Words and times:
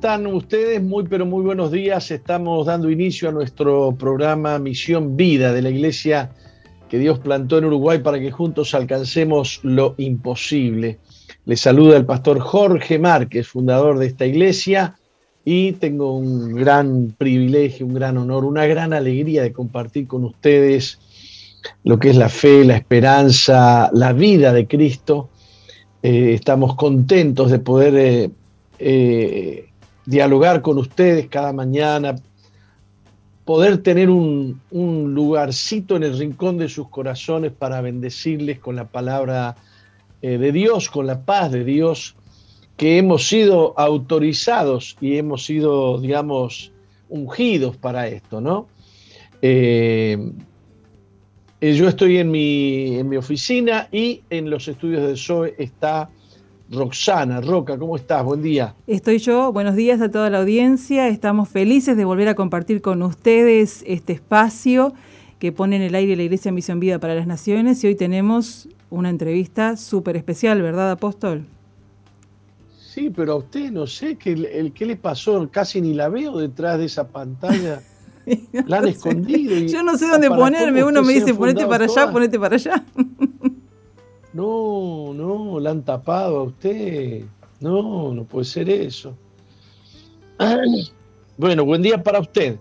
Están 0.00 0.26
ustedes? 0.28 0.82
Muy, 0.82 1.04
pero 1.04 1.26
muy 1.26 1.42
buenos 1.42 1.70
días. 1.70 2.10
Estamos 2.10 2.64
dando 2.64 2.88
inicio 2.88 3.28
a 3.28 3.32
nuestro 3.32 3.94
programa 3.98 4.58
Misión 4.58 5.14
Vida 5.14 5.52
de 5.52 5.60
la 5.60 5.68
Iglesia 5.68 6.30
que 6.88 6.98
Dios 6.98 7.18
plantó 7.18 7.58
en 7.58 7.66
Uruguay 7.66 7.98
para 7.98 8.18
que 8.18 8.30
juntos 8.30 8.74
alcancemos 8.74 9.60
lo 9.62 9.94
imposible. 9.98 11.00
Les 11.44 11.60
saluda 11.60 11.98
el 11.98 12.06
pastor 12.06 12.40
Jorge 12.40 12.98
Márquez, 12.98 13.46
fundador 13.46 13.98
de 13.98 14.06
esta 14.06 14.24
iglesia, 14.24 14.96
y 15.44 15.72
tengo 15.72 16.16
un 16.16 16.54
gran 16.54 17.14
privilegio, 17.18 17.84
un 17.84 17.92
gran 17.92 18.16
honor, 18.16 18.46
una 18.46 18.64
gran 18.64 18.94
alegría 18.94 19.42
de 19.42 19.52
compartir 19.52 20.06
con 20.06 20.24
ustedes 20.24 20.98
lo 21.84 21.98
que 21.98 22.08
es 22.08 22.16
la 22.16 22.30
fe, 22.30 22.64
la 22.64 22.76
esperanza, 22.76 23.90
la 23.92 24.14
vida 24.14 24.54
de 24.54 24.66
Cristo. 24.66 25.28
Eh, 26.02 26.32
estamos 26.32 26.74
contentos 26.74 27.50
de 27.50 27.58
poder 27.58 27.94
eh, 27.98 28.30
eh, 28.78 29.69
dialogar 30.06 30.62
con 30.62 30.78
ustedes 30.78 31.28
cada 31.28 31.52
mañana, 31.52 32.16
poder 33.44 33.78
tener 33.82 34.10
un, 34.10 34.60
lugarcito 34.70 35.96
en 35.96 36.04
el 36.04 36.16
rincón 36.16 36.58
de 36.58 36.68
sus 36.68 36.88
corazones 36.88 37.52
para 37.52 37.80
bendecirles 37.80 38.58
con 38.58 38.76
la 38.76 38.86
palabra 38.86 39.56
eh, 40.22 40.38
de 40.38 40.52
Dios, 40.52 40.88
con 40.88 41.06
la 41.06 41.22
paz 41.24 41.50
de 41.50 41.64
Dios, 41.64 42.14
que 42.76 42.98
hemos 42.98 43.26
sido 43.26 43.78
autorizados 43.78 44.96
y 45.00 45.16
hemos 45.16 45.44
sido, 45.44 46.00
digamos, 46.00 46.72
ungidos 47.08 47.76
para 47.76 48.06
esto, 48.08 48.40
¿no? 48.40 48.68
Eh, 49.42 50.32
yo 51.60 51.88
estoy 51.88 52.18
en 52.18 52.30
mi, 52.30 52.98
en 52.98 53.08
mi 53.08 53.16
oficina 53.16 53.88
y 53.92 54.22
en 54.30 54.48
los 54.48 54.66
estudios 54.68 55.06
de 55.06 55.16
SOE 55.16 55.56
está 55.58 56.08
Roxana, 56.70 57.40
Roca, 57.40 57.76
¿cómo 57.76 57.96
estás? 57.96 58.24
Buen 58.24 58.42
día. 58.42 58.76
Estoy 58.86 59.18
yo, 59.18 59.52
buenos 59.52 59.74
días 59.74 60.00
a 60.00 60.08
toda 60.08 60.30
la 60.30 60.38
audiencia. 60.38 61.08
Estamos 61.08 61.48
felices 61.48 61.96
de 61.96 62.04
volver 62.04 62.28
a 62.28 62.36
compartir 62.36 62.80
con 62.80 63.02
ustedes 63.02 63.82
este 63.88 64.12
espacio 64.12 64.94
que 65.40 65.50
pone 65.50 65.74
en 65.74 65.82
el 65.82 65.96
aire 65.96 66.14
la 66.14 66.22
Iglesia 66.22 66.52
Misión 66.52 66.78
Vida 66.78 67.00
para 67.00 67.16
las 67.16 67.26
Naciones 67.26 67.82
y 67.82 67.88
hoy 67.88 67.96
tenemos 67.96 68.68
una 68.88 69.10
entrevista 69.10 69.76
súper 69.76 70.16
especial, 70.16 70.62
¿verdad, 70.62 70.92
Apóstol? 70.92 71.44
Sí, 72.78 73.10
pero 73.10 73.32
a 73.32 73.36
usted 73.36 73.72
no 73.72 73.88
sé 73.88 74.14
qué, 74.14 74.32
el, 74.32 74.72
qué 74.72 74.86
le 74.86 74.94
pasó, 74.94 75.48
casi 75.50 75.80
ni 75.80 75.92
la 75.94 76.08
veo 76.08 76.38
detrás 76.38 76.78
de 76.78 76.84
esa 76.84 77.08
pantalla. 77.08 77.82
la 78.66 78.78
han 78.78 78.86
escondido. 78.86 79.56
yo 79.66 79.82
no 79.82 79.98
sé 79.98 80.06
dónde 80.06 80.28
ponerme, 80.28 80.84
uno 80.84 81.02
me 81.02 81.14
dice 81.14 81.34
ponete 81.34 81.66
para 81.66 81.86
allá, 81.86 82.12
ponete 82.12 82.38
para 82.38 82.54
allá. 82.54 82.84
No, 84.32 85.12
no, 85.14 85.58
la 85.58 85.70
han 85.70 85.82
tapado 85.82 86.38
a 86.38 86.42
usted. 86.44 87.24
No, 87.60 88.14
no 88.14 88.24
puede 88.24 88.44
ser 88.44 88.70
eso. 88.70 89.14
Bueno, 91.36 91.64
buen 91.64 91.80
día 91.80 92.02
para 92.02 92.20
usted. 92.20 92.58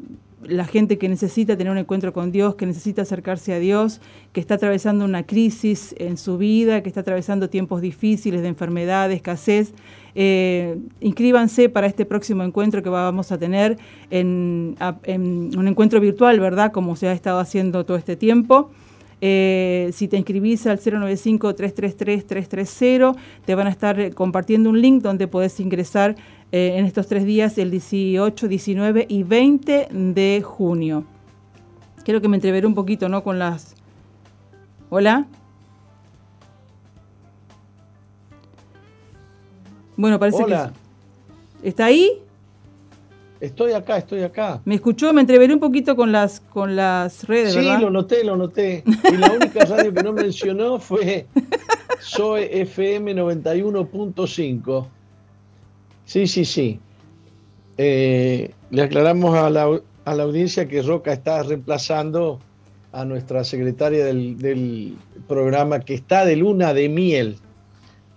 la 0.44 0.67
gente 0.67 0.99
que 0.99 1.09
necesita 1.09 1.56
tener 1.56 1.71
un 1.71 1.79
encuentro 1.79 2.12
con 2.12 2.33
Dios, 2.33 2.56
que 2.56 2.67
necesita 2.67 3.03
acercarse 3.03 3.55
a 3.55 3.59
Dios, 3.59 4.03
que 4.33 4.41
está 4.41 4.56
atravesando 4.56 5.05
una 5.05 5.25
crisis 5.25 5.94
en 5.99 6.19
su 6.19 6.37
vida, 6.37 6.83
que 6.83 6.89
está 6.89 7.00
atravesando 7.00 7.49
tiempos 7.49 7.81
difíciles 7.81 8.43
de 8.43 8.49
enfermedad, 8.49 9.09
de 9.09 9.15
escasez. 9.15 9.73
Eh, 10.15 10.79
inscríbanse 11.00 11.69
para 11.69 11.87
este 11.87 12.05
próximo 12.05 12.43
encuentro 12.43 12.83
que 12.83 12.91
vamos 12.91 13.33
a 13.33 13.39
tener 13.39 13.79
en, 14.11 14.77
un 15.56 15.69
encuentro 15.69 16.00
virtual, 16.00 16.41
¿verdad? 16.41 16.73
Como 16.73 16.97
se 16.97 17.09
ha 17.09 17.12
estado 17.12 17.39
haciendo 17.39 17.87
todo 17.87 17.97
este 17.97 18.17
tiempo. 18.17 18.71
Eh, 19.25 19.91
si 19.93 20.09
te 20.09 20.17
inscribís 20.17 20.67
al 20.67 20.81
095-333-330, 20.81 23.15
te 23.45 23.55
van 23.55 23.69
a 23.69 23.71
estar 23.71 24.01
eh, 24.01 24.11
compartiendo 24.11 24.69
un 24.69 24.81
link 24.81 25.01
donde 25.01 25.29
podés 25.29 25.61
ingresar 25.61 26.17
eh, 26.51 26.75
en 26.77 26.87
estos 26.87 27.07
tres 27.07 27.25
días, 27.25 27.57
el 27.57 27.71
18, 27.71 28.49
19 28.49 29.07
y 29.09 29.23
20 29.23 29.91
de 29.93 30.43
junio. 30.45 31.05
Quiero 32.05 32.21
que 32.21 32.27
me 32.27 32.37
entreveré 32.37 32.67
un 32.67 32.75
poquito, 32.75 33.09
¿no? 33.09 33.23
Con 33.23 33.39
las... 33.39 33.77
Hola. 34.91 35.29
Bueno, 39.97 40.19
parece 40.19 40.45
que... 40.45 40.57
¿Está 41.63 41.85
ahí? 41.85 42.22
Estoy 43.43 43.73
acá, 43.73 43.97
estoy 43.97 44.23
acá. 44.23 44.62
Me 44.65 44.77
escuchó, 44.77 45.12
me 45.12 45.21
entreveré 45.21 45.53
un 45.53 45.59
poquito 45.59 45.97
con 45.97 46.12
las, 46.12 46.39
con 46.39 46.77
las 46.77 47.25
redes, 47.25 47.53
sí, 47.53 47.59
¿verdad? 47.59 47.79
Sí, 47.79 47.83
lo 47.83 47.91
noté, 47.91 48.23
lo 48.23 48.37
noté. 48.37 48.85
Y 49.12 49.17
la 49.17 49.33
única 49.33 49.65
radio 49.69 49.93
que 49.93 50.03
no 50.05 50.12
mencionó 50.12 50.79
fue 50.79 51.27
Soy 51.99 52.44
FM 52.53 53.17
91.5. 53.17 54.87
Sí, 56.05 56.29
sí, 56.29 56.44
sí. 56.44 56.79
Eh, 57.79 58.53
le 58.71 58.83
aclaramos 58.83 59.37
a 59.37 59.50
la, 59.50 59.81
audiencia 60.05 60.69
que 60.69 60.81
Roca 60.81 61.12
está 61.12 61.43
reemplazando 61.43 62.39
a 62.93 63.05
nuestra 63.05 63.43
secretaria 63.43 64.05
del, 64.05 64.39
del, 64.39 64.97
programa 65.27 65.81
que 65.81 65.94
está 65.94 66.25
de 66.25 66.37
luna 66.37 66.75
de 66.75 66.89
miel. 66.89 67.39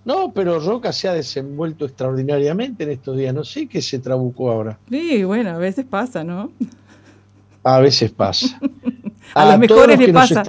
No, 0.06 0.32
pero 0.32 0.60
Roca 0.60 0.94
se 0.94 1.08
ha 1.08 1.14
desenvuelto 1.14 1.86
extraordinariamente 1.86 2.84
en 2.84 2.92
estos 2.92 3.18
días. 3.18 3.34
No 3.34 3.44
sé 3.44 3.68
qué 3.68 3.82
se 3.82 3.98
trabucó 3.98 4.52
ahora. 4.52 4.78
Sí, 4.90 5.24
bueno, 5.24 5.50
a 5.50 5.58
veces 5.58 5.86
pasa, 5.86 6.24
¿no? 6.24 6.52
A 7.64 7.80
veces 7.80 8.12
pasa. 8.12 8.60
a, 9.34 9.46
los 9.50 9.60
mejores 9.60 9.98
le 10.00 10.14
pasa. 10.14 10.44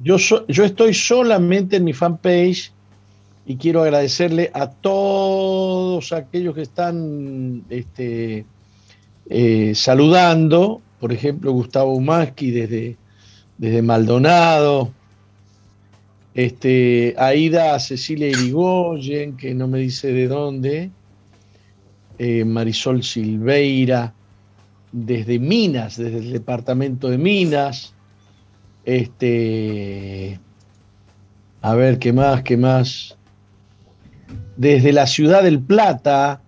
yo, 0.00 0.16
yo 0.48 0.64
estoy 0.64 0.94
solamente 0.94 1.76
en 1.76 1.84
mi 1.84 1.92
fanpage 1.92 2.72
y 3.44 3.56
quiero 3.56 3.82
agradecerle 3.82 4.50
a 4.54 4.70
todos 4.70 6.12
aquellos 6.12 6.54
que 6.54 6.62
están 6.62 7.64
este, 7.68 8.46
eh, 9.28 9.72
saludando, 9.74 10.80
por 11.00 11.12
ejemplo, 11.12 11.52
Gustavo 11.52 11.94
Umasqui 11.94 12.50
desde, 12.50 12.96
desde 13.58 13.82
Maldonado, 13.82 14.92
este, 16.34 17.14
Aida 17.18 17.78
Cecilia 17.78 18.28
Irigoyen, 18.28 19.36
que 19.36 19.54
no 19.54 19.68
me 19.68 19.78
dice 19.78 20.12
de 20.12 20.28
dónde, 20.28 20.90
eh, 22.18 22.44
Marisol 22.44 23.02
Silveira, 23.02 24.14
desde 24.92 25.38
Minas, 25.38 25.96
desde 25.96 26.18
el 26.18 26.32
departamento 26.32 27.08
de 27.08 27.18
Minas, 27.18 27.94
este, 28.84 30.38
a 31.60 31.74
ver, 31.74 31.98
¿qué 31.98 32.12
más? 32.12 32.42
¿Qué 32.42 32.56
más? 32.56 33.16
Desde 34.56 34.92
la 34.92 35.06
ciudad 35.06 35.42
del 35.42 35.60
Plata 35.60 36.42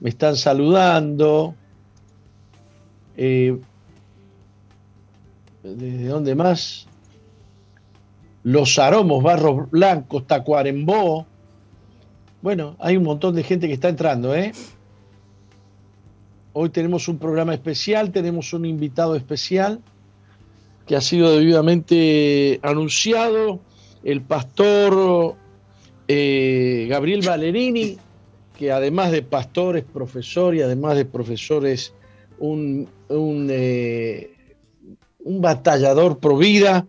me 0.00 0.08
están 0.08 0.36
saludando. 0.36 1.54
Eh, 3.16 3.58
¿Desde 5.62 6.06
dónde 6.06 6.34
más? 6.34 6.89
Los 8.42 8.78
Aromos, 8.78 9.22
Barros 9.22 9.70
Blancos, 9.70 10.26
Tacuarembó. 10.26 11.26
Bueno, 12.42 12.76
hay 12.78 12.96
un 12.96 13.04
montón 13.04 13.34
de 13.34 13.42
gente 13.42 13.66
que 13.66 13.74
está 13.74 13.88
entrando, 13.88 14.34
¿eh? 14.34 14.52
Hoy 16.52 16.70
tenemos 16.70 17.06
un 17.08 17.18
programa 17.18 17.54
especial, 17.54 18.10
tenemos 18.10 18.52
un 18.52 18.64
invitado 18.64 19.14
especial 19.14 19.80
que 20.86 20.96
ha 20.96 21.00
sido 21.00 21.36
debidamente 21.36 22.58
anunciado, 22.62 23.60
el 24.02 24.22
pastor 24.22 25.36
eh, 26.08 26.86
Gabriel 26.90 27.20
Valerini, 27.24 27.98
que 28.58 28.72
además 28.72 29.12
de 29.12 29.22
pastor 29.22 29.76
es 29.76 29.84
profesor 29.84 30.56
y 30.56 30.62
además 30.62 30.96
de 30.96 31.04
profesor 31.04 31.66
es 31.66 31.92
un, 32.40 32.88
un, 33.08 33.48
eh, 33.50 34.34
un 35.20 35.40
batallador 35.40 36.18
pro 36.18 36.36
vida 36.36 36.86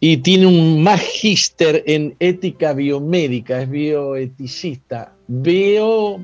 y 0.00 0.18
tiene 0.18 0.46
un 0.46 0.82
magíster 0.82 1.82
en 1.86 2.14
ética 2.20 2.72
biomédica, 2.72 3.62
es 3.62 3.70
bioeticista, 3.70 5.12
bio, 5.26 6.20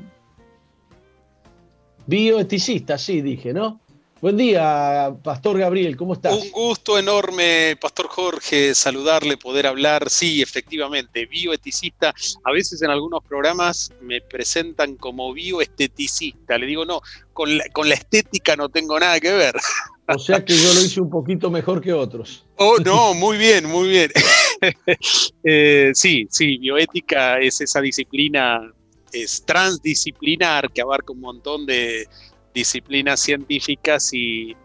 bioeticista, 2.07 2.97
sí 2.97 3.21
dije, 3.21 3.53
¿no? 3.53 3.81
Buen 4.25 4.37
día, 4.37 5.15
Pastor 5.23 5.59
Gabriel, 5.59 5.95
¿cómo 5.95 6.13
estás? 6.13 6.33
Un 6.33 6.49
gusto 6.49 6.97
enorme, 6.97 7.77
Pastor 7.79 8.07
Jorge, 8.07 8.73
saludarle, 8.73 9.37
poder 9.37 9.67
hablar. 9.67 10.09
Sí, 10.09 10.41
efectivamente, 10.41 11.27
bioeticista. 11.27 12.11
A 12.43 12.51
veces 12.51 12.81
en 12.81 12.89
algunos 12.89 13.23
programas 13.23 13.93
me 14.01 14.21
presentan 14.21 14.95
como 14.95 15.31
bioesteticista. 15.31 16.57
Le 16.57 16.65
digo, 16.65 16.85
no, 16.85 17.01
con 17.33 17.55
la, 17.55 17.65
con 17.69 17.87
la 17.87 17.93
estética 17.93 18.55
no 18.55 18.67
tengo 18.69 18.99
nada 18.99 19.19
que 19.19 19.31
ver. 19.31 19.53
O 20.07 20.17
sea 20.17 20.43
que 20.43 20.55
yo 20.57 20.73
lo 20.73 20.81
hice 20.81 21.01
un 21.01 21.11
poquito 21.11 21.51
mejor 21.51 21.79
que 21.79 21.93
otros. 21.93 22.47
Oh, 22.55 22.77
no, 22.83 23.13
muy 23.13 23.37
bien, 23.37 23.67
muy 23.67 23.89
bien. 23.89 24.11
Eh, 25.43 25.91
sí, 25.93 26.27
sí, 26.31 26.57
bioética 26.57 27.39
es 27.39 27.61
esa 27.61 27.79
disciplina, 27.79 28.73
es 29.11 29.43
transdisciplinar 29.45 30.71
que 30.71 30.81
abarca 30.81 31.13
un 31.13 31.19
montón 31.19 31.67
de, 31.67 32.07
disciplinas 32.55 33.19
científicas 33.19 34.11
y, 34.13 34.55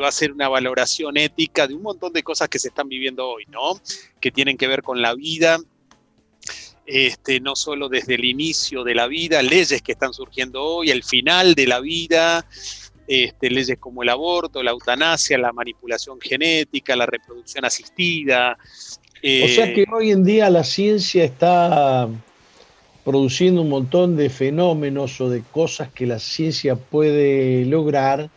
va 0.00 0.08
a 0.08 0.12
ser 0.12 0.30
una 0.32 0.48
valoración 0.48 1.16
ética 1.16 1.66
de 1.66 1.74
un 1.74 1.82
montón 1.82 2.12
de 2.12 2.22
cosas 2.22 2.48
que 2.48 2.58
se 2.58 2.68
están 2.68 2.88
viviendo 2.88 3.26
hoy, 3.26 3.44
¿no? 3.48 3.80
Que 4.20 4.30
tienen 4.30 4.56
que 4.56 4.68
ver 4.68 4.82
con 4.82 5.02
la 5.02 5.14
vida, 5.14 5.58
este, 6.86 7.40
no 7.40 7.56
solo 7.56 7.88
desde 7.88 8.14
el 8.14 8.24
inicio 8.24 8.84
de 8.84 8.94
la 8.94 9.08
vida, 9.08 9.42
leyes 9.42 9.82
que 9.82 9.92
están 9.92 10.12
surgiendo 10.12 10.62
hoy, 10.62 10.90
el 10.90 11.02
final 11.02 11.54
de 11.54 11.66
la 11.66 11.80
vida, 11.80 12.46
este, 13.08 13.50
leyes 13.50 13.78
como 13.80 14.02
el 14.02 14.10
aborto, 14.10 14.62
la 14.62 14.70
eutanasia, 14.70 15.38
la 15.38 15.52
manipulación 15.52 16.20
genética, 16.20 16.94
la 16.94 17.06
reproducción 17.06 17.64
asistida. 17.64 18.58
o 19.22 19.48
sea 19.48 19.72
que 19.72 19.86
hoy 19.90 20.10
en 20.10 20.22
día 20.22 20.50
la 20.50 20.64
ciencia 20.64 21.24
está 21.24 22.08
produciendo 23.04 23.62
un 23.62 23.68
montón 23.68 24.16
de 24.16 24.30
fenómenos 24.30 25.20
o 25.20 25.30
de 25.30 25.42
cosas 25.42 25.90
que 25.92 26.06
la 26.06 26.18
ciencia 26.18 26.76
puede 26.76 27.64
lograr, 27.64 28.30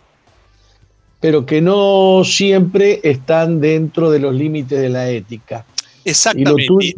pero 1.19 1.46
que 1.46 1.62
no 1.62 2.24
siempre 2.25 3.00
están 3.03 3.62
dentro 3.62 4.10
de 4.10 4.20
los 4.20 4.34
límites 4.34 4.80
de 4.80 4.89
la 4.89 5.10
ética. 5.10 5.65
Exactamente. 6.03 6.96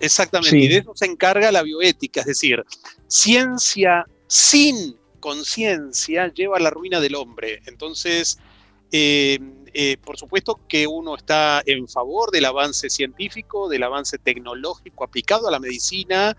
Exactamente. 0.00 0.58
Y 0.58 0.68
de 0.68 0.78
eso 0.78 0.92
se 0.96 1.06
encarga 1.06 1.52
la 1.52 1.62
bioética, 1.62 2.20
es 2.20 2.26
decir, 2.26 2.64
ciencia 3.06 4.04
sin 4.26 4.96
conciencia 5.20 6.32
lleva 6.34 6.56
a 6.56 6.60
la 6.60 6.70
ruina 6.70 6.98
del 6.98 7.14
hombre. 7.14 7.62
Entonces, 7.66 8.38
eh, 8.90 9.38
eh, 9.72 9.96
por 10.04 10.18
supuesto 10.18 10.60
que 10.68 10.86
uno 10.86 11.14
está 11.14 11.62
en 11.64 11.86
favor 11.86 12.32
del 12.32 12.46
avance 12.46 12.90
científico, 12.90 13.68
del 13.68 13.84
avance 13.84 14.18
tecnológico 14.18 15.04
aplicado 15.04 15.46
a 15.46 15.52
la 15.52 15.60
medicina, 15.60 16.36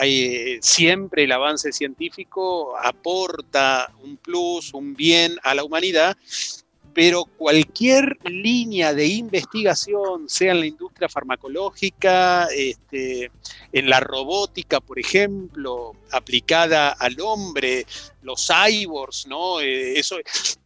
eh, 0.00 0.58
siempre 0.60 1.24
el 1.24 1.32
avance 1.32 1.72
científico 1.72 2.76
aporta 2.78 3.92
un 4.02 4.16
plus, 4.16 4.74
un 4.74 4.94
bien 4.94 5.36
a 5.42 5.54
la 5.54 5.64
humanidad, 5.64 6.16
pero 6.94 7.24
cualquier 7.24 8.16
línea 8.24 8.94
de 8.94 9.06
investigación, 9.06 10.28
sea 10.28 10.52
en 10.52 10.60
la 10.60 10.66
industria 10.66 11.08
farmacológica, 11.08 12.46
este, 12.54 13.30
en 13.72 13.90
la 13.90 14.00
robótica, 14.00 14.80
por 14.80 14.98
ejemplo, 14.98 15.92
aplicada 16.12 16.90
al 16.90 17.20
hombre, 17.20 17.84
los 18.22 18.46
cyborgs, 18.46 19.26
¿no? 19.26 19.60
Eh, 19.60 19.98
eso, 19.98 20.16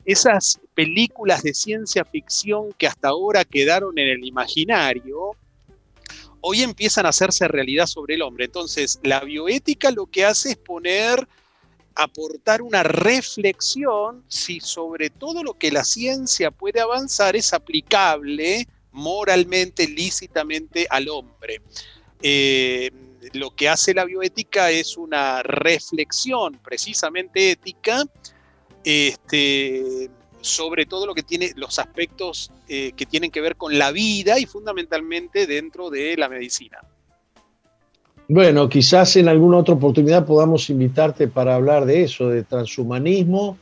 esas 0.04 0.60
películas 0.74 1.42
de 1.42 1.54
ciencia 1.54 2.04
ficción 2.04 2.72
que 2.76 2.86
hasta 2.86 3.08
ahora 3.08 3.44
quedaron 3.44 3.98
en 3.98 4.08
el 4.08 4.24
imaginario, 4.24 5.34
hoy 6.40 6.62
empiezan 6.62 7.06
a 7.06 7.10
hacerse 7.10 7.48
realidad 7.48 7.86
sobre 7.86 8.14
el 8.14 8.22
hombre. 8.22 8.46
Entonces, 8.46 8.98
la 9.02 9.20
bioética 9.20 9.90
lo 9.90 10.06
que 10.06 10.24
hace 10.24 10.50
es 10.50 10.56
poner, 10.56 11.26
aportar 11.94 12.62
una 12.62 12.82
reflexión 12.82 14.24
si 14.28 14.60
sobre 14.60 15.10
todo 15.10 15.42
lo 15.42 15.54
que 15.54 15.72
la 15.72 15.84
ciencia 15.84 16.50
puede 16.50 16.80
avanzar 16.80 17.36
es 17.36 17.52
aplicable 17.52 18.68
moralmente, 18.92 19.86
lícitamente 19.86 20.86
al 20.90 21.08
hombre. 21.08 21.60
Eh, 22.22 22.90
lo 23.32 23.54
que 23.54 23.68
hace 23.68 23.94
la 23.94 24.04
bioética 24.04 24.70
es 24.70 24.96
una 24.96 25.42
reflexión 25.42 26.58
precisamente 26.62 27.50
ética 27.50 28.04
este, 28.84 30.10
sobre 30.40 30.86
todo 30.86 31.06
lo 31.06 31.14
que 31.14 31.22
tiene 31.22 31.52
los 31.56 31.78
aspectos 31.78 32.50
eh, 32.68 32.92
que 32.96 33.06
tienen 33.06 33.30
que 33.30 33.40
ver 33.40 33.56
con 33.56 33.78
la 33.78 33.90
vida 33.92 34.38
y 34.38 34.46
fundamentalmente 34.46 35.46
dentro 35.46 35.90
de 35.90 36.16
la 36.16 36.28
medicina. 36.28 36.78
Bueno, 38.28 38.68
quizás 38.68 39.16
en 39.16 39.28
alguna 39.28 39.58
otra 39.58 39.74
oportunidad 39.74 40.26
podamos 40.26 40.68
invitarte 40.68 41.28
para 41.28 41.54
hablar 41.54 41.86
de 41.86 42.02
eso, 42.02 42.28
de 42.28 42.44
transhumanismo, 42.44 43.56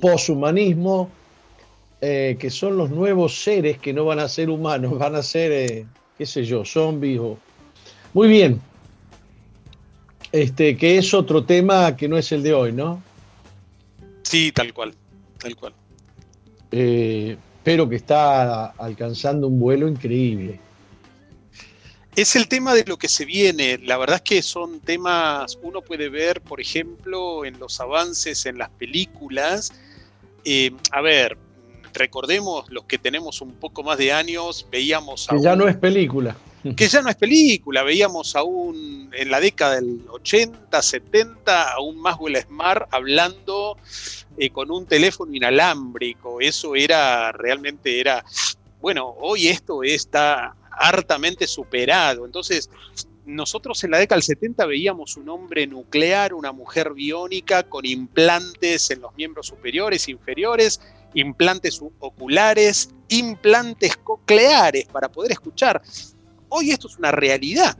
poshumanismo, 0.00 1.10
eh, 2.00 2.36
que 2.38 2.50
son 2.50 2.76
los 2.76 2.90
nuevos 2.90 3.42
seres 3.42 3.78
que 3.78 3.92
no 3.94 4.04
van 4.04 4.18
a 4.18 4.28
ser 4.28 4.50
humanos, 4.50 4.98
van 4.98 5.14
a 5.14 5.22
ser, 5.22 5.52
eh, 5.52 5.86
qué 6.16 6.26
sé 6.26 6.44
yo, 6.44 6.64
zombies 6.64 7.18
o... 7.18 7.38
Muy 8.12 8.28
bien. 8.28 8.60
Este, 10.32 10.76
que 10.76 10.98
es 10.98 11.14
otro 11.14 11.44
tema 11.44 11.96
que 11.96 12.08
no 12.08 12.18
es 12.18 12.30
el 12.32 12.42
de 12.42 12.52
hoy, 12.52 12.72
¿no? 12.72 13.02
Sí, 14.22 14.52
tal 14.52 14.74
cual, 14.74 14.94
tal 15.38 15.56
cual. 15.56 15.72
Eh, 16.70 17.36
pero 17.64 17.88
que 17.88 17.96
está 17.96 18.66
alcanzando 18.66 19.46
un 19.48 19.58
vuelo 19.58 19.88
increíble. 19.88 20.60
Es 22.16 22.34
el 22.34 22.48
tema 22.48 22.74
de 22.74 22.84
lo 22.84 22.96
que 22.96 23.08
se 23.08 23.24
viene. 23.24 23.78
La 23.78 23.96
verdad 23.96 24.16
es 24.16 24.22
que 24.22 24.42
son 24.42 24.80
temas, 24.80 25.58
uno 25.62 25.82
puede 25.82 26.08
ver, 26.08 26.40
por 26.40 26.60
ejemplo, 26.60 27.44
en 27.44 27.58
los 27.58 27.80
avances 27.80 28.46
en 28.46 28.58
las 28.58 28.70
películas. 28.70 29.72
Eh, 30.44 30.72
a 30.90 31.00
ver, 31.00 31.36
recordemos 31.94 32.64
los 32.70 32.84
que 32.84 32.98
tenemos 32.98 33.40
un 33.40 33.52
poco 33.52 33.82
más 33.82 33.98
de 33.98 34.12
años, 34.12 34.66
veíamos... 34.70 35.28
Que 35.28 35.40
ya 35.40 35.54
no 35.54 35.68
es 35.68 35.76
película. 35.76 36.36
Que 36.76 36.88
ya 36.88 37.02
no 37.02 37.10
es 37.10 37.16
película, 37.16 37.82
veíamos 37.82 38.34
aún 38.36 39.10
en 39.12 39.30
la 39.30 39.40
década 39.40 39.76
del 39.76 40.00
80, 40.08 40.82
70, 40.82 41.72
a 41.72 41.80
un 41.80 42.00
Maxwell 42.00 42.36
Smart 42.42 42.88
hablando 42.92 43.76
eh, 44.36 44.50
con 44.50 44.70
un 44.70 44.86
teléfono 44.86 45.34
inalámbrico, 45.34 46.40
eso 46.40 46.74
era 46.74 47.32
realmente 47.32 48.00
era, 48.00 48.24
bueno, 48.80 49.14
hoy 49.18 49.48
esto 49.48 49.82
está 49.82 50.54
hartamente 50.70 51.46
superado, 51.46 52.24
entonces 52.24 52.70
nosotros 53.28 53.82
en 53.84 53.90
la 53.90 53.98
década 53.98 54.16
del 54.16 54.22
70 54.22 54.66
veíamos 54.66 55.16
un 55.16 55.28
hombre 55.28 55.66
nuclear, 55.66 56.32
una 56.32 56.50
mujer 56.50 56.94
biónica 56.94 57.62
con 57.62 57.84
implantes 57.84 58.90
en 58.90 59.02
los 59.02 59.14
miembros 59.16 59.46
superiores, 59.46 60.08
inferiores, 60.08 60.80
implantes 61.14 61.80
oculares, 61.98 62.90
implantes 63.08 63.96
cocleares 63.98 64.86
para 64.86 65.10
poder 65.10 65.32
escuchar. 65.32 65.82
Hoy 66.48 66.70
esto 66.70 66.88
es 66.88 66.96
una 66.96 67.12
realidad. 67.12 67.76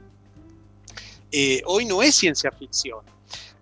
Eh, 1.31 1.61
hoy 1.65 1.85
no 1.85 2.01
es 2.01 2.15
ciencia 2.15 2.51
ficción, 2.51 3.01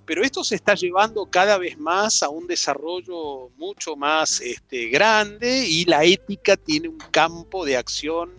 pero 0.05 0.23
esto 0.23 0.43
se 0.43 0.55
está 0.55 0.73
llevando 0.75 1.25
cada 1.25 1.57
vez 1.57 1.77
más 1.77 2.23
a 2.23 2.29
un 2.29 2.47
desarrollo 2.47 3.49
mucho 3.57 3.95
más 3.95 4.39
este, 4.39 4.87
grande 4.87 5.65
y 5.67 5.85
la 5.85 6.05
ética 6.05 6.55
tiene 6.55 6.87
un 6.87 6.97
campo 7.11 7.65
de 7.65 7.75
acción 7.75 8.31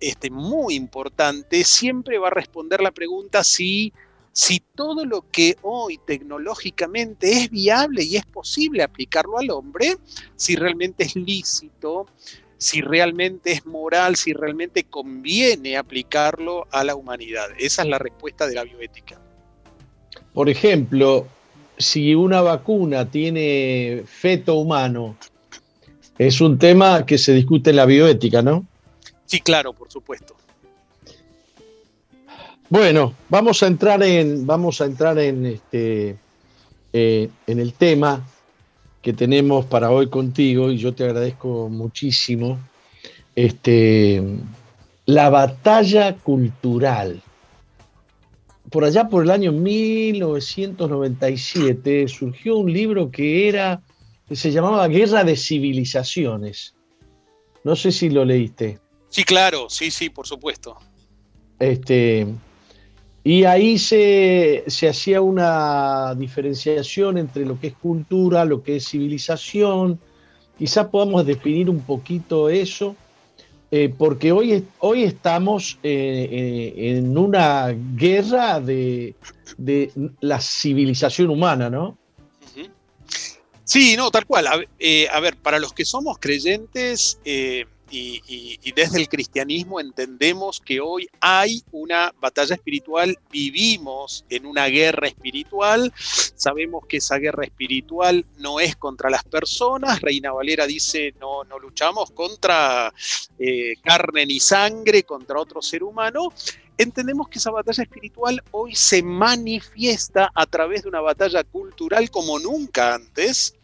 este, 0.00 0.30
muy 0.30 0.74
importante. 0.74 1.62
Siempre 1.64 2.18
va 2.18 2.28
a 2.28 2.30
responder 2.30 2.80
la 2.80 2.90
pregunta 2.90 3.44
si 3.44 3.92
si 4.34 4.58
todo 4.58 5.04
lo 5.06 5.30
que 5.30 5.56
hoy 5.62 5.96
tecnológicamente 5.96 7.30
es 7.30 7.50
viable 7.50 8.02
y 8.02 8.16
es 8.16 8.26
posible 8.26 8.82
aplicarlo 8.82 9.38
al 9.38 9.48
hombre, 9.50 9.96
si 10.34 10.56
realmente 10.56 11.04
es 11.04 11.14
lícito, 11.14 12.06
si 12.58 12.80
realmente 12.80 13.52
es 13.52 13.66
moral, 13.66 14.16
si 14.16 14.32
realmente 14.32 14.84
conviene 14.84 15.76
aplicarlo 15.76 16.66
a 16.70 16.84
la 16.84 16.94
humanidad. 16.94 17.48
Esa 17.58 17.82
es 17.82 17.88
la 17.88 17.98
respuesta 17.98 18.46
de 18.46 18.54
la 18.54 18.64
bioética. 18.64 19.20
Por 20.32 20.48
ejemplo, 20.48 21.26
si 21.78 22.14
una 22.14 22.40
vacuna 22.40 23.10
tiene 23.10 24.04
feto 24.06 24.54
humano, 24.54 25.16
es 26.18 26.40
un 26.40 26.58
tema 26.58 27.04
que 27.04 27.18
se 27.18 27.32
discute 27.32 27.70
en 27.70 27.76
la 27.76 27.86
bioética, 27.86 28.42
¿no? 28.42 28.66
Sí, 29.26 29.40
claro, 29.40 29.72
por 29.72 29.90
supuesto. 29.90 30.36
Bueno, 32.68 33.14
vamos 33.28 33.62
a 33.62 33.66
entrar 33.66 34.02
en, 34.02 34.46
vamos 34.46 34.80
a 34.80 34.86
entrar 34.86 35.18
en, 35.18 35.46
este, 35.46 36.16
eh, 36.92 37.28
en 37.46 37.60
el 37.60 37.72
tema 37.74 38.26
que 39.04 39.12
tenemos 39.12 39.66
para 39.66 39.90
hoy 39.90 40.08
contigo 40.08 40.70
y 40.70 40.78
yo 40.78 40.94
te 40.94 41.04
agradezco 41.04 41.68
muchísimo. 41.68 42.58
Este, 43.36 44.22
la 45.04 45.28
batalla 45.28 46.16
cultural. 46.16 47.20
Por 48.70 48.86
allá 48.86 49.10
por 49.10 49.24
el 49.24 49.30
año 49.30 49.52
1997 49.52 52.08
surgió 52.08 52.56
un 52.56 52.72
libro 52.72 53.10
que 53.10 53.46
era 53.46 53.82
que 54.26 54.36
se 54.36 54.50
llamaba 54.50 54.88
Guerra 54.88 55.22
de 55.22 55.36
Civilizaciones. 55.36 56.74
No 57.62 57.76
sé 57.76 57.92
si 57.92 58.08
lo 58.08 58.24
leíste. 58.24 58.78
Sí, 59.10 59.22
claro, 59.22 59.68
sí, 59.68 59.90
sí, 59.90 60.08
por 60.08 60.26
supuesto. 60.26 60.78
Este, 61.58 62.26
y 63.26 63.44
ahí 63.44 63.78
se, 63.78 64.64
hacía 64.86 65.22
una 65.22 66.14
diferenciación 66.14 67.16
entre 67.16 67.46
lo 67.46 67.58
que 67.58 67.68
es 67.68 67.72
cultura, 67.72 68.44
lo 68.44 68.62
que 68.62 68.76
es 68.76 68.86
civilización. 68.86 69.98
Quizá 70.58 70.90
podamos 70.90 71.24
definir 71.24 71.70
un 71.70 71.80
poquito 71.80 72.50
eso, 72.50 72.94
eh, 73.70 73.92
porque 73.96 74.30
hoy, 74.30 74.66
hoy 74.78 75.04
estamos 75.04 75.78
eh, 75.82 76.28
eh, 76.30 76.96
en 76.98 77.16
una 77.16 77.74
guerra 77.96 78.60
de, 78.60 79.14
la 80.20 80.38
civilización 80.38 81.30
humana, 81.30 81.70
¿no? 81.70 81.96
Sí, 83.64 83.96
no, 83.96 84.10
tal 84.10 84.26
cual. 84.26 84.46
A 84.46 85.20
ver, 85.20 85.36
para 85.38 85.58
los 85.58 85.72
que 85.72 85.86
somos 85.86 86.18
creyentes, 86.18 87.18
y, 87.90 88.72
desde 88.72 89.00
el 89.00 89.08
cristianismo 89.08 89.80
entendemos 89.80 90.60
que 90.60 90.80
hoy 90.80 91.08
hay 91.20 91.62
una 91.70 92.12
batalla 92.20 92.54
espiritual, 92.54 93.16
vivimos 93.30 94.24
en 94.28 94.46
una 94.46 94.66
guerra 94.66 95.08
espiritual, 95.08 95.92
sabemos 95.96 96.86
que 96.86 96.96
esa 96.96 97.18
guerra 97.18 97.44
espiritual 97.44 98.24
no 98.38 98.60
es 98.60 98.76
contra 98.76 99.10
las 99.10 99.24
personas, 99.24 100.00
Reina 100.00 100.32
Valera 100.32 100.66
dice 100.66 101.14
no, 101.20 101.44
no 101.44 101.58
luchamos 101.58 102.10
contra 102.10 102.92
eh, 103.38 103.74
carne 103.82 104.26
ni 104.26 104.40
sangre, 104.40 105.04
contra 105.04 105.40
otro 105.40 105.62
ser 105.62 105.82
humano, 105.84 106.32
entendemos 106.78 107.28
que 107.28 107.38
esa 107.38 107.50
batalla 107.50 107.82
espiritual 107.82 108.42
hoy 108.50 108.74
se 108.74 109.02
manifiesta 109.02 110.30
a 110.34 110.46
través 110.46 110.82
de 110.82 110.88
una 110.88 111.00
batalla 111.00 111.44
cultural 111.44 112.10
como 112.10 112.38
nunca 112.38 112.94
antes, 112.94 113.54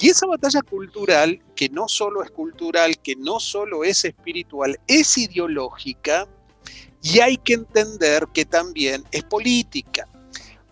y 0.00 0.08
esa 0.08 0.26
batalla 0.26 0.62
cultural, 0.62 1.40
que 1.54 1.68
no 1.68 1.88
solo 1.88 2.22
es 2.22 2.30
cultural, 2.30 2.98
que 2.98 3.14
no 3.16 3.38
solo 3.38 3.84
es 3.84 4.04
espiritual, 4.04 4.78
es 4.86 5.16
ideológica 5.16 6.26
y 7.02 7.20
hay 7.20 7.36
que 7.36 7.54
entender 7.54 8.26
que 8.32 8.44
también 8.44 9.04
es 9.12 9.22
política, 9.22 10.08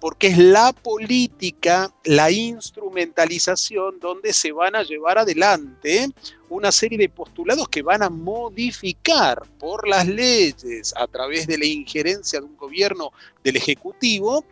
porque 0.00 0.28
es 0.28 0.38
la 0.38 0.72
política, 0.72 1.94
la 2.04 2.30
instrumentalización 2.30 4.00
donde 4.00 4.32
se 4.32 4.50
van 4.50 4.74
a 4.74 4.82
llevar 4.82 5.18
adelante 5.18 6.08
una 6.48 6.72
serie 6.72 6.98
de 6.98 7.08
postulados 7.08 7.68
que 7.68 7.82
van 7.82 8.02
a 8.02 8.10
modificar 8.10 9.42
por 9.58 9.86
las 9.86 10.08
leyes 10.08 10.92
a 10.96 11.06
través 11.06 11.46
de 11.46 11.58
la 11.58 11.66
injerencia 11.66 12.40
de 12.40 12.46
un 12.46 12.56
gobierno 12.56 13.12
del 13.44 13.56
Ejecutivo 13.56 14.44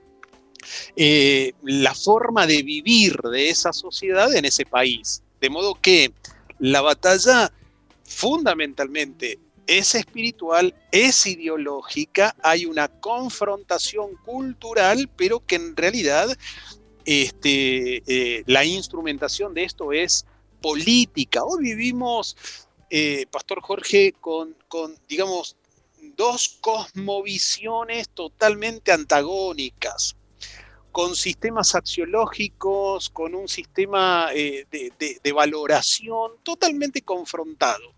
eh, 0.96 1.52
la 1.62 1.94
forma 1.94 2.46
de 2.46 2.62
vivir 2.62 3.16
de 3.18 3.48
esa 3.48 3.72
sociedad 3.72 4.34
en 4.34 4.44
ese 4.44 4.64
país. 4.66 5.22
De 5.40 5.50
modo 5.50 5.74
que 5.80 6.12
la 6.58 6.80
batalla 6.80 7.52
fundamentalmente 8.04 9.38
es 9.66 9.94
espiritual, 9.94 10.74
es 10.90 11.26
ideológica, 11.26 12.34
hay 12.42 12.66
una 12.66 12.88
confrontación 12.88 14.16
cultural, 14.24 15.08
pero 15.16 15.44
que 15.46 15.56
en 15.56 15.76
realidad 15.76 16.36
este, 17.04 18.02
eh, 18.06 18.42
la 18.46 18.64
instrumentación 18.64 19.54
de 19.54 19.64
esto 19.64 19.92
es 19.92 20.26
política. 20.60 21.44
Hoy 21.44 21.62
vivimos, 21.62 22.36
eh, 22.90 23.26
Pastor 23.30 23.62
Jorge, 23.62 24.12
con, 24.20 24.56
con, 24.68 24.98
digamos, 25.08 25.56
dos 26.16 26.58
cosmovisiones 26.60 28.08
totalmente 28.10 28.92
antagónicas 28.92 30.16
con 30.92 31.14
sistemas 31.14 31.74
axiológicos, 31.74 33.10
con 33.10 33.34
un 33.34 33.48
sistema 33.48 34.28
eh, 34.34 34.66
de, 34.70 35.32
valoración 35.32 36.32
totalmente 36.42 37.02
confrontado. 37.02 37.94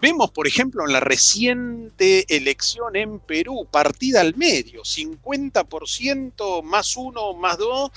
Vemos, 0.00 0.30
por 0.30 0.46
ejemplo, 0.46 0.84
en 0.86 0.92
la 0.92 1.00
reciente 1.00 2.24
elección 2.34 2.96
en 2.96 3.18
Perú, 3.18 3.66
partida 3.70 4.20
al 4.20 4.36
medio, 4.36 4.82
50% 4.82 6.62
más 6.62 6.96
uno, 6.96 7.32
más 7.34 7.56
dos, 7.58 7.90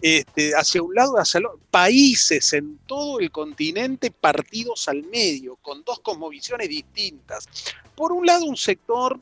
este, 0.00 0.54
hacia 0.54 0.82
un 0.82 0.94
lado, 0.94 1.16
hacia 1.16 1.38
el 1.38 1.46
otro. 1.46 1.60
Países 1.70 2.52
en 2.52 2.78
todo 2.86 3.20
el 3.20 3.30
continente 3.30 4.10
partidos 4.10 4.86
al 4.88 5.02
medio, 5.04 5.56
con 5.56 5.82
dos 5.82 6.00
cosmovisiones 6.00 6.68
distintas. 6.68 7.48
Por 7.94 8.12
un 8.12 8.26
lado, 8.26 8.44
un 8.44 8.58
sector 8.58 9.18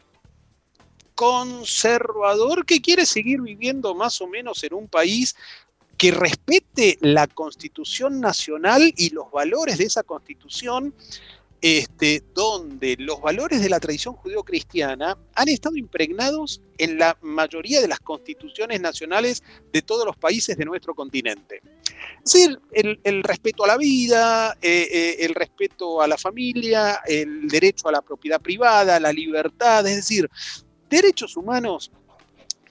conservador 1.15 2.67
que 2.67 2.81
quiere 2.81 3.07
seguir 3.07 3.41
viviendo 3.41 3.95
más 3.95 4.21
o 4.21 4.27
menos 4.27 4.63
en 4.65 4.75
un 4.75 4.89
país 4.89 5.35
que 5.97 6.11
respete 6.11 6.99
la 7.01 7.27
constitución 7.27 8.21
nacional 8.21 8.93
y 8.97 9.11
los 9.11 9.31
valores 9.31 9.79
de 9.79 9.85
esa 9.85 10.03
constitución, 10.03 10.95
este, 11.61 12.23
donde 12.35 12.97
los 12.99 13.23
valores 13.23 13.63
de 13.63 13.71
la 13.71 13.81
tradición 13.81 14.15
judeocristiana 14.15 15.17
han 15.35 15.49
estado 15.49 15.77
impregnados 15.77 16.61
en 16.77 16.99
la 16.99 17.17
mayoría 17.23 17.81
de 17.81 17.89
las 17.89 18.01
constituciones 18.01 18.83
nacionales 18.83 19.43
de 19.73 19.81
todos 19.81 20.05
los 20.05 20.17
países 20.17 20.59
de 20.59 20.65
nuestro 20.67 20.95
continente. 20.95 21.63
Es 22.25 22.33
decir, 22.33 22.61
el, 22.73 23.23
respeto 23.23 23.65
a 23.65 23.69
la 23.69 23.77
vida, 23.79 24.59
eh, 24.61 24.89
eh, 24.91 25.17
el 25.21 25.35
respeto 25.35 26.03
a 26.03 26.09
la 26.09 26.19
familia, 26.19 27.01
el 27.07 27.49
derecho 27.49 27.89
a 27.89 27.93
la 27.93 28.03
propiedad 28.03 28.41
privada, 28.41 29.01
la 29.01 29.13
libertad, 29.13 29.87
es 29.87 29.97
decir, 29.97 30.29
derechos 30.95 31.37
humanos 31.37 31.91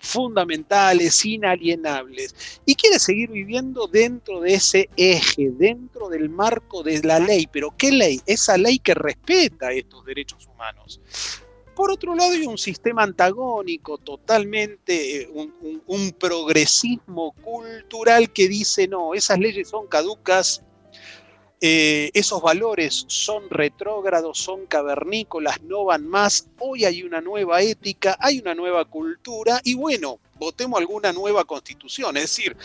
fundamentales, 0.04 1.24
inalienables, 1.26 2.60
y 2.66 2.76
quiere 2.76 3.00
seguir 3.00 3.30
viviendo 3.32 3.88
dentro 3.88 4.42
de 4.42 4.56
ese 4.56 4.90
eje, 4.98 5.50
dentro 5.52 6.10
del 6.10 6.30
marco 6.30 6.84
de 6.84 7.02
la 7.04 7.20
ley. 7.20 7.48
Pero 7.52 7.74
¿qué 7.78 7.92
ley? 7.92 8.22
Esa 8.26 8.58
ley 8.58 8.80
que 8.80 8.94
respeta 8.94 9.72
estos 9.72 10.06
derechos 10.06 10.46
humanos. 10.54 11.00
Por 11.74 11.90
otro 11.90 12.14
lado, 12.16 12.34
hay 12.34 12.46
un 12.46 12.58
sistema 12.58 13.02
antagónico, 13.04 13.98
totalmente 13.98 15.22
eh, 15.22 15.30
un, 15.88 16.12
progresismo 16.12 17.32
cultural 17.42 18.32
que 18.32 18.48
dice, 18.48 18.88
no, 18.88 19.14
esas 19.14 19.40
leyes 19.40 19.70
son 19.70 19.88
caducas, 19.88 20.62
eh, 21.66 22.12
esos 22.14 22.42
valores 22.42 23.06
son 23.08 23.50
retrógrados, 23.50 24.38
son 24.38 24.66
cavernícolas, 24.66 25.62
no 25.62 25.86
van 25.86 26.06
más. 26.06 26.50
Hoy 26.60 26.84
hay 26.84 27.04
una 27.04 27.22
nueva 27.22 27.62
ética, 27.62 28.18
hay 28.20 28.40
una 28.40 28.54
nueva 28.54 28.84
cultura 28.84 29.62
y 29.64 29.74
bueno, 29.74 30.20
votemos 30.38 30.78
alguna 30.78 31.14
nueva 31.14 31.46
constitución. 31.46 32.18
Es 32.18 32.24
decir, 32.24 32.58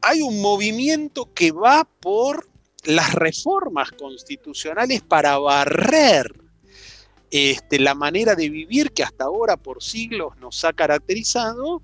hay 0.00 0.22
un 0.22 0.40
movimiento 0.40 1.28
que 1.34 1.52
va 1.52 1.86
por 2.00 2.48
las 2.84 3.12
reformas 3.12 3.92
constitucionales 3.92 5.02
para 5.02 5.36
barrer 5.36 6.32
este, 7.30 7.78
la 7.78 7.94
manera 7.94 8.34
de 8.34 8.48
vivir 8.48 8.92
que 8.92 9.02
hasta 9.02 9.24
ahora 9.24 9.58
por 9.58 9.82
siglos 9.82 10.38
nos 10.38 10.64
ha 10.64 10.72
caracterizado 10.72 11.82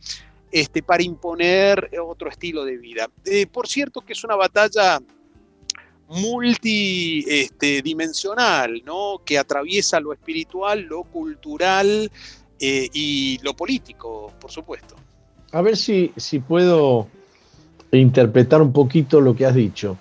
este, 0.51 0.83
para 0.83 1.03
imponer 1.03 1.91
otro 2.03 2.31
estilo 2.31 2.65
de 2.65 2.79
vida. 2.79 3.11
Eh, 3.27 3.47
por 3.47 3.69
cierto 3.69 4.01
que 4.01 4.15
es 4.15 4.25
una 4.25 4.37
batalla 4.37 4.99
multidimensional, 6.13 8.77
este, 8.77 8.85
¿no? 8.85 9.23
que 9.25 9.39
atraviesa 9.39 9.99
lo 10.01 10.13
espiritual, 10.13 10.83
lo 10.83 11.05
cultural 11.05 12.11
eh, 12.61 12.91
y 12.93 13.39
lo 13.43 13.55
político, 13.55 14.31
por 14.41 14.51
supuesto. 14.51 14.97
A 15.53 15.63
ver 15.63 15.77
si, 15.77 16.13
si 16.17 16.39
puedo 16.39 17.09
interpretar 17.91 18.63
un 18.63 18.73
poquito 18.73 19.21
lo 19.21 19.35
que 19.37 19.47
has 19.47 19.55
dicho. 19.55 19.99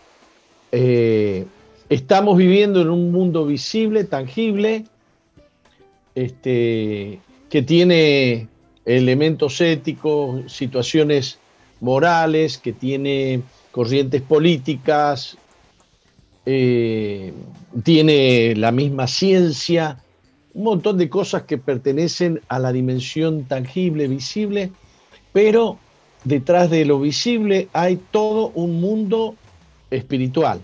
Eh, 0.72 1.46
estamos 1.90 2.38
viviendo 2.38 2.82
en 2.82 2.90
un 2.90 3.12
mundo 3.12 3.46
visible, 3.46 4.06
tangible, 4.06 4.86
este, 6.16 7.20
que 7.50 7.62
tiene 7.62 8.48
elementos 8.86 9.62
éticos, 9.62 10.52
situaciones 10.52 11.38
morales, 11.82 12.58
que 12.58 12.72
tiene 12.72 13.42
corrientes 13.72 14.22
políticas, 14.22 15.38
eh, 16.46 17.34
tiene 17.84 18.56
la 18.56 18.72
misma 18.72 19.08
ciencia, 19.08 20.04
un 20.54 20.64
montón 20.64 20.98
de 20.98 21.10
cosas 21.10 21.44
que 21.44 21.58
pertenecen 21.58 22.42
a 22.48 22.60
la 22.60 22.72
dimensión 22.72 23.46
tangible, 23.46 24.08
visible, 24.08 24.72
pero 25.34 25.78
detrás 26.24 26.70
de 26.70 26.86
lo 26.86 27.00
visible 27.00 27.70
hay 27.74 27.98
todo 28.12 28.52
un 28.56 28.82
mundo 28.82 29.36
espiritual 29.90 30.62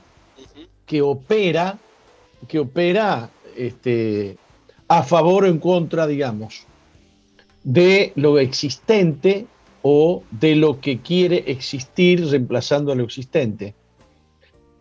que 0.86 1.02
opera, 1.02 1.78
que 2.48 2.60
opera 2.60 3.30
este, 3.56 4.38
a 4.88 5.04
favor 5.04 5.44
o 5.44 5.48
en 5.48 5.60
contra, 5.60 6.08
digamos, 6.08 6.66
de 7.64 8.14
lo 8.16 8.40
existente 8.40 9.46
o 9.82 10.24
de 10.32 10.56
lo 10.56 10.80
que 10.80 11.00
quiere 11.00 11.44
existir 11.48 12.26
reemplazando 12.26 12.92
a 12.92 12.96
lo 12.96 13.04
existente. 13.04 13.76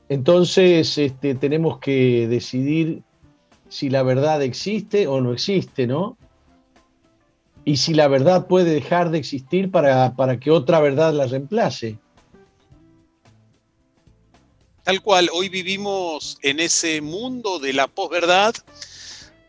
Entonces 0.09 0.99
este, 0.99 1.35
tenemos 1.35 1.79
que 1.79 2.29
decidir 2.29 3.03
si 3.69 3.91
la 3.91 4.03
verdad 4.03 4.43
existe 4.43 5.07
o 5.07 5.21
no 5.21 5.33
existe, 5.33 5.87
¿no? 5.87 6.17
Y 7.65 7.79
si 7.79 7.95
la 7.95 8.07
verdad 8.07 8.47
puede 8.47 8.71
dejar 8.73 9.11
de 9.11 9.19
existir 9.19 9.71
para, 9.71 10.15
para 10.15 10.39
que 10.39 10.53
otra 10.53 10.79
verdad 10.79 11.13
la 11.13 11.27
reemplace. 11.27 11.99
Tal 14.85 15.03
cual, 15.03 15.29
hoy 15.33 15.49
vivimos 15.49 16.39
en 16.43 16.61
ese 16.61 17.01
mundo 17.01 17.59
de 17.59 17.73
la 17.73 17.89
posverdad 17.89 18.55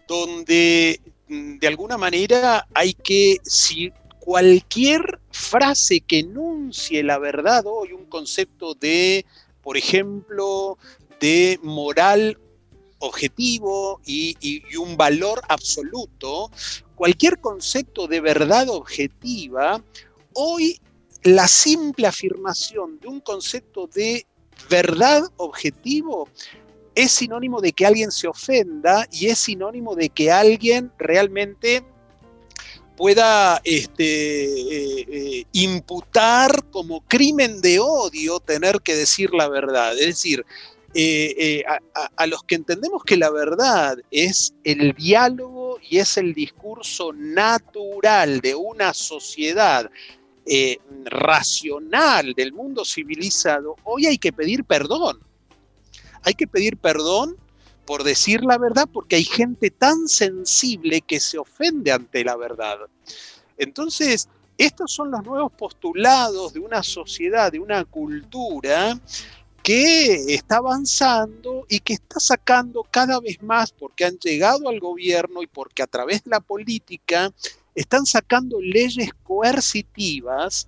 donde 0.07 0.99
mm, 1.27 1.59
de 1.59 1.67
alguna 1.67 1.95
manera 1.95 2.67
hay 2.73 2.95
que, 2.95 3.37
si 3.43 3.91
cualquier 4.17 5.19
frase 5.29 6.01
que 6.01 6.19
enuncie 6.19 7.03
la 7.03 7.19
verdad 7.19 7.63
hoy, 7.67 7.93
un 7.93 8.05
concepto 8.05 8.73
de 8.73 9.25
por 9.67 9.75
ejemplo, 9.75 10.77
de 11.19 11.59
moral 11.61 12.39
objetivo 12.99 13.99
y, 14.05 14.63
un 14.77 14.95
valor 14.95 15.41
absoluto, 15.49 16.49
cualquier 16.95 17.41
concepto 17.41 18.07
de 18.07 18.21
verdad 18.21 18.69
objetiva, 18.69 19.83
hoy 20.35 20.79
la 21.23 21.49
simple 21.49 22.07
afirmación 22.07 22.97
de 23.01 23.09
un 23.09 23.19
concepto 23.19 23.87
de 23.87 24.25
verdad 24.69 25.23
objetivo 25.35 26.29
es 26.95 27.11
sinónimo 27.11 27.59
de 27.59 27.73
que 27.73 27.85
alguien 27.85 28.13
se 28.13 28.29
ofenda 28.29 29.05
y 29.11 29.25
es 29.27 29.37
sinónimo 29.37 29.95
de 29.95 30.07
que 30.07 30.31
alguien 30.31 30.93
realmente 30.97 31.83
pueda 32.97 33.61
este, 33.63 34.45
eh, 34.45 35.05
eh, 35.07 35.43
imputar 35.53 36.65
como 36.71 37.01
crimen 37.01 37.61
de 37.61 37.79
odio 37.79 38.39
tener 38.39 38.81
que 38.81 38.95
decir 38.95 39.33
la 39.33 39.47
verdad. 39.47 39.93
Es 39.93 40.07
decir, 40.07 40.43
eh, 40.93 41.63
a, 42.15 42.25
los 42.25 42.43
que 42.43 42.55
entendemos 42.55 43.03
que 43.03 43.17
la 43.17 43.29
verdad 43.29 43.99
es 44.09 44.53
el 44.63 44.93
diálogo 44.93 45.77
y 45.87 45.99
es 45.99 46.17
el 46.17 46.33
discurso 46.33 47.13
natural 47.13 48.41
de 48.41 48.55
una 48.55 48.93
sociedad 48.93 49.89
racional 51.03 52.33
del 52.33 52.53
mundo 52.53 52.85
civilizado, 52.85 53.75
hoy 53.83 54.07
hay 54.07 54.17
que 54.17 54.31
pedir 54.31 54.63
perdón. 54.63 55.19
Hay 56.23 56.33
que 56.33 56.47
pedir 56.47 56.77
perdón 56.77 57.37
por 57.87 58.03
decir 58.03 58.43
la 58.43 58.57
verdad, 58.57 58.87
porque 58.91 59.15
hay 59.15 59.23
gente 59.23 59.71
tan 59.71 60.09
sensible 60.09 61.01
que 61.01 61.21
se 61.21 61.37
ofende 61.37 61.91
ante 61.93 62.23
la 62.25 62.35
verdad. 62.35 62.77
Entonces, 63.57 64.27
estos 64.57 64.91
son 64.91 65.09
los 65.09 65.23
nuevos 65.23 65.53
postulados 65.53 66.53
de 66.53 66.59
una 66.59 66.83
sociedad, 66.83 67.49
de 67.49 67.59
una 67.59 67.85
cultura 67.85 68.99
que 69.63 70.33
está 70.33 70.57
avanzando 70.57 71.65
y 71.69 71.79
que 71.79 71.93
está 71.93 72.19
sacando 72.19 72.85
cada 72.91 73.21
vez 73.21 73.41
más, 73.41 73.71
porque 73.71 74.03
han 74.03 74.17
llegado 74.17 74.67
al 74.67 74.79
gobierno 74.81 75.41
y 75.41 75.47
porque 75.47 75.81
a 75.81 75.87
través 75.87 76.25
de 76.25 76.31
la 76.31 76.41
política 76.41 77.31
están 77.73 78.05
sacando 78.05 78.59
leyes 78.59 79.11
coercitivas 79.23 80.67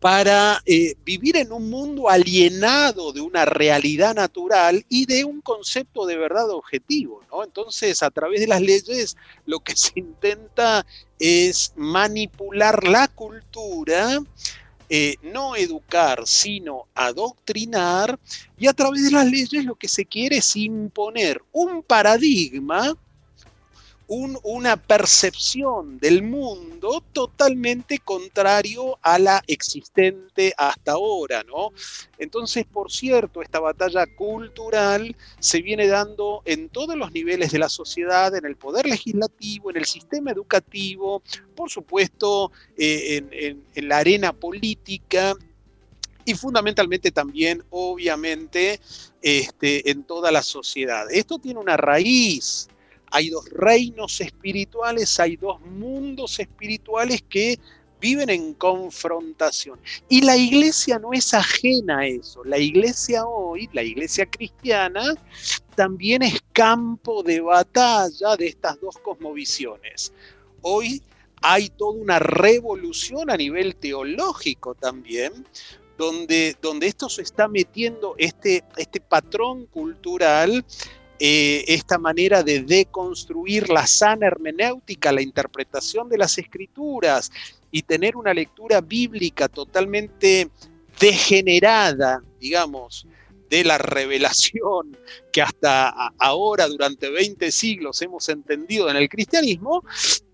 para 0.00 0.62
eh, 0.64 0.94
vivir 1.04 1.36
en 1.36 1.52
un 1.52 1.68
mundo 1.70 2.08
alienado 2.08 3.12
de 3.12 3.20
una 3.20 3.44
realidad 3.44 4.14
natural 4.14 4.84
y 4.88 5.06
de 5.06 5.24
un 5.24 5.40
concepto 5.40 6.06
de 6.06 6.16
verdad 6.16 6.50
objetivo. 6.50 7.20
Entonces, 7.44 8.02
a 8.02 8.10
través 8.10 8.40
de 8.40 8.46
las 8.46 8.60
leyes, 8.60 9.16
lo 9.44 9.60
que 9.60 9.74
se 9.76 9.92
intenta 9.96 10.86
es 11.18 11.72
manipular 11.76 12.84
la 12.84 13.08
cultura, 13.08 14.20
eh, 14.88 15.16
no 15.22 15.56
educar, 15.56 16.22
sino 16.26 16.86
adoctrinar, 16.94 18.18
y 18.56 18.68
a 18.68 18.72
través 18.72 19.04
de 19.04 19.10
las 19.10 19.26
leyes 19.26 19.64
lo 19.64 19.74
que 19.74 19.88
se 19.88 20.06
quiere 20.06 20.38
es 20.38 20.54
imponer 20.56 21.42
un 21.52 21.82
paradigma 21.82 22.96
una 24.08 24.78
percepción 24.78 25.98
del 25.98 26.22
mundo 26.22 27.04
totalmente 27.12 27.98
contrario 27.98 28.98
a 29.02 29.18
la 29.18 29.42
existente 29.46 30.54
hasta 30.56 30.92
ahora, 30.92 31.42
¿no? 31.42 31.72
Entonces, 32.18 32.64
por 32.64 32.90
cierto, 32.90 33.42
esta 33.42 33.60
batalla 33.60 34.06
cultural 34.06 35.14
se 35.40 35.60
viene 35.60 35.86
dando 35.88 36.40
en 36.46 36.70
todos 36.70 36.96
los 36.96 37.12
niveles 37.12 37.52
de 37.52 37.58
la 37.58 37.68
sociedad, 37.68 38.34
en 38.34 38.46
el 38.46 38.56
poder 38.56 38.86
legislativo, 38.86 39.70
en 39.70 39.76
el 39.76 39.84
sistema 39.84 40.30
educativo, 40.30 41.22
por 41.54 41.68
supuesto, 41.68 42.50
eh, 42.78 43.60
en, 43.74 43.88
la 43.88 43.98
arena 43.98 44.32
política 44.32 45.34
y 46.24 46.34
fundamentalmente 46.34 47.10
también, 47.10 47.62
obviamente, 47.70 48.80
este, 49.20 49.90
en 49.90 50.04
toda 50.04 50.30
la 50.30 50.42
sociedad. 50.42 51.06
Esto 51.10 51.38
tiene 51.38 51.60
una 51.60 51.76
raíz 51.76 52.68
hay 53.10 53.30
dos 53.30 53.48
reinos 53.50 54.20
espirituales, 54.20 55.18
hay 55.20 55.36
dos 55.36 55.60
mundos 55.60 56.38
espirituales 56.38 57.22
que 57.28 57.58
viven 58.00 58.30
en 58.30 58.54
confrontación. 58.54 59.78
Y 60.08 60.22
la 60.22 60.36
iglesia 60.36 60.98
no 60.98 61.12
es 61.12 61.34
ajena 61.34 62.00
a 62.00 62.06
eso. 62.06 62.44
La 62.44 62.58
iglesia 62.58 63.26
hoy, 63.26 63.68
la 63.72 63.82
iglesia 63.82 64.26
cristiana, 64.26 65.14
también 65.74 66.22
es 66.22 66.40
campo 66.52 67.22
de 67.22 67.40
batalla 67.40 68.36
de 68.36 68.46
estas 68.46 68.80
dos 68.80 68.96
cosmovisiones. 68.98 70.12
Hoy 70.62 71.02
hay 71.42 71.68
toda 71.70 71.92
una 71.92 72.18
revolución 72.18 73.30
a 73.30 73.36
nivel 73.36 73.76
teológico 73.76 74.74
también, 74.74 75.46
donde, 75.96 76.56
donde 76.62 76.86
esto 76.86 77.08
se 77.08 77.22
está 77.22 77.48
metiendo, 77.48 78.14
este, 78.18 78.64
este 78.76 79.00
patrón 79.00 79.66
cultural 79.66 80.64
eh, 81.20 81.64
esta 81.68 81.98
manera 81.98 82.42
de 82.42 82.62
deconstruir 82.62 83.68
la 83.70 83.86
sana 83.86 84.26
hermenéutica, 84.26 85.12
la 85.12 85.22
interpretación 85.22 86.08
de 86.08 86.18
las 86.18 86.38
escrituras 86.38 87.30
y 87.70 87.82
tener 87.82 88.16
una 88.16 88.32
lectura 88.32 88.80
bíblica 88.80 89.48
totalmente 89.48 90.48
degenerada, 91.00 92.22
digamos, 92.40 93.06
de 93.50 93.64
la 93.64 93.78
revelación 93.78 94.96
que 95.32 95.42
hasta 95.42 95.88
ahora, 96.18 96.68
durante 96.68 97.10
20 97.10 97.50
siglos, 97.50 98.00
hemos 98.02 98.28
entendido 98.28 98.90
en 98.90 98.96
el 98.96 99.08
cristianismo, 99.08 99.82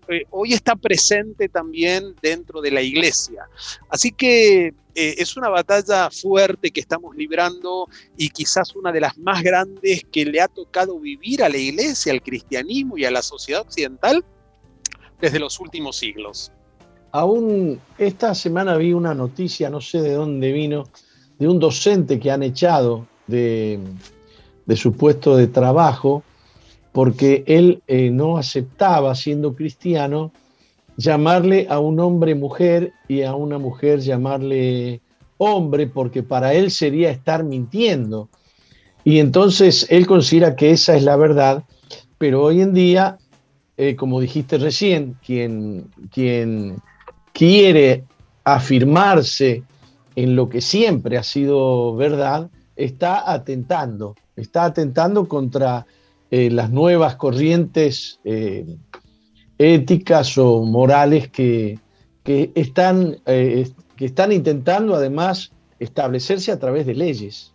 eh, 0.09 0.25
hoy 0.31 0.53
está 0.53 0.75
presente 0.75 1.49
también 1.49 2.15
dentro 2.21 2.61
de 2.61 2.71
la 2.71 2.81
iglesia. 2.81 3.47
Así 3.89 4.11
que 4.11 4.67
eh, 4.67 4.73
es 5.17 5.35
una 5.35 5.49
batalla 5.49 6.09
fuerte 6.09 6.71
que 6.71 6.79
estamos 6.79 7.15
librando 7.15 7.87
y 8.17 8.29
quizás 8.29 8.75
una 8.75 8.91
de 8.91 9.01
las 9.01 9.17
más 9.17 9.43
grandes 9.43 10.05
que 10.11 10.25
le 10.25 10.39
ha 10.39 10.47
tocado 10.47 10.99
vivir 10.99 11.43
a 11.43 11.49
la 11.49 11.57
iglesia, 11.57 12.13
al 12.13 12.21
cristianismo 12.21 12.97
y 12.97 13.05
a 13.05 13.11
la 13.11 13.21
sociedad 13.21 13.61
occidental 13.61 14.23
desde 15.19 15.39
los 15.39 15.59
últimos 15.59 15.97
siglos. 15.97 16.51
Aún 17.11 17.79
esta 17.97 18.35
semana 18.35 18.75
vi 18.77 18.93
una 18.93 19.13
noticia, 19.13 19.69
no 19.69 19.81
sé 19.81 20.01
de 20.01 20.13
dónde 20.13 20.51
vino, 20.51 20.89
de 21.39 21.47
un 21.47 21.59
docente 21.59 22.19
que 22.19 22.31
han 22.31 22.43
echado 22.43 23.07
de, 23.27 23.79
su 24.75 24.93
puesto 24.93 25.35
de 25.35 25.47
trabajo 25.47 26.23
porque 26.95 27.43
él 27.45 27.83
eh, 27.87 28.09
no 28.09 28.37
aceptaba, 28.37 29.15
siendo 29.15 29.53
cristiano, 29.53 30.31
llamarle 30.95 31.67
a 31.69 31.77
un 31.79 31.99
hombre 31.99 32.35
mujer 32.35 32.93
y 33.09 33.23
a 33.23 33.35
una 33.35 33.57
mujer 33.57 33.99
llamarle 33.99 35.01
hombre, 35.37 35.87
porque 35.87 36.23
para 36.23 36.53
él 36.53 36.71
sería 36.71 37.11
estar 37.11 37.43
mintiendo. 37.43 38.29
Y 39.03 39.19
entonces 39.19 39.87
él 39.89 40.07
considera 40.07 40.55
que 40.55 40.71
esa 40.71 40.95
es 40.95 41.03
la 41.03 41.17
verdad, 41.17 41.65
pero 42.17 42.41
hoy 42.43 42.61
en 42.61 42.73
día, 42.73 43.17
eh, 43.75 43.97
como 43.97 44.21
dijiste 44.21 44.57
recién, 44.57 45.17
quien, 45.21 45.89
quien 46.13 46.77
quiere 47.33 48.05
afirmarse 48.45 49.63
en 50.15 50.37
lo 50.37 50.47
que 50.47 50.61
siempre 50.61 51.17
ha 51.17 51.23
sido 51.23 51.93
verdad, 51.97 52.49
está 52.77 53.29
atentando, 53.29 54.15
está 54.37 54.63
atentando 54.63 55.27
contra 55.27 55.85
eh, 56.31 56.49
las 56.49 56.71
nuevas 56.71 57.15
corrientes 57.17 58.19
eh, 58.23 58.65
éticas 59.59 60.37
o 60.39 60.63
morales 60.63 61.29
que, 61.29 61.79
están, 62.25 63.21
eh, 63.27 63.69
que 63.95 64.05
están 64.05 64.31
intentando 64.31 64.95
además 64.95 65.51
establecerse 65.79 66.51
a 66.51 66.59
través 66.59 66.87
de 66.87 66.95
leyes. 66.95 67.53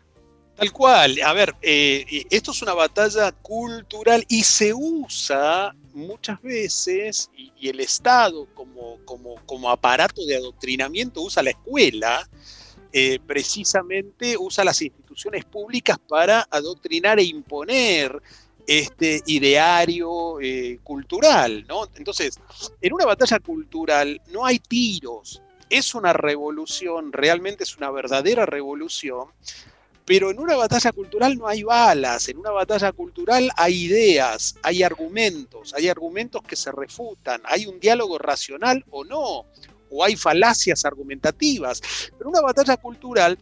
Tal 0.54 0.72
cual, 0.72 1.18
a 1.24 1.32
ver, 1.32 1.54
esto 1.62 2.52
es 2.52 2.62
una 2.62 2.74
batalla 2.74 3.32
cultural 3.32 4.24
y 4.28 4.42
se 4.44 4.72
usa 4.74 5.74
muchas 5.94 6.40
veces, 6.42 7.30
y, 7.34 7.68
el 7.68 7.80
Estado 7.80 8.46
como, 8.54 8.98
como, 9.06 9.36
como, 9.46 9.70
aparato 9.70 10.24
de 10.26 10.36
adoctrinamiento 10.36 11.22
usa 11.22 11.42
la 11.42 11.50
escuela, 11.50 12.28
precisamente 13.26 14.36
usa 14.38 14.62
las 14.62 14.82
instituciones 14.82 15.46
públicas 15.46 15.98
para 16.06 16.46
adoctrinar 16.50 17.18
e 17.18 17.24
imponer 17.24 18.20
este 18.70 19.20
ideario 19.26 20.40
eh, 20.40 20.78
cultural, 20.84 21.66
¿no? 21.66 21.88
Entonces, 21.96 22.38
en 22.80 22.92
una 22.92 23.04
batalla 23.04 23.40
cultural 23.40 24.22
no 24.28 24.46
hay 24.46 24.60
tiros, 24.60 25.42
es 25.68 25.92
una 25.96 26.12
revolución, 26.12 27.12
realmente 27.12 27.64
es 27.64 27.76
una 27.76 27.90
verdadera 27.90 28.46
revolución, 28.46 29.26
pero 30.04 30.30
en 30.30 30.38
una 30.38 30.54
batalla 30.54 30.92
cultural 30.92 31.36
no 31.36 31.48
hay 31.48 31.64
balas, 31.64 32.28
en 32.28 32.38
una 32.38 32.52
batalla 32.52 32.92
cultural 32.92 33.50
hay 33.56 33.86
ideas, 33.86 34.54
hay 34.62 34.84
argumentos, 34.84 35.74
hay 35.74 35.88
argumentos 35.88 36.40
que 36.44 36.54
se 36.54 36.70
refutan, 36.70 37.42
hay 37.46 37.66
un 37.66 37.80
diálogo 37.80 38.18
racional 38.18 38.84
o 38.90 39.02
no, 39.04 39.46
o 39.90 40.04
hay 40.04 40.14
falacias 40.14 40.84
argumentativas, 40.84 41.82
pero 42.16 42.30
una 42.30 42.40
batalla 42.40 42.76
cultural 42.76 43.36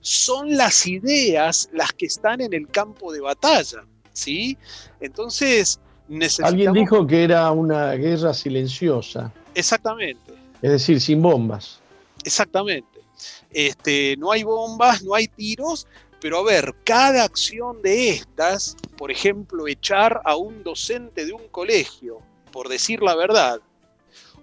son 0.00 0.56
las 0.56 0.86
ideas 0.86 1.68
las 1.74 1.92
que 1.92 2.06
están 2.06 2.40
en 2.40 2.54
el 2.54 2.68
campo 2.68 3.12
de 3.12 3.20
batalla. 3.20 3.84
¿Sí? 4.12 4.56
Entonces, 5.00 5.80
necesitamos... 6.08 6.52
Alguien 6.52 6.72
dijo 6.72 7.06
que 7.06 7.24
era 7.24 7.50
una 7.50 7.92
guerra 7.92 8.34
silenciosa. 8.34 9.32
Exactamente. 9.54 10.34
Es 10.62 10.70
decir, 10.70 11.00
sin 11.00 11.22
bombas. 11.22 11.80
Exactamente. 12.24 12.86
Este, 13.50 14.16
no 14.18 14.30
hay 14.30 14.42
bombas, 14.42 15.02
no 15.02 15.14
hay 15.14 15.26
tiros, 15.28 15.86
pero 16.20 16.38
a 16.38 16.44
ver, 16.44 16.74
cada 16.84 17.24
acción 17.24 17.82
de 17.82 18.10
estas, 18.10 18.76
por 18.96 19.10
ejemplo, 19.10 19.66
echar 19.66 20.20
a 20.24 20.36
un 20.36 20.62
docente 20.62 21.24
de 21.24 21.32
un 21.32 21.48
colegio 21.48 22.22
por 22.50 22.68
decir 22.68 23.02
la 23.02 23.14
verdad, 23.14 23.60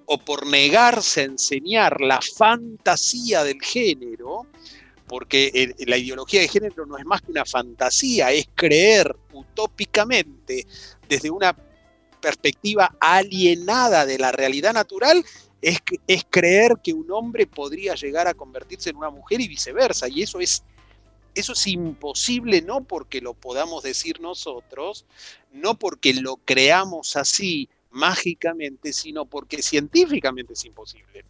o 0.05 0.17
por 0.17 0.47
negarse 0.47 1.21
a 1.21 1.25
enseñar 1.25 1.99
la 2.01 2.19
fantasía 2.21 3.43
del 3.43 3.61
género, 3.61 4.47
porque 5.07 5.73
la 5.85 5.97
ideología 5.97 6.41
de 6.41 6.47
género 6.47 6.85
no 6.85 6.97
es 6.97 7.05
más 7.05 7.21
que 7.21 7.31
una 7.31 7.45
fantasía, 7.45 8.31
es 8.31 8.47
creer 8.53 9.15
utópicamente 9.33 10.67
desde 11.07 11.29
una 11.29 11.57
perspectiva 12.21 12.95
alienada 12.99 14.05
de 14.05 14.19
la 14.19 14.31
realidad 14.31 14.73
natural, 14.73 15.23
es, 15.61 15.79
es 16.07 16.25
creer 16.29 16.73
que 16.83 16.93
un 16.93 17.09
hombre 17.11 17.47
podría 17.47 17.95
llegar 17.95 18.27
a 18.27 18.33
convertirse 18.33 18.89
en 18.89 18.97
una 18.97 19.09
mujer 19.09 19.39
y 19.39 19.47
viceversa, 19.47 20.07
y 20.09 20.21
eso 20.21 20.39
es 20.39 20.63
eso 21.35 21.53
es 21.53 21.67
imposible 21.67 22.63
no 22.63 22.83
porque 22.83 23.21
lo 23.21 23.35
podamos 23.35 23.83
decir 23.83 24.19
nosotros, 24.19 25.05
no 25.53 25.77
porque 25.77 26.15
lo 26.15 26.37
creamos 26.37 27.15
así 27.15 27.69
mágicamente, 27.91 28.91
sino 28.91 29.25
porque 29.25 29.61
científicamente 29.61 30.53
es 30.53 30.65
imposible 30.65 31.25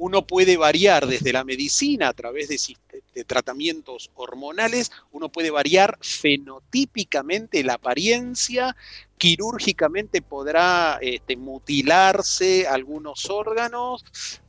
uno 0.00 0.26
puede 0.26 0.56
variar 0.56 1.06
desde 1.06 1.30
la 1.30 1.44
medicina 1.44 2.08
a 2.08 2.14
través 2.14 2.48
de, 2.48 3.24
tratamientos 3.24 4.10
hormonales, 4.14 4.90
uno 5.12 5.28
puede 5.28 5.50
variar 5.50 5.98
fenotípicamente 6.00 7.62
la 7.62 7.74
apariencia, 7.74 8.74
quirúrgicamente 9.18 10.22
podrá 10.22 10.98
este, 11.02 11.36
mutilarse 11.36 12.66
algunos 12.66 13.28
órganos, 13.28 14.02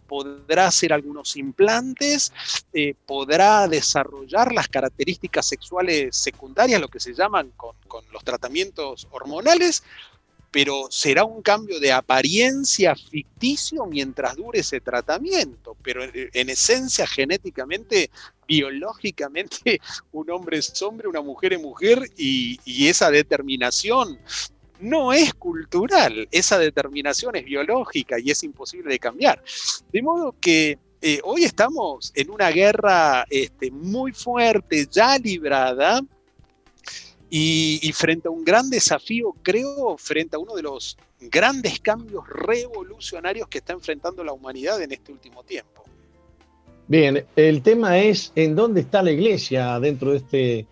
podrá 0.07 0.67
hacer 0.67 0.93
algunos 0.93 1.35
implantes, 1.35 2.31
eh, 2.71 2.93
podrá 3.05 3.67
desarrollar 3.67 4.53
las 4.53 4.69
características 4.69 5.49
sexuales 5.49 6.15
secundarias, 6.15 6.79
lo 6.79 6.87
que 6.87 7.01
se 7.01 7.13
llaman 7.13 7.51
con 7.57 7.75
los 8.13 8.23
tratamientos 8.23 9.05
hormonales, 9.11 9.83
pero 10.51 10.87
será 10.89 11.23
un 11.23 11.41
cambio 11.41 11.79
de 11.79 11.93
apariencia 11.93 12.93
ficticio 12.93 13.85
mientras 13.85 14.35
dure 14.35 14.59
ese 14.59 14.81
tratamiento, 14.81 15.77
pero 15.81 16.03
en 16.13 16.49
esencia 16.49 17.07
genéticamente, 17.07 18.11
biológicamente, 18.45 19.79
un 20.11 20.29
hombre 20.29 20.57
es 20.57 20.81
hombre, 20.81 21.07
una 21.07 21.21
mujer 21.21 21.53
es 21.53 21.61
mujer 21.61 22.03
y, 22.17 22.59
esa 22.87 23.09
determinación 23.09 24.19
no 24.81 25.13
es 25.13 25.33
cultural, 25.35 26.27
esa 26.31 26.57
determinación 26.57 27.35
es 27.35 27.45
biológica 27.45 28.19
y 28.19 28.31
es 28.31 28.43
imposible 28.43 28.91
de 28.91 28.99
cambiar. 28.99 29.41
De 29.93 30.01
modo 30.01 30.35
que 30.41 30.79
eh, 31.01 31.19
hoy 31.23 31.45
estamos 31.45 32.11
en 32.15 32.31
una 32.31 32.49
guerra 32.49 33.25
este, 33.29 33.71
muy 33.71 34.11
fuerte, 34.11 34.87
ya 34.91 35.17
librada, 35.17 36.01
y, 37.33 37.91
frente 37.93 38.27
a 38.27 38.31
un 38.31 38.43
gran 38.43 38.69
desafío, 38.69 39.33
creo, 39.41 39.95
frente 39.97 40.35
a 40.35 40.39
uno 40.39 40.53
de 40.53 40.63
los 40.63 40.97
grandes 41.21 41.79
cambios 41.79 42.27
revolucionarios 42.27 43.47
que 43.47 43.59
está 43.59 43.71
enfrentando 43.71 44.21
la 44.21 44.33
humanidad 44.33 44.81
en 44.81 44.91
este 44.91 45.13
último 45.13 45.41
tiempo. 45.43 45.85
Bien, 46.89 47.23
el 47.37 47.61
tema 47.61 47.99
es 47.99 48.33
en 48.35 48.53
dónde 48.53 48.81
está 48.81 49.01
la 49.01 49.11
iglesia 49.11 49.79
dentro 49.79 50.11
de 50.11 50.17
este, 50.17 50.65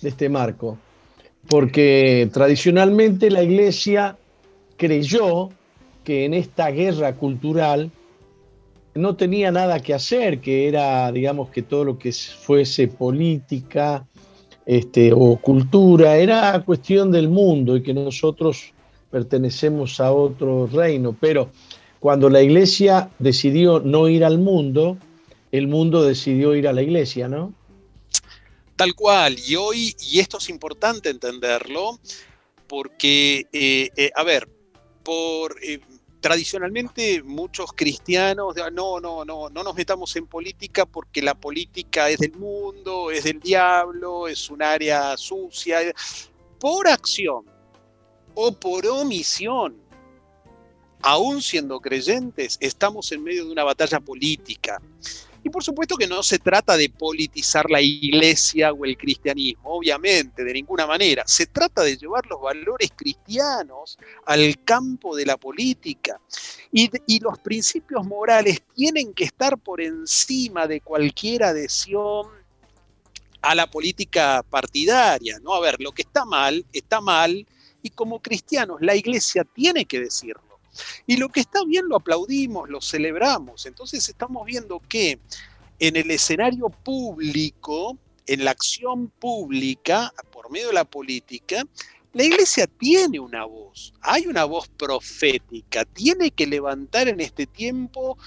de 0.00 0.08
este 0.08 0.28
marco. 0.28 0.78
Porque 1.48 2.30
tradicionalmente 2.32 3.28
la 3.28 3.42
iglesia 3.42 4.16
creyó 4.76 5.50
que 6.04 6.24
en 6.24 6.34
esta 6.34 6.70
guerra 6.70 7.16
cultural 7.16 7.90
no 8.94 9.16
tenía 9.16 9.50
nada 9.50 9.80
que 9.80 9.92
hacer, 9.92 10.40
que 10.40 10.68
era, 10.68 11.10
digamos, 11.10 11.50
que 11.50 11.62
todo 11.62 11.84
lo 11.84 11.98
que 11.98 12.12
fuese 12.12 12.86
política, 12.86 14.06
este, 14.68 15.14
o 15.14 15.38
cultura, 15.38 16.18
era 16.18 16.62
cuestión 16.62 17.10
del 17.10 17.30
mundo 17.30 17.74
y 17.74 17.82
que 17.82 17.94
nosotros 17.94 18.74
pertenecemos 19.10 19.98
a 19.98 20.12
otro 20.12 20.66
reino. 20.66 21.16
Pero 21.18 21.50
cuando 22.00 22.28
la 22.28 22.42
iglesia 22.42 23.08
decidió 23.18 23.80
no 23.80 24.10
ir 24.10 24.26
al 24.26 24.36
mundo, 24.36 24.98
el 25.52 25.68
mundo 25.68 26.04
decidió 26.04 26.54
ir 26.54 26.68
a 26.68 26.74
la 26.74 26.82
iglesia, 26.82 27.28
¿no? 27.28 27.54
Tal 28.76 28.94
cual, 28.94 29.38
y 29.48 29.56
hoy, 29.56 29.96
y 30.12 30.18
esto 30.18 30.36
es 30.36 30.50
importante 30.50 31.08
entenderlo, 31.08 31.98
porque, 32.66 33.46
eh, 33.50 33.88
eh, 33.96 34.10
a 34.14 34.22
ver, 34.22 34.50
por, 35.02 35.56
eh, 35.64 35.80
tradicionalmente 36.28 37.22
muchos 37.22 37.72
cristianos, 37.72 38.54
no, 38.74 39.00
no, 39.00 39.24
no, 39.24 39.48
no 39.48 39.62
nos 39.64 39.74
metamos 39.74 40.14
en 40.14 40.26
política 40.26 40.84
porque 40.84 41.22
la 41.22 41.34
política 41.34 42.10
es 42.10 42.18
del 42.18 42.32
mundo, 42.32 43.10
es 43.10 43.24
del 43.24 43.40
diablo, 43.40 44.28
es 44.28 44.50
un 44.50 44.62
área 44.62 45.16
sucia. 45.16 45.78
Por 46.60 46.86
acción 46.86 47.46
o 48.34 48.52
por 48.52 48.86
omisión, 48.86 49.74
aún 51.00 51.40
siendo 51.40 51.80
creyentes, 51.80 52.58
estamos 52.60 53.10
en 53.12 53.24
medio 53.24 53.46
de 53.46 53.52
una 53.52 53.64
batalla 53.64 53.98
política. 53.98 54.82
Y 55.42 55.50
por 55.50 55.62
supuesto 55.62 55.96
que 55.96 56.06
no 56.06 56.22
se 56.22 56.38
trata 56.38 56.76
de 56.76 56.90
politizar 56.90 57.70
la 57.70 57.80
iglesia 57.80 58.72
o 58.72 58.84
el 58.84 58.96
cristianismo, 58.96 59.76
obviamente, 59.76 60.44
de 60.44 60.52
ninguna 60.52 60.86
manera. 60.86 61.22
Se 61.26 61.46
trata 61.46 61.82
de 61.82 61.96
llevar 61.96 62.26
los 62.26 62.40
valores 62.40 62.90
cristianos 62.96 63.98
al 64.26 64.62
campo 64.64 65.14
de 65.14 65.26
la 65.26 65.36
política. 65.36 66.20
Y, 66.72 66.90
los 67.20 67.38
principios 67.38 68.06
morales 68.06 68.62
tienen 68.74 69.12
que 69.12 69.24
estar 69.24 69.58
por 69.58 69.80
encima 69.80 70.66
de 70.66 70.80
cualquier 70.80 71.44
adhesión 71.44 72.26
a 73.42 73.54
la 73.54 73.68
política 73.68 74.44
partidaria, 74.48 75.38
¿no? 75.40 75.54
A 75.54 75.60
ver, 75.60 75.80
lo 75.80 75.92
que 75.92 76.02
está 76.02 76.24
mal, 76.24 76.64
está 76.72 77.00
mal, 77.00 77.46
y 77.82 77.90
como 77.90 78.20
cristianos 78.20 78.78
la 78.80 78.94
iglesia 78.94 79.44
tiene 79.44 79.84
que 79.84 80.00
decirlo. 80.00 80.47
Y 81.06 81.16
lo 81.16 81.28
que 81.28 81.40
está 81.40 81.64
bien 81.64 81.88
lo 81.88 81.96
aplaudimos, 81.96 82.68
lo 82.68 82.80
celebramos. 82.80 83.66
Entonces 83.66 84.08
estamos 84.08 84.44
viendo 84.46 84.80
que 84.80 85.18
en 85.78 85.96
el 85.96 86.10
escenario 86.10 86.68
público, 86.68 87.98
en 88.26 88.44
la 88.44 88.50
acción 88.50 89.08
pública, 89.18 90.12
por 90.30 90.50
medio 90.50 90.68
de 90.68 90.74
la 90.74 90.84
política, 90.84 91.64
la 92.12 92.24
iglesia 92.24 92.66
tiene 92.66 93.20
una 93.20 93.44
voz, 93.44 93.92
hay 94.00 94.26
una 94.26 94.44
voz 94.44 94.68
profética, 94.68 95.84
tiene 95.84 96.30
que 96.30 96.46
levantar 96.46 97.06
en 97.08 97.20
este 97.20 97.46
tiempo, 97.46 98.18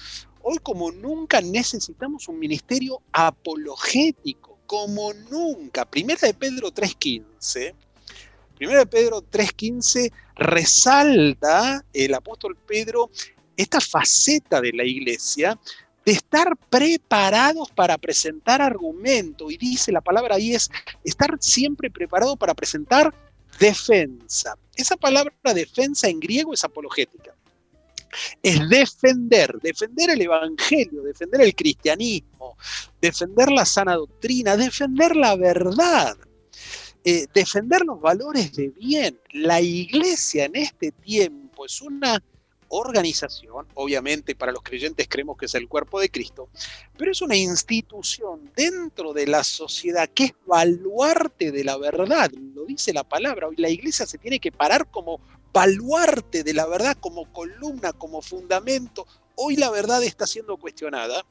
hoy 0.42 0.58
como 0.62 0.90
nunca 0.90 1.40
necesitamos 1.40 2.28
un 2.28 2.38
ministerio 2.38 3.02
apologético, 3.12 4.58
como 4.66 5.12
nunca. 5.12 5.84
Primera 5.84 6.26
de 6.26 6.34
Pedro 6.34 6.72
3.15 6.72 7.74
Primero 8.62 8.78
de 8.78 8.86
Pedro 8.86 9.22
3.15 9.22 10.12
resalta 10.36 11.84
el 11.92 12.14
apóstol 12.14 12.56
Pedro 12.64 13.10
esta 13.56 13.80
faceta 13.80 14.60
de 14.60 14.72
la 14.72 14.84
iglesia 14.84 15.58
de 16.06 16.12
estar 16.12 16.56
preparados 16.70 17.72
para 17.72 17.98
presentar 17.98 18.62
argumento. 18.62 19.50
Y 19.50 19.56
dice, 19.56 19.90
la 19.90 20.00
palabra 20.00 20.36
ahí 20.36 20.54
es 20.54 20.70
estar 21.02 21.36
siempre 21.40 21.90
preparado 21.90 22.36
para 22.36 22.54
presentar 22.54 23.12
defensa. 23.58 24.56
Esa 24.76 24.96
palabra 24.96 25.34
defensa 25.52 26.06
en 26.06 26.20
griego 26.20 26.54
es 26.54 26.62
apologética. 26.62 27.34
Es 28.44 28.68
defender, 28.68 29.58
defender 29.60 30.10
el 30.10 30.22
Evangelio, 30.22 31.02
defender 31.02 31.40
el 31.40 31.56
cristianismo, 31.56 32.56
defender 33.00 33.50
la 33.50 33.64
sana 33.64 33.96
doctrina, 33.96 34.56
defender 34.56 35.16
la 35.16 35.34
verdad. 35.34 36.16
Eh, 37.04 37.26
defender 37.34 37.84
los 37.84 38.00
valores 38.00 38.52
de 38.52 38.68
bien. 38.68 39.18
La 39.32 39.60
iglesia 39.60 40.44
en 40.44 40.56
este 40.56 40.92
tiempo 40.92 41.66
es 41.66 41.82
una 41.82 42.22
organización, 42.68 43.66
obviamente 43.74 44.34
para 44.34 44.52
los 44.52 44.62
creyentes 44.62 45.06
creemos 45.08 45.36
que 45.36 45.44
es 45.44 45.54
el 45.54 45.68
cuerpo 45.68 46.00
de 46.00 46.08
Cristo, 46.08 46.48
pero 46.96 47.10
es 47.10 47.20
una 47.20 47.36
institución 47.36 48.50
dentro 48.56 49.12
de 49.12 49.26
la 49.26 49.44
sociedad 49.44 50.08
que 50.08 50.24
es 50.24 50.34
baluarte 50.46 51.52
de 51.52 51.64
la 51.64 51.76
verdad, 51.76 52.30
lo 52.54 52.64
dice 52.64 52.94
la 52.94 53.04
palabra, 53.04 53.48
hoy 53.48 53.56
la 53.58 53.68
iglesia 53.68 54.06
se 54.06 54.16
tiene 54.16 54.40
que 54.40 54.52
parar 54.52 54.90
como 54.90 55.20
baluarte 55.52 56.42
de 56.42 56.54
la 56.54 56.66
verdad, 56.66 56.96
como 56.98 57.30
columna, 57.30 57.92
como 57.92 58.22
fundamento, 58.22 59.06
hoy 59.36 59.56
la 59.56 59.70
verdad 59.70 60.02
está 60.02 60.26
siendo 60.26 60.56
cuestionada, 60.56 61.24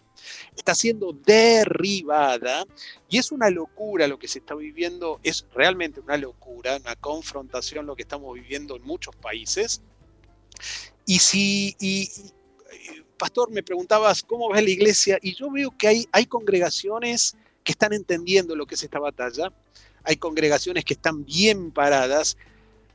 está 0.55 0.75
siendo 0.75 1.13
derribada 1.13 2.65
y 3.09 3.17
es 3.17 3.31
una 3.31 3.49
locura 3.49 4.07
lo 4.07 4.19
que 4.19 4.27
se 4.27 4.39
está 4.39 4.55
viviendo, 4.55 5.19
es 5.23 5.45
realmente 5.53 5.99
una 5.99 6.17
locura, 6.17 6.77
una 6.77 6.95
confrontación 6.95 7.85
lo 7.85 7.95
que 7.95 8.03
estamos 8.03 8.33
viviendo 8.33 8.75
en 8.75 8.83
muchos 8.83 9.15
países. 9.15 9.81
Y 11.05 11.19
si, 11.19 11.75
y, 11.79 12.09
pastor, 13.17 13.51
me 13.51 13.63
preguntabas 13.63 14.23
cómo 14.23 14.49
ves 14.49 14.63
la 14.63 14.69
iglesia 14.69 15.17
y 15.21 15.35
yo 15.35 15.49
veo 15.51 15.75
que 15.77 15.87
hay, 15.87 16.07
hay 16.11 16.25
congregaciones 16.25 17.35
que 17.63 17.71
están 17.71 17.93
entendiendo 17.93 18.55
lo 18.55 18.65
que 18.65 18.75
es 18.75 18.83
esta 18.83 18.99
batalla, 18.99 19.51
hay 20.03 20.17
congregaciones 20.17 20.83
que 20.83 20.93
están 20.93 21.25
bien 21.25 21.71
paradas 21.71 22.37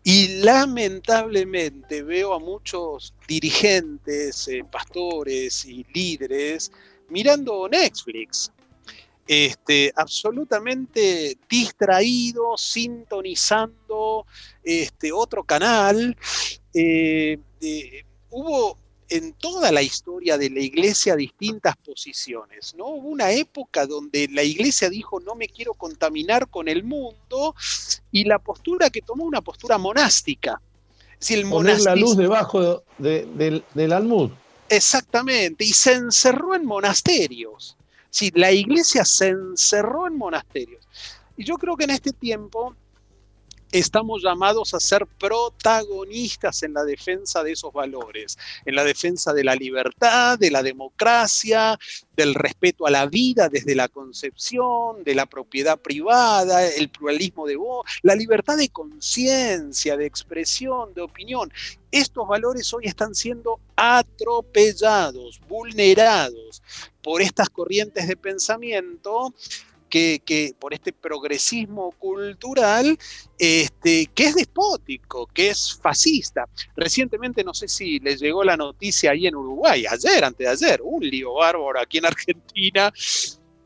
y 0.08 0.28
lamentablemente 0.40 2.04
veo 2.04 2.32
a 2.32 2.38
muchos 2.38 3.12
dirigentes, 3.26 4.46
eh, 4.46 4.64
pastores 4.70 5.64
y 5.64 5.84
líderes 5.92 6.70
mirando 7.08 7.68
Netflix, 7.68 8.52
este, 9.26 9.92
absolutamente 9.96 11.36
distraídos, 11.50 12.60
sintonizando 12.62 14.26
este, 14.62 15.10
otro 15.10 15.42
canal. 15.42 16.16
Eh, 16.72 17.40
hubo 18.30 18.78
en 19.08 19.32
toda 19.34 19.70
la 19.72 19.82
historia 19.82 20.36
de 20.36 20.50
la 20.50 20.60
iglesia 20.60 21.16
distintas 21.16 21.76
posiciones, 21.76 22.74
¿no? 22.76 22.86
Hubo 22.86 23.08
una 23.08 23.30
época 23.30 23.86
donde 23.86 24.28
la 24.32 24.42
iglesia 24.42 24.90
dijo 24.90 25.20
no 25.20 25.34
me 25.34 25.48
quiero 25.48 25.74
contaminar 25.74 26.48
con 26.48 26.68
el 26.68 26.84
mundo 26.84 27.54
y 28.10 28.24
la 28.24 28.38
postura 28.38 28.90
que 28.90 29.02
tomó 29.02 29.24
una 29.24 29.40
postura 29.40 29.78
monástica. 29.78 30.60
Si 31.18 31.34
el 31.34 31.48
Poner 31.48 31.80
la 31.80 31.96
luz 31.96 32.16
debajo 32.16 32.82
del, 32.98 33.64
del 33.74 33.92
almud. 33.92 34.30
Exactamente, 34.68 35.64
y 35.64 35.72
se 35.72 35.94
encerró 35.94 36.54
en 36.54 36.66
monasterios. 36.66 37.76
Sí, 38.10 38.32
la 38.34 38.50
iglesia 38.52 39.04
se 39.04 39.28
encerró 39.28 40.06
en 40.06 40.16
monasterios. 40.16 40.86
Y 41.36 41.44
yo 41.44 41.56
creo 41.56 41.76
que 41.76 41.84
en 41.84 41.90
este 41.90 42.12
tiempo 42.12 42.74
estamos 43.72 44.22
llamados 44.22 44.74
a 44.74 44.80
ser 44.80 45.06
protagonistas 45.06 46.62
en 46.62 46.74
la 46.74 46.84
defensa 46.84 47.42
de 47.42 47.52
esos 47.52 47.72
valores, 47.72 48.38
en 48.64 48.74
la 48.74 48.84
defensa 48.84 49.32
de 49.32 49.44
la 49.44 49.54
libertad, 49.54 50.38
de 50.38 50.50
la 50.50 50.62
democracia, 50.62 51.78
del 52.16 52.34
respeto 52.34 52.86
a 52.86 52.90
la 52.90 53.06
vida 53.06 53.48
desde 53.48 53.74
la 53.74 53.88
concepción, 53.88 55.04
de 55.04 55.14
la 55.14 55.26
propiedad 55.26 55.78
privada, 55.78 56.66
el 56.66 56.88
pluralismo 56.88 57.46
de 57.46 57.56
voz, 57.56 57.86
la 58.02 58.14
libertad 58.14 58.56
de 58.56 58.68
conciencia, 58.68 59.96
de 59.96 60.06
expresión, 60.06 60.94
de 60.94 61.02
opinión. 61.02 61.52
Estos 61.90 62.26
valores 62.26 62.72
hoy 62.72 62.86
están 62.86 63.14
siendo 63.14 63.60
atropellados, 63.76 65.40
vulnerados 65.48 66.62
por 67.02 67.22
estas 67.22 67.48
corrientes 67.48 68.08
de 68.08 68.16
pensamiento 68.16 69.34
que, 69.88 70.54
por 70.58 70.74
este 70.74 70.92
progresismo 70.92 71.92
cultural 71.92 72.98
este, 73.38 74.06
que 74.14 74.24
es 74.24 74.34
despótico, 74.34 75.26
que 75.26 75.50
es 75.50 75.78
fascista. 75.80 76.46
Recientemente, 76.76 77.44
no 77.44 77.54
sé 77.54 77.68
si 77.68 77.98
les 78.00 78.20
llegó 78.20 78.44
la 78.44 78.56
noticia 78.56 79.10
ahí 79.12 79.26
en 79.26 79.36
Uruguay, 79.36 79.84
ayer, 79.86 80.24
antes 80.24 80.58
de 80.58 80.66
ayer, 80.66 80.80
un 80.82 81.02
lío 81.02 81.34
bárbaro 81.34 81.80
aquí 81.80 81.98
en 81.98 82.06
Argentina, 82.06 82.92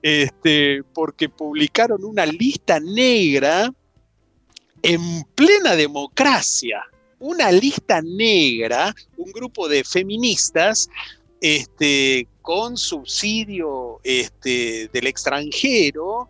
este, 0.03 0.83
porque 0.95 1.29
publicaron 1.29 2.05
una 2.05 2.27
lista 2.27 2.81
negra 2.81 3.73
en 4.83 5.25
plena 5.35 5.77
democracia. 5.77 6.83
Una 7.19 7.53
lista 7.53 8.01
negra, 8.01 8.95
un 9.19 9.31
grupo 9.31 9.69
de 9.69 9.85
feministas 9.85 10.89
este, 11.41 12.27
con 12.43 12.77
subsidio 12.77 14.01
este, 14.03 14.89
del 14.93 15.07
extranjero, 15.07 16.29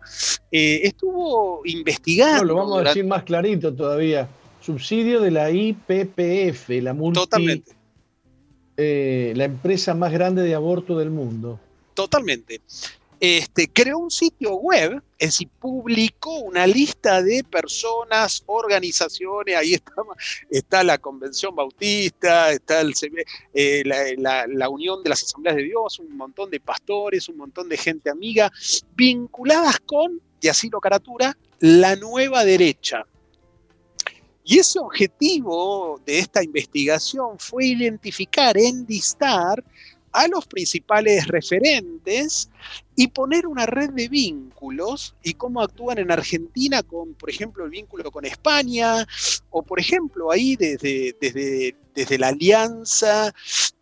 eh, 0.51 0.81
estuvo 0.83 1.61
investigando. 1.65 2.43
lo 2.43 2.55
vamos 2.55 2.81
a 2.81 2.83
decir 2.89 3.05
más 3.05 3.23
clarito 3.23 3.73
todavía. 3.73 4.27
Subsidio 4.61 5.21
de 5.21 5.31
la 5.31 5.49
IPPF, 5.49 6.69
la 6.81 6.95
Totalmente. 7.13 7.71
Eh, 8.77 9.33
la 9.35 9.45
empresa 9.45 9.93
más 9.93 10.11
grande 10.11 10.43
de 10.43 10.55
aborto 10.55 10.97
del 10.97 11.09
mundo. 11.09 11.59
Totalmente 11.93 12.61
este, 13.21 13.71
creó 13.71 13.99
un 13.99 14.09
sitio 14.09 14.55
web, 14.55 15.03
es 15.19 15.27
decir, 15.27 15.47
publicó 15.59 16.39
una 16.39 16.65
lista 16.65 17.21
de 17.21 17.43
personas, 17.43 18.41
organizaciones, 18.47 19.55
ahí 19.55 19.75
está, 19.75 19.93
está 20.49 20.83
la 20.83 20.97
Convención 20.97 21.55
Bautista, 21.55 22.51
está 22.51 22.81
el, 22.81 22.95
eh, 23.53 23.83
la, 23.85 24.47
la, 24.47 24.69
Unión 24.69 25.03
de 25.03 25.11
las 25.11 25.21
Asambleas 25.21 25.55
de 25.55 25.65
Dios, 25.65 25.99
un 25.99 26.17
montón 26.17 26.49
de 26.49 26.59
pastores, 26.59 27.29
un 27.29 27.37
montón 27.37 27.69
de 27.69 27.77
gente 27.77 28.09
amiga, 28.09 28.51
vinculadas 28.95 29.79
con, 29.81 30.19
y 30.41 30.47
así 30.47 30.71
lo 30.71 30.79
caratura, 30.79 31.37
la 31.59 31.95
nueva 31.95 32.43
derecha. 32.43 33.05
Y 34.43 34.57
ese 34.57 34.79
objetivo 34.79 36.01
de 36.07 36.17
esta 36.17 36.43
investigación 36.43 37.37
fue 37.37 37.67
identificar, 37.67 38.57
endistar 38.57 39.63
a 40.13 40.27
los 40.27 40.45
principales 40.45 41.27
referentes 41.27 42.49
y 42.95 43.07
poner 43.07 43.47
una 43.47 43.65
red 43.65 43.91
de 43.91 44.09
vínculos 44.09 45.15
y 45.23 45.33
cómo 45.33 45.61
actúan 45.61 45.97
en 45.97 46.11
Argentina 46.11 46.83
con, 46.83 47.13
por 47.13 47.29
ejemplo, 47.29 47.65
el 47.65 47.71
vínculo 47.71 48.11
con 48.11 48.25
España, 48.25 49.07
o 49.49 49.63
por 49.63 49.79
ejemplo, 49.79 50.31
ahí 50.31 50.55
desde, 50.55 51.15
desde, 51.19 51.75
desde 51.95 52.17
la 52.17 52.29
alianza 52.29 53.33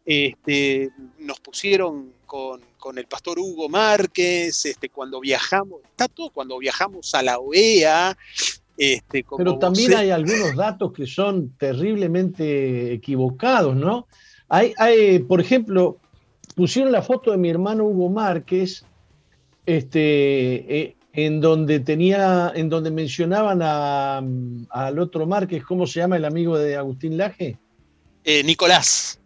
este, 0.05 0.89
nos 1.19 1.39
pusieron 1.39 2.13
con, 2.25 2.61
el 2.97 3.05
pastor 3.05 3.37
Hugo 3.39 3.69
Márquez, 3.69 4.65
este, 4.65 4.89
cuando 4.89 5.19
viajamos, 5.19 5.81
está 5.83 6.07
todo 6.07 6.29
cuando 6.31 6.57
viajamos 6.57 7.13
a 7.13 7.21
la 7.21 7.39
OEA. 7.39 8.17
Este, 8.77 9.25
Pero 9.37 9.59
también 9.59 9.93
hay 9.95 10.09
algunos 10.09 10.55
datos 10.55 10.93
que 10.93 11.05
son 11.05 11.49
terriblemente 11.57 12.93
equivocados, 12.93 13.75
¿no? 13.75 14.07
Hay, 14.47 14.73
hay, 14.77 15.19
por 15.19 15.41
ejemplo, 15.41 15.99
pusieron 16.59 16.91
la 16.91 17.01
foto 17.01 17.31
de 17.31 17.37
mi 17.37 17.49
hermano 17.49 17.85
Hugo 17.85 18.09
Márquez 18.09 18.83
este, 19.65 20.77
eh, 20.77 20.95
en 21.13 21.39
donde 21.39 21.79
tenía, 21.79 22.51
en 22.53 22.67
donde 22.67 22.91
mencionaban 22.91 23.61
al 23.61 24.99
otro 24.99 25.25
Márquez, 25.25 25.63
¿cómo 25.63 25.87
se 25.87 26.01
llama 26.01 26.17
el 26.17 26.25
amigo 26.25 26.57
de 26.57 26.75
Agustín 26.75 27.15
Laje? 27.15 27.57
Eh, 28.25 28.43
Nicolás. 28.43 29.21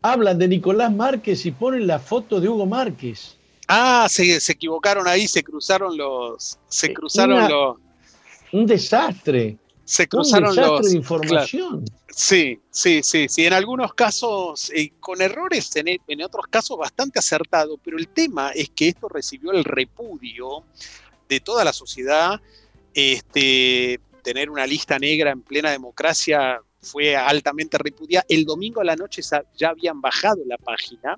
Hablan 0.00 0.38
de 0.38 0.46
Nicolás 0.46 0.92
Márquez 0.94 1.44
y 1.44 1.50
ponen 1.50 1.88
la 1.88 1.98
foto 1.98 2.40
de 2.40 2.48
Hugo 2.48 2.66
Márquez. 2.66 3.36
Ah, 3.66 4.06
se, 4.08 4.36
equivocaron 4.36 5.08
ahí, 5.08 5.26
se 5.26 5.42
cruzaron 5.42 5.96
los. 5.96 6.56
Se 6.68 6.86
eh, 6.86 6.94
cruzaron 6.94 7.48
los. 7.50 7.78
Un 8.52 8.64
desastre. 8.64 9.56
Se 9.84 10.06
cruzaron 10.06 10.50
un 10.50 10.54
desastre 10.54 10.88
de 10.90 10.96
información. 10.96 11.84
Sí, 12.18 12.60
sí, 12.70 13.00
sí, 13.04 13.28
sí. 13.28 13.46
En 13.46 13.52
algunos 13.52 13.94
casos 13.94 14.72
eh, 14.74 14.92
con 14.98 15.22
errores, 15.22 15.74
en, 15.76 15.86
en, 15.88 16.22
otros 16.22 16.46
casos 16.48 16.76
bastante 16.76 17.20
acertado, 17.20 17.78
pero 17.78 17.96
el 17.96 18.08
tema 18.08 18.50
es 18.50 18.70
que 18.70 18.88
esto 18.88 19.08
recibió 19.08 19.52
el 19.52 19.62
repudio 19.62 20.64
de 21.28 21.38
toda 21.38 21.64
la 21.64 21.72
sociedad. 21.72 22.40
Este, 22.92 24.00
tener 24.22 24.50
una 24.50 24.66
lista 24.66 24.98
negra 24.98 25.30
en 25.30 25.42
plena 25.42 25.70
democracia 25.70 26.60
fue 26.82 27.14
altamente 27.14 27.78
repudiada. 27.78 28.26
El 28.28 28.44
domingo 28.44 28.80
a 28.80 28.84
la 28.84 28.96
noche 28.96 29.22
ya 29.56 29.68
habían 29.68 30.00
bajado 30.00 30.42
la 30.44 30.58
página 30.58 31.16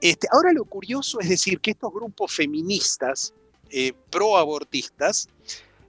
este, 0.00 0.28
ahora 0.30 0.52
lo 0.52 0.64
curioso 0.64 1.20
es 1.20 1.28
decir 1.28 1.60
que 1.60 1.70
estos 1.70 1.92
grupos 1.92 2.34
feministas, 2.34 3.32
eh, 3.70 3.92
pro-abortistas, 4.10 5.28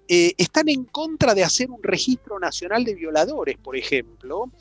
eh, 0.07 0.33
están 0.37 0.69
en 0.69 0.85
contra 0.85 1.33
de 1.33 1.43
hacer 1.43 1.69
un 1.69 1.83
registro 1.83 2.39
nacional 2.39 2.83
de 2.83 2.95
violadores, 2.95 3.57
por 3.57 3.75
ejemplo. 3.75 4.51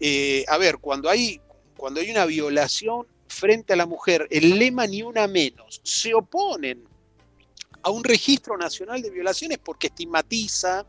Eh, 0.00 0.44
a 0.48 0.56
ver, 0.58 0.78
cuando 0.78 1.10
hay, 1.10 1.40
cuando 1.76 2.00
hay 2.00 2.10
una 2.10 2.24
violación 2.24 3.06
frente 3.28 3.74
a 3.74 3.76
la 3.76 3.86
mujer, 3.86 4.26
el 4.30 4.58
lema 4.58 4.86
ni 4.86 5.02
una 5.02 5.26
menos, 5.26 5.80
se 5.84 6.14
oponen 6.14 6.84
a 7.82 7.90
un 7.90 8.02
registro 8.02 8.56
nacional 8.56 9.02
de 9.02 9.10
violaciones 9.10 9.58
porque 9.58 9.88
estigmatiza 9.88 10.86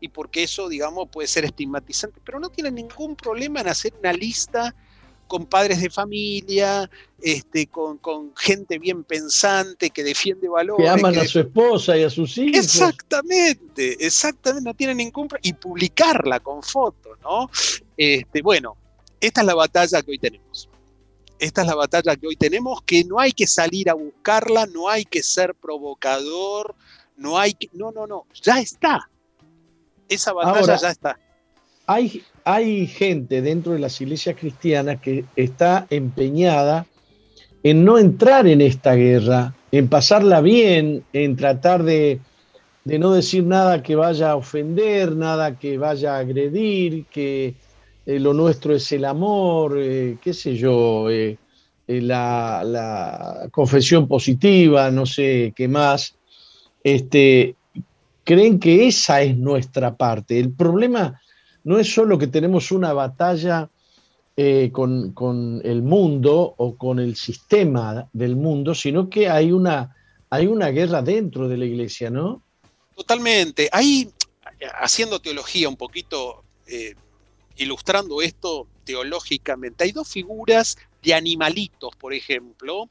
y 0.00 0.08
porque 0.08 0.42
eso, 0.42 0.68
digamos, 0.68 1.08
puede 1.10 1.28
ser 1.28 1.44
estigmatizante, 1.44 2.20
pero 2.24 2.40
no 2.40 2.48
tienen 2.48 2.74
ningún 2.74 3.16
problema 3.16 3.60
en 3.60 3.68
hacer 3.68 3.92
una 3.98 4.12
lista 4.12 4.74
con 5.32 5.46
padres 5.46 5.80
de 5.80 5.88
familia, 5.88 6.90
este, 7.22 7.66
con, 7.66 7.98
gente 8.36 8.78
bien 8.78 9.02
pensante 9.02 9.88
que 9.88 10.04
defiende 10.04 10.46
valores. 10.46 10.84
Que 10.84 10.90
aman 10.90 11.18
a 11.18 11.24
su 11.24 11.40
esposa 11.40 11.96
y 11.96 12.02
a 12.02 12.10
sus 12.10 12.36
hijos. 12.36 12.62
Exactamente, 12.62 14.04
exactamente, 14.04 14.68
no 14.68 14.74
tienen 14.74 14.98
ningún 14.98 15.28
y 15.40 15.54
publicarla 15.54 16.40
con 16.40 16.62
fotos, 16.62 17.18
¿no? 17.22 17.48
Este, 17.96 18.42
bueno, 18.42 18.76
esta 19.22 19.40
es 19.40 19.46
la 19.46 19.54
batalla 19.54 20.02
que 20.02 20.10
hoy 20.10 20.18
tenemos. 20.18 20.68
Esta 21.38 21.62
es 21.62 21.66
la 21.66 21.76
batalla 21.76 22.14
que 22.14 22.26
hoy 22.26 22.36
tenemos, 22.36 22.82
que 22.82 23.02
no 23.02 23.18
hay 23.18 23.32
que 23.32 23.46
salir 23.46 23.88
a 23.88 23.94
buscarla, 23.94 24.66
no 24.66 24.90
hay 24.90 25.06
que 25.06 25.22
ser 25.22 25.54
provocador, 25.54 26.74
no 27.16 27.38
hay 27.38 27.54
que. 27.54 27.70
No, 27.72 27.90
no, 27.90 28.06
no, 28.06 28.26
ya 28.42 28.60
está. 28.60 29.08
Esa 30.10 30.34
batalla 30.34 30.76
ya 30.76 30.90
está. 30.90 31.18
Hay, 31.86 32.22
hay 32.44 32.86
gente 32.86 33.42
dentro 33.42 33.72
de 33.72 33.78
las 33.78 34.00
iglesias 34.00 34.36
cristianas 34.38 35.00
que 35.00 35.24
está 35.36 35.86
empeñada 35.90 36.86
en 37.62 37.84
no 37.84 37.98
entrar 37.98 38.46
en 38.46 38.60
esta 38.60 38.94
guerra, 38.94 39.54
en 39.70 39.88
pasarla 39.88 40.40
bien, 40.40 41.04
en 41.12 41.36
tratar 41.36 41.84
de, 41.84 42.20
no 42.84 43.12
decir 43.12 43.44
nada 43.44 43.82
que 43.82 43.94
vaya 43.94 44.32
a 44.32 44.36
ofender, 44.36 45.14
nada 45.14 45.58
que 45.58 45.78
vaya 45.78 46.16
a 46.16 46.18
agredir, 46.18 47.06
que 47.06 47.54
eh, 48.04 48.18
lo 48.18 48.34
nuestro 48.34 48.74
es 48.74 48.90
el 48.90 49.04
amor, 49.04 49.76
eh, 49.78 50.18
qué 50.20 50.34
sé 50.34 50.56
yo, 50.56 51.08
eh, 51.08 51.38
la, 51.86 52.62
la, 52.64 53.48
confesión 53.50 54.08
positiva, 54.08 54.90
no 54.90 55.06
sé 55.06 55.52
qué 55.54 55.68
más. 55.68 56.16
Este, 56.82 57.54
creen 58.24 58.58
que 58.58 58.88
esa 58.88 59.22
es 59.22 59.36
nuestra 59.36 59.94
parte. 59.96 60.40
El 60.40 60.52
problema 60.52 61.20
no 61.64 61.78
es 61.78 61.92
solo 61.92 62.18
que 62.18 62.26
tenemos 62.26 62.72
una 62.72 62.92
batalla 62.92 63.70
eh, 64.36 64.70
con, 64.72 65.60
el 65.64 65.82
mundo 65.82 66.54
o 66.56 66.76
con 66.76 66.98
el 66.98 67.16
sistema 67.16 68.08
del 68.12 68.34
mundo, 68.36 68.74
sino 68.74 69.10
que 69.10 69.28
hay 69.28 69.52
una, 69.52 69.94
hay 70.30 70.46
una 70.46 70.68
guerra 70.68 71.02
dentro 71.02 71.48
de 71.48 71.58
la 71.58 71.66
iglesia, 71.66 72.10
¿no? 72.10 72.42
Totalmente. 72.96 73.68
Ahí, 73.72 74.10
haciendo 74.80 75.20
teología 75.20 75.68
un 75.68 75.76
poquito, 75.76 76.44
eh, 76.66 76.94
ilustrando 77.56 78.22
esto 78.22 78.66
teológicamente, 78.84 79.84
hay 79.84 79.92
dos 79.92 80.08
figuras 80.08 80.78
de 81.02 81.14
animalitos, 81.14 81.94
por 81.96 82.14
ejemplo, 82.14 82.88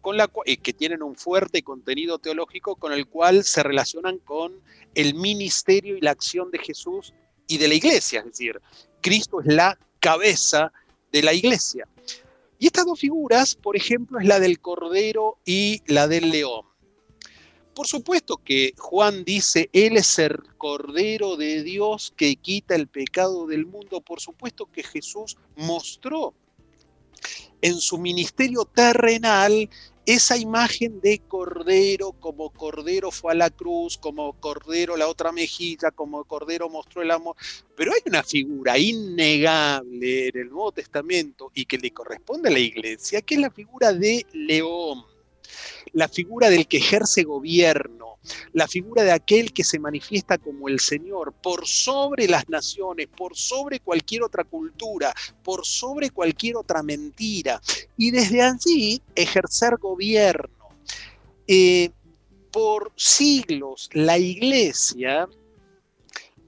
con 0.00 0.16
la, 0.16 0.30
eh, 0.44 0.56
que 0.56 0.72
tienen 0.72 1.02
un 1.02 1.14
fuerte 1.14 1.62
contenido 1.62 2.18
teológico 2.18 2.74
con 2.76 2.92
el 2.92 3.06
cual 3.06 3.44
se 3.44 3.62
relacionan 3.62 4.18
con 4.18 4.52
el 4.94 5.14
ministerio 5.14 5.96
y 5.96 6.00
la 6.00 6.10
acción 6.10 6.50
de 6.50 6.58
Jesús 6.58 7.14
y 7.50 7.58
de 7.58 7.66
la 7.66 7.74
iglesia, 7.74 8.20
es 8.20 8.26
decir, 8.26 8.60
Cristo 9.00 9.40
es 9.40 9.46
la 9.46 9.76
cabeza 9.98 10.72
de 11.10 11.22
la 11.24 11.34
iglesia. 11.34 11.84
Y 12.60 12.66
estas 12.66 12.86
dos 12.86 13.00
figuras, 13.00 13.56
por 13.56 13.76
ejemplo, 13.76 14.20
es 14.20 14.26
la 14.26 14.38
del 14.38 14.60
Cordero 14.60 15.38
y 15.44 15.82
la 15.86 16.06
del 16.06 16.30
León. 16.30 16.64
Por 17.74 17.88
supuesto 17.88 18.36
que 18.36 18.72
Juan 18.78 19.24
dice, 19.24 19.68
Él 19.72 19.96
es 19.96 20.16
el 20.20 20.36
Cordero 20.58 21.36
de 21.36 21.64
Dios 21.64 22.12
que 22.16 22.36
quita 22.36 22.76
el 22.76 22.86
pecado 22.86 23.48
del 23.48 23.66
mundo. 23.66 24.00
Por 24.00 24.20
supuesto 24.20 24.66
que 24.66 24.84
Jesús 24.84 25.36
mostró 25.56 26.34
en 27.62 27.80
su 27.80 27.98
ministerio 27.98 28.64
terrenal 28.64 29.68
esa 30.14 30.36
imagen 30.36 31.00
de 31.00 31.20
Cordero, 31.20 32.12
como 32.12 32.50
Cordero 32.50 33.10
fue 33.10 33.32
a 33.32 33.36
la 33.36 33.50
cruz, 33.50 33.96
como 33.96 34.32
Cordero 34.40 34.96
la 34.96 35.08
otra 35.08 35.30
mejilla, 35.30 35.90
como 35.90 36.24
Cordero 36.24 36.68
mostró 36.68 37.02
el 37.02 37.10
amor. 37.10 37.36
Pero 37.76 37.92
hay 37.92 38.00
una 38.06 38.22
figura 38.22 38.76
innegable 38.76 40.28
en 40.28 40.38
el 40.38 40.50
Nuevo 40.50 40.72
Testamento 40.72 41.52
y 41.54 41.64
que 41.64 41.78
le 41.78 41.92
corresponde 41.92 42.48
a 42.48 42.52
la 42.52 42.58
iglesia, 42.58 43.22
que 43.22 43.36
es 43.36 43.40
la 43.40 43.50
figura 43.50 43.92
de 43.92 44.26
León, 44.32 45.04
la 45.92 46.08
figura 46.08 46.50
del 46.50 46.66
que 46.66 46.78
ejerce 46.78 47.22
gobierno 47.22 48.10
la 48.52 48.68
figura 48.68 49.02
de 49.02 49.12
aquel 49.12 49.52
que 49.52 49.64
se 49.64 49.78
manifiesta 49.78 50.38
como 50.38 50.68
el 50.68 50.80
Señor 50.80 51.32
por 51.32 51.66
sobre 51.66 52.28
las 52.28 52.48
naciones, 52.48 53.08
por 53.08 53.36
sobre 53.36 53.80
cualquier 53.80 54.22
otra 54.22 54.44
cultura, 54.44 55.14
por 55.42 55.66
sobre 55.66 56.10
cualquier 56.10 56.56
otra 56.56 56.82
mentira, 56.82 57.60
y 57.96 58.10
desde 58.10 58.42
allí 58.42 59.02
ejercer 59.14 59.76
gobierno. 59.78 60.68
Eh, 61.46 61.90
por 62.52 62.92
siglos 62.96 63.88
la 63.92 64.18
iglesia 64.18 65.28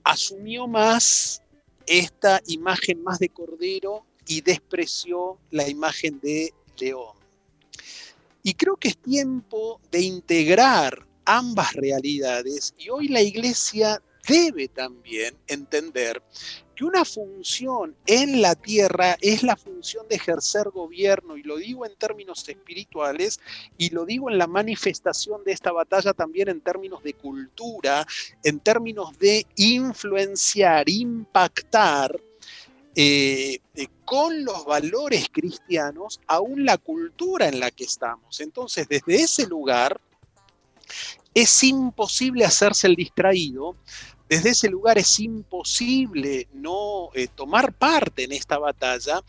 asumió 0.03 0.67
más 0.67 1.41
esta 1.87 2.41
imagen 2.47 3.03
más 3.03 3.21
de 3.21 3.29
cordero 3.29 4.05
y 4.27 4.41
despreció 4.41 5.39
la 5.51 5.69
imagen 5.69 6.19
de 6.21 6.53
león. 6.79 7.22
Y 8.43 8.55
creo 8.55 8.77
que 8.77 8.89
es 8.89 8.99
tiempo 8.99 9.81
de 9.91 10.01
integrar 10.01 11.07
ambas 11.25 11.73
realidades 11.75 12.75
y 12.77 12.89
hoy 12.89 13.09
la 13.09 13.23
iglesia 13.23 14.03
debe 14.27 14.69
también 14.69 15.37
entender 15.47 16.23
que 16.75 16.85
una 16.85 17.05
función 17.05 17.97
en 18.07 18.41
la 18.41 18.55
tierra 18.55 19.17
es 19.21 19.43
la 19.43 19.57
función 19.57 20.09
de 20.09 20.17
ejercer 20.17 20.71
gobierno, 20.71 21.37
y 21.37 21.43
lo 21.43 21.57
digo 21.57 21.85
en 21.85 21.95
términos 21.97 22.49
espirituales, 22.49 23.41
y 23.77 23.91
lo 23.91 24.05
digo 24.05 24.31
en 24.31 24.39
la 24.39 24.47
manifestación 24.47 25.45
de 25.45 25.53
esta 25.53 25.73
batalla 25.73 26.13
también 26.13 26.49
en 26.49 26.61
términos 26.61 27.03
de 27.03 27.15
cultura, 27.15 28.07
en 28.43 28.61
términos 28.61 29.19
de 29.19 29.47
influenciar, 29.57 30.89
impactar 30.89 32.21
eh, 32.95 33.59
eh, 33.75 33.87
con 34.05 34.45
los 34.45 34.67
valores 34.67 35.29
cristianos, 35.33 36.21
aún 36.27 36.67
la 36.67 36.77
cultura 36.77 37.49
en 37.49 37.59
la 37.59 37.71
que 37.71 37.85
estamos. 37.85 38.41
Entonces, 38.41 38.87
desde 38.89 39.23
ese 39.23 39.47
lugar, 39.47 40.01
es 41.35 41.63
imposible 41.65 42.45
hacerse 42.45 42.87
el 42.87 42.97
distraído. 42.97 43.77
Desde 44.29 44.51
ese 44.51 44.69
lugar 44.69 44.99
es 44.99 45.21
imposible 45.21 46.49
no 46.53 47.09
eh, 47.15 47.29
tomar 47.29 47.73
parte 47.73 48.25
en 48.25 48.33
esta 48.33 48.59
batalla. 48.59 49.23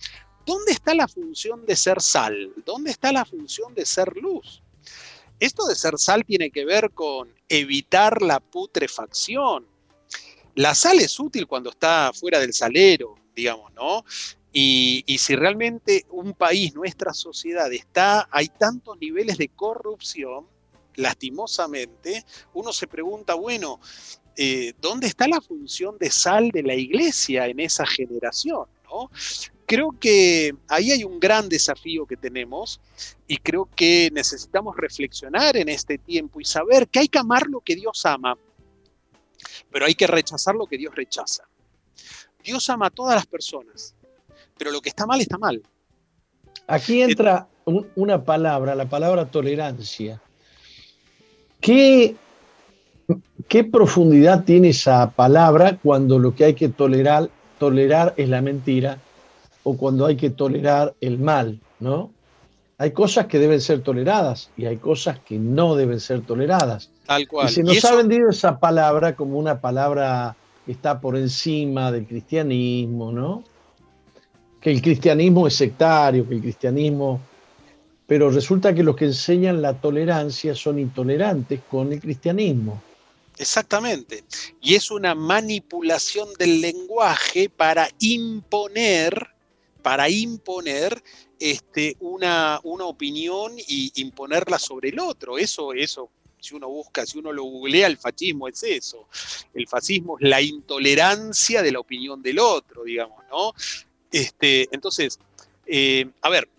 ¿Dónde 0.46 0.74
está 0.74 0.94
la 0.94 1.08
función 1.08 1.66
de 1.66 1.76
ser 1.78 2.02
sal? 2.02 2.52
¿Dónde 2.66 2.92
está 2.92 3.14
la 3.14 3.24
función 3.24 3.74
de 3.74 3.86
ser 3.86 4.14
luz? 4.18 4.62
Esto 5.40 5.66
de 5.66 5.76
ser 5.76 5.98
sal 5.98 6.26
tiene 6.26 6.52
que 6.52 6.66
ver 6.66 6.92
con 6.92 7.34
evitar 7.48 8.22
la 8.22 8.40
putrefacción. 8.42 9.66
La 10.56 10.76
sal 10.76 11.00
es 11.00 11.20
útil 11.20 11.48
cuando 11.48 11.70
está 11.70 12.12
fuera 12.14 12.40
del 12.40 12.54
salero, 12.54 13.16
digamos, 13.36 13.74
¿no? 13.74 14.06
Y, 14.52 15.04
y, 15.08 15.18
si 15.18 15.36
realmente 15.36 16.06
un 16.12 16.34
país, 16.34 16.76
nuestra 16.76 17.14
sociedad, 17.14 17.72
está, 17.74 18.28
hay 18.32 18.50
tantos 18.50 19.00
niveles 19.00 19.38
de 19.38 19.50
corrupción, 19.50 20.46
lastimosamente, 20.96 22.24
uno 22.54 22.72
se 22.72 22.88
pregunta, 22.88 23.34
bueno, 23.34 23.80
eh, 24.38 24.74
¿dónde 24.80 25.08
está 25.08 25.28
la 25.28 25.42
función 25.42 25.98
de 25.98 26.10
sal 26.10 26.50
de 26.50 26.64
la 26.64 26.76
iglesia 26.76 27.48
en 27.48 27.60
esa 27.60 27.86
generación? 27.86 28.66
creo 29.66 29.96
que 30.00 30.54
ahí 30.68 30.92
hay 30.92 31.04
un 31.04 31.20
gran 31.20 31.50
desafío 31.50 32.06
que 32.06 32.16
tenemos 32.16 32.80
y 33.28 33.38
creo 33.38 33.68
que 33.76 34.12
necesitamos 34.14 34.76
reflexionar 34.78 35.58
en 35.58 35.68
este 35.68 35.98
tiempo 35.98 36.40
y 36.40 36.46
saber 36.46 36.88
que 36.88 37.00
hay 37.00 37.08
que 37.08 37.18
amar 37.18 37.48
lo 37.48 37.60
que 37.60 37.76
Dios 37.76 38.06
ama, 38.06 38.38
pero 39.72 39.86
hay 39.86 39.96
que 39.96 40.06
rechazar 40.06 40.54
lo 40.54 40.68
que 40.68 40.78
Dios 40.78 40.94
rechaza. 40.94 41.48
Dios 42.44 42.70
ama 42.70 42.88
a 42.88 42.90
todas 42.90 43.16
las 43.16 43.26
personas, 43.26 43.96
pero 44.58 44.72
lo 44.72 44.82
que 44.82 44.90
está 44.90 45.06
mal 45.06 45.22
está 45.22 45.38
mal. 45.38 45.62
Aquí 46.68 47.02
entra 47.02 47.48
una 47.96 48.24
palabra, 48.24 48.76
la 48.76 48.86
palabra 48.86 49.26
tolerancia. 49.26 50.22
¿Qué, 51.60 52.16
¿Qué 53.48 53.64
profundidad 53.64 54.44
tiene 54.44 54.70
esa 54.70 55.12
palabra 55.12 55.78
cuando 55.82 56.20
lo 56.20 56.36
que 56.36 56.46
hay 56.46 56.54
que 56.54 56.70
tolerar, 56.70 57.30
tolerar 57.60 58.14
es 58.18 58.30
la 58.30 58.42
mentira 58.42 59.00
o 59.64 59.78
cuando 59.78 60.06
hay 60.06 60.18
que 60.18 60.30
tolerar 60.30 60.94
el 61.00 61.20
mal, 61.20 61.60
¿no? 61.80 62.12
Hay 62.78 62.92
cosas 62.92 63.28
que 63.28 63.40
deben 63.40 63.62
ser 63.62 63.82
toleradas 63.82 64.50
y 64.58 64.66
hay 64.66 64.78
cosas 64.78 65.20
que 65.20 65.38
no 65.38 65.76
deben 65.76 66.00
ser 66.00 66.22
toleradas. 66.22 66.90
Tal 67.06 67.28
cual. 67.28 67.48
Y 67.48 67.54
se 67.54 67.64
nos 67.64 67.86
ha 67.86 67.96
vendido 67.96 68.30
esa 68.30 68.60
palabra 68.60 69.16
como 69.16 69.38
una 69.38 69.62
palabra 69.62 70.36
está 70.68 71.00
por 71.00 71.18
encima 71.18 71.92
del 71.92 72.06
cristianismo, 72.06 73.12
¿no? 73.12 73.44
Que 74.62 74.72
el 74.72 74.82
cristianismo 74.82 75.48
es 75.48 75.56
sectario, 75.56 76.28
que 76.28 76.36
el 76.36 76.42
cristianismo... 76.42 77.22
Pero 78.06 78.30
resulta 78.30 78.74
que 78.74 78.84
los 78.84 78.96
que 78.96 79.06
enseñan 79.06 79.62
la 79.62 79.80
tolerancia 79.80 80.54
son 80.56 80.78
intolerantes 80.78 81.62
con 81.70 81.92
el 81.92 82.02
cristianismo. 82.02 82.82
Exactamente. 83.38 84.24
Y 84.62 84.76
es 84.76 84.92
una 84.92 85.16
manipulación 85.16 86.30
del 86.38 86.62
lenguaje 86.62 87.50
para 87.50 87.90
imponer, 88.00 89.28
para 89.82 90.10
imponer 90.10 91.02
este, 91.40 91.96
una, 92.02 92.60
una 92.64 92.86
opinión 92.86 93.54
y 93.58 93.92
imponerla 93.96 94.60
sobre 94.60 94.90
el 94.90 95.00
otro. 95.00 95.38
Eso, 95.38 95.74
eso 95.74 96.10
si 96.44 96.56
uno 96.56 96.68
busca, 96.68 97.06
si 97.06 97.18
uno 97.18 97.32
lo 97.32 97.44
googlea, 97.44 97.88
el 97.88 97.98
fascismo 97.98 98.48
es 98.48 98.62
eso. 98.64 99.08
El 99.54 99.68
fascismo 99.68 100.18
es 100.20 100.28
la 100.28 100.42
intolerancia 100.42 101.62
de 101.62 101.72
la 101.72 101.80
opinión 101.80 102.22
del 102.22 102.40
otro, 102.40 102.84
digamos, 102.84 103.24
¿no? 103.32 103.54
Este, 104.12 104.68
entonces, 104.72 105.20
eh, 105.66 106.06
a 106.22 106.30
ver, 106.30 106.50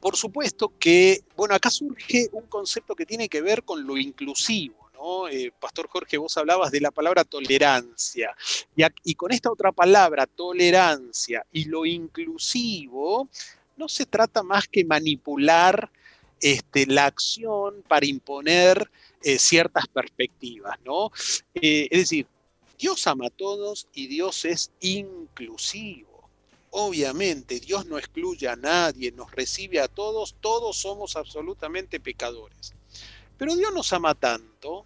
por 0.00 0.16
supuesto 0.16 0.72
que, 0.78 1.22
bueno, 1.36 1.54
acá 1.54 1.70
surge 1.70 2.28
un 2.32 2.46
concepto 2.46 2.96
que 2.96 3.06
tiene 3.06 3.28
que 3.28 3.42
ver 3.42 3.62
con 3.62 3.86
lo 3.86 3.96
inclusivo, 3.96 4.90
¿no? 4.94 5.28
Eh, 5.28 5.52
Pastor 5.58 5.88
Jorge, 5.88 6.18
vos 6.18 6.36
hablabas 6.36 6.72
de 6.72 6.80
la 6.80 6.90
palabra 6.90 7.22
tolerancia, 7.22 8.36
y, 8.74 8.82
y 9.04 9.14
con 9.14 9.30
esta 9.30 9.52
otra 9.52 9.70
palabra, 9.70 10.26
tolerancia 10.26 11.46
y 11.52 11.66
lo 11.66 11.86
inclusivo, 11.86 13.28
no 13.76 13.88
se 13.88 14.04
trata 14.04 14.42
más 14.42 14.66
que 14.66 14.84
manipular 14.84 15.90
este, 16.40 16.86
la 16.86 17.06
acción 17.06 17.82
para 17.88 18.06
imponer 18.06 18.90
eh, 19.22 19.38
ciertas 19.38 19.86
perspectivas, 19.88 20.78
¿no? 20.84 21.10
Eh, 21.54 21.88
es 21.90 22.00
decir, 22.00 22.26
Dios 22.78 23.06
ama 23.06 23.26
a 23.26 23.30
todos 23.30 23.88
y 23.92 24.06
Dios 24.06 24.44
es 24.44 24.70
inclusivo. 24.80 26.28
Obviamente, 26.70 27.58
Dios 27.60 27.86
no 27.86 27.98
excluye 27.98 28.46
a 28.46 28.54
nadie, 28.54 29.10
nos 29.10 29.32
recibe 29.32 29.80
a 29.80 29.88
todos, 29.88 30.36
todos 30.40 30.76
somos 30.76 31.16
absolutamente 31.16 31.98
pecadores. 31.98 32.74
Pero 33.36 33.56
Dios 33.56 33.72
nos 33.72 33.92
ama 33.92 34.14
tanto 34.14 34.84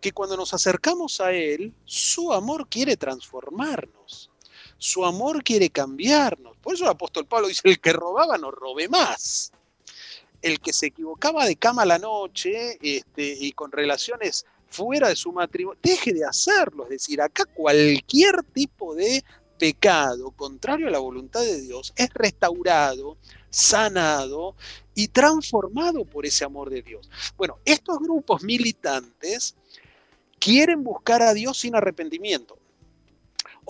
que 0.00 0.12
cuando 0.12 0.36
nos 0.36 0.54
acercamos 0.54 1.20
a 1.20 1.32
Él, 1.32 1.72
su 1.84 2.32
amor 2.32 2.68
quiere 2.68 2.96
transformarnos. 2.96 4.30
Su 4.78 5.04
amor 5.04 5.42
quiere 5.44 5.70
cambiarnos. 5.70 6.56
Por 6.58 6.74
eso 6.74 6.84
el 6.84 6.90
apóstol 6.90 7.26
Pablo 7.26 7.48
dice, 7.48 7.62
el 7.64 7.80
que 7.80 7.92
robaba 7.92 8.38
no 8.38 8.50
robe 8.50 8.88
más 8.88 9.52
el 10.42 10.60
que 10.60 10.72
se 10.72 10.86
equivocaba 10.86 11.46
de 11.46 11.56
cama 11.56 11.82
a 11.82 11.86
la 11.86 11.98
noche 11.98 12.78
este, 12.80 13.36
y 13.40 13.52
con 13.52 13.72
relaciones 13.72 14.46
fuera 14.68 15.08
de 15.08 15.16
su 15.16 15.32
matrimonio, 15.32 15.78
deje 15.82 16.12
de 16.12 16.24
hacerlo. 16.24 16.84
Es 16.84 16.90
decir, 16.90 17.20
acá 17.20 17.44
cualquier 17.46 18.42
tipo 18.52 18.94
de 18.94 19.24
pecado 19.58 20.30
contrario 20.30 20.88
a 20.88 20.90
la 20.90 20.98
voluntad 20.98 21.40
de 21.40 21.60
Dios 21.60 21.92
es 21.96 22.12
restaurado, 22.14 23.16
sanado 23.50 24.54
y 24.94 25.08
transformado 25.08 26.04
por 26.04 26.26
ese 26.26 26.44
amor 26.44 26.70
de 26.70 26.82
Dios. 26.82 27.10
Bueno, 27.36 27.58
estos 27.64 27.98
grupos 27.98 28.42
militantes 28.42 29.56
quieren 30.38 30.84
buscar 30.84 31.22
a 31.22 31.34
Dios 31.34 31.58
sin 31.58 31.74
arrepentimiento 31.74 32.58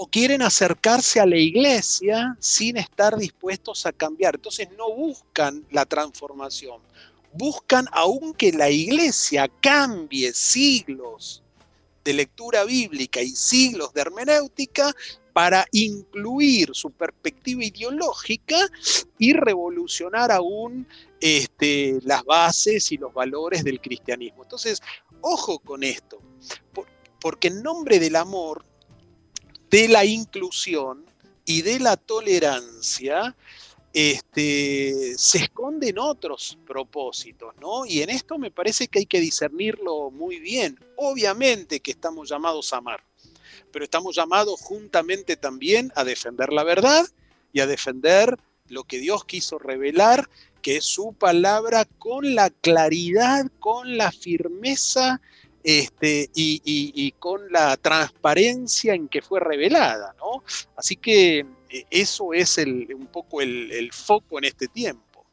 o 0.00 0.06
quieren 0.06 0.42
acercarse 0.42 1.18
a 1.18 1.26
la 1.26 1.36
iglesia 1.36 2.36
sin 2.38 2.76
estar 2.76 3.16
dispuestos 3.16 3.84
a 3.84 3.90
cambiar. 3.90 4.36
Entonces 4.36 4.68
no 4.78 4.94
buscan 4.94 5.66
la 5.72 5.84
transformación, 5.86 6.80
buscan 7.32 7.86
aunque 7.90 8.52
la 8.52 8.70
iglesia 8.70 9.50
cambie 9.60 10.32
siglos 10.32 11.42
de 12.04 12.12
lectura 12.12 12.62
bíblica 12.62 13.20
y 13.20 13.30
siglos 13.30 13.92
de 13.92 14.02
hermenéutica 14.02 14.94
para 15.32 15.66
incluir 15.72 16.70
su 16.74 16.92
perspectiva 16.92 17.64
ideológica 17.64 18.56
y 19.18 19.32
revolucionar 19.32 20.30
aún 20.30 20.86
este, 21.20 21.98
las 22.04 22.22
bases 22.24 22.92
y 22.92 22.98
los 22.98 23.12
valores 23.12 23.64
del 23.64 23.80
cristianismo. 23.80 24.44
Entonces, 24.44 24.80
ojo 25.22 25.58
con 25.58 25.82
esto, 25.82 26.22
porque 27.20 27.48
en 27.48 27.64
nombre 27.64 27.98
del 27.98 28.14
amor 28.14 28.67
de 29.70 29.88
la 29.88 30.04
inclusión 30.04 31.04
y 31.44 31.62
de 31.62 31.80
la 31.80 31.96
tolerancia, 31.96 33.34
este, 33.92 35.14
se 35.16 35.38
esconden 35.38 35.98
otros 35.98 36.58
propósitos, 36.66 37.54
¿no? 37.60 37.86
Y 37.86 38.02
en 38.02 38.10
esto 38.10 38.38
me 38.38 38.50
parece 38.50 38.88
que 38.88 39.00
hay 39.00 39.06
que 39.06 39.20
discernirlo 39.20 40.10
muy 40.10 40.38
bien. 40.38 40.78
Obviamente 40.96 41.80
que 41.80 41.90
estamos 41.90 42.28
llamados 42.28 42.72
a 42.72 42.76
amar, 42.76 43.02
pero 43.72 43.84
estamos 43.84 44.14
llamados 44.14 44.60
juntamente 44.60 45.36
también 45.36 45.90
a 45.96 46.04
defender 46.04 46.52
la 46.52 46.64
verdad 46.64 47.06
y 47.52 47.60
a 47.60 47.66
defender 47.66 48.38
lo 48.68 48.84
que 48.84 48.98
Dios 48.98 49.24
quiso 49.24 49.58
revelar, 49.58 50.28
que 50.60 50.76
es 50.76 50.84
su 50.84 51.14
palabra 51.14 51.86
con 51.98 52.34
la 52.34 52.50
claridad, 52.50 53.46
con 53.58 53.96
la 53.96 54.12
firmeza 54.12 55.20
este, 55.70 56.30
y, 56.34 57.12
con 57.18 57.52
la 57.52 57.76
transparencia 57.76 58.94
en 58.94 59.06
que 59.06 59.20
fue 59.20 59.38
revelada, 59.38 60.14
¿no? 60.18 60.42
Así 60.74 60.96
que 60.96 61.40
eh, 61.68 61.84
eso 61.90 62.32
es 62.32 62.56
un 62.56 63.06
poco 63.12 63.42
el, 63.42 63.90
foco 63.92 64.38
en 64.38 64.44
este 64.44 64.68
tiempo. 64.68 65.26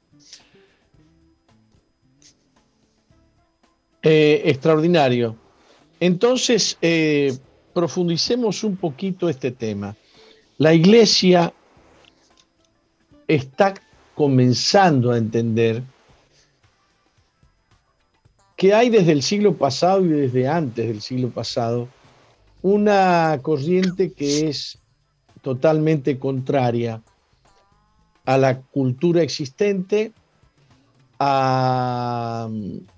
Eh, 4.03 4.41
extraordinario. 4.43 5.37
Entonces, 6.01 6.77
eh, 6.81 7.37
profundicemos 7.73 8.65
un 8.65 8.75
poquito 8.75 9.29
este 9.29 9.51
tema. 9.51 9.95
La 10.57 10.73
iglesia 10.73 11.53
está 13.25 13.73
comenzando 14.13 15.11
a 15.11 15.17
entender 15.17 15.81
que 18.55 18.73
hay 18.73 18.89
desde 18.89 19.11
el 19.11 19.21
siglo 19.21 19.55
pasado 19.55 20.05
y 20.05 20.09
desde 20.09 20.47
antes 20.47 20.87
del 20.87 21.01
siglo 21.01 21.29
pasado 21.29 21.87
una 22.61 23.39
corriente 23.41 24.13
que 24.13 24.47
es 24.49 24.79
totalmente 25.41 26.17
contraria 26.17 27.03
a 28.25 28.37
la 28.39 28.61
cultura 28.61 29.21
existente, 29.21 30.11
a, 31.19 32.49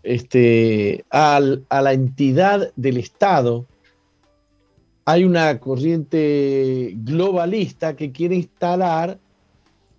este, 0.03 1.03
a, 1.09 1.41
la 1.41 1.93
entidad 1.93 2.71
del 2.77 2.95
Estado. 2.95 3.65
Hay 5.03 5.25
una 5.25 5.59
corriente 5.59 6.93
globalista 7.03 7.95
que 7.95 8.11
quiere 8.13 8.35
instalar 8.35 9.19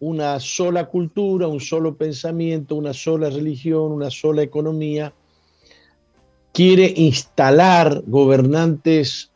una 0.00 0.40
sola 0.40 0.86
cultura, 0.86 1.46
un 1.46 1.60
solo 1.60 1.94
pensamiento, 1.94 2.74
una 2.76 2.94
sola 2.94 3.28
religión, 3.28 3.92
una 3.92 4.10
sola 4.10 4.42
economía 4.42 5.12
quiere 6.58 6.92
instalar 6.96 8.02
gobernantes 8.08 9.30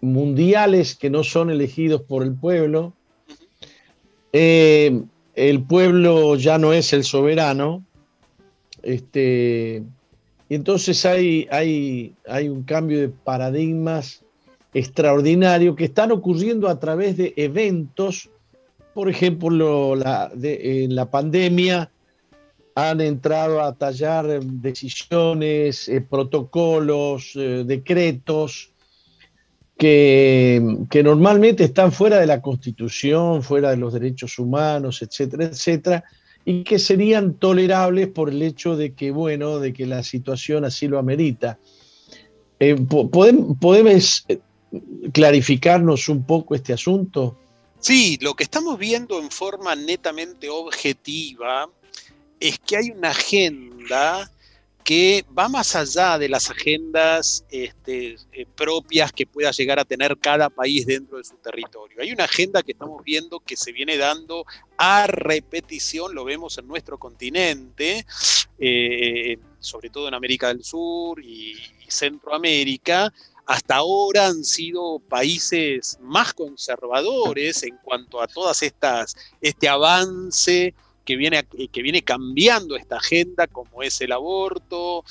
mundiales 0.00 0.96
que 0.96 1.08
no 1.08 1.22
son 1.22 1.50
elegidos 1.50 2.02
por 2.02 2.24
el 2.24 2.34
pueblo. 2.34 2.94
Eh, 4.32 5.00
el 5.36 5.62
pueblo 5.62 6.34
ya 6.34 6.58
no 6.58 6.72
es 6.72 6.92
el 6.92 7.04
soberano. 7.04 7.84
Este, 8.82 9.84
y 10.48 10.54
entonces 10.56 11.06
hay, 11.06 11.46
hay, 11.52 12.12
hay 12.26 12.48
un 12.48 12.64
cambio 12.64 12.98
de 12.98 13.08
paradigmas 13.08 14.24
extraordinario 14.72 15.76
que 15.76 15.84
están 15.84 16.10
ocurriendo 16.10 16.68
a 16.68 16.80
través 16.80 17.16
de 17.16 17.34
eventos, 17.36 18.30
por 18.94 19.08
ejemplo, 19.08 19.94
de, 20.34 20.88
la 20.90 21.08
pandemia 21.08 21.88
han 22.74 23.00
entrado 23.00 23.62
a 23.62 23.74
tallar 23.74 24.26
decisiones, 24.42 25.88
eh, 25.88 26.00
protocolos, 26.00 27.32
eh, 27.36 27.64
decretos, 27.64 28.74
que, 29.76 31.02
normalmente 31.04 31.64
están 31.64 31.92
fuera 31.92 32.18
de 32.18 32.26
la 32.26 32.40
Constitución, 32.40 33.42
fuera 33.42 33.70
de 33.70 33.76
los 33.76 33.92
derechos 33.92 34.38
humanos, 34.38 35.02
etcétera, 35.02 35.44
etcétera, 35.44 36.04
y 36.44 36.62
que 36.64 36.78
serían 36.78 37.34
tolerables 37.34 38.08
por 38.08 38.30
el 38.30 38.42
hecho 38.42 38.76
de 38.76 38.94
que, 38.94 39.10
bueno, 39.10 39.58
de 39.58 39.72
que 39.72 39.86
la 39.86 40.02
situación 40.02 40.64
así 40.64 40.88
lo 40.88 40.98
amerita. 40.98 41.58
Eh, 42.60 42.76
¿Podemos 42.76 44.24
eh, 44.28 44.38
clarificarnos 45.12 46.08
un 46.08 46.24
poco 46.24 46.54
este 46.54 46.72
asunto? 46.72 47.36
Sí, 47.80 48.18
lo 48.20 48.34
que 48.34 48.44
estamos 48.44 48.78
viendo 48.78 49.18
en 49.18 49.30
forma 49.30 49.74
netamente 49.74 50.48
objetiva 50.48 51.68
es 52.44 52.58
que 52.58 52.76
hay 52.76 52.90
una 52.90 53.08
agenda 53.08 54.30
que 54.84 55.24
va 55.36 55.48
más 55.48 55.74
allá 55.74 56.18
de 56.18 56.28
las 56.28 56.50
agendas 56.50 57.42
este, 57.50 58.16
eh, 58.32 58.46
propias 58.54 59.12
que 59.12 59.26
pueda 59.26 59.50
llegar 59.50 59.78
a 59.78 59.86
tener 59.86 60.18
cada 60.18 60.50
país 60.50 60.84
dentro 60.84 61.16
de 61.16 61.24
su 61.24 61.36
territorio. 61.36 62.02
Hay 62.02 62.12
una 62.12 62.24
agenda 62.24 62.62
que 62.62 62.72
estamos 62.72 63.02
viendo 63.02 63.40
que 63.40 63.56
se 63.56 63.72
viene 63.72 63.96
dando 63.96 64.44
a 64.76 65.06
repetición, 65.06 66.14
lo 66.14 66.24
vemos 66.24 66.58
en 66.58 66.68
nuestro 66.68 66.98
continente, 66.98 68.04
eh, 68.58 69.38
sobre 69.58 69.88
todo 69.88 70.08
en 70.08 70.14
América 70.14 70.48
del 70.48 70.62
Sur 70.62 71.24
y, 71.24 71.56
Centroamérica, 71.88 73.12
hasta 73.46 73.76
ahora 73.76 74.26
han 74.26 74.42
sido 74.42 74.98
países 74.98 75.98
más 76.00 76.32
conservadores 76.34 77.62
en 77.62 77.76
cuanto 77.82 78.20
a 78.20 78.26
todas 78.26 78.62
estas, 78.62 79.14
este 79.40 79.68
avance 79.68 80.74
que 81.04 81.16
viene, 81.16 81.46
que 81.72 81.82
viene 81.82 82.02
cambiando 82.02 82.76
esta 82.76 82.96
agenda, 82.96 83.46
como 83.46 83.82
es 83.82 84.00
el 84.00 84.12
aborto, 84.12 85.04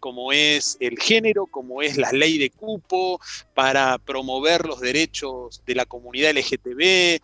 como 0.00 0.32
es 0.32 0.76
el 0.80 0.98
género, 0.98 1.46
como 1.46 1.82
es 1.82 1.96
la 1.96 2.10
ley 2.12 2.38
de 2.38 2.50
cupo, 2.50 3.20
para 3.54 3.98
promover 3.98 4.66
los 4.66 4.80
derechos 4.80 5.62
de 5.66 5.74
la 5.74 5.84
comunidad 5.84 6.32
LGTB, 6.32 7.20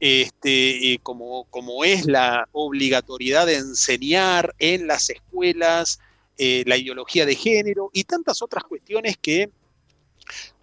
este, 0.00 0.98
como, 1.02 1.44
como, 1.44 1.84
es 1.84 2.06
la 2.06 2.48
obligatoriedad 2.52 3.46
de 3.46 3.56
enseñar 3.56 4.54
en 4.58 4.86
las 4.86 5.08
escuelas 5.10 6.00
eh, 6.36 6.64
la 6.66 6.76
ideología 6.76 7.26
de 7.26 7.36
género 7.36 7.90
y 7.92 8.04
tantas 8.04 8.42
otras 8.42 8.64
cuestiones 8.64 9.16
que 9.16 9.50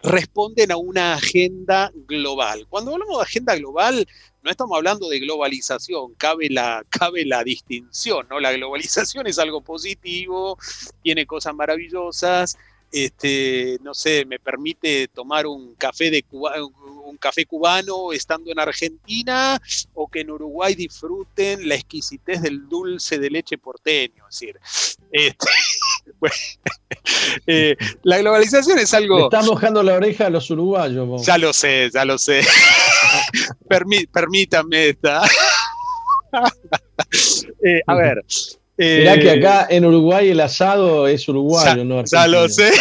responden 0.02 0.70
a 0.70 0.76
una 0.76 1.14
agenda 1.14 1.90
global. 2.06 2.66
Cuando 2.68 2.92
hablamos 2.92 3.18
de 3.18 3.22
agenda 3.22 3.56
global, 3.56 4.06
no 4.42 4.50
estamos 4.50 4.76
hablando 4.76 5.08
de 5.08 5.20
globalización, 5.20 6.14
cabe 6.14 6.48
la, 6.50 6.84
cabe 6.90 7.24
la 7.24 7.44
distinción, 7.44 8.26
¿no? 8.28 8.40
La 8.40 8.52
globalización 8.52 9.26
es 9.26 9.38
algo 9.38 9.60
positivo, 9.60 10.58
tiene 11.02 11.26
cosas 11.26 11.54
maravillosas, 11.54 12.58
este, 12.92 13.78
no 13.82 13.94
sé, 13.94 14.24
me 14.26 14.38
permite 14.38 15.08
tomar 15.08 15.46
un 15.46 15.74
café 15.76 16.10
de 16.10 16.22
un 17.04 17.16
café 17.16 17.46
cubano 17.46 18.12
estando 18.12 18.50
en 18.50 18.58
Argentina 18.58 19.60
o 19.94 20.08
que 20.08 20.20
en 20.20 20.30
Uruguay 20.30 20.74
disfruten 20.74 21.68
la 21.68 21.74
exquisitez 21.74 22.42
del 22.42 22.68
dulce 22.68 23.18
de 23.18 23.30
leche 23.30 23.58
porteño. 23.58 24.24
Es 24.28 24.40
decir, 24.40 24.60
este, 25.10 25.46
eh, 27.46 27.76
la 28.02 28.18
globalización 28.18 28.78
es 28.78 28.92
algo. 28.94 29.24
está 29.24 29.42
mojando 29.42 29.82
la 29.82 29.94
oreja 29.94 30.26
a 30.26 30.30
los 30.30 30.50
uruguayos. 30.50 31.26
Ya 31.26 31.38
lo 31.38 31.52
sé, 31.52 31.90
ya 31.92 32.04
lo 32.04 32.18
sé. 32.18 32.42
permítame 34.12 34.88
esta. 34.90 35.22
Eh, 37.64 37.80
a 37.86 37.94
ver. 37.94 38.24
Mirá 38.76 39.18
que 39.18 39.30
acá 39.30 39.66
en 39.70 39.84
Uruguay 39.84 40.30
el 40.30 40.40
asado 40.40 41.06
es 41.06 41.28
uruguayo, 41.28 41.84
¿no? 41.84 42.02
Ya 42.04 42.26
lo 42.26 42.48
sé. 42.48 42.72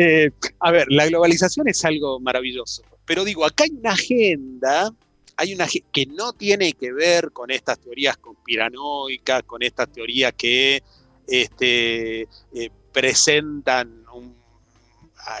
Eh, 0.00 0.30
a 0.60 0.70
ver, 0.70 0.86
la 0.90 1.08
globalización 1.08 1.66
es 1.66 1.84
algo 1.84 2.20
maravilloso, 2.20 2.84
pero 3.04 3.24
digo, 3.24 3.44
acá 3.44 3.64
hay 3.64 3.70
una 3.70 3.94
agenda, 3.94 4.94
hay 5.36 5.52
una 5.52 5.66
que 5.90 6.06
no 6.06 6.32
tiene 6.34 6.72
que 6.74 6.92
ver 6.92 7.32
con 7.32 7.50
estas 7.50 7.80
teorías 7.80 8.16
conspiranoicas, 8.16 9.42
con 9.42 9.60
estas 9.64 9.92
teorías 9.92 10.32
que 10.34 10.84
este, 11.26 12.20
eh, 12.20 12.70
presentan 12.92 14.04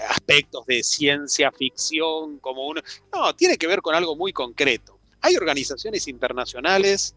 aspectos 0.08 0.66
de 0.66 0.82
ciencia 0.82 1.52
ficción 1.52 2.40
como 2.40 2.66
uno. 2.66 2.82
No, 3.14 3.36
tiene 3.36 3.56
que 3.56 3.68
ver 3.68 3.80
con 3.80 3.94
algo 3.94 4.16
muy 4.16 4.32
concreto. 4.32 4.98
Hay 5.20 5.36
organizaciones 5.36 6.08
internacionales, 6.08 7.14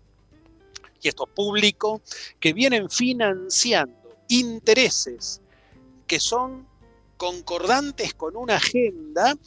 y 1.01 1.07
esto 1.07 1.25
es 1.25 1.33
público, 1.33 2.03
que 2.39 2.53
vienen 2.53 2.87
financiando 2.87 4.15
intereses 4.27 5.41
que 6.05 6.19
son 6.19 6.69
concordantes 7.21 8.15
con 8.15 8.35
una 8.35 8.55
agenda 8.55 9.37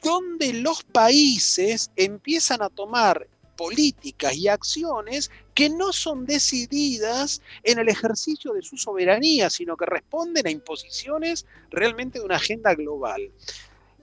donde 0.00 0.52
los 0.52 0.84
países 0.84 1.90
empiezan 1.96 2.62
a 2.62 2.68
tomar 2.68 3.26
políticas 3.56 4.36
y 4.36 4.46
acciones 4.46 5.32
que 5.52 5.68
no 5.68 5.92
son 5.92 6.26
decididas 6.26 7.42
en 7.64 7.80
el 7.80 7.88
ejercicio 7.88 8.52
de 8.52 8.62
su 8.62 8.76
soberanía, 8.76 9.50
sino 9.50 9.76
que 9.76 9.84
responden 9.84 10.46
a 10.46 10.50
imposiciones 10.50 11.44
realmente 11.70 12.20
de 12.20 12.24
una 12.24 12.36
agenda 12.36 12.72
global. 12.76 13.32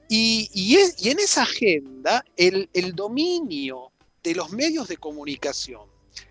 Y, 0.09 0.75
en 1.01 1.19
esa 1.19 1.43
agenda, 1.43 2.25
el, 2.35 2.67
dominio 2.93 3.93
de 4.21 4.35
los 4.35 4.51
medios 4.51 4.89
de 4.89 4.97
comunicación, 4.97 5.83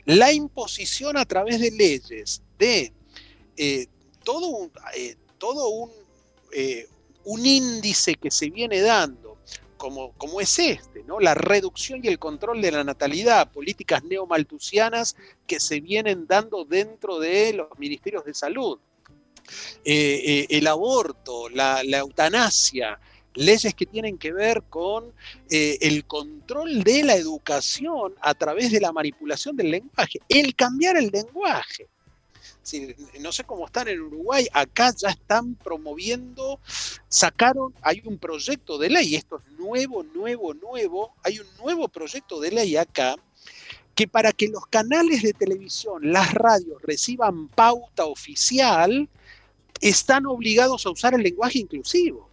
la 0.05 0.35
imposición 0.35 1.17
a 1.17 1.25
través 1.25 1.61
de 1.61 1.71
leyes 1.71 2.43
de 2.59 2.93
eh, 3.57 3.87
todo 4.23 4.71
eh, 4.95 5.17
todo 5.41 5.71
un, 5.71 5.91
eh, 6.53 6.89
un 7.25 7.45
índice 7.45 8.15
que 8.15 8.31
se 8.31 8.51
viene 8.51 8.81
dando, 8.81 9.39
como, 9.77 10.13
como, 10.13 10.41
es 10.41 10.59
este, 10.59 11.03
¿no? 11.05 11.21
la 11.21 11.35
reducción 11.35 12.01
y 12.03 12.09
el 12.09 12.19
control 12.19 12.61
de 12.61 12.73
la 12.73 12.85
natalidad, 12.85 13.51
políticas 13.51 14.05
neomaltusianas 14.05 15.17
que 15.47 15.61
se 15.61 15.81
vienen 15.81 16.27
dando 16.27 16.65
dentro 16.65 17.19
de 17.19 17.53
los 17.55 17.79
ministerios 17.79 18.25
de 18.25 18.35
salud, 18.35 18.79
eh, 19.85 20.23
eh, 20.25 20.47
el 20.51 20.67
aborto, 20.67 21.49
la, 21.49 21.83
eutanasia, 21.83 23.01
leyes 23.35 23.75
que 23.75 23.87
tienen 23.87 24.19
que 24.19 24.33
ver 24.33 24.65
con 24.69 25.13
el 25.49 26.05
control 26.05 26.83
de 26.83 27.05
la 27.05 27.15
educación 27.15 28.15
a 28.21 28.35
través 28.35 28.73
de 28.73 28.81
la 28.81 28.93
manipulación 28.93 29.57
del 29.57 29.71
lenguaje, 29.71 30.21
el 30.29 30.55
cambiar 30.55 30.97
el 30.97 31.09
lenguaje 31.09 31.89
no 33.21 33.33
sé 33.33 33.45
cómo 33.45 33.67
están 33.67 33.89
en 33.89 34.01
Uruguay, 34.01 34.47
acá 34.53 34.93
ya 34.97 35.09
están 35.09 35.55
promoviendo, 35.55 36.61
sacaron, 37.09 37.75
hay 37.83 38.03
un 38.05 38.19
proyecto 38.19 38.79
de 38.79 38.91
ley, 38.91 39.17
esto 39.17 39.43
es 39.45 39.53
nuevo, 39.59 40.03
nuevo, 40.03 40.55
nuevo, 40.55 41.15
hay 41.23 41.39
un 41.41 41.47
nuevo 41.59 41.89
proyecto 41.89 42.41
de 42.41 42.51
ley 42.53 42.77
acá 42.77 43.17
que 43.95 44.07
para 44.07 44.33
que 44.33 44.49
los 44.49 44.67
canales 44.67 45.23
de 45.23 45.33
televisión, 45.33 46.13
las 46.13 46.33
radios 46.33 46.81
reciban 46.83 47.49
pauta 47.49 48.07
oficial, 48.07 49.09
están 49.81 50.27
obligados 50.27 50.87
a 50.87 50.91
usar 50.91 51.15
el 51.15 51.23
lenguaje 51.23 51.59
inclusivo, 51.59 52.29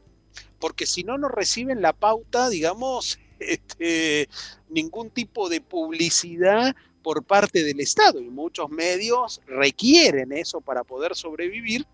porque 0.59 0.86
si 0.86 1.03
no, 1.03 1.17
no 1.17 1.30
reciben 1.30 1.82
la 1.82 1.93
pauta, 1.93 2.49
digamos, 2.49 3.19
este, 3.39 4.30
ningún 4.69 5.09
tipo 5.09 5.49
de 5.49 5.61
publicidad 5.61 6.75
por 7.08 7.24
parte 7.24 7.64
del 7.64 7.80
Estado 7.80 8.20
y 8.20 8.30
muchos 8.30 8.70
medios 8.70 9.39
requieren 9.47 10.34
eso 10.34 10.60
para 10.60 10.84
poder 10.84 11.16
sobrevivir. 11.16 11.86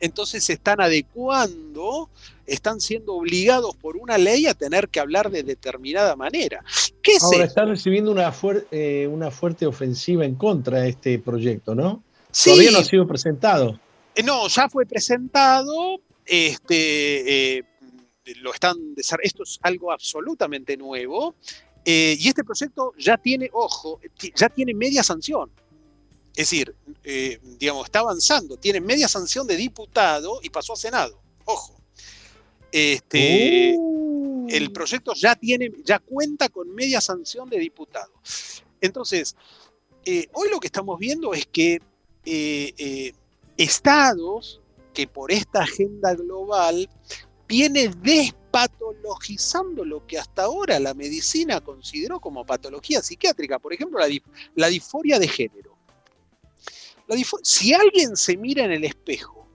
Entonces 0.00 0.44
se 0.44 0.52
están 0.52 0.82
adecuando, 0.82 2.10
están 2.46 2.82
siendo 2.82 3.14
obligados 3.14 3.74
por 3.74 3.96
una 3.96 4.18
ley 4.18 4.46
a 4.46 4.52
tener 4.52 4.90
que 4.90 5.00
hablar 5.00 5.30
de 5.30 5.44
determinada 5.44 6.14
manera. 6.14 6.62
¿Qué 7.02 7.12
Ahora 7.22 7.46
están 7.46 7.68
recibiendo 7.68 8.10
una, 8.12 8.30
eh, 8.70 9.08
una 9.10 9.30
fuerte 9.30 9.64
ofensiva 9.64 10.26
en 10.26 10.34
contra 10.34 10.82
de 10.82 10.90
este 10.90 11.18
proyecto, 11.18 11.74
¿no? 11.74 12.02
Sí. 12.30 12.50
Todavía 12.50 12.72
no 12.72 12.78
ha 12.80 12.84
sido 12.84 13.06
presentado. 13.06 13.80
Eh, 14.14 14.22
no, 14.22 14.46
ya 14.48 14.68
fue 14.68 14.84
presentado. 14.84 16.02
Este, 16.26 17.56
eh, 17.56 17.64
lo 18.42 18.52
están 18.52 18.76
esto 19.22 19.42
es 19.42 19.58
algo 19.62 19.90
absolutamente 19.90 20.76
nuevo. 20.76 21.34
Eh, 21.84 22.16
y 22.18 22.28
este 22.28 22.44
proyecto 22.44 22.92
ya 22.98 23.16
tiene, 23.16 23.50
ojo, 23.52 24.00
ya 24.36 24.48
tiene 24.48 24.74
media 24.74 25.02
sanción. 25.02 25.50
Es 26.30 26.50
decir, 26.50 26.74
eh, 27.04 27.38
digamos, 27.58 27.86
está 27.86 28.00
avanzando, 28.00 28.56
tiene 28.56 28.80
media 28.80 29.08
sanción 29.08 29.46
de 29.46 29.56
diputado 29.56 30.40
y 30.42 30.50
pasó 30.50 30.74
a 30.74 30.76
Senado. 30.76 31.20
Ojo. 31.44 31.74
Este, 32.70 33.74
uh. 33.76 34.46
El 34.48 34.72
proyecto 34.72 35.12
ya 35.14 35.36
tiene, 35.36 35.70
ya 35.84 35.98
cuenta 35.98 36.48
con 36.48 36.74
media 36.74 37.00
sanción 37.00 37.50
de 37.50 37.58
diputado. 37.58 38.12
Entonces, 38.80 39.36
eh, 40.04 40.28
hoy 40.32 40.48
lo 40.50 40.58
que 40.58 40.68
estamos 40.68 40.98
viendo 40.98 41.34
es 41.34 41.46
que 41.46 41.80
estados 43.56 44.60
que 44.94 45.06
por 45.06 45.32
esta 45.32 45.62
agenda 45.62 46.14
global 46.14 46.88
viene 47.52 47.88
despatologizando 47.88 49.84
lo 49.84 50.06
que 50.06 50.18
hasta 50.18 50.44
ahora 50.44 50.80
la 50.80 50.94
medicina 50.94 51.60
consideró 51.60 52.18
como 52.18 52.46
patología 52.46 53.02
psiquiátrica, 53.02 53.58
por 53.58 53.74
ejemplo, 53.74 54.00
la, 54.54 54.68
disforia 54.68 55.18
de 55.18 55.28
género. 55.28 55.76
si 57.42 57.74
alguien 57.74 58.16
se 58.16 58.38
mira 58.38 58.64
en 58.64 58.72
el 58.72 58.84
espejo 58.84 59.46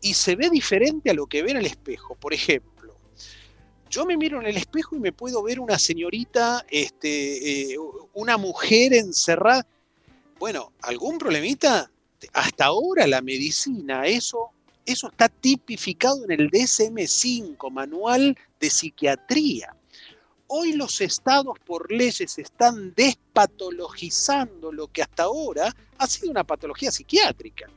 y 0.00 0.14
se 0.14 0.34
ve 0.34 0.50
diferente 0.50 1.10
a 1.10 1.14
lo 1.14 1.28
que 1.28 1.44
ve 1.44 1.52
en 1.52 1.58
el 1.58 1.66
espejo. 1.66 2.16
Por 2.16 2.34
ejemplo, 2.34 2.98
yo 3.88 4.04
me 4.04 4.16
miro 4.16 4.40
en 4.40 4.48
el 4.48 4.56
espejo 4.56 4.96
y 4.96 4.98
me 4.98 5.12
puedo 5.12 5.40
ver 5.44 5.60
una 5.60 5.78
señorita, 5.78 6.66
este, 6.68 7.74
eh, 7.74 7.76
una 8.12 8.38
mujer 8.38 8.92
encerrada. 8.92 9.64
Bueno, 10.40 10.72
¿algún 10.80 11.18
problemita? 11.18 11.92
Hasta 12.32 12.64
ahora 12.64 13.06
la 13.06 13.22
medicina, 13.22 14.04
eso, 14.04 14.50
eso 14.86 15.08
está 15.08 15.28
tipificado 15.28 16.24
en 16.24 16.32
el 16.32 16.50
DSM-5, 16.50 17.70
Manual 17.70 18.36
de 18.60 18.70
Psiquiatría. 18.70 19.76
Hoy 20.48 20.72
los 20.74 21.00
estados 21.00 21.58
por 21.64 21.90
leyes 21.90 22.38
están 22.38 22.92
despatologizando 22.94 24.70
lo 24.72 24.88
que 24.88 25.02
hasta 25.02 25.24
ahora 25.24 25.74
ha 25.98 26.06
sido 26.06 26.30
una 26.30 26.44
patología 26.44 26.90
psiquiátrica. 26.90 27.70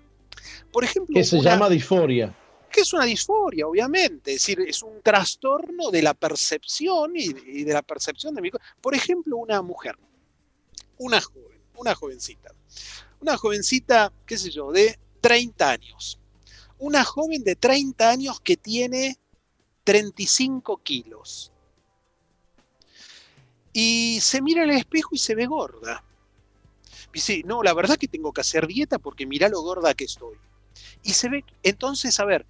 Por 0.71 0.83
ejemplo, 0.83 1.13
que 1.13 1.23
se 1.23 1.39
llama 1.39 1.69
disforia. 1.69 2.35
Que 2.69 2.81
es 2.81 2.91
una 2.91 3.05
disforia, 3.05 3.67
obviamente, 3.67 4.33
es 4.33 4.41
decir, 4.41 4.59
es 4.67 4.83
un 4.83 5.01
trastorno 5.01 5.89
de 5.91 6.01
la 6.01 6.13
percepción 6.13 7.13
y, 7.15 7.63
de 7.63 7.73
la 7.73 7.81
percepción 7.81 8.35
de 8.35 8.41
mi. 8.41 8.51
Por 8.81 8.93
ejemplo, 8.93 9.37
una 9.37 9.61
mujer, 9.61 9.97
una 10.97 11.21
joven, 11.21 11.61
una 11.77 11.95
jovencita, 11.95 12.51
una 13.21 13.37
jovencita, 13.37 14.11
qué 14.25 14.37
sé 14.37 14.49
yo, 14.49 14.73
de 14.73 14.99
30 15.21 15.69
años. 15.69 16.19
Una 16.79 17.03
joven 17.03 17.43
de 17.43 17.55
30 17.55 18.09
años 18.09 18.39
que 18.41 18.57
tiene 18.57 19.17
35 19.83 20.77
kilos 20.77 21.51
y 23.77 24.19
se 24.21 24.41
mira 24.41 24.63
el 24.63 24.69
espejo 24.69 25.09
y 25.11 25.17
se 25.17 25.35
ve 25.35 25.47
gorda. 25.47 26.01
Dice, 27.11 27.41
no, 27.45 27.61
la 27.61 27.73
verdad 27.73 27.97
que 27.97 28.07
tengo 28.07 28.31
que 28.31 28.39
hacer 28.39 28.67
dieta 28.67 28.99
porque 28.99 29.25
mira 29.25 29.49
lo 29.49 29.61
gorda 29.61 29.93
que 29.93 30.05
estoy. 30.05 30.37
Y 31.03 31.11
se 31.11 31.27
ve, 31.27 31.43
entonces, 31.61 32.17
a 32.21 32.25
ver, 32.25 32.45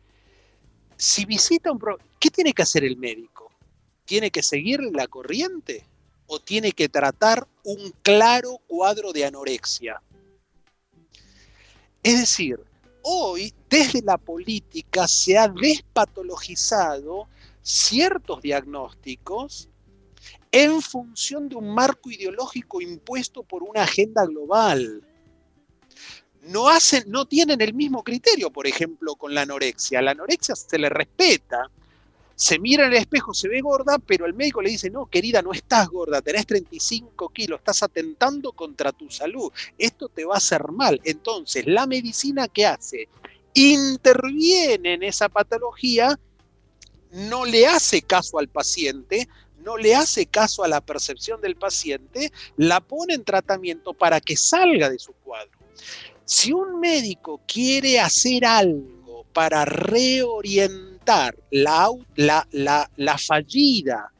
si 0.97 1.25
visita 1.25 1.71
un... 1.71 1.79
¿Qué 2.19 2.29
tiene 2.29 2.53
que 2.53 2.61
hacer 2.61 2.83
el 2.83 2.97
médico? 2.97 3.51
¿Tiene 4.05 4.29
que 4.29 4.43
seguir 4.43 4.81
la 4.93 5.07
corriente 5.07 5.83
o 6.27 6.39
tiene 6.39 6.73
que 6.73 6.89
tratar 6.89 7.47
un 7.63 7.91
claro 8.03 8.59
cuadro 8.67 9.11
de 9.11 9.25
anorexia? 9.25 10.03
Es 12.03 12.19
decir, 12.19 12.59
hoy 13.07 13.53
desde 13.69 14.01
la 14.01 14.17
política 14.17 15.07
se 15.07 15.37
ha 15.37 15.47
despatologizado 15.47 17.27
ciertos 17.61 18.41
diagnósticos 18.41 19.69
en 20.51 20.81
función 20.81 21.47
de 21.47 21.55
un 21.55 21.73
marco 21.73 22.09
ideológico 22.09 22.81
impuesto 22.81 23.43
por 23.43 23.61
una 23.61 23.83
agenda 23.83 24.25
global. 24.25 25.03
No, 26.41 26.67
hacen, 26.67 27.03
no 27.07 27.25
tienen 27.25 27.61
el 27.61 27.75
mismo 27.75 28.03
criterio, 28.03 28.51
por 28.51 28.65
ejemplo, 28.65 29.15
con 29.15 29.35
la 29.35 29.41
anorexia. 29.41 30.01
La 30.01 30.11
anorexia 30.11 30.55
se 30.55 30.79
le 30.79 30.89
respeta, 30.89 31.69
se 32.35 32.59
mira 32.59 32.85
en 32.85 32.91
el 32.91 32.99
espejo, 32.99 33.33
se 33.33 33.47
ve 33.47 33.61
gorda, 33.61 33.97
pero 33.97 34.25
el 34.25 34.33
médico 34.33 34.61
le 34.61 34.69
dice, 34.69 34.89
no, 34.89 35.05
querida, 35.05 35.41
no 35.41 35.53
estás 35.53 35.87
gorda, 35.87 36.21
tenés 36.21 36.45
35 36.45 37.29
kilos, 37.29 37.59
estás 37.59 37.83
atentando 37.83 38.51
contra 38.51 38.91
tu 38.91 39.09
salud, 39.09 39.51
esto 39.77 40.09
te 40.09 40.25
va 40.25 40.35
a 40.35 40.37
hacer 40.37 40.69
mal. 40.71 40.99
Entonces, 41.05 41.65
la 41.65 41.87
medicina 41.87 42.47
que 42.49 42.65
hace, 42.65 43.07
interviene 43.53 44.95
en 44.95 45.03
esa 45.03 45.29
patología, 45.29 46.19
no 47.11 47.45
le 47.45 47.67
hace 47.67 48.01
caso 48.01 48.37
al 48.37 48.49
paciente, 48.49 49.29
no 49.63 49.77
le 49.77 49.95
hace 49.95 50.25
caso 50.25 50.63
a 50.65 50.67
la 50.67 50.81
percepción 50.81 51.39
del 51.39 51.55
paciente, 51.55 52.33
la 52.57 52.81
pone 52.81 53.13
en 53.13 53.23
tratamiento 53.23 53.93
para 53.93 54.19
que 54.19 54.35
salga 54.35 54.89
de 54.89 54.99
su 54.99 55.13
cuadro. 55.13 55.57
Si 56.25 56.51
un 56.51 56.81
médico 56.81 57.39
quiere 57.47 57.99
hacer 57.99 58.45
algo 58.45 59.25
para 59.31 59.63
reorientar 59.63 60.94
la, 61.51 63.17
fallida 63.17 64.11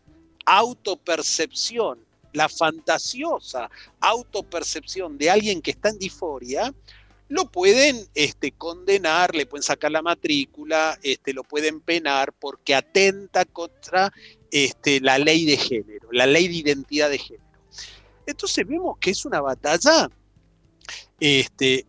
autopercepción, 0.45 1.99
la 2.33 2.49
fantasiosa 2.49 3.69
autopercepción 3.99 5.17
de 5.17 5.29
alguien 5.29 5.61
que 5.61 5.71
está 5.71 5.89
en 5.89 5.97
disforia, 5.97 6.73
lo 7.27 7.49
pueden 7.49 8.07
este, 8.13 8.51
condenar, 8.51 9.33
le 9.33 9.47
pueden 9.47 9.63
sacar 9.63 9.91
la 9.91 10.03
matrícula, 10.03 10.99
este, 11.01 11.33
lo 11.33 11.43
pueden 11.43 11.81
penar 11.81 12.33
porque 12.33 12.75
atenta 12.75 13.45
contra 13.45 14.13
este, 14.51 14.99
la 15.01 15.17
ley 15.17 15.45
de 15.45 15.57
género, 15.57 16.09
la 16.11 16.27
ley 16.27 16.47
de 16.47 16.55
identidad 16.55 17.09
de 17.09 17.17
género. 17.17 17.43
Entonces 18.27 18.67
vemos 18.67 18.97
que 18.99 19.11
es 19.11 19.25
una 19.25 19.41
batalla, 19.41 20.09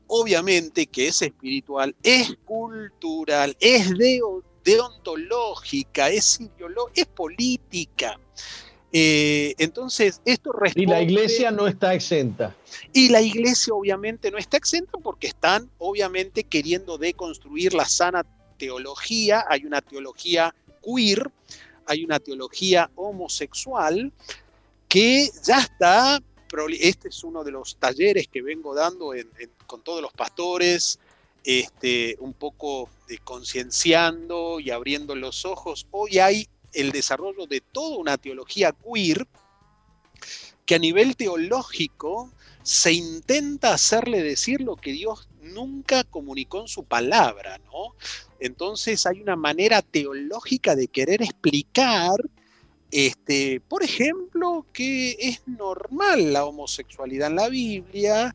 obviamente 0.07 0.87
que 0.87 1.09
es 1.09 1.21
espiritual, 1.23 1.95
es 2.03 2.35
cultural, 2.45 3.57
es 3.61 3.91
deontológica, 4.67 6.11
es 6.11 6.41
ideológica, 6.41 7.01
es 7.01 7.07
política. 7.07 8.19
Eh, 8.93 9.55
entonces, 9.59 10.21
esto 10.25 10.53
responde, 10.53 10.83
Y 10.83 10.87
la 10.87 11.03
iglesia 11.03 11.51
no 11.53 11.69
está 11.69 11.95
exenta. 11.95 12.57
Y 12.93 13.09
la 13.09 13.23
iglesia 13.23 13.73
obviamente 13.73 14.31
no 14.31 14.39
está 14.39 14.57
exenta 14.57 14.99
porque 14.99 15.29
están 15.29 15.71
obviamente 15.79 16.45
queriendo 16.45 16.99
deconstruir 16.99 17.75
la 17.75 17.85
sana 17.85 18.27
teología. 18.59 19.45
Hay 19.49 19.65
una 19.65 19.81
teología 19.81 20.53
queer, 20.83 21.31
hay 21.87 22.05
una 22.05 22.19
teología 22.19 22.91
homosexual 22.97 24.13
que 24.89 25.31
ya 25.45 25.61
está, 25.61 26.21
este 26.81 27.09
es 27.09 27.23
uno 27.23 27.45
de 27.45 27.53
los 27.53 27.77
talleres 27.77 28.29
que 28.29 28.43
vengo 28.43 28.75
dando 28.75 29.13
con 29.67 29.83
todos 29.83 30.01
los 30.01 30.13
pastores, 30.13 30.99
este, 31.47 32.17
un 32.19 32.35
poco 32.35 32.91
de 33.07 33.19
concienciando 33.19 34.59
y 34.59 34.71
abriendo 34.71 35.15
los 35.15 35.45
ojos. 35.45 35.87
Hoy 35.93 36.19
hay 36.19 36.49
el 36.73 36.91
desarrollo 36.91 37.47
de 37.47 37.61
toda 37.61 37.97
una 37.99 38.19
teología 38.19 38.73
queer 38.73 39.27
que 40.67 40.75
a 40.75 40.79
nivel 40.81 41.17
teológico 41.17 42.33
se 42.65 42.93
intenta 42.93 43.73
hacerle 43.73 44.25
decir 44.25 44.61
lo 44.61 44.75
que 44.75 44.91
Dios 44.91 45.29
nunca 45.41 46.03
comunicó 46.03 46.61
en 46.61 46.67
su 46.67 46.83
palabra. 46.83 47.61
Entonces 48.41 49.07
hay 49.07 49.21
una 49.23 49.37
manera 49.37 49.83
teológica 49.83 50.75
de 50.75 50.89
querer 50.89 51.23
explicar, 51.23 52.17
este, 52.91 53.61
por 53.61 53.85
ejemplo, 53.85 54.67
que 54.73 55.17
es 55.21 55.47
normal 55.47 56.33
la 56.33 56.45
homosexualidad 56.45 57.31
en 57.31 57.37
la 57.37 57.49
Biblia, 57.49 58.35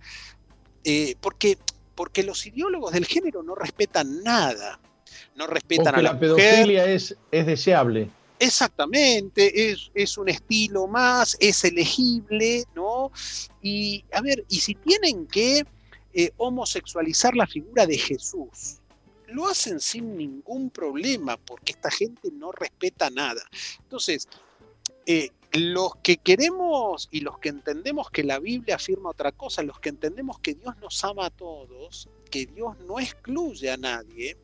eh, 0.85 1.15
porque, 1.19 1.57
porque 1.95 2.23
los 2.23 2.45
ideólogos 2.45 2.93
del 2.93 3.05
género 3.05 3.43
no 3.43 3.55
respetan 3.55 4.23
nada, 4.23 4.79
no 5.35 5.47
respetan 5.47 5.95
a 5.95 6.01
la, 6.01 6.19
pedofilia 6.19 6.85
es, 6.85 7.15
es 7.31 7.45
deseable. 7.45 8.09
Exactamente, 8.39 9.71
es, 9.71 9.91
es, 9.93 10.17
un 10.17 10.27
estilo 10.27 10.87
más, 10.87 11.37
es 11.39 11.63
elegible, 11.63 12.65
¿no? 12.73 13.11
Y 13.61 14.03
a 14.11 14.21
ver, 14.21 14.43
y 14.49 14.59
si 14.61 14.73
tienen 14.73 15.27
que 15.27 15.63
eh, 16.13 16.31
homosexualizar 16.37 17.35
la 17.35 17.45
figura 17.45 17.85
de 17.85 17.97
Jesús, 17.97 18.79
lo 19.27 19.47
hacen 19.47 19.79
sin 19.79 20.17
ningún 20.17 20.69
problema 20.69 21.37
porque 21.37 21.73
esta 21.73 21.91
gente 21.91 22.29
no 22.33 22.51
respeta 22.51 23.09
nada. 23.09 23.41
Entonces, 23.83 24.27
eh, 25.05 25.29
los 25.53 25.95
que 25.97 26.17
queremos 26.17 27.09
y 27.11 27.21
los 27.21 27.37
que 27.39 27.49
entendemos 27.49 28.09
que 28.09 28.23
la 28.23 28.39
Biblia 28.39 28.75
afirma 28.75 29.09
otra 29.09 29.31
cosa, 29.31 29.63
los 29.63 29.79
que 29.79 29.89
entendemos 29.89 30.39
que 30.39 30.53
Dios 30.53 30.77
nos 30.77 31.03
ama 31.03 31.25
a 31.25 31.29
todos, 31.29 32.09
que 32.29 32.45
Dios 32.45 32.77
no 32.87 32.99
excluye 32.99 33.69
a 33.69 33.77
nadie, 33.77 34.37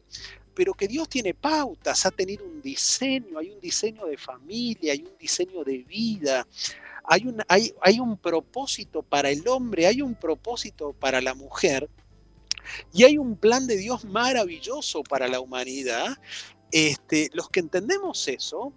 pero 0.54 0.74
que 0.74 0.88
Dios 0.88 1.08
tiene 1.08 1.34
pautas, 1.34 2.06
ha 2.06 2.12
tenido 2.12 2.46
un 2.46 2.62
diseño, 2.62 3.40
hay 3.40 3.52
un 3.52 3.62
diseño 3.62 4.06
de 4.06 4.18
familia, 4.18 4.94
hay 4.94 5.04
un 5.04 5.18
diseño 5.18 5.64
de 5.64 5.78
vida, 5.80 6.46
hay 7.04 7.28
un, 7.28 7.42
hay, 7.48 7.74
hay 7.82 8.00
un 8.00 8.18
propósito 8.18 9.02
para 9.02 9.30
el 9.30 9.48
hombre, 9.48 9.88
hay 9.88 10.02
un 10.02 10.16
propósito 10.16 10.94
para 10.94 11.22
la 11.22 11.34
mujer, 11.34 11.90
y 12.94 13.04
hay 13.04 13.18
un 13.18 13.38
plan 13.38 13.68
de 13.68 13.78
Dios 13.78 14.06
maravilloso 14.06 15.04
para 15.04 15.28
la 15.28 15.40
humanidad. 15.40 16.18
Este, 16.72 17.30
los 17.34 17.50
que 17.50 17.62
entendemos 17.62 18.28
eso, 18.28 18.74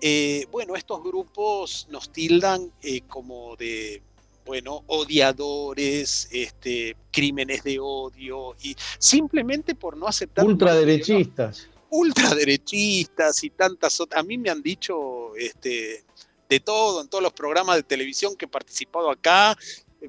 eh, 0.00 0.46
bueno, 0.50 0.76
estos 0.76 1.02
grupos 1.02 1.86
nos 1.90 2.10
tildan 2.10 2.72
eh, 2.82 3.02
como 3.02 3.56
de 3.56 4.02
bueno, 4.48 4.82
odiadores, 4.86 6.26
este, 6.32 6.96
crímenes 7.12 7.62
de 7.64 7.78
odio, 7.78 8.56
y 8.62 8.74
simplemente 8.98 9.74
por 9.74 9.94
no 9.94 10.06
aceptar... 10.06 10.46
Ultraderechistas. 10.46 11.68
Ultraderechistas 11.90 13.44
y 13.44 13.50
tantas 13.50 14.00
otras. 14.00 14.18
A 14.18 14.24
mí 14.24 14.38
me 14.38 14.48
han 14.48 14.62
dicho 14.62 15.36
este, 15.36 16.02
de 16.48 16.60
todo, 16.60 17.02
en 17.02 17.08
todos 17.08 17.22
los 17.22 17.34
programas 17.34 17.76
de 17.76 17.82
televisión 17.82 18.36
que 18.36 18.46
he 18.46 18.48
participado 18.48 19.10
acá, 19.10 19.54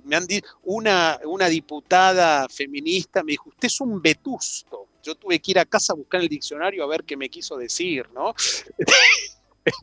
me 0.06 0.16
han 0.16 0.26
dicho, 0.26 0.48
una, 0.64 1.20
una 1.26 1.50
diputada 1.50 2.48
feminista 2.48 3.24
me 3.24 3.34
dijo, 3.34 3.50
usted 3.50 3.68
es 3.68 3.82
un 3.82 4.02
vetusto. 4.02 4.88
Yo 5.04 5.16
tuve 5.16 5.40
que 5.40 5.52
ir 5.52 5.60
a 5.60 5.66
casa 5.66 5.92
a 5.92 5.96
buscar 5.98 6.22
el 6.22 6.30
diccionario 6.30 6.84
a 6.84 6.88
ver 6.88 7.04
qué 7.04 7.18
me 7.18 7.30
quiso 7.30 7.58
decir, 7.58 8.10
¿no? 8.14 8.34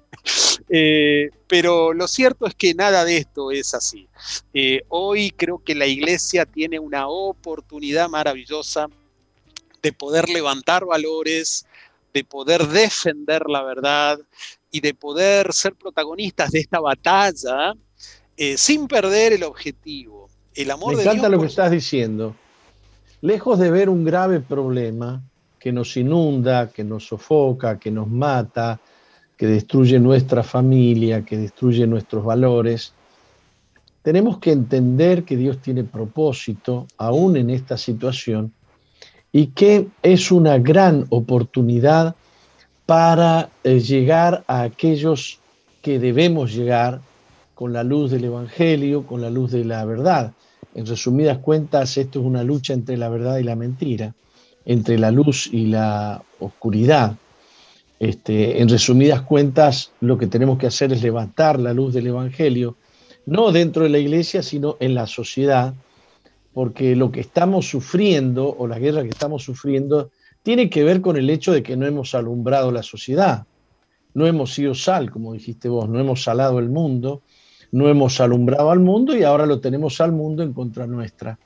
Eh, 0.69 1.31
pero 1.47 1.93
lo 1.93 2.09
cierto 2.09 2.47
es 2.47 2.55
que 2.57 2.75
nada 2.75 3.05
de 3.05 3.19
esto 3.19 3.53
es 3.53 3.73
así. 3.75 4.09
Eh, 4.53 4.83
hoy 4.89 5.31
creo 5.31 5.63
que 5.63 5.77
la 5.77 5.87
iglesia 5.87 6.45
tiene 6.45 6.81
una 6.81 7.07
oportunidad 7.07 8.09
maravillosa 8.09 8.89
de 9.83 9.93
poder 9.93 10.29
levantar 10.29 10.85
valores, 10.85 11.65
de 12.13 12.25
poder 12.25 12.67
defender 12.67 13.49
la 13.49 13.63
verdad 13.63 14.19
y 14.73 14.81
de 14.81 14.95
poder 14.95 15.53
ser 15.53 15.77
protagonistas 15.77 16.51
de 16.51 16.61
esta 16.61 16.81
batalla 16.81 17.75
eh, 18.37 18.57
sin 18.57 18.89
perder 18.89 19.35
el 19.35 19.45
objetivo. 19.45 20.29
El 20.55 20.71
amor 20.71 20.97
Me 20.97 21.03
encanta 21.03 21.29
lo 21.29 21.41
que 21.41 21.47
estás 21.47 21.71
diciendo. 21.71 22.35
Lejos 23.21 23.59
de 23.59 23.71
ver 23.71 23.89
un 23.89 24.05
grave 24.05 24.41
problema 24.41 25.23
que 25.59 25.73
nos 25.73 25.97
inunda, 25.97 26.71
que 26.71 26.85
nos 26.85 27.07
sofoca, 27.07 27.79
que 27.79 27.91
nos 27.91 28.09
mata, 28.09 28.81
que 29.37 29.47
destruye 29.47 29.99
nuestra 29.99 30.43
familia, 30.43 31.25
que 31.25 31.37
destruye 31.37 31.87
nuestros 31.87 32.25
valores, 32.25 32.93
tenemos 34.03 34.39
que 34.39 34.53
entender 34.53 35.25
que 35.25 35.37
Dios 35.37 35.59
tiene 35.59 35.83
propósito 35.83 36.87
aún 36.97 37.37
en 37.37 37.51
esta 37.51 37.77
situación 37.77 38.53
y 39.33 39.49
que 39.49 39.89
es 40.03 40.31
una 40.31 40.59
gran 40.59 41.07
oportunidad 41.11 42.15
para 42.87 43.51
eh, 43.65 43.81
llegar 43.81 44.45
a 44.47 44.63
aquellos 44.63 45.41
que 45.83 45.99
debemos 45.99 46.55
llegar 46.55 47.01
con 47.55 47.73
la 47.73 47.83
luz 47.83 48.13
del 48.13 48.25
Evangelio, 48.25 49.07
con 49.07 49.21
la 49.21 49.29
luz 49.29 49.51
de 49.51 49.65
la 49.65 49.85
verdad. 49.85 50.33
En 50.75 50.87
resumidas 50.87 51.39
cuentas, 51.39 51.97
esto 51.97 52.21
es 52.21 52.27
una 52.27 52.45
lucha 52.45 52.75
entre 52.75 52.97
la 52.97 53.09
verdad 53.09 53.39
y 53.39 53.43
la 53.43 53.57
mentira, 53.57 54.15
entre 54.65 54.99
la 54.99 55.11
luz 55.11 55.49
y 55.53 55.67
la 55.67 56.23
oscuridad. 56.39 57.17
Este, 57.99 58.61
en 58.61 58.69
resumidas 58.69 59.23
cuentas, 59.23 59.93
lo 60.01 60.19
que 60.19 60.27
tenemos 60.27 60.59
que 60.59 60.67
hacer 60.67 60.93
es 60.93 61.03
levantar 61.03 61.59
la 61.59 61.73
luz 61.73 61.95
del 61.95 62.09
Evangelio 62.09 62.77
no 63.27 63.51
dentro 63.51 63.83
de 63.83 63.89
la 63.89 63.99
iglesia, 63.99 64.43
sino 64.43 64.77
en 64.81 64.95
la 64.95 65.07
sociedad, 65.07 65.75
porque 66.55 66.97
lo 66.97 67.11
que 67.11 67.21
estamos 67.21 67.69
sufriendo 67.69 68.55
o 68.57 68.67
la 68.67 68.79
guerra 68.79 69.03
que 69.03 69.11
estamos 69.11 69.43
sufriendo 69.43 70.11
tiene 70.43 70.71
que 70.71 70.85
ver 70.85 71.01
con 71.01 71.17
el 71.17 71.29
hecho 71.29 71.53
de 71.53 71.63
que 71.63 71.77
no 71.77 71.87
hemos 71.87 72.15
alumbrado 72.15 72.71
la 72.71 72.85
sociedad, 72.85 73.45
no 74.15 74.27
hemos 74.27 74.55
sido 74.55 74.75
sal, 74.75 75.11
como 75.11 75.33
dijiste 75.35 75.69
vos, 75.69 75.89
no 75.89 75.99
hemos 75.99 76.23
salado 76.23 76.61
el 76.61 76.71
mundo, 76.71 77.23
no 77.73 77.89
hemos 77.89 78.21
alumbrado 78.21 78.71
al 78.71 78.81
mundo 78.81 79.15
y 79.17 79.25
ahora 79.25 79.45
lo 79.45 79.61
tenemos 79.61 80.01
al 80.01 80.13
mundo 80.13 80.43
en 80.43 80.53
contra 80.53 80.87
nuestra. 80.87 81.39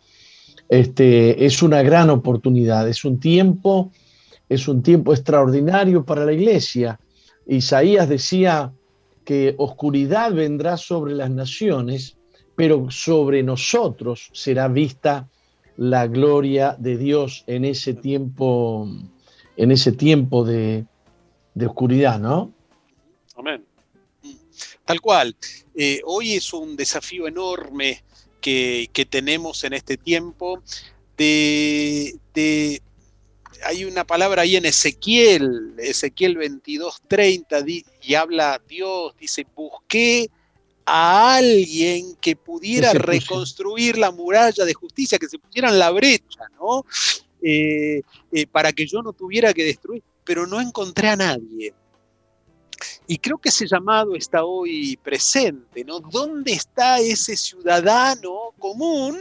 Este, 0.68 1.44
es 1.44 1.62
una 1.62 1.82
gran 1.82 2.10
oportunidad, 2.10 2.88
es 2.88 3.04
un 3.04 3.18
tiempo, 3.18 3.90
es 4.50 4.68
un 4.68 4.82
tiempo 4.82 5.14
extraordinario 5.14 6.04
para 6.04 6.26
la 6.26 6.32
iglesia. 6.34 7.00
Isaías 7.46 8.06
decía, 8.06 8.74
que 9.30 9.54
oscuridad 9.58 10.32
vendrá 10.32 10.76
sobre 10.76 11.14
las 11.14 11.30
naciones, 11.30 12.16
pero 12.56 12.90
sobre 12.90 13.44
nosotros 13.44 14.28
será 14.32 14.66
vista 14.66 15.28
la 15.76 16.08
gloria 16.08 16.74
de 16.76 16.96
Dios 16.96 17.44
en 17.46 17.64
ese 17.64 17.94
tiempo, 17.94 18.88
en 19.56 19.70
ese 19.70 19.92
tiempo 19.92 20.44
de, 20.44 20.84
oscuridad, 21.64 22.18
¿no? 22.18 22.52
Amén. 23.36 23.64
Tal 24.84 25.00
cual. 25.00 25.36
Eh, 25.76 26.00
hoy 26.04 26.32
es 26.32 26.52
un 26.52 26.74
desafío 26.74 27.28
enorme 27.28 28.02
que, 28.40 28.90
tenemos 29.08 29.62
en 29.62 29.74
este 29.74 29.96
tiempo 29.96 30.60
de, 31.16 32.18
de 32.34 32.82
hay 33.64 33.84
una 33.84 34.04
palabra 34.04 34.42
ahí 34.42 34.56
en 34.56 34.66
Ezequiel, 34.66 35.74
Ezequiel 35.78 36.36
22:30, 36.36 37.84
y 38.02 38.14
habla 38.14 38.60
Dios, 38.68 39.14
dice, 39.18 39.46
busqué 39.54 40.30
a 40.84 41.36
alguien 41.36 42.16
que 42.16 42.36
pudiera 42.36 42.92
reconstruir 42.92 43.98
la 43.98 44.10
muralla 44.10 44.64
de 44.64 44.74
justicia, 44.74 45.18
que 45.18 45.28
se 45.28 45.38
pusiera 45.38 45.68
en 45.68 45.78
la 45.78 45.90
brecha, 45.90 46.40
¿no? 46.58 46.84
Eh, 47.42 48.02
eh, 48.32 48.46
para 48.46 48.72
que 48.72 48.86
yo 48.86 49.02
no 49.02 49.12
tuviera 49.12 49.52
que 49.54 49.64
destruir, 49.64 50.02
pero 50.24 50.46
no 50.46 50.60
encontré 50.60 51.08
a 51.08 51.16
nadie. 51.16 51.72
Y 53.06 53.18
creo 53.18 53.38
que 53.38 53.50
ese 53.50 53.66
llamado 53.66 54.14
está 54.14 54.44
hoy 54.44 54.96
presente, 55.02 55.84
¿no? 55.84 56.00
¿Dónde 56.00 56.52
está 56.52 56.98
ese 56.98 57.36
ciudadano 57.36 58.52
común 58.58 59.18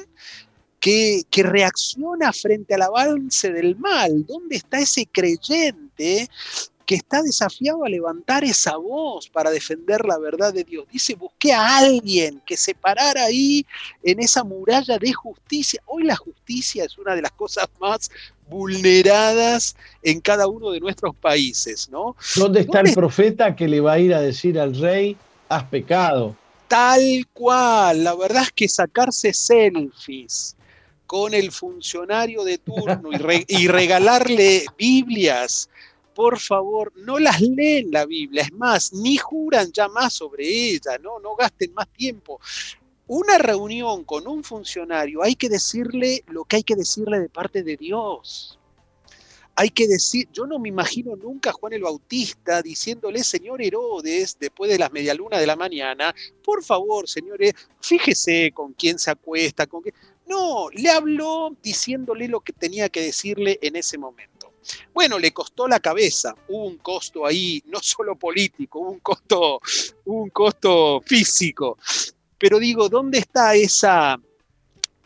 que, 0.80 1.26
reacciona 1.44 2.32
frente 2.34 2.76
al 2.76 2.84
avance 2.84 3.52
del 3.52 3.76
mal. 3.76 4.26
¿Dónde 4.26 4.58
está 4.58 4.80
ese 4.80 5.06
creyente 5.06 6.30
que 6.86 6.96
está 6.96 7.22
desafiado 7.22 7.86
a 7.86 7.90
levantar 7.90 8.44
esa 8.44 8.76
voz 8.78 9.30
para 9.30 9.52
defender 9.52 10.06
la 10.06 10.18
verdad 10.18 10.54
de 10.54 10.64
Dios? 10.64 10.86
Dice, 10.92 11.16
busqué 11.16 11.54
a 11.54 11.78
alguien 11.78 12.42
que 12.46 12.58
se 12.58 12.74
parara 12.74 13.26
ahí 13.26 13.66
en 14.04 14.20
esa 14.20 14.44
muralla 14.44 14.98
de 14.98 15.14
justicia. 15.14 15.82
Hoy 15.86 16.04
la 16.04 16.16
justicia 16.16 16.86
es 16.86 16.98
una 16.98 17.16
de 17.16 17.22
las 17.22 17.32
cosas 17.32 17.68
más 17.80 18.10
vulneradas 18.50 19.76
en 20.02 20.20
cada 20.22 20.48
uno 20.48 20.72
de 20.72 20.80
nuestros 20.80 21.16
países, 21.16 21.90
¿no? 21.90 22.16
¿Dónde 22.36 22.62
está 22.62 22.80
el 22.80 22.94
profeta 22.94 23.56
que 23.56 23.68
le 23.68 23.80
va 23.80 23.94
a 23.94 24.00
ir 24.00 24.14
a 24.14 24.22
decir 24.22 24.60
al 24.60 24.76
rey, 24.76 25.16
has 25.50 25.66
pecado? 25.66 26.36
Tal 26.68 27.28
cual, 27.34 28.04
la 28.04 28.16
verdad 28.16 28.44
es 28.44 28.52
que 28.52 28.68
sacarse 28.68 29.34
selfies 29.34 30.56
con 31.10 31.34
el 31.34 31.52
funcionario 31.52 32.44
de 32.44 32.60
turno 32.60 33.10
y, 33.48 33.68
regalarle 33.68 34.64
Biblias, 34.78 35.68
por 36.14 36.38
favor, 36.38 36.94
no 36.98 37.18
las 37.18 37.42
leen 37.42 37.90
la 37.90 38.06
Biblia, 38.06 38.44
es 38.44 38.54
más, 38.54 38.94
ni 38.94 39.18
juran 39.18 39.72
ya 39.72 39.88
más 39.88 40.14
sobre 40.14 40.48
ella, 40.48 41.00
no, 41.02 41.20
no 41.20 41.36
gasten 41.36 41.74
más 41.74 41.88
tiempo. 41.88 42.40
Una 43.08 43.40
reunión 43.40 44.04
con 44.04 44.28
un 44.28 44.44
funcionario 44.44 45.24
hay 45.24 45.34
que 45.34 45.50
decirle 45.50 46.24
lo 46.28 46.44
que 46.44 46.58
hay 46.58 46.64
que 46.64 46.76
decirle 46.76 47.20
de 47.20 47.30
parte 47.30 47.64
de 47.64 47.76
Dios. 47.76 48.60
Hay 49.56 49.72
que 49.72 49.88
decir, 49.88 50.30
yo 50.32 50.46
no 50.46 50.60
me 50.60 50.70
imagino 50.70 51.16
nunca 51.16 51.50
a 51.50 51.54
Juan 51.54 51.74
el 51.74 51.82
Bautista 51.82 52.62
diciéndole, 52.62 53.24
señor 53.24 53.64
Herodes, 53.64 54.38
después 54.40 54.70
de 54.70 54.78
las 54.78 54.92
medialunas 54.92 55.40
de 55.40 55.48
la 55.48 55.56
mañana, 55.56 56.14
por 56.44 56.64
favor, 56.64 57.10
señores, 57.10 57.56
fíjese 57.82 58.52
con 58.54 58.74
quién 58.74 59.00
se 59.00 59.10
acuesta, 59.10 59.66
con 59.66 59.82
quién. 59.82 59.96
No, 60.30 60.70
le 60.72 60.92
habló 60.92 61.58
diciéndole 61.64 62.28
lo 62.28 62.42
que 62.42 62.54
tenía 62.54 62.88
que 62.90 63.02
decirle 63.02 63.58
en 63.64 63.76
ese 63.76 63.98
momento. 63.98 64.54
Bueno, 64.94 65.18
le 65.18 65.32
costó 65.32 65.68
la 65.68 65.80
cabeza, 65.80 66.36
hubo 66.48 66.66
un 66.66 66.78
costo 66.78 67.26
ahí, 67.26 67.64
no 67.66 67.80
solo 67.80 68.16
político, 68.16 68.80
hubo 68.80 68.92
un 68.92 69.00
costo, 69.00 69.60
un 70.06 70.30
costo 70.30 71.02
físico. 71.04 71.80
Pero 72.38 72.60
digo, 72.60 72.88
¿dónde 72.90 73.18
está 73.18 73.56
ese 73.56 74.20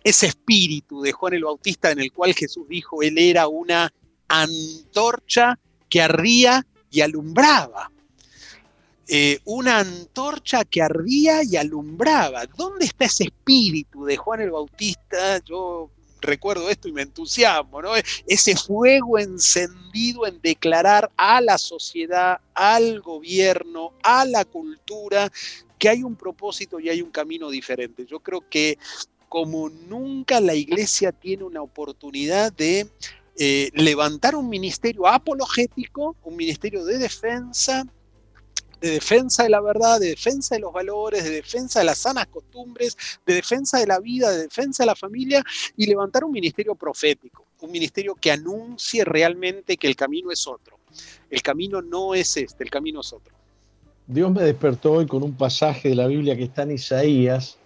espíritu 0.03 1.01
de 1.01 1.13
Juan 1.13 1.35
el 1.35 1.45
Bautista 1.45 1.91
en 1.91 2.01
el 2.01 2.11
cual 2.11 2.33
Jesús 2.33 2.67
dijo, 2.67 3.01
él 3.01 3.17
era 3.17 3.47
una 3.47 3.93
antorcha 4.27 5.57
que 5.87 6.01
ardía 6.01 6.67
y 6.91 6.99
alumbraba? 6.99 7.92
Eh, 9.07 9.39
una 9.43 9.79
antorcha 9.79 10.63
que 10.63 10.81
ardía 10.81 11.43
y 11.43 11.57
alumbraba. 11.57 12.45
¿Dónde 12.45 12.85
está 12.85 13.05
ese 13.05 13.25
espíritu 13.25 14.05
de 14.05 14.15
Juan 14.15 14.41
el 14.41 14.51
Bautista? 14.51 15.39
Yo 15.43 15.89
recuerdo 16.21 16.69
esto 16.69 16.87
y 16.87 16.93
me 16.93 17.01
entusiasmo, 17.01 17.81
¿no? 17.81 17.91
Ese 18.27 18.55
fuego 18.55 19.19
encendido 19.19 20.25
en 20.25 20.39
declarar 20.41 21.11
a 21.17 21.41
la 21.41 21.57
sociedad, 21.57 22.39
al 22.53 23.01
gobierno, 23.01 23.91
a 24.03 24.25
la 24.25 24.45
cultura, 24.45 25.29
que 25.77 25.89
hay 25.89 26.01
un 26.01 26.15
propósito 26.15 26.79
y 26.79 26.87
hay 26.89 27.01
un 27.01 27.11
camino 27.11 27.49
diferente. 27.49 28.05
Yo 28.05 28.21
creo 28.21 28.47
que 28.49 28.77
como 29.27 29.69
nunca 29.69 30.39
la 30.39 30.55
iglesia 30.55 31.11
tiene 31.11 31.43
una 31.43 31.61
oportunidad 31.61 32.53
de 32.53 32.87
eh, 33.37 33.69
levantar 33.73 34.35
un 34.35 34.47
ministerio 34.47 35.07
apologético, 35.07 36.15
un 36.23 36.35
ministerio 36.35 36.85
de 36.85 36.99
defensa, 36.99 37.83
de 38.83 38.91
defensa 38.91 39.43
de 39.43 39.49
la 39.49 39.61
verdad, 39.61 39.97
de 39.97 40.09
defensa 40.09 40.55
de 40.55 40.61
los 40.61 40.73
valores, 40.73 41.23
de 41.23 41.29
defensa 41.29 41.79
de 41.79 41.85
las 41.85 41.99
sanas 41.99 42.27
costumbres, 42.27 42.97
de 43.25 43.35
defensa 43.35 43.79
de 43.79 43.87
la 43.87 44.01
vida, 44.01 44.29
de 44.29 44.43
defensa 44.43 44.83
de 44.83 44.87
la 44.87 44.95
familia 44.95 45.41
y 45.77 45.85
levantar 45.85 46.25
un 46.25 46.33
ministerio 46.33 46.75
profético, 46.75 47.45
un 47.61 47.71
ministerio 47.71 48.13
que 48.13 48.29
anuncie 48.29 49.05
realmente 49.05 49.77
que 49.77 49.87
el 49.87 49.95
camino 49.95 50.31
es 50.31 50.45
otro. 50.45 50.77
El 51.29 51.41
camino 51.41 51.81
no 51.81 52.13
es 52.13 52.35
este, 52.35 52.65
el 52.65 52.69
camino 52.69 52.99
es 52.99 53.13
otro. 53.13 53.33
Dios 54.05 54.29
me 54.33 54.43
despertó 54.43 54.91
hoy 54.91 55.05
con 55.05 55.23
un 55.23 55.37
pasaje 55.37 55.87
de 55.87 55.95
la 55.95 56.07
Biblia 56.07 56.35
que 56.35 56.43
está 56.43 56.63
en 56.63 56.71
Isaías, 56.71 57.57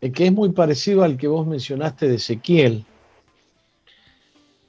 eh, 0.00 0.10
que 0.10 0.24
es 0.24 0.32
muy 0.32 0.52
parecido 0.52 1.02
al 1.02 1.18
que 1.18 1.28
vos 1.28 1.46
mencionaste 1.46 2.08
de 2.08 2.14
Ezequiel. 2.14 2.86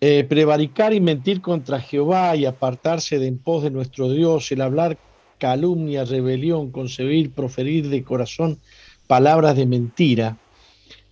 Eh, 0.02 0.26
prevaricar 0.26 0.94
y 0.94 1.00
mentir 1.00 1.40
contra 1.42 1.80
Jehová 1.80 2.36
y 2.36 2.46
apartarse 2.46 3.20
de 3.20 3.28
en 3.28 3.38
pos 3.38 3.64
de 3.64 3.70
nuestro 3.70 4.12
Dios, 4.12 4.52
el 4.52 4.60
hablar 4.60 4.98
calumnia, 5.42 6.06
rebelión, 6.06 6.72
concebir, 6.72 7.32
proferir 7.32 7.90
de 7.90 8.04
corazón 8.04 8.60
palabras 9.08 9.56
de 9.58 9.66
mentira. 9.66 10.38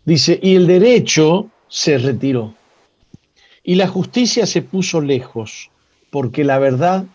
Dice, 0.06 0.40
y 0.42 0.56
el 0.56 0.68
derecho 0.68 1.50
se 1.68 1.98
retiró. 1.98 2.54
Y 3.64 3.74
la 3.74 3.88
justicia 3.88 4.46
se 4.46 4.62
puso 4.62 5.02
lejos, 5.02 5.72
porque 6.12 6.44
la 6.44 6.60
verdad 6.60 7.06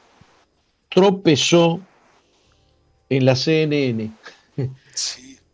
tropezó 0.89 1.81
en 3.09 3.25
la 3.25 3.37
CNN. 3.37 4.11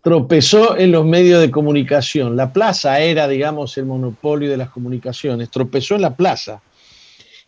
Tropezó 0.03 0.79
en 0.79 0.93
los 0.93 1.05
medios 1.05 1.43
de 1.43 1.51
comunicación. 1.51 2.37
La 2.37 2.55
plaza 2.55 3.01
era, 3.01 3.29
digamos, 3.29 3.77
el 3.77 3.85
monopolio 3.85 4.51
de 4.51 4.57
las 4.57 4.71
comunicaciones. 4.71 5.51
Tropezó 5.51 5.95
en 5.95 6.03
la 6.03 6.17
plaza. 6.17 6.63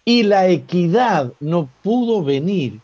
y 0.04 0.24
la 0.24 0.48
equidad 0.48 1.32
no 1.40 1.70
pudo 1.82 2.24
venir 2.24 2.80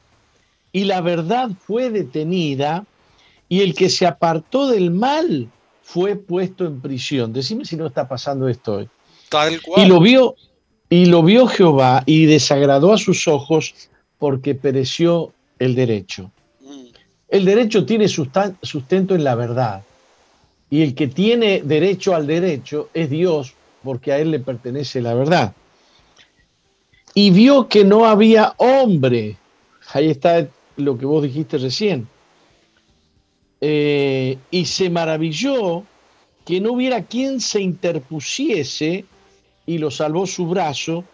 y 0.72 0.84
la 0.84 1.00
verdad 1.00 1.50
fue 1.58 1.90
detenida 1.90 2.84
y 3.48 3.60
el 3.60 3.74
que 3.74 3.88
se 3.88 4.06
apartó 4.06 4.68
del 4.68 4.90
mal 4.90 5.48
fue 5.82 6.16
puesto 6.16 6.66
en 6.66 6.80
prisión. 6.80 7.32
Decime 7.32 7.64
si 7.64 7.76
no 7.76 7.86
está 7.86 8.06
pasando 8.06 8.48
esto 8.48 8.74
hoy. 8.74 8.88
Tal 9.30 9.60
cual. 9.62 9.86
Y 9.86 9.88
lo 9.88 10.00
vio 10.00 10.36
y 10.90 11.06
lo 11.06 11.22
vio 11.22 11.46
Jehová 11.46 12.02
y 12.06 12.26
desagradó 12.26 12.92
a 12.92 12.98
sus 12.98 13.28
ojos 13.28 13.74
porque 14.18 14.54
pereció 14.54 15.32
el 15.58 15.74
derecho. 15.74 16.30
Mm. 16.60 16.86
El 17.28 17.44
derecho 17.44 17.84
tiene 17.84 18.08
sustento 18.08 19.14
en 19.14 19.24
la 19.24 19.34
verdad. 19.34 19.82
Y 20.70 20.82
el 20.82 20.94
que 20.94 21.08
tiene 21.08 21.62
derecho 21.62 22.14
al 22.14 22.26
derecho 22.26 22.90
es 22.92 23.08
Dios, 23.08 23.54
porque 23.82 24.12
a 24.12 24.18
él 24.18 24.30
le 24.30 24.40
pertenece 24.40 25.00
la 25.00 25.14
verdad. 25.14 25.54
Y 27.14 27.30
vio 27.30 27.68
que 27.68 27.84
no 27.84 28.04
había 28.04 28.54
hombre. 28.58 29.36
Ahí 29.92 30.10
está 30.10 30.46
lo 30.78 30.96
que 30.96 31.06
vos 31.06 31.22
dijiste 31.22 31.58
recién. 31.58 32.08
Eh, 33.60 34.38
y 34.50 34.64
se 34.64 34.88
maravilló 34.88 35.84
que 36.46 36.60
no 36.60 36.72
hubiera 36.72 37.04
quien 37.04 37.40
se 37.40 37.60
interpusiese 37.60 39.04
y 39.66 39.78
lo 39.78 39.90
salvó 39.90 40.26
su 40.26 40.46
brazo 40.46 41.04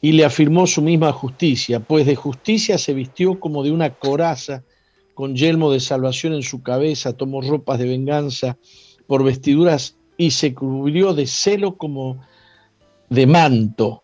y 0.00 0.12
le 0.12 0.24
afirmó 0.24 0.66
su 0.66 0.82
misma 0.82 1.12
justicia, 1.12 1.80
pues 1.80 2.06
de 2.06 2.16
justicia 2.16 2.76
se 2.76 2.92
vistió 2.92 3.38
como 3.38 3.62
de 3.62 3.70
una 3.70 3.90
coraza, 3.90 4.62
con 5.14 5.36
yelmo 5.36 5.70
de 5.70 5.80
salvación 5.80 6.34
en 6.34 6.42
su 6.42 6.62
cabeza, 6.62 7.16
tomó 7.16 7.40
ropas 7.40 7.78
de 7.78 7.86
venganza 7.86 8.58
por 9.06 9.22
vestiduras 9.22 9.96
y 10.16 10.32
se 10.32 10.52
cubrió 10.54 11.14
de 11.14 11.26
celo 11.26 11.76
como 11.76 12.20
de 13.10 13.26
manto, 13.26 14.02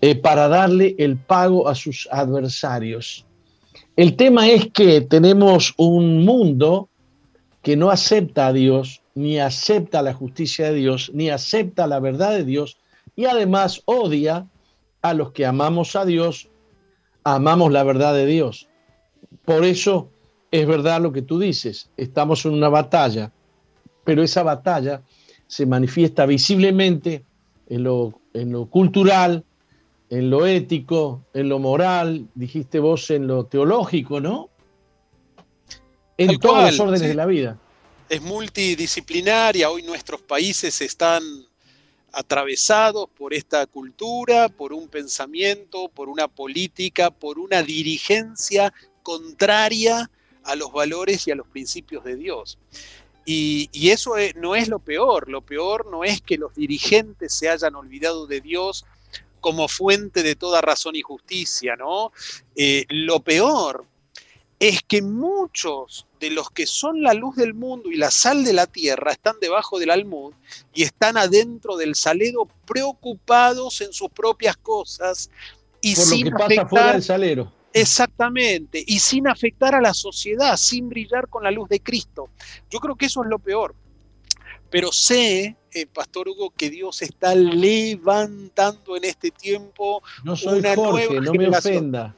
eh, 0.00 0.14
para 0.14 0.48
darle 0.48 0.94
el 0.98 1.16
pago 1.16 1.68
a 1.68 1.74
sus 1.74 2.08
adversarios. 2.12 3.26
El 3.98 4.14
tema 4.14 4.46
es 4.48 4.70
que 4.70 5.00
tenemos 5.00 5.74
un 5.76 6.24
mundo 6.24 6.88
que 7.62 7.76
no 7.76 7.90
acepta 7.90 8.46
a 8.46 8.52
Dios, 8.52 9.02
ni 9.16 9.40
acepta 9.40 10.02
la 10.02 10.14
justicia 10.14 10.70
de 10.70 10.74
Dios, 10.74 11.10
ni 11.14 11.30
acepta 11.30 11.88
la 11.88 11.98
verdad 11.98 12.30
de 12.30 12.44
Dios, 12.44 12.78
y 13.16 13.24
además 13.24 13.82
odia 13.86 14.46
a 15.02 15.14
los 15.14 15.32
que 15.32 15.46
amamos 15.46 15.96
a 15.96 16.04
Dios, 16.04 16.48
amamos 17.24 17.72
la 17.72 17.82
verdad 17.82 18.14
de 18.14 18.26
Dios. 18.26 18.68
Por 19.44 19.64
eso 19.64 20.10
es 20.52 20.64
verdad 20.64 21.00
lo 21.00 21.10
que 21.10 21.22
tú 21.22 21.40
dices, 21.40 21.90
estamos 21.96 22.46
en 22.46 22.52
una 22.52 22.68
batalla, 22.68 23.32
pero 24.04 24.22
esa 24.22 24.44
batalla 24.44 25.02
se 25.48 25.66
manifiesta 25.66 26.24
visiblemente 26.24 27.24
en 27.68 27.82
lo, 27.82 28.20
en 28.32 28.52
lo 28.52 28.66
cultural, 28.66 29.44
en 30.10 30.30
lo 30.30 30.46
ético, 30.46 31.24
en 31.34 31.48
lo 31.48 31.58
moral, 31.58 32.28
dijiste 32.34 32.78
vos 32.78 33.10
en 33.10 33.26
lo 33.26 33.44
teológico, 33.44 34.20
¿no? 34.20 34.48
En 36.16 36.38
todos 36.38 36.64
los 36.64 36.80
órdenes 36.80 37.08
de 37.08 37.14
la 37.14 37.26
vida. 37.26 37.58
Es 38.08 38.22
multidisciplinaria, 38.22 39.70
hoy 39.70 39.82
nuestros 39.82 40.22
países 40.22 40.80
están 40.80 41.22
atravesados 42.12 43.08
por 43.16 43.34
esta 43.34 43.66
cultura, 43.66 44.48
por 44.48 44.72
un 44.72 44.88
pensamiento, 44.88 45.88
por 45.88 46.08
una 46.08 46.26
política, 46.26 47.10
por 47.10 47.38
una 47.38 47.62
dirigencia 47.62 48.72
contraria 49.02 50.10
a 50.42 50.56
los 50.56 50.72
valores 50.72 51.26
y 51.26 51.30
a 51.30 51.34
los 51.34 51.46
principios 51.46 52.04
de 52.04 52.16
Dios. 52.16 52.58
Y, 53.30 53.68
eso 53.90 54.14
no 54.36 54.54
es 54.54 54.68
lo 54.68 54.78
peor, 54.78 55.28
lo 55.28 55.42
peor 55.42 55.90
no 55.90 56.02
es 56.02 56.22
que 56.22 56.38
los 56.38 56.54
dirigentes 56.54 57.34
se 57.34 57.50
hayan 57.50 57.74
olvidado 57.74 58.26
de 58.26 58.40
Dios 58.40 58.86
como 59.40 59.68
fuente 59.68 60.22
de 60.22 60.36
toda 60.36 60.60
razón 60.60 60.96
y 60.96 61.02
justicia, 61.02 61.76
¿no? 61.76 62.12
Eh, 62.56 62.84
lo 62.88 63.20
peor 63.20 63.84
es 64.60 64.82
que 64.82 65.02
muchos 65.02 66.06
de 66.18 66.30
los 66.30 66.50
que 66.50 66.66
son 66.66 67.02
la 67.02 67.14
luz 67.14 67.36
del 67.36 67.54
mundo 67.54 67.90
y 67.90 67.96
la 67.96 68.10
sal 68.10 68.44
de 68.44 68.52
la 68.52 68.66
tierra 68.66 69.12
están 69.12 69.36
debajo 69.40 69.78
del 69.78 69.90
almud 69.90 70.32
y 70.74 70.82
están 70.82 71.16
adentro 71.16 71.76
del 71.76 71.94
saledo 71.94 72.48
preocupados 72.66 73.80
en 73.80 73.92
sus 73.92 74.10
propias 74.10 74.56
cosas 74.56 75.30
y 75.80 75.94
sin 75.94 76.34
afectar 76.34 77.00
salero. 77.02 77.52
Exactamente, 77.72 78.82
y 78.84 78.98
sin 78.98 79.28
afectar 79.28 79.74
a 79.74 79.80
la 79.80 79.94
sociedad, 79.94 80.56
sin 80.56 80.88
brillar 80.88 81.28
con 81.28 81.44
la 81.44 81.50
luz 81.50 81.68
de 81.68 81.80
Cristo. 81.80 82.28
Yo 82.70 82.80
creo 82.80 82.96
que 82.96 83.06
eso 83.06 83.22
es 83.22 83.28
lo 83.28 83.38
peor. 83.38 83.74
Pero 84.70 84.92
sé, 84.92 85.56
eh, 85.72 85.86
Pastor 85.86 86.28
Hugo, 86.28 86.50
que 86.50 86.70
Dios 86.70 87.02
está 87.02 87.34
levantando 87.34 88.96
en 88.96 89.04
este 89.04 89.30
tiempo 89.30 90.02
no 90.24 90.36
soy 90.36 90.60
una 90.60 90.74
Jorge, 90.74 91.20
no 91.20 91.32
me 91.32 91.48
ofenda. 91.48 92.14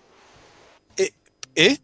¿Eh? 0.96 1.10
¿Eh? 1.54 1.78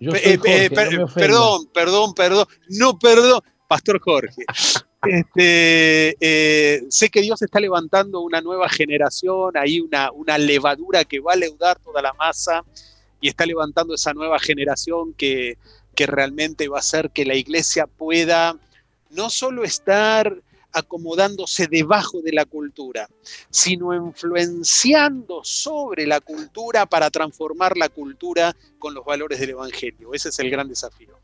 Eh, 0.00 0.38
eh, 0.44 0.70
perdón, 0.70 1.66
perdón, 1.72 2.14
perdón. 2.14 2.46
No, 2.68 2.98
perdón. 2.98 3.40
Pastor 3.68 4.00
Jorge. 4.00 4.44
Este, 5.08 6.16
eh, 6.18 6.82
sé 6.88 7.10
que 7.10 7.20
Dios 7.20 7.40
está 7.40 7.60
levantando 7.60 8.22
una 8.22 8.40
nueva 8.40 8.68
generación, 8.68 9.56
hay 9.56 9.78
una, 9.78 10.10
una 10.10 10.36
levadura 10.36 11.04
que 11.04 11.20
va 11.20 11.34
a 11.34 11.36
leudar 11.36 11.78
toda 11.78 12.02
la 12.02 12.12
masa 12.14 12.64
y 13.20 13.28
está 13.28 13.46
levantando 13.46 13.94
esa 13.94 14.14
nueva 14.14 14.40
generación 14.40 15.14
que, 15.14 15.58
que 15.94 16.06
realmente 16.06 16.66
va 16.66 16.78
a 16.78 16.80
hacer 16.80 17.10
que 17.10 17.24
la 17.24 17.36
iglesia 17.36 17.86
pueda 17.86 18.56
no 19.10 19.30
solo 19.30 19.64
estar 19.64 20.42
acomodándose 20.72 21.68
debajo 21.68 22.20
de 22.20 22.32
la 22.32 22.44
cultura, 22.44 23.08
sino 23.48 23.94
influenciando 23.94 25.40
sobre 25.42 26.06
la 26.06 26.20
cultura 26.20 26.84
para 26.84 27.10
transformar 27.10 27.76
la 27.76 27.88
cultura 27.88 28.54
con 28.78 28.92
los 28.92 29.04
valores 29.04 29.40
del 29.40 29.50
Evangelio. 29.50 30.12
Ese 30.12 30.28
es 30.28 30.38
el 30.38 30.50
gran 30.50 30.68
desafío. 30.68 31.16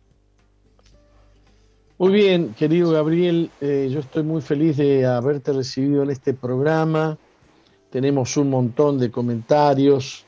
Muy 1.99 2.13
bien, 2.13 2.55
querido 2.55 2.91
Gabriel, 2.91 3.51
eh, 3.61 3.89
yo 3.93 4.01
estoy 4.01 4.23
muy 4.23 4.41
feliz 4.41 4.79
de 4.79 5.07
haberte 5.07 5.53
recibido 5.53 6.03
en 6.03 6.11
este 6.11 6.33
programa. 6.33 7.19
Tenemos 7.91 8.37
un 8.39 8.49
montón 8.49 8.99
de 8.99 9.11
comentarios 9.11 10.25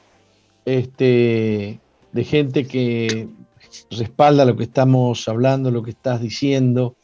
este, 0.67 1.81
de 2.13 2.25
gente 2.25 2.67
que 2.67 3.27
respalda 3.91 4.45
lo 4.45 4.57
que 4.57 4.65
estamos 4.65 5.27
hablando, 5.29 5.71
lo 5.71 5.83
que 5.83 5.91
estás 5.91 6.21
diciendo. 6.21 6.95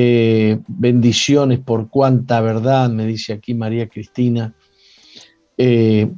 Eh, 0.00 0.60
bendiciones 0.68 1.58
por 1.58 1.88
cuánta 1.90 2.40
verdad, 2.40 2.88
me 2.88 3.04
dice 3.04 3.32
aquí 3.32 3.52
María 3.52 3.88
Cristina. 3.88 4.54
Eh, 5.56 6.08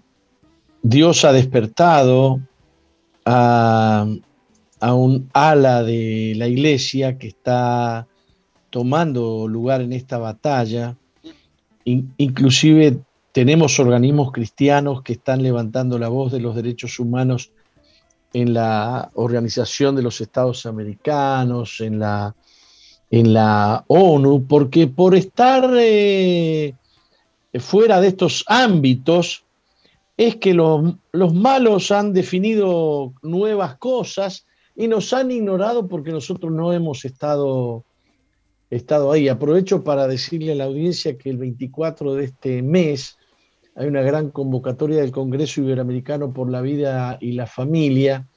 Dios 0.83 1.25
ha 1.25 1.33
despertado 1.33 2.41
a, 3.25 4.07
un 4.83 5.31
ala 5.33 5.83
de 5.83 6.35
la 6.37 6.47
iglesia 6.47 7.17
que 7.17 7.29
está 7.29 8.07
tomando 8.69 9.49
lugar 9.49 9.81
en 9.81 9.95
esta 9.95 10.19
batalla. 10.19 10.99
inclusive 11.87 12.99
tenemos 13.33 13.81
organismos 13.81 14.31
cristianos 14.31 15.01
que 15.03 15.15
están 15.15 15.43
levantando 15.43 15.99
la 15.99 16.09
voz 16.09 16.33
de 16.33 16.41
los 16.41 16.55
derechos 16.55 16.99
humanos 16.99 17.51
en 18.35 18.53
la 18.53 19.11
Organización 19.15 19.97
de 19.97 20.03
los 20.03 20.21
Estados 20.21 20.67
Americanos, 20.67 21.81
en 21.81 21.99
la 21.99 22.35
en 23.11 23.35
la 23.35 23.85
ONU, 23.89 24.47
porque 24.47 24.87
por 24.87 25.17
estar 25.17 25.69
eh, 25.77 26.75
fuera 27.59 28.01
de 28.01 28.09
estos 28.09 28.45
ámbitos 28.47 29.45
es 30.17 30.37
que 30.37 30.55
los, 30.55 30.95
malos 31.35 31.91
han 31.91 32.13
definido 32.13 33.15
nuevas 33.23 33.77
cosas 33.79 34.47
y 34.77 34.87
nos 34.87 35.13
han 35.13 35.31
ignorado 35.31 35.89
porque 35.89 36.13
nosotros 36.13 36.53
no 36.53 36.73
hemos 36.73 37.05
estado, 37.05 37.85
estado 38.71 39.11
ahí. 39.11 39.29
Aprovecho 39.29 39.83
para 39.83 40.07
decirle 40.07 40.53
a 40.53 40.57
la 40.57 40.65
audiencia 40.65 41.17
que 41.17 41.31
el 41.31 41.39
24 41.39 42.15
de 42.15 42.25
este 42.25 42.63
mes 42.63 43.17
hay 43.75 43.89
una 43.89 44.03
gran 44.03 44.31
convocatoria 44.31 45.01
del 45.01 45.11
Congreso 45.11 45.63
Iberoamericano 45.63 46.33
por 46.33 46.51
la 46.51 46.61
Vida 46.61 47.17
y 47.21 47.33
la 47.33 47.47
Familia, 47.47 48.29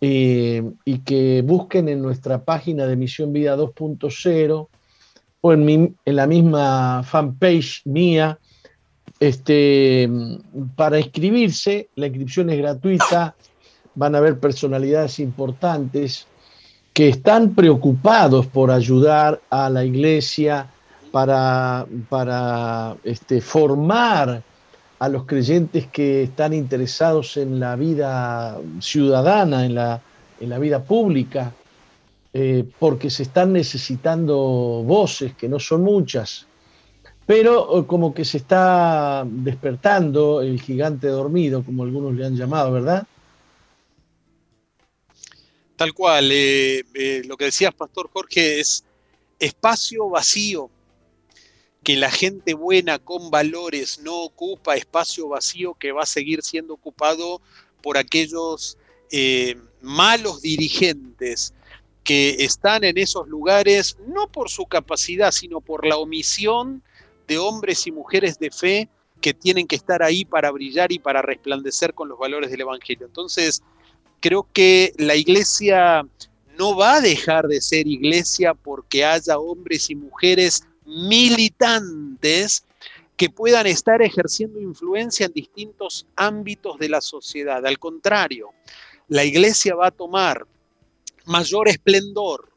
eh, 0.00 0.62
y 0.84 0.98
que 0.98 1.42
busquen 1.42 1.88
en 1.88 2.02
nuestra 2.02 2.44
página 2.44 2.86
de 2.86 2.96
Misión 2.96 3.32
Vida 3.32 3.56
2.0 3.56 4.68
o 5.40 5.52
en, 5.52 5.96
en, 6.04 6.16
la 6.16 6.26
misma 6.26 7.02
fanpage 7.02 7.82
mía 7.84 8.38
este, 9.20 10.08
para 10.76 10.98
inscribirse. 10.98 11.88
La 11.94 12.06
inscripción 12.06 12.50
es 12.50 12.58
gratuita, 12.58 13.34
van 13.94 14.14
a 14.14 14.18
haber 14.18 14.38
personalidades 14.38 15.18
importantes 15.18 16.26
que 16.92 17.08
están 17.08 17.54
preocupados 17.54 18.46
por 18.46 18.70
ayudar 18.70 19.40
a 19.50 19.68
la 19.68 19.84
iglesia 19.84 20.68
para, 21.10 21.86
para 22.08 22.96
este, 23.04 23.40
formar 23.40 24.42
a 24.98 25.08
los 25.08 25.24
creyentes 25.24 25.86
que 25.88 26.22
están 26.22 26.52
interesados 26.52 27.36
en 27.36 27.60
la 27.60 27.76
vida 27.76 28.58
ciudadana, 28.80 29.66
en 29.66 29.74
la, 29.74 30.00
en 30.40 30.48
la 30.48 30.58
vida 30.58 30.82
pública, 30.82 31.52
eh, 32.32 32.64
porque 32.78 33.10
se 33.10 33.24
están 33.24 33.52
necesitando 33.52 34.36
voces, 34.36 35.34
que 35.34 35.48
no 35.48 35.58
son 35.60 35.82
muchas, 35.82 36.46
pero 37.26 37.80
eh, 37.80 37.86
como 37.86 38.12
que 38.14 38.24
se 38.24 38.38
está 38.38 39.24
despertando 39.26 40.42
el 40.42 40.60
gigante 40.60 41.08
dormido, 41.08 41.62
como 41.62 41.84
algunos 41.84 42.14
le 42.14 42.26
han 42.26 42.36
llamado, 42.36 42.72
¿verdad? 42.72 43.06
Tal 45.76 45.92
cual, 45.92 46.28
eh, 46.32 47.22
lo 47.26 47.36
que 47.36 47.46
decías, 47.46 47.74
Pastor 47.74 48.08
Jorge, 48.12 48.60
es 48.60 48.84
espacio 49.38 50.08
vacío, 50.08 50.70
que 51.84 51.96
la 51.96 52.10
gente 52.10 52.54
buena 52.54 52.98
con 52.98 53.30
valores 53.30 54.00
no 54.00 54.22
ocupa, 54.22 54.74
espacio 54.74 55.28
vacío 55.28 55.74
que 55.74 55.92
va 55.92 56.02
a 56.02 56.06
seguir 56.06 56.42
siendo 56.42 56.74
ocupado 56.74 57.40
por 57.82 57.98
aquellos 57.98 58.78
malos 59.80 60.42
dirigentes 60.42 61.54
que 62.02 62.36
están 62.40 62.82
en 62.84 62.98
esos 62.98 63.28
lugares 63.28 63.96
no 64.08 64.26
por 64.28 64.50
su 64.50 64.66
capacidad, 64.66 65.30
sino 65.30 65.60
por 65.60 65.86
la 65.86 65.96
omisión 65.96 66.82
de 67.28 67.38
hombres 67.38 67.86
y 67.86 67.92
mujeres 67.92 68.38
de 68.38 68.50
fe 68.50 68.88
que 69.20 69.32
tienen 69.32 69.66
que 69.66 69.76
estar 69.76 70.02
ahí 70.02 70.24
para 70.24 70.50
brillar 70.50 70.90
y 70.90 70.98
para 70.98 71.22
resplandecer 71.22 71.94
con 71.94 72.08
los 72.08 72.18
valores 72.18 72.50
del 72.50 72.62
Evangelio. 72.62 73.06
Entonces, 73.06 73.62
creo 74.20 74.46
que 74.52 74.92
la 74.98 75.16
iglesia 75.16 76.06
no 76.58 76.76
va 76.76 76.96
a 76.96 77.00
dejar 77.00 77.46
de 77.46 77.60
ser 77.60 77.86
iglesia 77.86 78.52
porque 78.54 79.04
haya 79.04 79.38
hombres 79.38 79.88
y 79.88 79.94
mujeres 79.94 80.66
militantes 80.84 82.64
que 83.16 83.30
puedan 83.30 83.66
estar 83.66 84.02
ejerciendo 84.02 84.60
influencia 84.60 85.26
en 85.26 85.32
distintos 85.32 86.06
ámbitos 86.16 86.78
de 86.78 86.88
la 86.88 87.00
sociedad. 87.00 87.64
Al 87.64 87.78
contrario, 87.78 88.50
la 89.08 89.24
iglesia 89.24 89.74
va 89.74 89.88
a 89.88 89.92
tomar 89.92 90.46
mayor 91.26 91.68
esplendor 91.68 92.53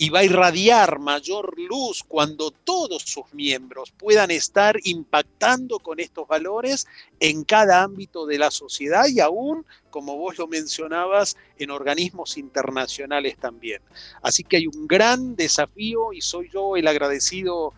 y 0.00 0.10
va 0.10 0.20
a 0.20 0.24
irradiar 0.24 1.00
mayor 1.00 1.58
luz 1.58 2.04
cuando 2.06 2.52
todos 2.52 3.02
sus 3.02 3.24
miembros 3.34 3.90
puedan 3.90 4.30
estar 4.30 4.76
impactando 4.84 5.80
con 5.80 5.98
estos 5.98 6.28
valores 6.28 6.86
en 7.18 7.42
cada 7.42 7.82
ámbito 7.82 8.24
de 8.24 8.38
la 8.38 8.52
sociedad 8.52 9.06
y 9.08 9.18
aún, 9.18 9.66
como 9.90 10.16
vos 10.16 10.38
lo 10.38 10.46
mencionabas, 10.46 11.36
en 11.58 11.72
organismos 11.72 12.38
internacionales 12.38 13.36
también. 13.38 13.82
Así 14.22 14.44
que 14.44 14.58
hay 14.58 14.68
un 14.68 14.86
gran 14.86 15.34
desafío 15.34 16.12
y 16.12 16.20
soy 16.20 16.48
yo 16.48 16.76
el 16.76 16.86
agradecido, 16.86 17.74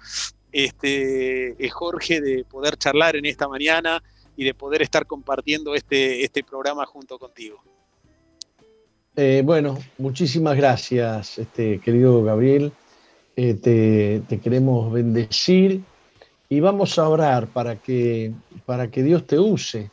este, 0.52 1.64
eh, 1.64 1.70
Jorge, 1.70 2.20
de 2.20 2.44
poder 2.44 2.76
charlar 2.76 3.16
en 3.16 3.24
esta 3.24 3.48
mañana 3.48 4.02
y 4.36 4.44
de 4.44 4.52
poder 4.52 4.82
estar 4.82 5.06
compartiendo 5.06 5.74
este, 5.74 6.22
este 6.22 6.44
programa 6.44 6.84
junto 6.84 7.18
contigo. 7.18 7.64
Eh, 9.16 9.42
bueno, 9.44 9.76
muchísimas 9.98 10.56
gracias, 10.56 11.38
este, 11.38 11.80
querido 11.80 12.22
Gabriel. 12.22 12.72
Eh, 13.36 13.54
te, 13.54 14.38
queremos 14.38 14.92
bendecir 14.92 15.82
y 16.48 16.60
vamos 16.60 16.98
a 16.98 17.08
orar 17.08 17.48
para 17.48 17.76
que, 17.76 18.32
para 18.66 18.90
que 18.90 19.02
Dios 19.02 19.26
te 19.26 19.38
use, 19.38 19.90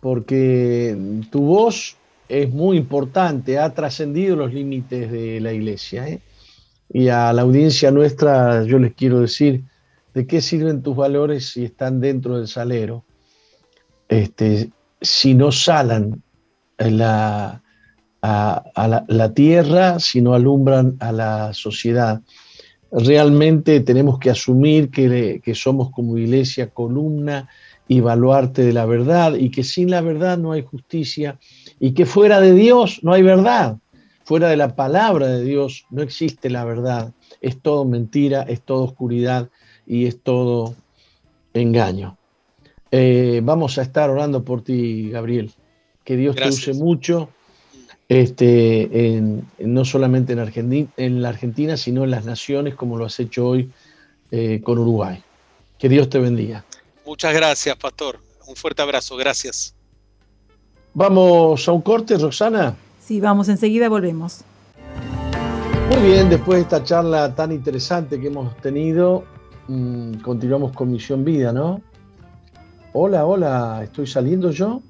porque 0.00 0.96
tu 1.30 1.42
voz 1.42 1.96
es 2.28 2.50
muy 2.50 2.78
importante, 2.78 3.58
ha 3.58 3.74
trascendido 3.74 4.36
los 4.36 4.52
límites 4.52 5.10
de 5.10 5.40
la 5.40 5.52
iglesia. 5.52 6.08
¿eh? 6.08 6.20
Y 6.88 7.08
a 7.08 7.32
la 7.32 7.42
audiencia 7.42 7.90
nuestra 7.90 8.64
yo 8.64 8.78
les 8.78 8.94
quiero 8.94 9.20
decir, 9.20 9.64
¿de 10.14 10.26
qué 10.26 10.40
sirven 10.40 10.82
tus 10.82 10.96
valores 10.96 11.50
si 11.50 11.64
están 11.64 12.00
dentro 12.00 12.38
del 12.38 12.48
salero? 12.48 13.04
Este, 14.08 14.70
si 15.00 15.34
no 15.34 15.52
salan 15.52 16.22
la, 16.78 17.62
a, 18.26 19.04
la, 19.08 19.34
tierra, 19.34 20.00
sino 20.00 20.34
alumbran 20.34 20.96
a 21.00 21.12
la 21.12 21.54
sociedad. 21.54 22.20
Realmente 22.90 23.80
tenemos 23.80 24.18
que 24.18 24.30
asumir 24.30 24.90
que, 24.90 25.40
que 25.44 25.54
somos 25.54 25.90
como 25.90 26.18
iglesia 26.18 26.70
columna 26.70 27.48
y 27.88 28.00
baluarte 28.00 28.64
de 28.64 28.72
la 28.72 28.86
verdad 28.86 29.34
y 29.34 29.50
que 29.50 29.62
sin 29.62 29.90
la 29.90 30.00
verdad 30.00 30.38
no 30.38 30.52
hay 30.52 30.62
justicia 30.62 31.38
y 31.78 31.92
que 31.92 32.06
fuera 32.06 32.40
de 32.40 32.52
Dios 32.52 33.00
no 33.02 33.12
hay 33.12 33.22
verdad. 33.22 33.78
Fuera 34.24 34.48
de 34.48 34.56
la 34.56 34.74
palabra 34.74 35.28
de 35.28 35.44
Dios 35.44 35.86
no 35.90 36.02
existe 36.02 36.50
la 36.50 36.64
verdad. 36.64 37.12
Es 37.40 37.60
todo 37.60 37.84
mentira, 37.84 38.42
es 38.42 38.60
todo 38.62 38.82
oscuridad 38.82 39.50
y 39.86 40.06
es 40.06 40.20
todo 40.20 40.74
engaño. 41.54 42.18
Eh, 42.90 43.40
vamos 43.44 43.78
a 43.78 43.82
estar 43.82 44.10
orando 44.10 44.42
por 44.42 44.62
ti, 44.62 45.10
Gabriel. 45.10 45.52
Que 46.02 46.16
Dios 46.16 46.34
te 46.34 46.48
use 46.48 46.74
mucho 46.74 47.28
este, 48.08 49.22
no 49.58 49.84
solamente 49.84 50.32
en, 50.32 50.38
Argentina, 50.38 50.88
en 50.96 51.22
la 51.22 51.30
Argentina, 51.30 51.76
sino 51.76 52.04
en 52.04 52.10
las 52.10 52.24
naciones, 52.24 52.74
como 52.74 52.96
lo 52.96 53.06
has 53.06 53.18
hecho 53.18 53.48
hoy 53.48 53.70
eh, 54.30 54.60
con 54.62 54.78
Uruguay. 54.78 55.22
Que 55.78 55.88
Dios 55.88 56.08
te 56.08 56.18
bendiga. 56.18 56.64
Muchas 57.04 57.34
gracias, 57.34 57.76
Pastor. 57.76 58.20
Un 58.46 58.56
fuerte 58.56 58.82
abrazo. 58.82 59.16
Gracias. 59.16 59.74
Vamos 60.94 61.68
a 61.68 61.72
un 61.72 61.82
corte, 61.82 62.16
Roxana. 62.16 62.76
Sí, 63.00 63.20
vamos, 63.20 63.48
enseguida 63.48 63.88
volvemos. 63.88 64.42
Muy 65.90 66.10
bien, 66.10 66.28
después 66.28 66.56
de 66.56 66.62
esta 66.62 66.82
charla 66.82 67.34
tan 67.34 67.52
interesante 67.52 68.20
que 68.20 68.26
hemos 68.28 68.56
tenido, 68.56 69.24
mm, 69.68 70.14
continuamos 70.14 70.72
con 70.72 70.90
Misión 70.90 71.24
Vida, 71.24 71.52
¿no? 71.52 71.80
Hola, 72.92 73.26
hola, 73.26 73.82
¿estoy 73.84 74.06
saliendo 74.06 74.50
yo? 74.50 74.80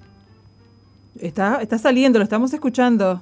Está, 1.21 1.63
está 1.63 1.79
saliendo, 1.79 2.19
lo 2.19 2.25
estamos 2.25 2.53
escuchando. 2.53 3.21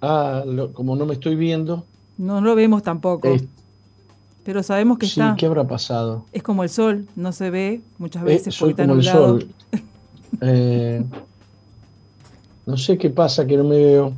Ah, 0.00 0.44
como 0.72 0.96
no 0.96 1.06
me 1.06 1.14
estoy 1.14 1.34
viendo. 1.36 1.84
No, 2.16 2.40
lo 2.40 2.54
vemos 2.54 2.82
tampoco. 2.82 3.28
pero 4.44 4.62
sabemos 4.62 4.98
que 4.98 5.06
sí, 5.06 5.20
está. 5.20 5.36
¿Qué 5.36 5.46
habrá 5.46 5.66
pasado? 5.66 6.24
Es 6.32 6.42
como 6.42 6.62
el 6.62 6.68
sol, 6.68 7.06
no 7.16 7.32
se 7.32 7.50
ve 7.50 7.80
muchas 7.98 8.22
eh, 8.22 8.26
veces 8.26 8.54
soy 8.54 8.74
como 8.74 8.94
el 8.94 9.04
sol. 9.04 9.48
Eh, 10.42 11.02
no 12.66 12.76
sé 12.76 12.98
qué 12.98 13.08
pasa 13.08 13.46
que 13.46 13.56
no 13.56 13.64
me 13.64 13.76
veo. 13.76 14.12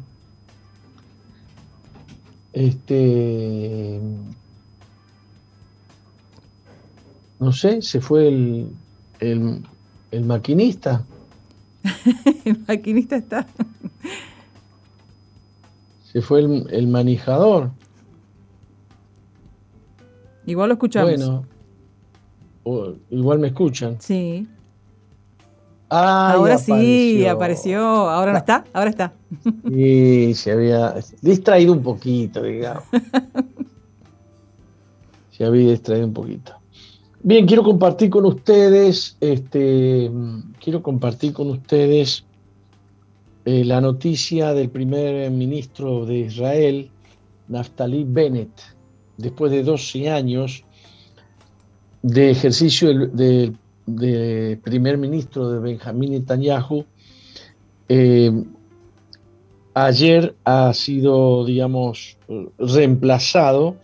Este. 2.52 4.00
No 7.38 7.52
sé, 7.52 7.80
se 7.80 8.00
fue 8.00 8.28
el, 8.28 8.72
el, 9.20 9.62
el 10.10 10.24
maquinista. 10.24 11.04
el 12.44 12.64
maquinista 12.66 13.16
está. 13.16 13.46
Se 16.12 16.20
fue 16.20 16.40
el, 16.40 16.88
manejador. 16.88 17.70
Igual 20.44 20.70
lo 20.70 20.74
escuchamos. 20.74 21.44
Bueno, 22.64 22.96
igual 23.10 23.38
me 23.38 23.48
escuchan. 23.48 23.96
Sí. 24.00 24.48
ahora 25.88 26.58
sí, 26.58 27.26
apareció. 27.26 27.80
Ahora 27.80 28.32
no 28.32 28.38
está, 28.38 28.64
ahora 28.72 28.90
está. 28.90 29.12
Sí, 29.68 30.34
se 30.34 30.52
había 30.52 30.94
distraído 31.22 31.72
un 31.72 31.82
poquito, 31.82 32.42
digamos. 32.42 32.84
se 35.30 35.44
había 35.44 35.70
distraído 35.70 36.06
un 36.06 36.12
poquito. 36.12 36.59
Bien, 37.22 37.46
quiero 37.46 37.62
compartir 37.62 38.08
con 38.08 38.24
ustedes, 38.24 39.18
este, 39.20 40.10
quiero 40.58 40.82
compartir 40.82 41.34
con 41.34 41.50
ustedes 41.50 42.24
eh, 43.44 43.62
la 43.62 43.82
noticia 43.82 44.54
del 44.54 44.70
primer 44.70 45.30
ministro 45.30 46.06
de 46.06 46.20
Israel, 46.20 46.90
Naftali 47.48 48.04
Bennett, 48.08 48.62
después 49.18 49.52
de 49.52 49.62
12 49.62 50.08
años 50.08 50.64
de 52.00 52.30
ejercicio 52.30 52.88
de 52.88 54.58
primer 54.64 54.96
ministro 54.96 55.50
de 55.50 55.58
Benjamín 55.58 56.12
Netanyahu, 56.12 56.86
eh, 57.90 58.32
ayer 59.74 60.34
ha 60.44 60.72
sido, 60.72 61.44
digamos, 61.44 62.16
reemplazado 62.56 63.76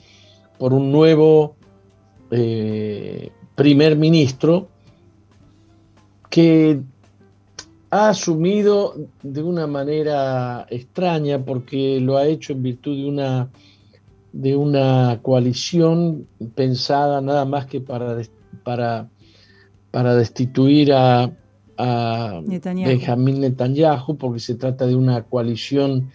por 0.58 0.72
un 0.72 0.90
nuevo 0.90 1.55
eh, 2.30 3.30
primer 3.54 3.96
ministro 3.96 4.68
que 6.30 6.80
ha 7.90 8.08
asumido 8.10 8.94
de 9.22 9.42
una 9.42 9.66
manera 9.66 10.66
extraña 10.70 11.44
porque 11.44 12.00
lo 12.00 12.16
ha 12.16 12.26
hecho 12.26 12.52
en 12.52 12.62
virtud 12.62 12.96
de 12.96 13.08
una 13.08 13.50
de 14.32 14.54
una 14.54 15.20
coalición 15.22 16.26
pensada 16.54 17.22
nada 17.22 17.46
más 17.46 17.64
que 17.66 17.80
para, 17.80 18.18
para, 18.64 19.08
para 19.90 20.14
destituir 20.14 20.92
a, 20.92 21.30
a 21.78 22.42
Benjamín 22.44 23.40
Netanyahu, 23.40 24.18
porque 24.18 24.40
se 24.40 24.56
trata 24.56 24.86
de 24.86 24.94
una 24.94 25.22
coalición 25.22 26.10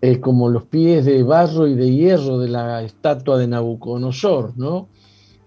eh, 0.00 0.18
como 0.18 0.48
los 0.48 0.64
pies 0.64 1.04
de 1.04 1.22
barro 1.22 1.68
y 1.68 1.76
de 1.76 1.94
hierro 1.94 2.38
de 2.38 2.48
la 2.48 2.82
estatua 2.82 3.38
de 3.38 3.46
Nabucodonosor, 3.46 4.56
¿no? 4.56 4.88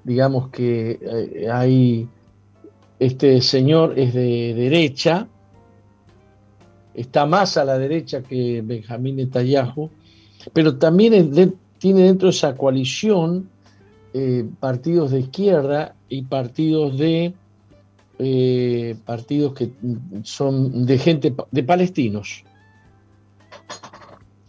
Digamos 0.03 0.49
que 0.49 0.99
eh, 1.01 1.49
hay, 1.51 2.07
este 2.99 3.41
señor 3.41 3.97
es 3.97 4.13
de 4.13 4.53
derecha, 4.55 5.27
está 6.93 7.25
más 7.25 7.57
a 7.57 7.65
la 7.65 7.77
derecha 7.77 8.21
que 8.21 8.61
Benjamín 8.61 9.17
Netanyahu, 9.17 9.89
pero 10.53 10.77
también 10.77 11.33
tiene 11.77 12.01
dentro 12.03 12.27
de 12.27 12.35
esa 12.35 12.55
coalición 12.55 13.49
eh, 14.13 14.45
partidos 14.59 15.11
de 15.11 15.19
izquierda 15.19 15.95
y 16.09 16.23
partidos 16.23 16.97
de 16.97 17.33
eh, 18.17 18.95
partidos 19.05 19.53
que 19.53 19.69
son 20.23 20.85
de 20.85 20.97
gente 20.97 21.33
de 21.51 21.63
palestinos 21.63 22.43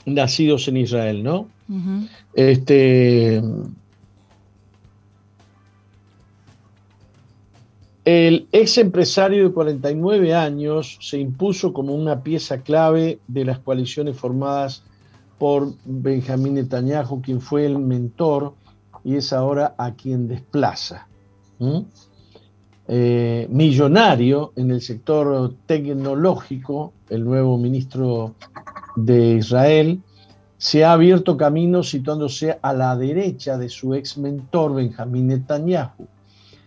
nacidos 0.06 0.66
en 0.68 0.78
Israel, 0.78 1.22
¿no? 1.22 1.48
Este 2.34 3.40
El 8.12 8.48
ex 8.50 8.76
empresario 8.78 9.44
de 9.44 9.54
49 9.54 10.34
años 10.34 10.98
se 11.00 11.16
impuso 11.16 11.72
como 11.72 11.94
una 11.94 12.24
pieza 12.24 12.60
clave 12.62 13.20
de 13.28 13.44
las 13.44 13.60
coaliciones 13.60 14.16
formadas 14.16 14.82
por 15.38 15.74
Benjamín 15.84 16.54
Netanyahu, 16.54 17.22
quien 17.22 17.40
fue 17.40 17.66
el 17.66 17.78
mentor 17.78 18.54
y 19.04 19.14
es 19.14 19.32
ahora 19.32 19.76
a 19.78 19.94
quien 19.94 20.26
desplaza. 20.26 21.06
Eh, 22.88 23.46
millonario 23.48 24.54
en 24.56 24.72
el 24.72 24.80
sector 24.80 25.54
tecnológico, 25.66 26.92
el 27.10 27.24
nuevo 27.24 27.58
ministro 27.58 28.34
de 28.96 29.36
Israel, 29.36 30.00
se 30.58 30.84
ha 30.84 30.94
abierto 30.94 31.36
camino 31.36 31.84
situándose 31.84 32.58
a 32.60 32.72
la 32.72 32.96
derecha 32.96 33.56
de 33.56 33.68
su 33.68 33.94
ex 33.94 34.18
mentor 34.18 34.74
Benjamín 34.74 35.28
Netanyahu 35.28 36.08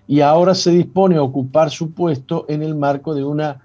y 0.07 0.21
ahora 0.21 0.53
se 0.53 0.71
dispone 0.71 1.15
a 1.15 1.23
ocupar 1.23 1.69
su 1.69 1.91
puesto 1.91 2.45
en 2.49 2.61
el 2.61 2.75
marco 2.75 3.13
de 3.13 3.23
una 3.23 3.61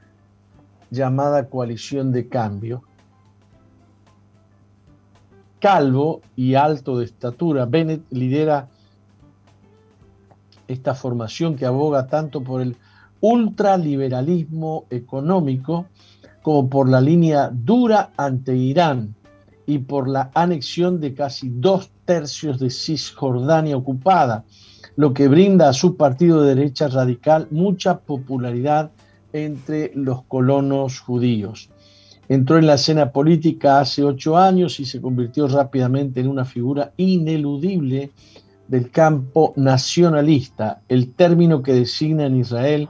llamada 0.90 1.48
coalición 1.48 2.12
de 2.12 2.28
cambio. 2.28 2.82
Calvo 5.60 6.20
y 6.36 6.54
alto 6.54 6.98
de 6.98 7.04
estatura, 7.04 7.66
Bennett 7.66 8.04
lidera 8.10 8.68
esta 10.68 10.94
formación 10.94 11.56
que 11.56 11.66
aboga 11.66 12.06
tanto 12.06 12.42
por 12.42 12.60
el 12.60 12.76
ultraliberalismo 13.20 14.84
económico 14.90 15.86
como 16.42 16.68
por 16.68 16.88
la 16.88 17.00
línea 17.00 17.50
dura 17.52 18.12
ante 18.16 18.54
Irán 18.54 19.14
y 19.66 19.78
por 19.78 20.08
la 20.08 20.30
anexión 20.34 21.00
de 21.00 21.14
casi 21.14 21.48
dos 21.48 21.90
tercios 22.04 22.58
de 22.58 22.70
Cisjordania 22.70 23.76
ocupada, 23.76 24.44
lo 24.98 25.14
que 25.14 25.28
brinda 25.28 25.68
a 25.68 25.72
su 25.72 25.96
partido 25.96 26.42
de 26.42 26.56
derecha 26.56 26.88
radical 26.88 27.46
mucha 27.52 28.00
popularidad 28.00 28.90
entre 29.32 29.92
los 29.94 30.24
colonos 30.24 30.98
judíos. 30.98 31.70
Entró 32.28 32.58
en 32.58 32.66
la 32.66 32.74
escena 32.74 33.12
política 33.12 33.78
hace 33.78 34.02
ocho 34.02 34.36
años 34.36 34.80
y 34.80 34.84
se 34.84 35.00
convirtió 35.00 35.46
rápidamente 35.46 36.18
en 36.18 36.26
una 36.26 36.44
figura 36.44 36.94
ineludible 36.96 38.10
del 38.66 38.90
campo 38.90 39.52
nacionalista, 39.54 40.82
el 40.88 41.12
término 41.14 41.62
que 41.62 41.74
designa 41.74 42.26
en 42.26 42.36
Israel 42.38 42.88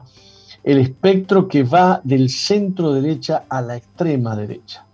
el 0.65 0.79
espectro 0.79 1.47
que 1.47 1.63
va 1.63 2.01
del 2.05 2.31
centro 2.31 2.95
derecha 2.95 3.45
a 3.51 3.61
la 3.61 3.77
extrema 3.77 4.35
derecha. 4.35 4.87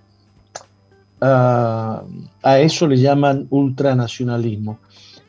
Ah, 1.20 2.02
a 2.42 2.58
eso 2.58 2.88
le 2.88 2.96
llaman 2.96 3.46
ultranacionalismo. 3.50 4.80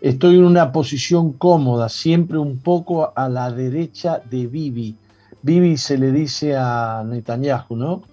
Estoy 0.06 0.36
en 0.36 0.44
una 0.44 0.72
posición 0.72 1.34
cómoda, 1.34 1.90
siempre 1.90 2.38
un 2.38 2.60
poco 2.60 3.12
a 3.16 3.28
la 3.28 3.52
derecha 3.52 4.22
de 4.30 4.46
Bibi. 4.46 4.96
Bibi 5.42 5.78
se 5.78 5.98
le 5.98 6.12
dice 6.12 6.56
a 6.56 7.04
Netanyahu, 7.04 7.76
¿no? 7.76 8.04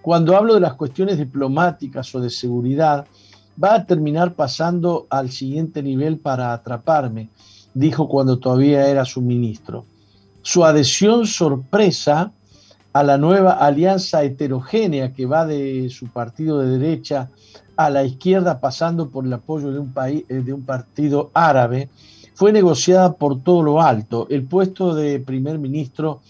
Cuando 0.00 0.34
hablo 0.34 0.54
de 0.54 0.60
las 0.60 0.72
cuestiones 0.72 1.18
diplomáticas 1.18 2.14
o 2.14 2.22
de 2.22 2.30
seguridad, 2.30 3.06
va 3.62 3.74
a 3.74 3.84
terminar 3.84 4.32
pasando 4.32 5.06
al 5.10 5.30
siguiente 5.30 5.82
nivel 5.82 6.16
para 6.16 6.54
atraparme, 6.54 7.28
dijo 7.74 8.08
cuando 8.08 8.38
todavía 8.38 8.88
era 8.88 9.04
su 9.04 9.20
ministro. 9.20 9.84
Su 10.40 10.64
adhesión 10.64 11.26
sorpresa 11.26 12.32
a 12.94 13.02
la 13.02 13.18
nueva 13.18 13.52
alianza 13.52 14.22
heterogénea 14.22 15.12
que 15.12 15.26
va 15.26 15.44
de 15.44 15.90
su 15.90 16.06
partido 16.06 16.60
de 16.60 16.78
derecha 16.78 17.28
a 17.76 17.90
la 17.90 18.04
izquierda 18.04 18.60
pasando 18.60 19.10
por 19.10 19.24
el 19.24 19.32
apoyo 19.32 19.72
de 19.72 19.78
un, 19.78 19.92
país, 19.92 20.24
eh, 20.28 20.36
de 20.36 20.52
un 20.52 20.62
partido 20.62 21.30
árabe, 21.34 21.88
fue 22.34 22.52
negociada 22.52 23.14
por 23.14 23.42
todo 23.42 23.62
lo 23.62 23.82
alto, 23.82 24.26
el 24.30 24.44
puesto 24.44 24.94
de 24.94 25.20
primer 25.20 25.58
ministro 25.58 26.20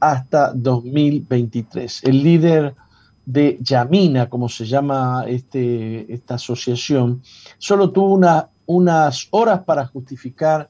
hasta 0.00 0.52
2023. 0.52 2.02
El 2.04 2.22
líder 2.22 2.74
de 3.24 3.58
Yamina, 3.60 4.28
como 4.28 4.48
se 4.48 4.64
llama 4.64 5.24
este, 5.28 6.12
esta 6.12 6.34
asociación, 6.34 7.22
solo 7.58 7.90
tuvo 7.90 8.20
unas 8.66 9.28
horas 9.30 9.60
para 9.60 9.86
justificar 9.86 10.68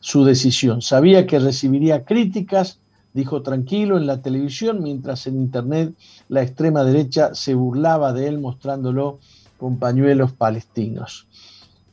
su 0.00 0.24
decisión. 0.24 0.82
Sabía 0.82 1.26
que 1.26 1.38
recibiría 1.38 2.04
críticas, 2.04 2.80
dijo 3.14 3.42
tranquilo 3.42 3.96
en 3.96 4.06
la 4.06 4.20
televisión, 4.20 4.82
mientras 4.82 5.26
en 5.26 5.36
Internet 5.36 5.94
la 6.28 6.42
extrema 6.42 6.84
derecha 6.84 7.34
se 7.34 7.54
burlaba 7.54 8.12
de 8.12 8.28
él 8.28 8.38
mostrándolo 8.38 9.20
con 9.64 9.78
pañuelos 9.78 10.34
palestinos. 10.34 11.26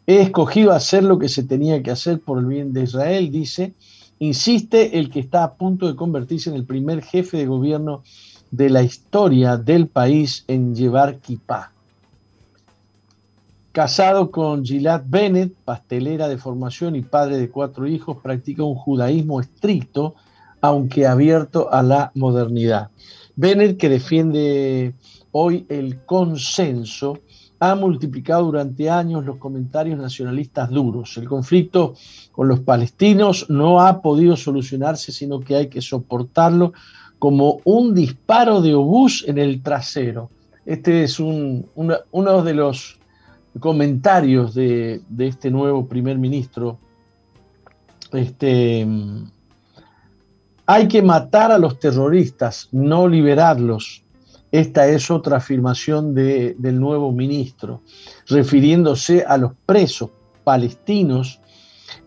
He 0.06 0.20
escogido 0.20 0.74
hacer 0.74 1.06
lo 1.06 1.18
que 1.18 1.30
se 1.30 1.44
tenía 1.44 1.82
que 1.82 1.92
hacer 1.92 2.20
por 2.20 2.38
el 2.38 2.46
bien 2.46 2.74
de 2.74 2.84
Israel, 2.84 3.32
dice, 3.32 3.76
insiste 4.20 5.00
el 5.00 5.10
que 5.10 5.22
está 5.22 5.46
a 5.46 5.54
punto 5.54 5.88
de 5.88 5.96
convertirse 5.96 6.50
en 6.50 6.58
el 6.58 6.66
primer 6.66 7.02
jefe 7.02 7.38
de 7.38 7.46
gobierno 7.46 8.04
de 8.52 8.70
la 8.70 8.84
historia 8.84 9.56
del 9.56 9.88
país 9.88 10.44
en 10.50 10.76
llevar 10.76 11.20
kipá. 11.20 11.72
Casado 13.72 14.32
con 14.32 14.66
Gilad 14.66 15.04
Bennett, 15.06 15.54
pastelera 15.64 16.28
de 16.28 16.38
formación 16.38 16.98
y 16.98 17.04
padre 17.04 17.38
de 17.38 17.50
cuatro 17.50 17.88
hijos, 17.88 18.18
practica 18.22 18.66
un 18.66 18.76
judaísmo 18.76 19.40
estricto, 19.40 20.16
aunque 20.60 21.08
abierto 21.08 21.72
a 21.72 21.82
la 21.84 22.12
modernidad. 22.16 22.90
Bennett, 23.38 23.78
que 23.78 23.88
defiende 23.88 24.94
hoy 25.32 25.66
el 25.70 26.04
consenso, 26.06 27.20
ha 27.62 27.76
multiplicado 27.76 28.46
durante 28.46 28.90
años 28.90 29.24
los 29.24 29.38
comentarios 29.38 30.00
nacionalistas 30.00 30.72
duros. 30.72 31.16
El 31.18 31.30
conflicto 31.30 31.94
con 32.32 32.48
los 32.48 32.62
palestinos 32.62 33.46
no 33.52 33.82
ha 33.82 34.02
podido 34.02 34.36
solucionarse, 34.36 35.12
sino 35.12 35.40
que 35.40 35.56
hay 35.56 35.68
que 35.68 35.80
soportarlo 35.80 36.74
como 37.20 37.60
un 37.64 37.94
disparo 37.94 38.62
de 38.62 38.74
obús 38.74 39.24
en 39.28 39.38
el 39.38 39.62
trasero. 39.62 40.32
Este 40.66 41.04
es 41.04 41.20
uno 41.20 42.44
de 42.44 42.54
los 42.56 43.00
comentarios 43.60 44.56
de, 44.56 45.02
este 45.20 45.52
nuevo 45.52 45.86
primer 45.86 46.18
ministro. 46.18 46.80
Este, 48.12 48.88
hay 50.66 50.88
que 50.88 51.04
matar 51.04 51.52
a 51.52 51.60
los 51.60 51.78
terroristas, 51.78 52.70
no 52.72 53.08
liberarlos. 53.08 54.01
Esta 54.52 54.88
es 54.88 55.10
otra 55.10 55.38
afirmación 55.38 56.14
del 56.14 56.80
nuevo 56.80 57.12
ministro, 57.12 57.82
refiriéndose 58.28 59.24
a 59.26 59.38
los 59.38 59.54
presos 59.66 60.10
palestinos. 60.44 61.40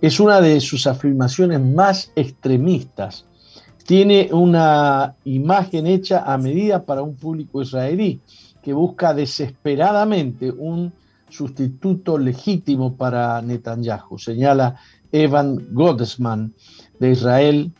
Es 0.01 0.21
una 0.21 0.41
de 0.41 0.61
sus 0.61 0.87
afirmaciones 0.87 1.61
más 1.61 2.13
extremistas 2.17 3.27
tiene 3.85 4.31
una 4.33 5.15
imagen 5.25 5.87
hecha 5.87 6.25
a 6.25 6.39
medida 6.39 6.85
para 6.85 7.03
un 7.03 7.17
público 7.17 7.63
israelí 7.63 8.21
que 8.63 8.73
busca 8.73 9.13
desesperadamente 9.13 10.51
un 10.51 10.93
sustituto 11.29 12.17
legítimo 12.17 12.97
para 12.97 13.43
Netanyahu, 13.43 14.19
señala 14.19 14.77
Evan 15.13 15.69
Godesman 15.73 16.55
de 16.99 17.11
Israel, 17.11 17.73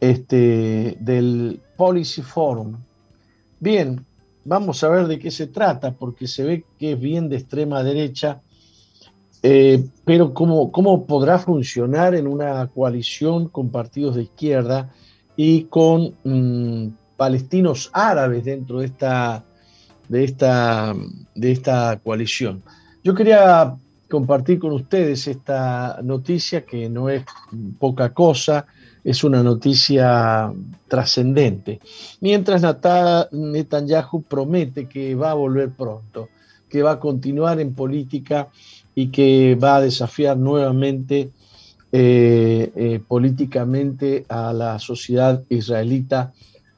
este, 0.00 0.98
del 1.00 1.60
Policy 1.76 2.22
Forum. 2.22 2.76
Bien, 3.60 4.04
vamos 4.44 4.82
a 4.82 4.88
ver 4.88 5.06
de 5.06 5.18
qué 5.18 5.30
se 5.30 5.46
trata, 5.46 5.92
porque 5.92 6.26
se 6.26 6.42
ve 6.42 6.64
que 6.78 6.92
es 6.92 7.00
bien 7.00 7.28
de 7.28 7.36
extrema 7.36 7.84
derecha, 7.84 8.40
eh, 9.42 9.84
pero 10.04 10.34
¿cómo, 10.34 10.72
¿cómo 10.72 11.06
podrá 11.06 11.38
funcionar 11.38 12.14
en 12.14 12.26
una 12.26 12.66
coalición 12.66 13.48
con 13.48 13.70
partidos 13.70 14.16
de 14.16 14.24
izquierda? 14.24 14.90
y 15.42 15.64
con 15.64 16.14
mm, 16.22 16.88
palestinos 17.16 17.88
árabes 17.94 18.44
dentro 18.44 18.80
de 18.80 18.84
esta, 18.84 19.42
de, 20.06 20.24
esta, 20.24 20.94
de 21.34 21.52
esta 21.52 21.98
coalición. 22.04 22.62
Yo 23.02 23.14
quería 23.14 23.74
compartir 24.10 24.58
con 24.58 24.72
ustedes 24.72 25.26
esta 25.26 25.98
noticia 26.02 26.66
que 26.66 26.90
no 26.90 27.08
es 27.08 27.24
poca 27.78 28.12
cosa, 28.12 28.66
es 29.04 29.24
una 29.24 29.42
noticia 29.42 30.52
trascendente. 30.88 31.80
Mientras 32.20 32.62
Netanyahu 33.32 34.22
promete 34.22 34.88
que 34.88 35.14
va 35.14 35.30
a 35.30 35.34
volver 35.34 35.70
pronto, 35.70 36.28
que 36.68 36.82
va 36.82 36.92
a 36.92 37.00
continuar 37.00 37.60
en 37.60 37.74
política 37.74 38.48
y 38.94 39.08
que 39.08 39.56
va 39.56 39.76
a 39.76 39.80
desafiar 39.80 40.36
nuevamente 40.36 41.30
eh, 41.92 42.72
eh, 42.76 43.00
políticamente 43.06 44.24
a 44.28 44.52
la 44.52 44.78
sociedad 44.78 45.42
israelita 45.48 46.32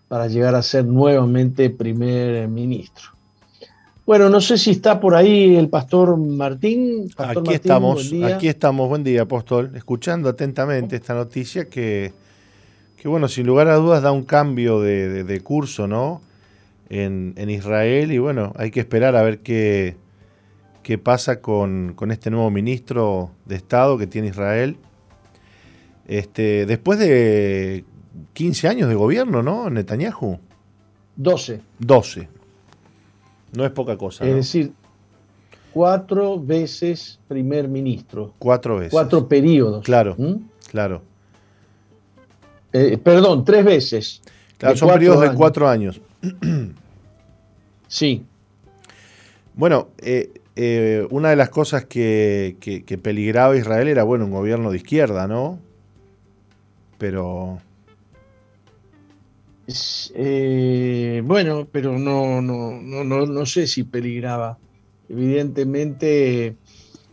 para 0.09 0.27
llegar 0.27 0.55
a 0.55 0.63
ser 0.63 0.85
nuevamente 0.87 1.71
primer 1.71 2.49
ministro. 2.49 3.22
Bueno, 4.05 4.29
no 4.29 4.41
sé 4.41 4.59
si 4.59 4.73
está 4.73 4.99
por 4.99 5.15
ahí 5.15 5.55
el 5.55 5.69
pastor 5.69 6.17
Martín. 6.17 7.09
aquí 7.17 7.55
estamos, 7.55 8.13
aquí 8.25 8.49
estamos, 8.49 8.89
buen 8.89 9.05
día, 9.05 9.23
apóstol, 9.23 9.71
escuchando 9.77 10.29
atentamente 10.29 10.97
esta 10.97 11.15
noticia 11.15 11.67
que, 11.67 12.13
que, 12.97 13.07
bueno, 13.07 13.29
sin 13.29 13.47
lugar 13.47 13.69
a 13.69 13.77
dudas 13.77 14.03
da 14.03 14.11
un 14.11 14.25
cambio 14.25 14.81
de, 14.81 15.41
curso, 15.45 15.87
¿no? 15.87 16.21
En, 16.91 17.49
Israel 17.49 18.11
y 18.11 18.19
bueno, 18.19 18.53
hay 18.57 18.73
que 18.73 18.81
esperar 18.81 19.15
a 19.15 19.23
ver 19.23 19.39
qué, 19.39 19.97
qué 20.83 20.99
pasa 20.99 21.41
con, 21.41 21.93
con, 21.95 22.11
este 22.11 22.29
nuevo 22.29 22.51
ministro 22.51 23.31
de 23.47 23.55
Estado 23.55 23.99
que 23.99 24.09
tiene 24.09 24.29
Israel. 24.29 24.79
Este, 26.09 26.67
después 26.67 26.99
de 26.99 27.85
15 28.33 28.67
años 28.67 28.89
de 28.89 28.97
gobierno, 28.97 29.45
¿no? 29.45 29.71
Netanyahu. 29.71 30.41
12. 31.15 31.61
12. 31.79 32.32
No 33.53 33.65
es 33.65 33.71
poca 33.71 33.97
cosa. 33.97 34.27
Es 34.27 34.35
decir, 34.35 34.73
cuatro 35.73 36.41
veces 36.41 37.19
primer 37.29 37.69
ministro. 37.69 38.35
Cuatro 38.39 38.77
veces. 38.77 38.93
Cuatro 38.93 39.29
periodos. 39.29 39.85
Claro, 39.85 40.15
¿Mm? 40.19 40.35
claro. 40.69 41.03
Eh, 42.73 42.99
perdón, 42.99 43.45
tres 43.45 43.65
veces. 43.65 44.23
Claro, 44.57 44.77
son 44.77 44.89
periodos 44.91 45.21
de 45.21 45.35
cuatro 45.35 45.69
años. 45.69 46.01
sí. 47.89 48.25
Bueno, 49.55 49.89
eh, 49.99 50.33
eh, 50.57 51.07
una 51.11 51.31
de 51.31 51.37
las 51.37 51.51
cosas 51.51 51.85
que, 51.85 52.57
que, 52.61 52.99
peligraba 52.99 53.57
Israel 53.57 53.89
era, 53.89 54.03
bueno, 54.03 54.25
un 54.25 54.31
gobierno 54.31 54.71
de 54.71 54.79
izquierda, 54.79 55.27
¿no? 55.27 55.59
Pero 56.99 57.59
eh, 59.67 61.23
bueno, 61.25 61.69
pero 61.71 61.99
no, 61.99 62.43
no, 62.43 62.73
no, 62.81 63.27
no, 63.27 63.47
sé 63.47 63.67
si 63.67 63.85
peligraba. 63.85 64.59
Evidentemente 65.09 66.57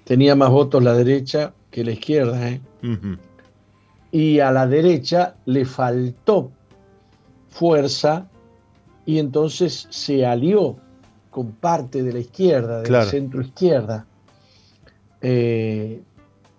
tenía 0.04 0.36
más 0.36 0.50
votos 0.50 0.84
la 0.84 0.94
derecha 0.94 1.54
que 1.70 1.84
la 1.84 1.92
izquierda. 1.92 2.50
¿eh? 2.50 2.62
Y 4.12 4.40
a 4.40 4.52
la 4.52 4.68
derecha 4.68 5.36
le 5.46 5.66
faltó 5.66 6.52
fuerza 7.50 8.28
y 9.06 9.20
entonces 9.20 9.88
se 9.90 10.26
alió 10.26 10.78
con 11.30 11.52
parte 11.52 12.04
de 12.04 12.14
la 12.14 12.20
izquierda, 12.20 12.82
del 12.82 13.04
centro 13.04 13.42
izquierda. 13.42 14.06
Eh, 15.22 16.02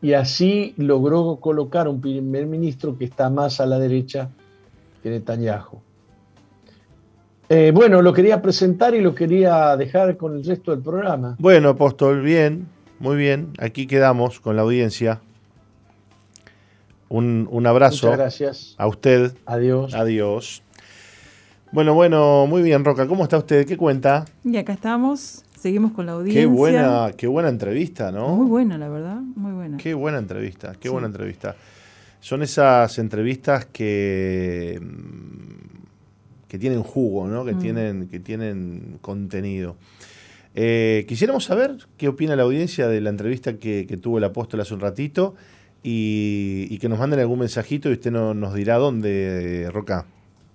y 0.02 0.12
así 0.12 0.74
logró 0.76 1.36
colocar 1.36 1.88
un 1.88 2.00
primer 2.00 2.46
ministro 2.46 2.96
que 2.96 3.04
está 3.04 3.28
más 3.28 3.60
a 3.60 3.66
la 3.66 3.78
derecha 3.78 4.30
que 5.02 5.10
Netanyahu. 5.10 5.80
Eh, 7.48 7.72
bueno, 7.74 8.00
lo 8.00 8.12
quería 8.12 8.40
presentar 8.40 8.94
y 8.94 9.00
lo 9.00 9.14
quería 9.14 9.76
dejar 9.76 10.16
con 10.16 10.36
el 10.36 10.44
resto 10.44 10.70
del 10.70 10.80
programa. 10.80 11.34
Bueno, 11.40 11.70
apóstol, 11.70 12.22
bien, 12.22 12.68
muy 13.00 13.16
bien. 13.16 13.52
Aquí 13.58 13.88
quedamos 13.88 14.38
con 14.38 14.54
la 14.54 14.62
audiencia. 14.62 15.20
Un, 17.08 17.66
abrazo. 17.66 18.06
Muchas 18.06 18.18
gracias. 18.18 18.74
A 18.78 18.86
usted. 18.86 19.32
Adiós. 19.46 19.94
Adiós. 19.94 20.62
Bueno, 21.72 21.92
bueno, 21.94 22.46
muy 22.46 22.62
bien, 22.62 22.84
Roca. 22.84 23.08
¿Cómo 23.08 23.24
está 23.24 23.38
usted? 23.38 23.66
¿Qué 23.66 23.76
cuenta? 23.76 24.26
Y 24.44 24.56
acá 24.56 24.72
estamos. 24.72 25.44
Seguimos 25.58 25.90
con 25.90 26.06
la 26.06 26.12
audiencia. 26.12 26.42
Qué 26.42 26.46
buena, 26.46 27.10
qué 27.16 27.26
buena 27.26 27.48
entrevista, 27.48 28.12
¿no? 28.12 28.28
Muy 28.28 28.46
buena, 28.46 28.78
la 28.78 28.88
verdad. 28.88 29.16
Muy 29.16 29.52
buena. 29.52 29.76
Qué 29.76 29.92
buena 29.92 30.18
entrevista, 30.18 30.72
qué 30.78 30.88
buena 30.88 31.08
entrevista. 31.08 31.56
Son 32.20 32.42
esas 32.42 32.98
entrevistas 32.98 33.66
que 33.66 34.80
que 36.50 36.58
tienen 36.58 36.82
jugo, 36.82 37.28
¿no? 37.28 37.44
que, 37.44 37.54
mm. 37.54 37.58
tienen, 37.60 38.08
que 38.08 38.18
tienen 38.18 38.98
contenido. 39.00 39.76
Eh, 40.56 41.04
quisiéramos 41.06 41.44
saber 41.44 41.76
qué 41.96 42.08
opina 42.08 42.34
la 42.34 42.42
audiencia 42.42 42.88
de 42.88 43.00
la 43.00 43.08
entrevista 43.08 43.56
que, 43.56 43.84
tuvo 44.02 44.18
el 44.18 44.24
apóstol 44.24 44.60
hace 44.60 44.74
un 44.74 44.80
ratito 44.80 45.36
y, 45.84 46.76
que 46.78 46.88
nos 46.88 46.98
manden 46.98 47.20
algún 47.20 47.38
mensajito 47.38 47.88
y 47.88 47.92
usted 47.92 48.10
nos 48.10 48.52
dirá 48.52 48.78
dónde, 48.78 49.70
Roca. 49.72 50.06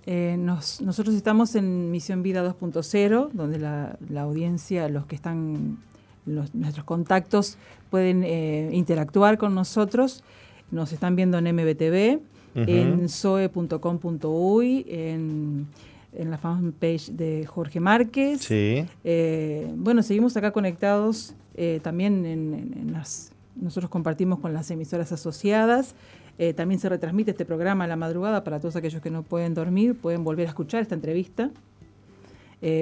Eh, 0.06 0.36
nosotros 0.38 1.16
estamos 1.16 1.56
en 1.56 1.92
Misión 1.92 2.24
Vida 2.24 2.46
2.0, 2.46 3.30
donde 3.32 3.58
la, 3.58 3.98
audiencia, 4.22 4.90
los 4.90 5.06
que 5.06 5.16
están, 5.16 5.78
nuestros 6.26 6.84
contactos 6.84 7.58
pueden 7.90 8.26
eh, 8.26 8.70
interactuar 8.74 9.38
con 9.38 9.56
nosotros. 9.56 10.26
Nos 10.72 10.92
están 10.92 11.16
viendo 11.16 11.38
en 11.38 11.56
MBTV, 11.56 12.20
en 12.56 13.10
soe.com.uy, 13.10 14.86
en, 14.88 15.68
en, 16.14 16.32
la 16.32 16.38
fanpage 16.38 17.12
de 17.12 17.46
Jorge 17.46 17.80
Márquez. 17.80 18.42
Sí. 18.42 18.86
Eh, 19.04 19.72
bueno, 19.76 20.02
seguimos 20.04 20.36
acá 20.38 20.52
conectados 20.52 21.36
eh, 21.56 21.80
también 21.84 22.26
en, 22.26 22.92
las... 22.92 23.32
Nosotros 23.56 23.90
compartimos 23.90 24.40
con 24.40 24.54
las 24.54 24.70
emisoras 24.72 25.12
asociadas. 25.12 25.96
Eh, 26.38 26.54
también 26.54 26.80
se 26.80 26.90
retransmite 26.90 27.32
este 27.32 27.46
programa 27.46 27.86
a 27.86 27.88
la 27.88 27.96
madrugada 27.96 28.44
para 28.44 28.60
todos 28.60 28.76
aquellos 28.76 29.02
que 29.02 29.10
no 29.10 29.24
pueden 29.24 29.54
dormir, 29.54 29.96
pueden 29.96 30.26
volver 30.26 30.48
a 30.48 30.50
escuchar 30.50 30.82
esta 30.82 30.96
entrevista. 30.96 31.52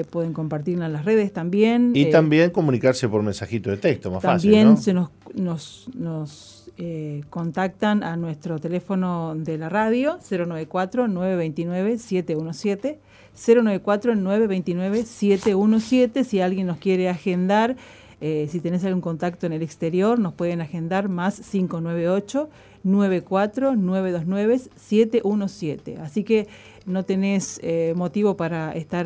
pueden 0.10 0.34
compartirla 0.34 0.86
en 0.86 0.94
las 0.94 1.06
redes 1.06 1.34
también. 1.34 1.92
Y 1.94 2.10
también 2.10 2.50
comunicarse 2.50 3.10
por 3.10 3.22
mensajito 3.22 3.70
de 3.70 3.78
texto, 3.78 4.10
más 4.10 4.24
fácil. 4.24 4.52
También 4.52 4.78
se 4.78 4.94
nos, 4.94 5.10
nos, 5.36 5.90
nos 5.94 6.63
eh, 6.78 7.24
contactan 7.30 8.04
a 8.04 8.16
nuestro 8.16 8.58
teléfono 8.58 9.36
de 9.36 9.60
la 9.60 9.70
radio 9.70 10.18
094-929-717. 10.20 12.98
094-929-717. 13.36 16.24
Si 16.24 16.42
alguien 16.42 16.66
nos 16.68 16.78
quiere 16.78 17.10
agendar, 17.10 17.76
eh, 18.22 18.48
si 18.50 18.60
tenés 18.60 18.84
algún 18.86 19.02
contacto 19.02 19.46
en 19.46 19.54
el 19.54 19.62
exterior, 19.62 20.18
nos 20.18 20.34
pueden 20.34 20.62
agendar 20.62 21.10
más 21.10 21.42
598 21.42 22.50
94 22.84 23.76
929 23.76 24.58
717. 24.76 25.98
Así 25.98 26.24
que 26.24 26.48
no 26.86 27.06
tenés 27.06 27.60
eh, 27.62 27.94
motivo 27.96 28.36
para 28.36 28.74
estar 28.74 29.06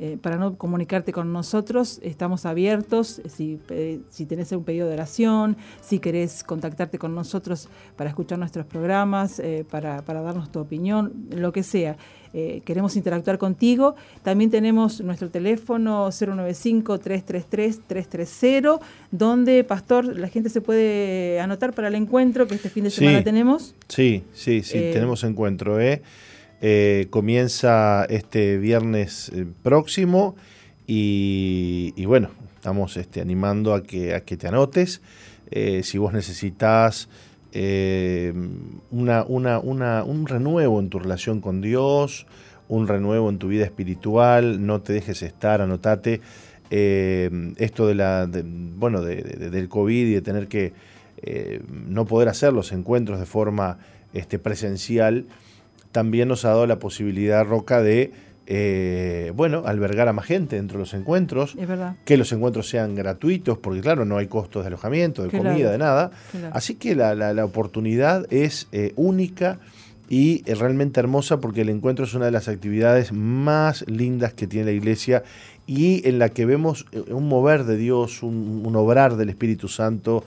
eh, 0.00 0.16
para 0.20 0.36
no 0.36 0.56
comunicarte 0.56 1.12
con 1.12 1.32
nosotros, 1.32 1.98
estamos 2.04 2.46
abiertos. 2.46 3.20
Si, 3.28 3.58
eh, 3.70 3.98
si 4.10 4.26
tenés 4.26 4.52
un 4.52 4.62
pedido 4.62 4.86
de 4.86 4.94
oración, 4.94 5.56
si 5.80 5.98
querés 5.98 6.44
contactarte 6.44 7.00
con 7.00 7.16
nosotros 7.16 7.68
para 7.96 8.08
escuchar 8.08 8.38
nuestros 8.38 8.64
programas, 8.64 9.40
eh, 9.40 9.64
para, 9.68 10.00
darnos 10.02 10.52
tu 10.52 10.60
opinión, 10.60 11.26
lo 11.30 11.50
que 11.52 11.64
sea. 11.64 11.96
queremos 12.64 12.94
interactuar 12.94 13.38
contigo. 13.38 13.96
También 14.22 14.50
tenemos 14.50 15.00
nuestro 15.00 15.30
teléfono 15.30 16.08
095-333-330, 16.08 18.78
donde, 19.10 19.64
Pastor, 19.64 20.04
la 20.04 20.28
gente 20.28 20.50
se 20.50 20.60
puede 20.60 21.40
anotar 21.40 21.72
para 21.72 21.88
el 21.88 21.94
encuentro 21.94 22.46
que 22.46 22.54
este 22.54 22.68
fin 22.68 22.84
de 22.84 22.90
semana 22.90 23.24
tenemos. 23.24 23.74
Sí, 23.88 24.24
sí, 24.34 24.62
sí, 24.62 24.90
tenemos 24.92 25.24
encuentro. 25.24 25.80
¿eh? 25.80 26.02
Eh, 26.60 27.06
comienza 27.10 28.04
este 28.06 28.58
viernes 28.58 29.30
eh, 29.32 29.46
próximo 29.62 30.34
y, 30.88 32.04
bueno, 32.06 32.30
estamos 32.56 32.96
este, 32.96 33.20
animando 33.20 33.74
a 33.74 33.84
que, 33.84 34.14
a 34.14 34.22
que 34.22 34.36
te 34.36 34.48
anotes. 34.48 35.00
Eh, 35.50 35.82
si 35.84 35.98
vos 35.98 36.12
necesitas 36.12 37.08
una, 38.90 39.24
un 39.24 40.26
renuevo 40.26 40.80
en 40.80 40.88
tu 40.88 40.98
relación 40.98 41.40
con 41.40 41.60
Dios, 41.60 42.26
un 42.68 42.88
renuevo 42.88 43.30
en 43.30 43.38
tu 43.38 43.48
vida 43.48 43.64
espiritual, 43.64 44.66
no 44.66 44.80
te 44.80 44.92
dejes 44.92 45.22
estar, 45.22 45.60
anotate. 45.60 46.20
esto 46.70 47.86
de 47.86 47.94
la, 47.94 48.28
bueno, 48.76 49.02
del 49.02 49.68
COVID 49.68 50.06
y 50.06 50.14
de 50.14 50.22
tener 50.22 50.48
que 50.48 50.72
no 51.68 52.06
poder 52.06 52.28
hacer 52.28 52.52
los 52.52 52.72
encuentros 52.72 53.18
de 53.18 53.26
forma 53.26 53.78
este, 54.12 54.38
presencial, 54.38 55.26
también 55.98 56.28
nos 56.28 56.44
ha 56.44 56.50
dado 56.50 56.68
la 56.68 56.78
posibilidad, 56.78 57.44
Roca, 57.44 57.82
de 57.82 58.12
eh, 58.46 59.32
bueno, 59.34 59.64
albergar 59.66 60.06
a 60.06 60.12
más 60.12 60.26
gente 60.26 60.54
dentro 60.54 60.78
de 60.78 60.82
los 60.84 60.94
encuentros, 60.94 61.56
que 62.04 62.16
los 62.16 62.30
encuentros 62.30 62.68
sean 62.68 62.94
gratuitos, 62.94 63.58
porque 63.58 63.80
claro, 63.80 64.04
no 64.04 64.16
hay 64.16 64.28
costos 64.28 64.62
de 64.62 64.68
alojamiento, 64.68 65.24
de 65.24 65.36
comida, 65.36 65.72
de 65.72 65.78
nada. 65.78 66.12
Así 66.52 66.76
que 66.76 66.94
la, 66.94 67.44
oportunidad 67.44 68.32
es 68.32 68.68
eh, 68.70 68.92
única 68.94 69.58
y 70.08 70.44
eh, 70.46 70.54
realmente 70.54 71.00
hermosa 71.00 71.40
porque 71.40 71.62
el 71.62 71.68
encuentro 71.68 72.04
es 72.04 72.14
una 72.14 72.26
de 72.26 72.30
las 72.30 72.46
actividades 72.46 73.12
más 73.12 73.84
lindas 73.88 74.34
que 74.34 74.46
tiene 74.46 74.66
la 74.66 74.72
iglesia 74.72 75.24
y 75.66 76.08
en 76.08 76.20
la 76.20 76.28
que 76.28 76.46
vemos 76.46 76.86
un 77.10 77.26
mover 77.26 77.64
de 77.64 77.76
Dios, 77.76 78.22
un, 78.22 78.72
obrar 78.76 79.16
del 79.16 79.30
Espíritu 79.30 79.66
Santo 79.66 80.22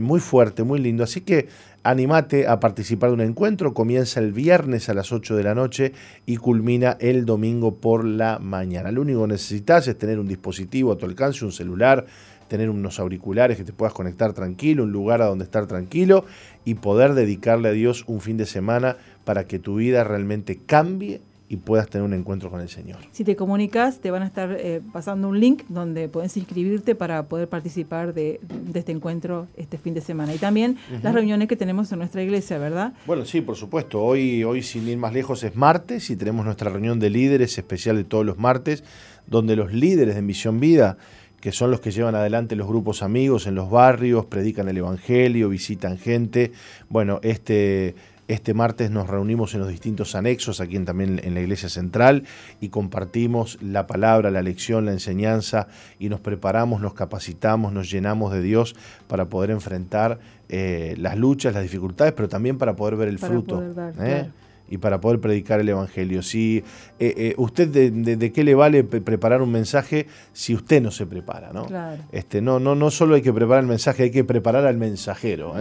muy 0.00 0.20
fuerte, 0.20 0.62
muy 0.62 0.78
lindo. 0.78 1.02
Así 1.02 1.20
que 1.20 1.48
Animate 1.82 2.46
a 2.46 2.60
participar 2.60 3.08
de 3.08 3.14
un 3.14 3.20
encuentro, 3.22 3.72
comienza 3.72 4.20
el 4.20 4.32
viernes 4.32 4.90
a 4.90 4.94
las 4.94 5.12
8 5.12 5.34
de 5.34 5.42
la 5.42 5.54
noche 5.54 5.94
y 6.26 6.36
culmina 6.36 6.98
el 7.00 7.24
domingo 7.24 7.76
por 7.76 8.04
la 8.04 8.38
mañana. 8.38 8.92
Lo 8.92 9.00
único 9.00 9.22
que 9.22 9.28
necesitas 9.28 9.88
es 9.88 9.96
tener 9.96 10.18
un 10.18 10.28
dispositivo 10.28 10.92
a 10.92 10.98
tu 10.98 11.06
alcance, 11.06 11.42
un 11.42 11.52
celular, 11.52 12.04
tener 12.48 12.68
unos 12.68 13.00
auriculares 13.00 13.56
que 13.56 13.64
te 13.64 13.72
puedas 13.72 13.94
conectar 13.94 14.34
tranquilo, 14.34 14.82
un 14.82 14.92
lugar 14.92 15.22
a 15.22 15.26
donde 15.26 15.44
estar 15.44 15.66
tranquilo 15.66 16.26
y 16.66 16.74
poder 16.74 17.14
dedicarle 17.14 17.70
a 17.70 17.72
Dios 17.72 18.04
un 18.08 18.20
fin 18.20 18.36
de 18.36 18.44
semana 18.44 18.98
para 19.24 19.44
que 19.44 19.58
tu 19.58 19.76
vida 19.76 20.04
realmente 20.04 20.60
cambie 20.66 21.22
y 21.50 21.56
puedas 21.56 21.88
tener 21.90 22.04
un 22.04 22.14
encuentro 22.14 22.48
con 22.48 22.60
el 22.60 22.68
Señor. 22.68 22.98
Si 23.10 23.24
te 23.24 23.34
comunicas, 23.34 23.98
te 23.98 24.12
van 24.12 24.22
a 24.22 24.26
estar 24.26 24.56
eh, 24.56 24.80
pasando 24.92 25.28
un 25.28 25.40
link 25.40 25.64
donde 25.68 26.08
puedes 26.08 26.36
inscribirte 26.36 26.94
para 26.94 27.24
poder 27.24 27.48
participar 27.48 28.14
de, 28.14 28.40
este 28.72 28.92
encuentro 28.92 29.48
este 29.56 29.76
fin 29.76 29.92
de 29.92 30.00
semana. 30.00 30.32
Y 30.32 30.38
también 30.38 30.76
las 31.02 31.12
reuniones 31.12 31.48
que 31.48 31.56
tenemos 31.56 31.90
en 31.90 31.98
nuestra 31.98 32.22
iglesia, 32.22 32.56
¿verdad? 32.58 32.92
Bueno, 33.04 33.24
sí, 33.24 33.40
por 33.40 33.56
supuesto. 33.56 34.00
Hoy, 34.00 34.44
hoy, 34.44 34.62
sin 34.62 34.86
ir 34.86 34.96
más 34.96 35.12
lejos, 35.12 35.42
es 35.42 35.56
martes 35.56 36.08
y 36.10 36.14
tenemos 36.14 36.44
nuestra 36.44 36.70
reunión 36.70 37.00
de 37.00 37.10
líderes 37.10 37.58
especial 37.58 37.96
de 37.96 38.04
todos 38.04 38.24
los 38.24 38.38
martes, 38.38 38.84
donde 39.26 39.56
los 39.56 39.72
líderes 39.72 40.14
de 40.14 40.22
Misión 40.22 40.60
Vida 40.60 40.98
que 41.40 41.52
son 41.52 41.70
los 41.70 41.80
que 41.80 41.90
llevan 41.90 42.14
adelante 42.14 42.54
los 42.54 42.68
grupos 42.68 43.02
amigos 43.02 43.46
en 43.46 43.54
los 43.54 43.70
barrios, 43.70 44.26
predican 44.26 44.68
el 44.68 44.76
Evangelio, 44.76 45.48
visitan 45.48 45.96
gente. 45.96 46.52
Bueno, 46.90 47.18
este, 47.22 47.94
este 48.30 48.54
martes 48.54 48.92
nos 48.92 49.08
reunimos 49.08 49.54
en 49.54 49.60
los 49.60 49.68
distintos 49.68 50.14
anexos, 50.14 50.60
aquí 50.60 50.78
también 50.78 51.20
en 51.24 51.34
la 51.34 51.40
iglesia 51.40 51.68
central, 51.68 52.22
y 52.60 52.68
compartimos 52.68 53.58
la 53.60 53.88
palabra, 53.88 54.30
la 54.30 54.40
lección, 54.40 54.86
la 54.86 54.92
enseñanza, 54.92 55.66
y 55.98 56.08
nos 56.08 56.20
preparamos, 56.20 56.80
nos 56.80 56.94
capacitamos, 56.94 57.72
nos 57.72 57.90
llenamos 57.90 58.32
de 58.32 58.40
Dios 58.40 58.76
para 59.08 59.24
poder 59.24 59.50
enfrentar 59.50 60.20
eh, 60.48 60.94
las 60.98 61.16
luchas, 61.16 61.54
las 61.54 61.64
dificultades, 61.64 62.12
pero 62.12 62.28
también 62.28 62.56
para 62.56 62.76
poder 62.76 62.94
ver 62.94 63.08
el 63.08 63.18
fruto. 63.18 63.62
¿eh? 64.00 64.30
Y 64.72 64.78
para 64.78 65.00
poder 65.00 65.18
predicar 65.18 65.58
el 65.58 65.68
Evangelio. 65.68 66.22
Si 66.22 66.62
eh, 67.00 67.34
usted 67.38 67.66
de, 67.90 68.32
qué 68.32 68.44
le 68.44 68.54
vale 68.54 68.84
preparar 68.84 69.42
un 69.42 69.50
mensaje 69.50 70.06
si 70.32 70.54
usted 70.54 70.80
no 70.80 70.92
se 70.92 71.06
prepara, 71.06 71.52
¿no? 71.52 71.66
Este, 72.12 72.40
no, 72.40 72.60
no, 72.60 72.76
no 72.76 72.92
solo 72.92 73.16
hay 73.16 73.22
que 73.22 73.32
preparar 73.32 73.64
el 73.64 73.68
mensaje, 73.68 74.04
hay 74.04 74.10
que 74.12 74.22
preparar 74.22 74.66
al 74.66 74.76
mensajero. 74.76 75.54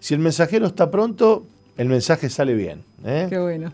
Si 0.00 0.12
el 0.12 0.20
mensajero 0.20 0.66
está 0.66 0.90
pronto, 0.90 1.46
el 1.76 1.88
mensaje 1.88 2.28
sale 2.28 2.54
bien. 2.54 2.82
¿eh? 3.04 3.26
Qué 3.28 3.38
bueno. 3.38 3.72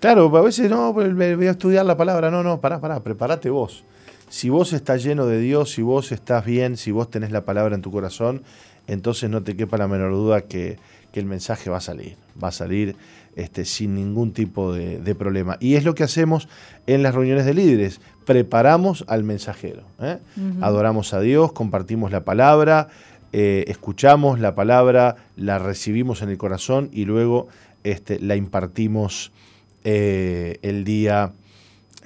Claro, 0.00 0.34
a 0.36 0.42
veces 0.42 0.70
no, 0.70 0.92
pues, 0.94 1.14
voy 1.14 1.46
a 1.46 1.50
estudiar 1.50 1.84
la 1.84 1.96
palabra. 1.96 2.30
No, 2.30 2.42
no, 2.42 2.60
pará, 2.60 2.80
pará, 2.80 3.00
prepárate 3.00 3.50
vos. 3.50 3.84
Si 4.28 4.48
vos 4.48 4.72
estás 4.72 5.02
lleno 5.02 5.26
de 5.26 5.40
Dios, 5.40 5.72
si 5.72 5.82
vos 5.82 6.12
estás 6.12 6.44
bien, 6.44 6.76
si 6.76 6.90
vos 6.90 7.10
tenés 7.10 7.30
la 7.30 7.44
palabra 7.44 7.74
en 7.74 7.82
tu 7.82 7.90
corazón, 7.90 8.42
entonces 8.86 9.28
no 9.30 9.42
te 9.42 9.56
quepa 9.56 9.76
la 9.78 9.88
menor 9.88 10.12
duda 10.12 10.42
que, 10.42 10.78
el 11.14 11.24
mensaje 11.26 11.68
va 11.68 11.78
a 11.78 11.80
salir. 11.80 12.14
Va 12.40 12.46
a 12.46 12.52
salir 12.52 12.94
este, 13.34 13.64
sin 13.64 13.96
ningún 13.96 14.32
tipo 14.32 14.72
de, 14.72 15.14
problema. 15.16 15.56
Y 15.58 15.74
es 15.74 15.82
lo 15.82 15.96
que 15.96 16.04
hacemos 16.04 16.48
en 16.86 17.02
las 17.02 17.12
reuniones 17.12 17.44
de 17.44 17.54
líderes. 17.54 18.00
Preparamos 18.24 19.04
al 19.08 19.24
mensajero. 19.24 19.82
¿eh? 20.00 20.18
Adoramos 20.60 21.14
a 21.14 21.20
Dios, 21.20 21.50
compartimos 21.50 22.12
la 22.12 22.22
palabra, 22.22 22.86
eh, 23.32 23.64
escuchamos 23.68 24.40
la 24.40 24.54
palabra, 24.54 25.16
la 25.36 25.58
recibimos 25.58 26.22
en 26.22 26.30
el 26.30 26.38
corazón 26.38 26.88
y 26.92 27.04
luego 27.04 27.48
este, 27.84 28.18
la 28.20 28.36
impartimos 28.36 29.32
eh, 29.84 30.58
el 30.62 30.84
día 30.84 31.32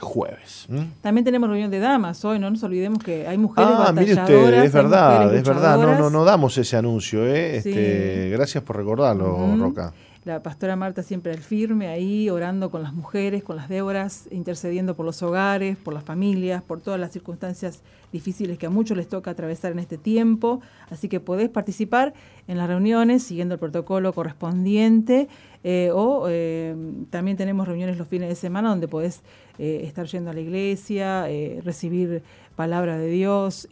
jueves. 0.01 0.67
También 1.01 1.25
tenemos 1.25 1.49
reunión 1.49 1.71
de 1.71 1.79
damas 1.79 2.25
hoy, 2.25 2.39
no 2.39 2.51
nos 2.51 2.63
olvidemos 2.65 3.05
que 3.05 3.27
hay 3.27 3.39
mujeres 3.39 3.71
ah, 3.73 3.93
mire 3.93 4.15
usted, 4.15 4.65
es 4.65 4.73
verdad, 4.73 5.33
es 5.35 5.45
verdad, 5.45 5.79
no, 5.79 5.97
no, 5.97 6.11
no 6.11 6.25
damos 6.25 6.59
ese 6.59 6.77
anuncio, 6.77 7.25
¿eh? 7.25 7.59
este, 7.59 8.31
gracias 8.31 8.65
por 8.65 8.77
recordarlo, 8.77 9.57
Roca 9.57 9.93
la 10.25 10.41
pastora 10.41 10.77
Marta 10.77 11.03
siempre 11.03 11.33
al 11.33 11.39
firme 11.39 11.89
ahí, 11.89 12.31
orando 12.31 12.71
con 12.71 12.83
las 12.83 12.95
mujeres, 12.95 13.43
con 13.43 13.57
las 13.57 13.69
Déboras, 13.69 14.29
intercediendo 14.31 14.95
por 14.95 15.05
los 15.05 15.21
hogares, 15.23 15.77
por 15.77 15.93
las 15.93 16.05
familias, 16.05 16.63
por 16.63 16.81
todas 16.81 17.01
las 17.01 17.11
circunstancias 17.11 17.83
difíciles 18.13 18.57
que 18.57 18.67
a 18.67 18.71
muchos 18.71 18.97
les 18.97 19.09
toca 19.09 19.33
atravesar 19.33 19.73
en 19.73 19.81
este 19.81 19.99
tiempo. 19.99 20.61
Así 20.91 21.09
que 21.09 21.19
podés 21.19 21.49
participar 21.49 22.15
en 22.47 22.57
las 22.57 22.69
reuniones 22.69 23.25
siguiendo 23.25 23.55
el 23.55 23.59
protocolo 23.59 24.13
correspondiente 24.13 25.29
eh, 25.65 25.91
o 25.93 26.27
eh, 26.29 26.77
también 27.11 27.37
tenemos 27.37 27.67
reuniones 27.67 27.99
los 27.99 28.07
fines 28.07 28.29
de 28.29 28.35
semana 28.37 28.69
donde 28.69 28.89
podés 28.89 29.23
eh, 29.59 29.83
estar 29.85 30.07
yendo 30.07 30.31
a 30.31 30.35
la 30.35 30.41
iglesia, 30.41 31.27
recibir 31.65 32.23
palabra 32.55 32.97
de 32.97 33.09
Dios 33.09 33.67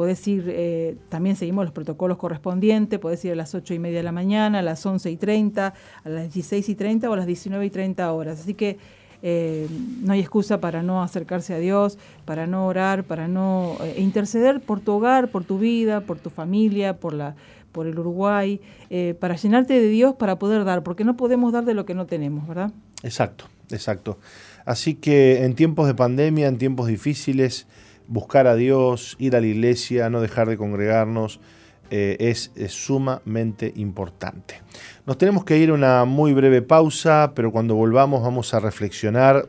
podés 0.00 0.26
ir, 0.26 0.46
eh, 0.48 0.96
también 1.10 1.36
seguimos 1.36 1.62
los 1.62 1.74
protocolos 1.74 2.16
correspondientes, 2.16 2.98
podés 2.98 3.22
ir 3.26 3.32
a 3.32 3.34
las 3.34 3.54
8 3.54 3.74
y 3.74 3.78
media 3.78 3.98
de 3.98 4.02
la 4.02 4.12
mañana, 4.12 4.60
a 4.60 4.62
las 4.62 4.86
11 4.86 5.10
y 5.10 5.18
30, 5.18 5.74
a 6.04 6.08
las 6.08 6.22
16 6.22 6.70
y 6.70 6.74
30 6.74 7.10
o 7.10 7.12
a 7.12 7.18
las 7.18 7.26
19 7.26 7.66
y 7.66 7.68
30 7.68 8.10
horas. 8.10 8.40
Así 8.40 8.54
que 8.54 8.78
eh, 9.22 9.68
no 10.00 10.14
hay 10.14 10.20
excusa 10.20 10.58
para 10.58 10.82
no 10.82 11.02
acercarse 11.02 11.52
a 11.52 11.58
Dios, 11.58 11.98
para 12.24 12.46
no 12.46 12.66
orar, 12.66 13.04
para 13.04 13.28
no 13.28 13.76
eh, 13.82 13.96
interceder 13.98 14.62
por 14.62 14.80
tu 14.80 14.92
hogar, 14.92 15.28
por 15.28 15.44
tu 15.44 15.58
vida, 15.58 16.00
por 16.00 16.18
tu 16.18 16.30
familia, 16.30 16.96
por 16.96 17.12
la 17.12 17.34
por 17.70 17.86
el 17.86 17.98
Uruguay, 17.98 18.60
para 19.20 19.36
llenarte 19.36 19.74
de 19.74 19.88
Dios 19.88 20.16
para 20.16 20.40
poder 20.40 20.64
dar, 20.64 20.82
porque 20.82 21.04
no 21.04 21.16
podemos 21.16 21.52
dar 21.52 21.64
de 21.64 21.74
lo 21.74 21.84
que 21.84 21.94
no 21.94 22.06
tenemos, 22.06 22.48
¿verdad? 22.48 22.72
Exacto, 23.04 23.44
exacto. 23.70 24.18
Así 24.64 24.94
que 24.94 25.44
en 25.44 25.54
tiempos 25.54 25.86
de 25.86 25.94
pandemia, 25.94 26.48
en 26.48 26.58
tiempos 26.58 26.88
difíciles, 26.88 27.68
buscar 28.10 28.48
a 28.48 28.56
Dios, 28.56 29.16
ir 29.18 29.36
a 29.36 29.40
la 29.40 29.46
iglesia, 29.46 30.10
no 30.10 30.20
dejar 30.20 30.48
de 30.48 30.58
congregarnos, 30.58 31.40
eh, 31.90 32.16
es, 32.18 32.50
sumamente 32.68 33.72
importante. 33.76 34.60
Nos 35.06 35.16
tenemos 35.16 35.44
que 35.44 35.56
ir 35.58 35.70
a 35.70 35.74
una 35.74 36.04
muy 36.04 36.34
breve 36.34 36.60
pausa, 36.60 37.32
pero 37.34 37.50
cuando 37.50 37.74
volvamos 37.74 38.22
vamos 38.22 38.52
a 38.52 38.60
reflexionar 38.60 39.48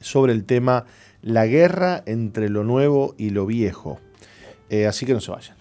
sobre 0.00 0.32
el 0.32 0.44
tema 0.44 0.84
la 1.22 1.46
guerra 1.46 2.02
entre 2.06 2.48
lo 2.48 2.62
nuevo 2.62 3.14
y 3.18 3.30
lo 3.30 3.46
viejo. 3.46 3.98
Eh, 4.68 4.86
así 4.86 5.04
que 5.04 5.14
no 5.14 5.20
se 5.20 5.32
vayan. 5.32 5.56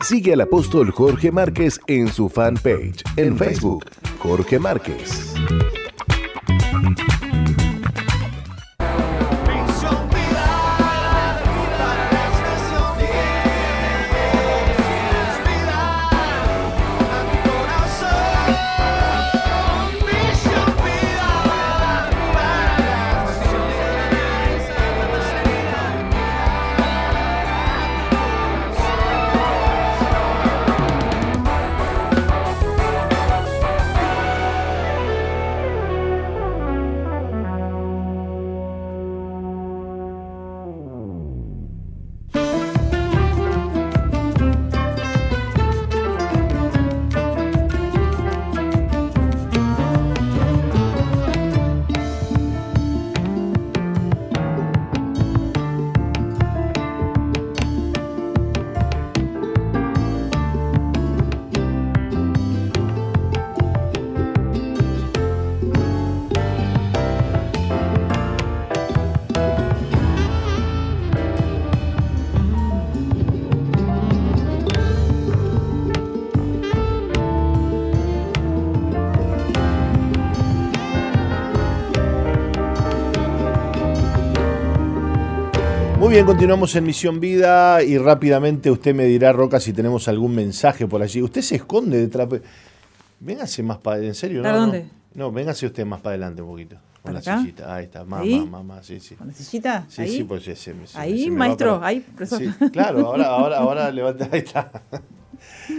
Sigue 0.00 0.32
al 0.32 0.40
apóstol 0.40 0.90
Jorge 0.90 1.32
Márquez 1.32 1.80
en 1.86 2.08
su 2.08 2.28
fanpage 2.28 3.04
en 3.16 3.38
Facebook, 3.38 3.86
Jorge 4.18 4.58
Márquez. 4.58 5.34
Bien, 86.14 86.26
continuamos 86.26 86.76
en 86.76 86.84
Misión 86.84 87.18
Vida 87.18 87.82
y 87.82 87.98
rápidamente 87.98 88.70
usted 88.70 88.94
me 88.94 89.04
dirá, 89.04 89.32
Roca, 89.32 89.58
si 89.58 89.72
tenemos 89.72 90.06
algún 90.06 90.32
mensaje 90.32 90.86
por 90.86 91.02
allí. 91.02 91.20
Usted 91.20 91.40
se 91.40 91.56
esconde 91.56 91.98
detrás. 91.98 92.28
Véngase 93.18 93.64
más 93.64 93.78
para 93.78 93.98
en 93.98 94.14
serio, 94.14 94.36
¿no? 94.38 94.44
¿Para 94.44 94.58
dónde? 94.58 94.86
No, 95.12 95.32
véngase 95.32 95.66
usted 95.66 95.84
más 95.84 96.00
para 96.00 96.12
adelante 96.12 96.40
un 96.40 96.50
poquito. 96.50 96.76
Con 97.02 97.14
la 97.14 97.20
sillita, 97.20 97.74
ahí 97.74 97.86
está, 97.86 98.04
más, 98.04 98.24
más, 98.24 98.46
más, 98.46 98.64
más, 98.64 98.86
sí, 98.86 99.00
sí. 99.00 99.16
¿Con 99.16 99.26
la 99.26 99.32
sillita? 99.32 99.86
Sí, 99.88 100.06
sí, 100.06 100.22
pues 100.22 100.44
sí, 100.44 100.70
Ahí, 100.94 101.32
maestro, 101.32 101.80
ahí, 101.82 101.98
profesor. 101.98 102.38
Sí, 102.38 102.68
claro, 102.70 103.08
ahora, 103.08 103.26
ahora, 103.26 103.58
ahora 103.58 103.90
levanta, 103.92 104.28
ahí 104.30 104.38
está. 104.38 104.70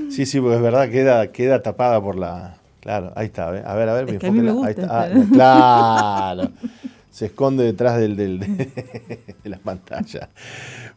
Sí, 0.10 0.26
sí, 0.26 0.42
porque 0.42 0.58
es 0.58 0.62
verdad, 0.62 0.90
queda, 0.90 1.32
queda 1.32 1.62
tapada 1.62 2.02
por 2.04 2.18
la. 2.18 2.58
Claro, 2.82 3.14
ahí 3.16 3.28
está, 3.28 3.48
a 3.48 3.52
ver, 3.52 3.66
a 3.66 3.74
ver, 3.74 3.88
a 3.88 3.94
ver, 3.94 4.10
es 4.10 4.20
que 4.20 4.28
a 4.28 4.32
mí 4.32 4.42
me 4.42 4.52
gusta, 4.52 5.02
ahí. 5.02 5.14
Ah, 5.32 6.36
claro 6.36 6.52
se 7.16 7.28
esconde 7.28 7.64
detrás 7.64 7.98
del, 7.98 8.18
de 8.18 8.70
las 9.46 9.62
pantallas. 9.62 10.28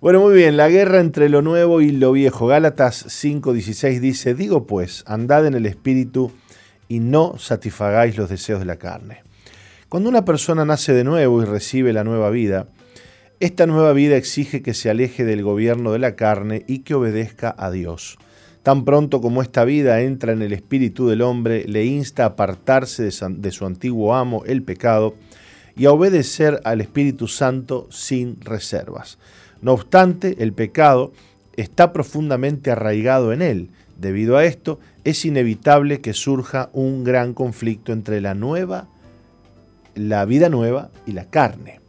Bueno, 0.01 0.19
muy 0.19 0.35
bien, 0.35 0.57
la 0.57 0.69
guerra 0.69 0.99
entre 0.99 1.29
lo 1.29 1.43
nuevo 1.43 1.81
y 1.81 1.93
lo 1.93 2.11
viejo. 2.11 2.49
Gálatas 2.49 3.07
5:16 3.07 4.01
dice, 4.01 4.35
digo 4.35 4.67
pues, 4.67 5.05
andad 5.07 5.47
en 5.47 5.55
el 5.55 5.65
espíritu 5.65 6.33
y 6.89 6.99
no 6.99 7.39
satisfagáis 7.39 8.17
los 8.17 8.29
deseos 8.29 8.59
de 8.59 8.67
la 8.67 8.79
carne. 8.79 9.23
Cuando 9.89 10.09
una 10.09 10.25
persona 10.25 10.65
nace 10.65 10.93
de 10.93 11.05
nuevo 11.05 11.41
y 11.41 11.45
recibe 11.45 11.93
la 11.93 12.03
nueva 12.03 12.31
vida, 12.31 12.67
esta 13.39 13.69
nueva 13.69 13.93
vida 13.93 14.17
exige 14.17 14.61
que 14.61 14.75
se 14.75 14.91
aleje 14.91 15.25
del 15.25 15.45
gobierno 15.45 15.93
de 15.93 16.01
la 16.01 16.17
carne 16.17 16.65
y 16.67 16.81
que 16.81 16.95
obedezca 16.95 17.55
a 17.57 17.71
Dios. 17.71 18.19
Tan 18.65 18.85
pronto 18.85 19.21
como 19.21 19.41
esta 19.41 19.65
vida 19.65 20.01
entra 20.01 20.33
en 20.33 20.43
el 20.43 20.53
espíritu 20.53 21.07
del 21.07 21.23
hombre, 21.23 21.65
le 21.69 21.85
insta 21.85 22.25
a 22.25 22.31
apartarse 22.31 23.05
de 23.05 23.51
su 23.53 23.67
antiguo 23.67 24.17
amo, 24.17 24.43
el 24.47 24.65
pecado, 24.65 25.15
y 25.79 25.87
a 25.87 25.93
obedecer 25.93 26.61
al 26.65 26.81
Espíritu 26.81 27.29
Santo 27.29 27.87
sin 27.91 28.41
reservas. 28.41 29.19
No 29.63 29.73
obstante, 29.73 30.37
el 30.41 30.53
pecado 30.53 31.13
está 31.57 31.93
profundamente 31.93 32.71
arraigado 32.71 33.33
en 33.33 33.43
él. 33.43 33.71
Debido 33.97 34.37
a 34.37 34.45
esto, 34.45 34.79
es 35.05 35.25
inevitable 35.25 36.01
que 36.01 36.13
surja 36.13 36.71
un 36.73 37.05
gran 37.05 37.33
conflicto 37.33 37.93
entre 37.93 38.21
la 38.21 38.35
nueva, 38.35 38.89
la 39.95 40.25
vida 40.25 40.49
nueva 40.49 40.91
y 41.07 41.13
la 41.13 41.25
carne. 41.25 41.81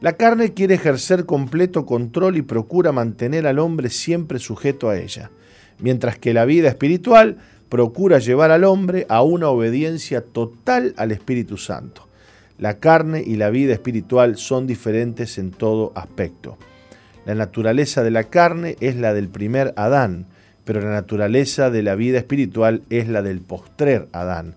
La 0.00 0.14
carne 0.14 0.52
quiere 0.52 0.74
ejercer 0.74 1.24
completo 1.24 1.86
control 1.86 2.36
y 2.36 2.42
procura 2.42 2.92
mantener 2.92 3.46
al 3.46 3.58
hombre 3.58 3.88
siempre 3.88 4.38
sujeto 4.38 4.90
a 4.90 4.98
ella, 4.98 5.30
mientras 5.78 6.18
que 6.18 6.34
la 6.34 6.44
vida 6.44 6.68
espiritual 6.68 7.38
procura 7.70 8.18
llevar 8.18 8.50
al 8.50 8.64
hombre 8.64 9.06
a 9.08 9.22
una 9.22 9.48
obediencia 9.48 10.20
total 10.20 10.92
al 10.98 11.10
Espíritu 11.10 11.56
Santo. 11.56 12.06
La 12.58 12.78
carne 12.78 13.22
y 13.26 13.36
la 13.36 13.50
vida 13.50 13.72
espiritual 13.72 14.36
son 14.36 14.66
diferentes 14.66 15.38
en 15.38 15.50
todo 15.50 15.92
aspecto. 15.94 16.56
La 17.26 17.34
naturaleza 17.34 18.02
de 18.02 18.10
la 18.10 18.24
carne 18.24 18.76
es 18.80 18.96
la 18.96 19.12
del 19.12 19.28
primer 19.28 19.72
Adán, 19.76 20.26
pero 20.64 20.80
la 20.80 20.90
naturaleza 20.90 21.70
de 21.70 21.82
la 21.82 21.94
vida 21.94 22.18
espiritual 22.18 22.82
es 22.90 23.08
la 23.08 23.22
del 23.22 23.40
postrer 23.40 24.08
Adán. 24.12 24.54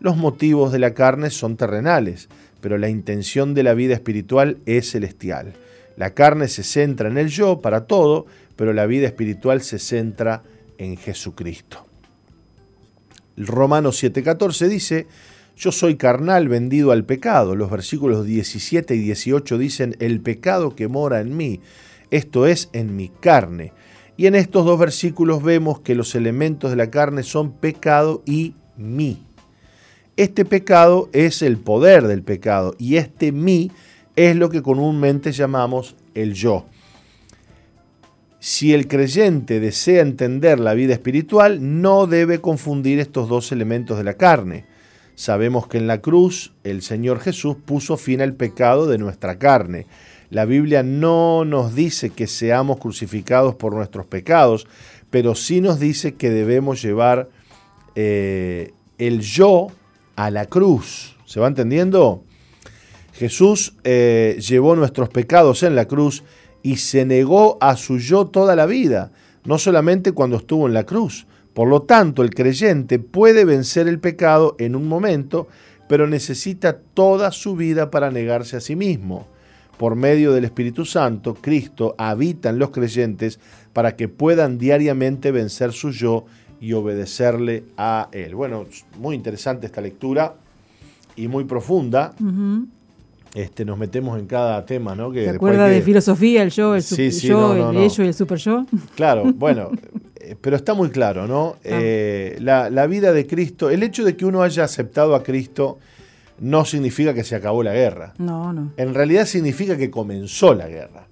Los 0.00 0.16
motivos 0.16 0.72
de 0.72 0.78
la 0.78 0.94
carne 0.94 1.30
son 1.30 1.56
terrenales, 1.56 2.28
pero 2.60 2.78
la 2.78 2.88
intención 2.88 3.54
de 3.54 3.62
la 3.62 3.74
vida 3.74 3.94
espiritual 3.94 4.58
es 4.66 4.90
celestial. 4.90 5.54
La 5.96 6.14
carne 6.14 6.48
se 6.48 6.62
centra 6.62 7.08
en 7.08 7.18
el 7.18 7.28
yo 7.28 7.60
para 7.60 7.86
todo, 7.86 8.26
pero 8.56 8.72
la 8.72 8.86
vida 8.86 9.06
espiritual 9.06 9.60
se 9.62 9.78
centra 9.78 10.42
en 10.78 10.96
Jesucristo. 10.96 11.86
El 13.36 13.46
Romano 13.46 13.90
7:14 13.90 14.68
dice, 14.68 15.06
yo 15.60 15.72
soy 15.72 15.96
carnal 15.96 16.48
vendido 16.48 16.90
al 16.90 17.04
pecado. 17.04 17.54
Los 17.54 17.70
versículos 17.70 18.24
17 18.24 18.94
y 18.94 18.98
18 18.98 19.58
dicen, 19.58 19.94
el 20.00 20.20
pecado 20.20 20.74
que 20.74 20.88
mora 20.88 21.20
en 21.20 21.36
mí, 21.36 21.60
esto 22.10 22.46
es, 22.46 22.70
en 22.72 22.96
mi 22.96 23.10
carne. 23.10 23.74
Y 24.16 24.26
en 24.26 24.36
estos 24.36 24.64
dos 24.64 24.78
versículos 24.78 25.42
vemos 25.42 25.80
que 25.80 25.94
los 25.94 26.14
elementos 26.14 26.70
de 26.70 26.76
la 26.76 26.90
carne 26.90 27.22
son 27.22 27.52
pecado 27.52 28.22
y 28.24 28.54
mí. 28.78 29.22
Este 30.16 30.46
pecado 30.46 31.10
es 31.12 31.42
el 31.42 31.58
poder 31.58 32.06
del 32.06 32.22
pecado 32.22 32.74
y 32.78 32.96
este 32.96 33.30
mí 33.30 33.70
es 34.16 34.36
lo 34.36 34.48
que 34.48 34.62
comúnmente 34.62 35.30
llamamos 35.30 35.94
el 36.14 36.32
yo. 36.32 36.64
Si 38.38 38.72
el 38.72 38.88
creyente 38.88 39.60
desea 39.60 40.00
entender 40.00 40.58
la 40.58 40.72
vida 40.72 40.94
espiritual, 40.94 41.82
no 41.82 42.06
debe 42.06 42.40
confundir 42.40 42.98
estos 42.98 43.28
dos 43.28 43.52
elementos 43.52 43.98
de 43.98 44.04
la 44.04 44.14
carne. 44.14 44.69
Sabemos 45.20 45.66
que 45.66 45.76
en 45.76 45.86
la 45.86 46.00
cruz 46.00 46.54
el 46.64 46.80
Señor 46.80 47.20
Jesús 47.20 47.54
puso 47.62 47.98
fin 47.98 48.22
al 48.22 48.32
pecado 48.32 48.86
de 48.86 48.96
nuestra 48.96 49.38
carne. 49.38 49.86
La 50.30 50.46
Biblia 50.46 50.82
no 50.82 51.44
nos 51.44 51.74
dice 51.74 52.08
que 52.08 52.26
seamos 52.26 52.78
crucificados 52.78 53.54
por 53.54 53.74
nuestros 53.74 54.06
pecados, 54.06 54.66
pero 55.10 55.34
sí 55.34 55.60
nos 55.60 55.78
dice 55.78 56.14
que 56.14 56.30
debemos 56.30 56.80
llevar 56.80 57.28
eh, 57.96 58.72
el 58.96 59.20
yo 59.20 59.66
a 60.16 60.30
la 60.30 60.46
cruz. 60.46 61.18
¿Se 61.26 61.38
va 61.38 61.48
entendiendo? 61.48 62.24
Jesús 63.12 63.74
eh, 63.84 64.38
llevó 64.40 64.74
nuestros 64.74 65.10
pecados 65.10 65.62
en 65.64 65.74
la 65.74 65.84
cruz 65.84 66.24
y 66.62 66.78
se 66.78 67.04
negó 67.04 67.58
a 67.60 67.76
su 67.76 67.98
yo 67.98 68.28
toda 68.28 68.56
la 68.56 68.64
vida, 68.64 69.12
no 69.44 69.58
solamente 69.58 70.12
cuando 70.12 70.38
estuvo 70.38 70.66
en 70.66 70.72
la 70.72 70.84
cruz. 70.84 71.26
Por 71.54 71.68
lo 71.68 71.82
tanto, 71.82 72.22
el 72.22 72.30
creyente 72.30 72.98
puede 72.98 73.44
vencer 73.44 73.88
el 73.88 73.98
pecado 74.00 74.56
en 74.58 74.76
un 74.76 74.88
momento, 74.88 75.48
pero 75.88 76.06
necesita 76.06 76.78
toda 76.78 77.32
su 77.32 77.56
vida 77.56 77.90
para 77.90 78.10
negarse 78.10 78.56
a 78.56 78.60
sí 78.60 78.76
mismo 78.76 79.26
por 79.80 79.96
medio 79.96 80.34
del 80.34 80.44
Espíritu 80.44 80.84
Santo, 80.84 81.32
Cristo 81.32 81.94
habita 81.96 82.50
en 82.50 82.58
los 82.58 82.68
creyentes 82.68 83.40
para 83.72 83.96
que 83.96 84.08
puedan 84.08 84.58
diariamente 84.58 85.30
vencer 85.30 85.72
su 85.72 85.90
yo 85.90 86.26
y 86.60 86.74
obedecerle 86.74 87.64
a 87.78 88.10
Él. 88.12 88.34
Bueno, 88.34 88.66
muy 88.98 89.16
interesante 89.16 89.64
esta 89.64 89.80
lectura 89.80 90.34
y 91.16 91.28
muy 91.28 91.44
profunda. 91.44 92.14
Este, 93.34 93.64
nos 93.64 93.78
metemos 93.78 94.18
en 94.18 94.26
cada 94.26 94.64
tema, 94.66 94.94
¿no? 94.94 95.12
Que 95.12 95.24
¿Te 95.24 95.30
acuerdas 95.30 95.70
de 95.70 95.82
filosofía, 95.82 96.42
el 96.42 96.50
yo, 96.50 96.74
el, 96.74 96.82
super, 96.82 97.10
yo, 97.10 97.70
el 97.70 97.76
ello 97.76 98.04
y 98.04 98.06
el 98.08 98.14
super 98.14 98.38
yo? 98.38 98.66
Claro, 98.96 99.32
bueno, 99.34 99.70
eh, 100.16 100.34
pero 100.40 100.56
está 100.56 100.74
muy 100.74 100.90
claro, 100.90 101.28
¿no? 101.28 101.56
Ah. 101.58 101.58
Eh, 101.64 102.36
la, 102.40 102.70
la, 102.70 102.86
vida 102.86 103.12
de 103.12 103.26
Cristo, 103.26 103.70
el 103.70 103.82
hecho 103.82 104.04
de 104.04 104.16
que 104.16 104.24
uno 104.24 104.42
haya 104.42 104.64
aceptado 104.64 105.14
a 105.14 105.22
Cristo 105.22 105.78
no 106.40 106.64
significa 106.64 107.14
que 107.14 107.22
se 107.22 107.36
acabó 107.36 107.62
la 107.62 107.72
guerra. 107.72 108.14
No, 108.18 108.52
no. 108.52 108.72
En 108.76 108.94
realidad 108.94 109.26
significa 109.26 109.76
que 109.76 109.90
comenzó 109.90 110.54
la 110.54 110.66
guerra. 110.66 111.06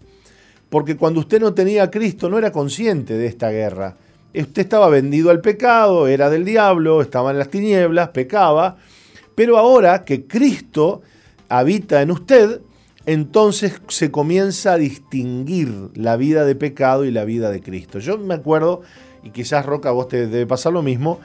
Porque 0.70 0.97
cuando 0.97 1.20
usted 1.20 1.40
no 1.40 1.55
tenía 1.55 1.85
a 1.85 1.90
Cristo 1.90 2.28
no 2.28 2.39
era 2.39 2.51
consciente 2.51 3.15
de 3.15 3.27
esta 3.27 3.51
guerra. 3.51 3.97
Usted 4.35 4.62
estaba 4.62 4.89
vendido 4.89 5.31
al 5.31 5.40
pecado, 5.40 6.07
era 6.07 6.28
del 6.31 6.45
diablo, 6.45 7.01
estaba 7.01 7.31
en 7.31 7.39
las 7.39 7.49
tinieblas, 7.49 8.11
pecaba. 8.11 8.77
Pero 9.35 9.57
ahora 9.57 10.05
que 10.05 10.27
Cristo 10.27 11.03
habita 11.48 12.02
en 12.02 12.10
usted, 12.10 12.60
entonces 13.06 13.80
se 13.88 14.10
comienza 14.10 14.74
a 14.74 14.78
distinguir 14.78 15.90
la 15.94 16.16
vida 16.16 16.44
de 16.44 16.54
pecado 16.54 17.04
y 17.04 17.10
la 17.10 17.24
vida 17.24 17.50
de 17.50 17.62
Cristo. 17.62 17.98
Yo 17.98 18.18
me 18.18 18.34
acuerdo, 18.34 18.82
y 19.22 19.30
quizás 19.30 19.64
Roca 19.64 19.90
vos 19.90 20.08
te 20.08 20.26
debe 20.26 20.46
pasar 20.46 20.72
lo 20.72 20.82
mismo, 20.82 21.20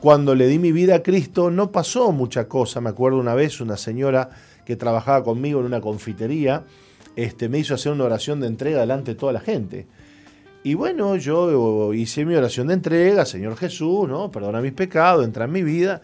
cuando 0.00 0.34
le 0.34 0.46
di 0.46 0.58
mi 0.58 0.72
vida 0.72 0.96
a 0.96 1.02
Cristo 1.02 1.50
no 1.50 1.72
pasó 1.72 2.12
mucha 2.12 2.48
cosa. 2.48 2.80
Me 2.80 2.90
acuerdo 2.90 3.18
una 3.18 3.34
vez 3.34 3.60
una 3.60 3.76
señora 3.76 4.30
que 4.64 4.76
trabajaba 4.76 5.24
conmigo 5.24 5.60
en 5.60 5.66
una 5.66 5.80
confitería, 5.80 6.64
este, 7.16 7.48
me 7.48 7.58
hizo 7.58 7.74
hacer 7.74 7.92
una 7.92 8.04
oración 8.04 8.40
de 8.40 8.46
entrega 8.46 8.80
delante 8.80 9.12
de 9.12 9.14
toda 9.16 9.32
la 9.32 9.40
gente. 9.40 9.86
Y 10.62 10.74
bueno, 10.74 11.16
yo 11.16 11.92
hice 11.94 12.24
mi 12.24 12.34
oración 12.34 12.66
de 12.66 12.74
entrega, 12.74 13.24
Señor 13.24 13.56
Jesús, 13.56 14.08
¿no? 14.08 14.30
Perdona 14.30 14.60
mis 14.60 14.72
pecados, 14.72 15.24
entra 15.24 15.46
en 15.46 15.52
mi 15.52 15.62
vida. 15.62 16.02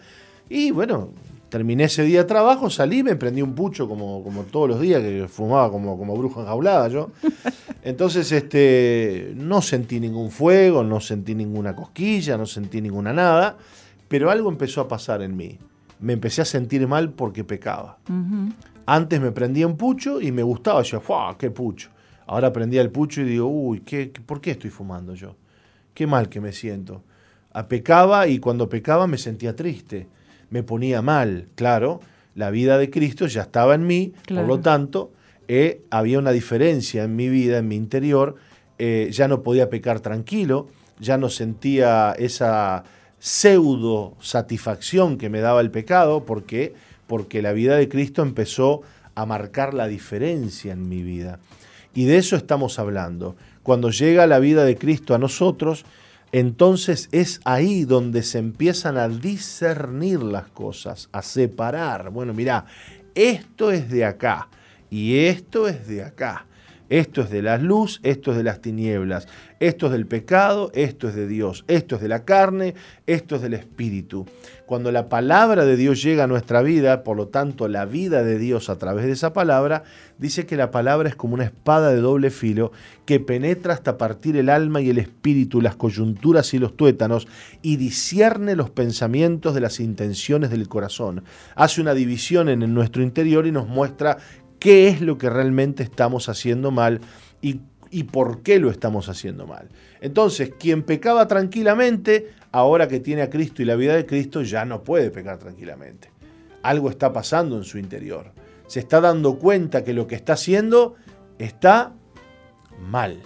Y 0.49 0.71
bueno, 0.71 1.09
terminé 1.55 1.85
ese 1.85 2.03
día 2.03 2.23
de 2.23 2.25
trabajo, 2.25 2.69
salí, 2.69 3.01
me 3.01 3.15
prendí 3.15 3.41
un 3.41 3.55
pucho 3.55 3.87
como, 3.87 4.21
como 4.25 4.43
todos 4.43 4.67
los 4.67 4.81
días, 4.81 5.01
que 5.01 5.25
fumaba 5.29 5.71
como, 5.71 5.97
como 5.97 6.17
bruja 6.17 6.41
enjaulada 6.41 6.89
yo. 6.89 7.11
Entonces, 7.81 8.29
este, 8.33 9.31
no 9.37 9.61
sentí 9.61 10.01
ningún 10.01 10.31
fuego, 10.31 10.83
no 10.83 10.99
sentí 10.99 11.33
ninguna 11.33 11.73
cosquilla, 11.73 12.37
no 12.37 12.45
sentí 12.45 12.81
ninguna 12.81 13.13
nada. 13.13 13.55
Pero 14.09 14.29
algo 14.31 14.49
empezó 14.49 14.81
a 14.81 14.89
pasar 14.89 15.21
en 15.21 15.37
mí. 15.37 15.57
Me 16.01 16.11
empecé 16.11 16.41
a 16.41 16.45
sentir 16.45 16.85
mal 16.89 17.11
porque 17.11 17.45
pecaba. 17.45 17.99
Antes 18.85 19.21
me 19.21 19.31
prendía 19.31 19.65
un 19.65 19.77
pucho 19.77 20.19
y 20.19 20.33
me 20.33 20.43
gustaba. 20.43 20.81
Yo, 20.81 20.99
¡fuah! 20.99 21.37
¡Qué 21.37 21.51
pucho! 21.51 21.89
Ahora 22.27 22.51
prendía 22.51 22.81
el 22.81 22.91
pucho 22.91 23.21
y 23.21 23.23
digo, 23.23 23.47
uy, 23.47 23.79
¿qué, 23.79 24.11
¿por 24.25 24.41
qué 24.41 24.51
estoy 24.51 24.71
fumando 24.71 25.13
yo? 25.13 25.37
Qué 25.93 26.05
mal 26.05 26.27
que 26.27 26.41
me 26.41 26.51
siento. 26.51 27.01
A 27.53 27.69
pecaba 27.69 28.27
y 28.27 28.39
cuando 28.39 28.67
pecaba 28.67 29.07
me 29.07 29.17
sentía 29.17 29.55
triste. 29.55 30.09
Me 30.55 30.63
ponía 30.63 31.01
mal. 31.01 31.49
Claro, 31.55 31.99
la 32.33 32.49
vida 32.49 32.77
de 32.77 32.89
Cristo 32.89 33.27
ya 33.27 33.41
estaba 33.41 33.75
en 33.75 33.85
mí, 33.85 34.13
por 34.25 34.45
lo 34.45 34.61
tanto, 34.61 35.11
eh, 35.49 35.81
había 35.89 36.17
una 36.17 36.31
diferencia 36.31 37.03
en 37.03 37.17
mi 37.17 37.27
vida, 37.27 37.57
en 37.57 37.67
mi 37.67 37.75
interior. 37.75 38.37
Eh, 38.79 39.09
ya 39.11 39.27
no 39.27 39.43
podía 39.43 39.69
pecar 39.69 39.99
tranquilo, 39.99 40.69
ya 40.97 41.17
no 41.17 41.27
sentía 41.27 42.13
esa 42.17 42.85
pseudo 43.19 44.15
satisfacción 44.21 45.17
que 45.17 45.29
me 45.29 45.41
daba 45.41 45.59
el 45.59 45.71
pecado, 45.71 46.23
porque 46.23 46.73
porque 47.05 47.41
la 47.41 47.51
vida 47.51 47.75
de 47.75 47.89
Cristo 47.89 48.21
empezó 48.21 48.81
a 49.13 49.25
marcar 49.25 49.73
la 49.73 49.87
diferencia 49.87 50.71
en 50.71 50.87
mi 50.87 51.03
vida. 51.03 51.39
Y 51.93 52.05
de 52.05 52.15
eso 52.15 52.37
estamos 52.37 52.79
hablando. 52.79 53.35
Cuando 53.61 53.89
llega 53.89 54.25
la 54.25 54.39
vida 54.39 54.63
de 54.63 54.77
Cristo 54.77 55.13
a 55.15 55.17
nosotros, 55.17 55.83
entonces 56.31 57.09
es 57.11 57.39
ahí 57.45 57.85
donde 57.85 58.23
se 58.23 58.39
empiezan 58.39 58.97
a 58.97 59.07
discernir 59.07 60.21
las 60.21 60.47
cosas, 60.47 61.09
a 61.11 61.21
separar. 61.21 62.09
Bueno, 62.09 62.33
mira, 62.33 62.65
esto 63.13 63.71
es 63.71 63.89
de 63.89 64.05
acá 64.05 64.49
y 64.89 65.17
esto 65.17 65.67
es 65.67 65.87
de 65.87 66.03
acá. 66.03 66.45
Esto 66.89 67.21
es 67.21 67.29
de 67.31 67.41
la 67.41 67.57
luz, 67.57 67.99
esto 68.03 68.31
es 68.31 68.37
de 68.37 68.43
las 68.43 68.61
tinieblas, 68.61 69.27
esto 69.59 69.87
es 69.87 69.91
del 69.91 70.05
pecado, 70.05 70.69
esto 70.73 71.07
es 71.07 71.15
de 71.15 71.27
Dios, 71.27 71.65
esto 71.67 71.95
es 71.95 72.01
de 72.01 72.07
la 72.07 72.25
carne, 72.25 72.75
esto 73.07 73.37
es 73.37 73.41
del 73.41 73.55
espíritu. 73.55 74.25
Cuando 74.67 74.91
la 74.91 75.09
palabra 75.09 75.65
de 75.65 75.77
Dios 75.77 76.03
llega 76.03 76.25
a 76.25 76.27
nuestra 76.27 76.61
vida, 76.61 77.03
por 77.03 77.17
lo 77.17 77.27
tanto 77.27 77.67
la 77.67 77.85
vida 77.85 78.23
de 78.23 78.37
Dios 78.37 78.69
a 78.69 78.77
través 78.77 79.05
de 79.05 79.13
esa 79.13 79.33
palabra, 79.33 79.83
dice 80.19 80.45
que 80.45 80.57
la 80.57 80.71
palabra 80.71 81.09
es 81.09 81.15
como 81.15 81.33
una 81.33 81.45
espada 81.45 81.91
de 81.91 82.01
doble 82.01 82.29
filo 82.29 82.71
que 83.05 83.19
penetra 83.19 83.73
hasta 83.73 83.97
partir 83.97 84.37
el 84.37 84.49
alma 84.49 84.81
y 84.81 84.89
el 84.89 84.99
espíritu, 84.99 85.61
las 85.61 85.75
coyunturas 85.75 86.53
y 86.53 86.59
los 86.59 86.75
tuétanos, 86.77 87.27
y 87.61 87.77
discierne 87.77 88.55
los 88.55 88.69
pensamientos 88.69 89.55
de 89.55 89.61
las 89.61 89.79
intenciones 89.79 90.49
del 90.51 90.67
corazón. 90.67 91.23
Hace 91.55 91.81
una 91.81 91.93
división 91.93 92.49
en 92.49 92.73
nuestro 92.73 93.01
interior 93.01 93.47
y 93.47 93.51
nos 93.51 93.67
muestra 93.67 94.17
qué 94.59 94.87
es 94.87 95.01
lo 95.01 95.17
que 95.17 95.29
realmente 95.29 95.83
estamos 95.83 96.29
haciendo 96.29 96.71
mal 96.71 97.01
y, 97.41 97.61
por 98.11 98.41
qué 98.41 98.59
lo 98.59 98.71
estamos 98.71 99.07
haciendo 99.07 99.47
mal. 99.47 99.69
Entonces, 100.01 100.51
quien 100.59 100.83
pecaba 100.83 101.27
tranquilamente, 101.27 102.31
ahora 102.51 102.89
que 102.89 102.99
tiene 102.99 103.21
a 103.21 103.29
Cristo 103.29 103.61
y 103.61 103.65
la 103.65 103.75
vida 103.75 103.95
de 103.95 104.05
Cristo, 104.05 104.41
ya 104.41 104.65
no 104.65 104.83
puede 104.83 105.11
pecar 105.11 105.37
tranquilamente. 105.37 106.11
Algo 106.61 106.89
está 106.89 107.13
pasando 107.13 107.57
en 107.57 107.63
su 107.63 107.77
interior. 107.77 108.33
Se 108.67 108.79
está 108.79 108.99
dando 108.99 109.37
cuenta 109.37 109.85
que 109.85 109.93
lo 109.93 110.07
que 110.07 110.15
está 110.15 110.33
haciendo 110.33 110.95
está 111.37 111.93
mal. 112.89 113.21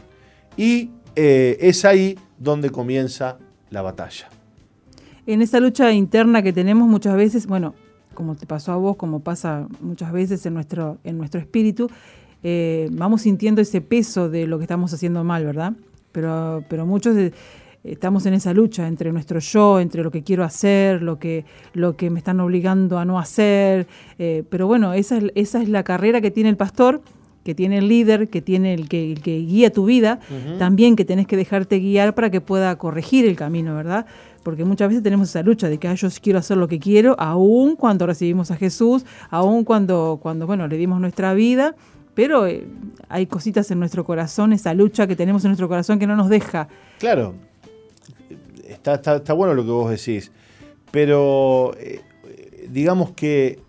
Y 0.55 0.91
eh, 1.15 1.57
es 1.61 1.83
ahí 1.83 2.19
donde 2.37 2.69
comienza 2.69 3.39
la 3.71 3.81
batalla. 3.81 4.29
En 5.25 5.41
esa 5.41 5.59
lucha 5.59 5.91
interna 5.91 6.41
que 6.41 6.53
tenemos 6.53 6.87
muchas 6.87 7.15
veces, 7.15 7.47
bueno, 7.47 7.73
como 8.19 8.35
te 8.35 8.45
pasó 8.45 8.73
a 8.73 8.75
vos, 8.75 8.97
como 8.97 9.21
pasa 9.21 9.65
muchas 9.79 10.11
veces 10.11 10.45
en 10.45 10.53
nuestro, 10.53 10.97
en 11.05 11.17
nuestro 11.17 11.39
espíritu, 11.39 11.89
eh, 12.43 12.89
vamos 12.91 13.21
sintiendo 13.21 13.61
ese 13.61 13.79
peso 13.79 14.29
de 14.29 14.45
lo 14.45 14.57
que 14.57 14.65
estamos 14.65 14.93
haciendo 14.93 15.23
mal, 15.23 15.45
¿verdad? 15.45 15.71
Pero, 16.11 16.61
pero 16.67 16.85
muchos 16.85 17.15
estamos 17.85 18.25
en 18.25 18.33
esa 18.33 18.53
lucha 18.53 18.89
entre 18.89 19.13
nuestro 19.13 19.39
yo, 19.39 19.79
entre 19.79 20.03
lo 20.03 20.11
que 20.11 20.21
quiero 20.21 20.43
hacer, 20.43 21.01
lo 21.01 21.17
que, 21.17 21.45
lo 21.71 21.95
que 21.95 22.09
me 22.09 22.19
están 22.19 22.41
obligando 22.41 22.99
a 22.99 23.05
no 23.05 23.19
hacer. 23.19 23.87
Eh, 24.17 24.43
pero 24.49 24.67
bueno, 24.67 24.91
esa 24.91 25.15
es, 25.15 25.23
esa 25.35 25.61
es 25.61 25.69
la 25.69 25.83
carrera 25.83 26.19
que 26.19 26.29
tiene 26.29 26.49
el 26.49 26.57
pastor 26.57 27.01
que 27.43 27.55
tiene 27.55 27.77
el 27.77 27.87
líder, 27.87 28.29
que 28.29 28.41
tiene 28.41 28.73
el 28.73 28.89
que, 28.89 29.17
que 29.23 29.39
guía 29.39 29.71
tu 29.71 29.85
vida, 29.85 30.19
también 30.59 30.95
que 30.95 31.05
tenés 31.05 31.25
que 31.25 31.37
dejarte 31.37 31.79
guiar 31.79 32.13
para 32.13 32.29
que 32.29 32.41
pueda 32.41 32.77
corregir 32.77 33.25
el 33.25 33.35
camino, 33.35 33.75
¿verdad? 33.75 34.05
Porque 34.43 34.65
muchas 34.65 34.89
veces 34.89 35.03
tenemos 35.03 35.29
esa 35.29 35.41
lucha 35.43 35.69
de 35.69 35.77
que 35.77 35.93
yo 35.95 36.07
quiero 36.21 36.39
hacer 36.39 36.57
lo 36.57 36.67
que 36.67 36.79
quiero, 36.79 37.15
aún 37.19 37.75
cuando 37.75 38.05
recibimos 38.05 38.51
a 38.51 38.55
Jesús, 38.55 39.05
aún 39.29 39.63
cuando, 39.63 40.19
cuando 40.21 40.47
bueno, 40.47 40.67
le 40.67 40.77
dimos 40.77 40.99
nuestra 40.99 41.33
vida, 41.33 41.75
pero 42.13 42.47
eh, 42.47 42.67
hay 43.07 43.27
cositas 43.27 43.69
en 43.71 43.79
nuestro 43.79 44.03
corazón, 44.03 44.53
esa 44.53 44.73
lucha 44.73 45.07
que 45.07 45.15
tenemos 45.15 45.43
en 45.45 45.49
nuestro 45.49 45.67
corazón 45.67 45.99
que 45.99 46.07
no 46.07 46.15
nos 46.15 46.29
deja. 46.29 46.67
Claro, 46.99 47.35
está, 48.67 48.95
está, 48.95 49.33
bueno 49.33 49.53
lo 49.53 49.63
que 49.63 49.71
vos 49.71 49.89
decís, 49.89 50.31
pero 50.91 51.73
eh, 51.77 52.01
digamos 52.69 53.11
que 53.11 53.59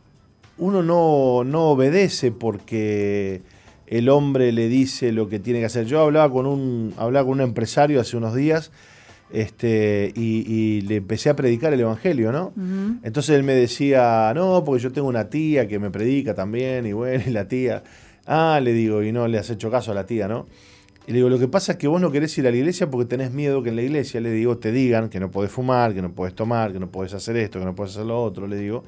uno 0.59 0.83
no, 0.83 1.45
no 1.45 1.71
obedece 1.71 2.33
porque 2.33 3.43
el 3.87 4.09
hombre 4.09 4.53
le 4.53 4.69
dice 4.69 5.11
lo 5.11 5.29
que 5.29 5.41
tiene 5.41 5.59
que 5.59 5.67
hacer. 5.67 5.87
Yo 5.87 6.01
hablaba 6.01 6.33
con 6.33 6.47
un, 6.47 6.95
hablaba 6.97 7.27
con 7.27 7.35
un 7.35 7.41
empresario 7.41 8.01
hace 8.01 8.17
unos 8.17 8.35
días 8.35 8.71
este, 9.33 10.13
y, 10.15 10.81
le 10.83 10.97
empecé 10.97 11.31
a 11.31 11.37
predicar 11.37 11.73
el 11.73 11.81
Evangelio, 11.81 12.33
¿no? 12.33 12.53
Entonces 13.03 13.37
él 13.37 13.43
me 13.43 13.55
decía, 13.55 14.33
no, 14.35 14.65
porque 14.65 14.83
yo 14.83 14.93
tengo 14.93 15.09
una 15.09 15.29
tía 15.29 15.69
que 15.69 15.79
me 15.79 15.91
predica 15.91 16.35
también, 16.35 16.87
y 16.87 16.93
bueno, 16.93 17.23
y 17.27 17.31
la 17.31 17.49
tía, 17.49 17.83
ah, 18.27 18.61
le 18.63 18.73
digo, 18.73 19.03
y 19.03 19.13
no 19.13 19.29
le 19.29 19.39
has 19.39 19.51
hecho 19.51 19.71
caso 19.71 19.93
a 19.93 19.95
la 19.95 20.07
tía, 20.07 20.29
¿no? 20.29 20.47
Y 21.07 21.13
le 21.13 21.17
digo, 21.17 21.29
lo 21.29 21.39
que 21.39 21.49
pasa 21.49 21.73
es 21.73 21.79
que 21.79 21.89
vos 21.89 22.01
no 22.01 22.13
querés 22.13 22.37
ir 22.39 22.47
a 22.47 22.51
la 22.51 22.57
iglesia 22.57 22.91
porque 22.91 23.07
tenés 23.07 23.33
miedo 23.33 23.63
que 23.63 23.71
en 23.71 23.77
la 23.77 23.83
iglesia, 23.83 24.21
le 24.21 24.31
digo, 24.31 24.59
te 24.59 24.71
digan 24.71 25.09
que 25.09 25.19
no 25.19 25.31
podés 25.31 25.51
fumar, 25.51 25.95
que 25.95 26.03
no 26.03 26.13
podés 26.13 26.35
tomar, 26.35 26.73
que 26.73 26.79
no 26.79 26.91
podés 26.91 27.15
hacer 27.15 27.37
esto, 27.37 27.59
que 27.59 27.65
no 27.65 27.75
podés 27.75 27.93
hacer 27.93 28.07
lo 28.07 28.23
otro, 28.23 28.47
le 28.47 28.57
digo. 28.57 28.85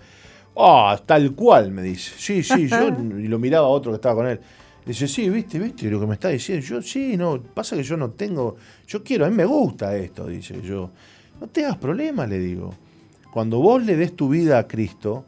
Ah, 0.56 1.00
tal 1.04 1.32
cual, 1.32 1.72
me 1.72 1.82
dice. 1.82 2.12
Sí, 2.16 2.42
sí, 2.42 2.68
yo, 2.68 2.88
y 3.18 3.28
lo 3.28 3.38
miraba 3.38 3.66
a 3.66 3.70
otro 3.70 3.90
que 3.92 3.96
estaba 3.96 4.14
con 4.14 4.26
él. 4.28 4.40
Dice, 4.84 5.06
sí, 5.06 5.30
viste, 5.30 5.58
viste 5.58 5.88
lo 5.90 6.00
que 6.00 6.06
me 6.06 6.14
está 6.14 6.28
diciendo. 6.28 6.66
Yo, 6.66 6.82
sí, 6.82 7.16
no, 7.16 7.40
pasa 7.40 7.76
que 7.76 7.84
yo 7.84 7.96
no 7.96 8.10
tengo, 8.10 8.56
yo 8.86 9.02
quiero, 9.02 9.24
a 9.24 9.30
mí 9.30 9.36
me 9.36 9.44
gusta 9.44 9.96
esto, 9.96 10.26
dice 10.26 10.60
yo. 10.62 10.90
No 11.40 11.48
te 11.48 11.64
hagas 11.64 11.78
problemas, 11.78 12.28
le 12.28 12.38
digo. 12.38 12.74
Cuando 13.32 13.58
vos 13.60 13.84
le 13.84 13.96
des 13.96 14.14
tu 14.14 14.28
vida 14.28 14.58
a 14.58 14.66
Cristo, 14.66 15.24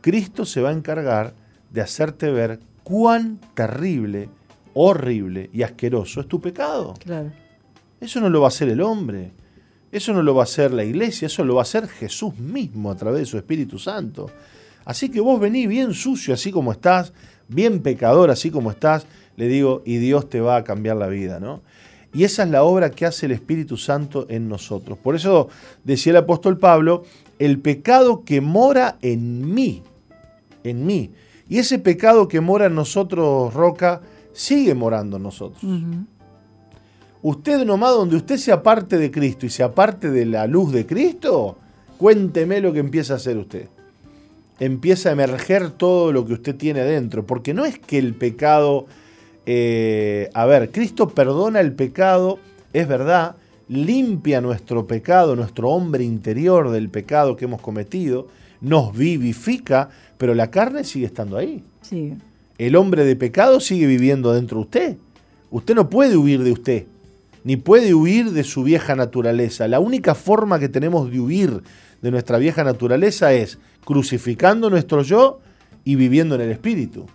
Cristo 0.00 0.44
se 0.44 0.60
va 0.60 0.70
a 0.70 0.72
encargar 0.72 1.34
de 1.70 1.80
hacerte 1.80 2.30
ver 2.30 2.60
cuán 2.82 3.40
terrible, 3.54 4.28
horrible 4.74 5.50
y 5.52 5.62
asqueroso 5.62 6.20
es 6.20 6.28
tu 6.28 6.40
pecado. 6.40 6.94
Claro. 6.98 7.32
Eso 8.00 8.20
no 8.20 8.28
lo 8.28 8.40
va 8.40 8.46
a 8.46 8.48
hacer 8.48 8.68
el 8.68 8.80
hombre. 8.80 9.32
Eso 9.90 10.12
no 10.12 10.22
lo 10.22 10.34
va 10.34 10.42
a 10.42 10.44
hacer 10.44 10.72
la 10.72 10.84
iglesia, 10.84 11.26
eso 11.26 11.44
lo 11.44 11.54
va 11.54 11.60
a 11.60 11.62
hacer 11.62 11.86
Jesús 11.86 12.36
mismo 12.36 12.90
a 12.90 12.96
través 12.96 13.20
de 13.20 13.26
su 13.26 13.38
Espíritu 13.38 13.78
Santo. 13.78 14.28
Así 14.84 15.08
que 15.08 15.20
vos 15.20 15.38
vení 15.38 15.66
bien 15.68 15.94
sucio 15.94 16.34
así 16.34 16.50
como 16.50 16.72
estás, 16.72 17.12
bien 17.48 17.80
pecador 17.80 18.30
así 18.30 18.50
como 18.50 18.70
estás, 18.70 19.06
le 19.36 19.48
digo, 19.48 19.82
y 19.84 19.98
Dios 19.98 20.28
te 20.28 20.40
va 20.40 20.56
a 20.56 20.64
cambiar 20.64 20.96
la 20.96 21.08
vida, 21.08 21.40
¿no? 21.40 21.62
Y 22.12 22.22
esa 22.22 22.44
es 22.44 22.50
la 22.50 22.62
obra 22.62 22.90
que 22.90 23.06
hace 23.06 23.26
el 23.26 23.32
Espíritu 23.32 23.76
Santo 23.76 24.26
en 24.28 24.48
nosotros. 24.48 24.96
Por 24.98 25.16
eso 25.16 25.48
decía 25.82 26.12
el 26.12 26.18
apóstol 26.18 26.58
Pablo, 26.58 27.02
el 27.40 27.58
pecado 27.58 28.24
que 28.24 28.40
mora 28.40 28.98
en 29.02 29.52
mí, 29.52 29.82
en 30.62 30.86
mí. 30.86 31.10
Y 31.48 31.58
ese 31.58 31.80
pecado 31.80 32.28
que 32.28 32.40
mora 32.40 32.66
en 32.66 32.76
nosotros, 32.76 33.52
Roca, 33.52 34.00
sigue 34.32 34.74
morando 34.74 35.16
en 35.16 35.24
nosotros. 35.24 35.60
Usted 37.20 37.64
nomás 37.64 37.90
donde 37.90 38.16
usted 38.16 38.36
se 38.36 38.52
aparte 38.52 38.96
de 38.96 39.10
Cristo 39.10 39.46
y 39.46 39.50
se 39.50 39.64
aparte 39.64 40.10
de 40.10 40.24
la 40.24 40.46
luz 40.46 40.72
de 40.72 40.86
Cristo, 40.86 41.58
cuénteme 41.98 42.60
lo 42.60 42.72
que 42.72 42.78
empieza 42.78 43.14
a 43.14 43.16
hacer 43.16 43.36
usted 43.38 43.68
empieza 44.64 45.10
a 45.10 45.12
emerger 45.12 45.70
todo 45.70 46.12
lo 46.12 46.24
que 46.24 46.34
usted 46.34 46.56
tiene 46.56 46.82
dentro. 46.82 47.26
Porque 47.26 47.54
no 47.54 47.64
es 47.64 47.78
que 47.78 47.98
el 47.98 48.14
pecado... 48.14 48.86
Eh, 49.46 50.30
a 50.32 50.46
ver, 50.46 50.70
Cristo 50.70 51.08
perdona 51.08 51.60
el 51.60 51.74
pecado, 51.74 52.38
es 52.72 52.88
verdad, 52.88 53.36
limpia 53.68 54.40
nuestro 54.40 54.86
pecado, 54.86 55.36
nuestro 55.36 55.68
hombre 55.68 56.02
interior 56.02 56.70
del 56.70 56.88
pecado 56.88 57.36
que 57.36 57.44
hemos 57.44 57.60
cometido, 57.60 58.28
nos 58.62 58.96
vivifica, 58.96 59.90
pero 60.16 60.34
la 60.34 60.50
carne 60.50 60.84
sigue 60.84 61.04
estando 61.04 61.36
ahí. 61.36 61.62
Sí. 61.82 62.14
El 62.56 62.76
hombre 62.76 63.04
de 63.04 63.16
pecado 63.16 63.60
sigue 63.60 63.86
viviendo 63.86 64.32
dentro 64.32 64.58
de 64.58 64.62
usted. 64.62 64.96
Usted 65.50 65.74
no 65.74 65.90
puede 65.90 66.16
huir 66.16 66.42
de 66.42 66.52
usted, 66.52 66.86
ni 67.44 67.56
puede 67.56 67.92
huir 67.92 68.30
de 68.30 68.44
su 68.44 68.62
vieja 68.62 68.96
naturaleza. 68.96 69.68
La 69.68 69.80
única 69.80 70.14
forma 70.14 70.58
que 70.58 70.70
tenemos 70.70 71.10
de 71.10 71.20
huir 71.20 71.62
de 72.00 72.10
nuestra 72.10 72.38
vieja 72.38 72.64
naturaleza 72.64 73.32
es 73.32 73.58
crucificando 73.84 74.70
nuestro 74.70 75.02
yo 75.02 75.40
y 75.84 75.96
viviendo 75.96 76.34
en 76.34 76.42
el 76.42 76.50
Espíritu. 76.50 77.06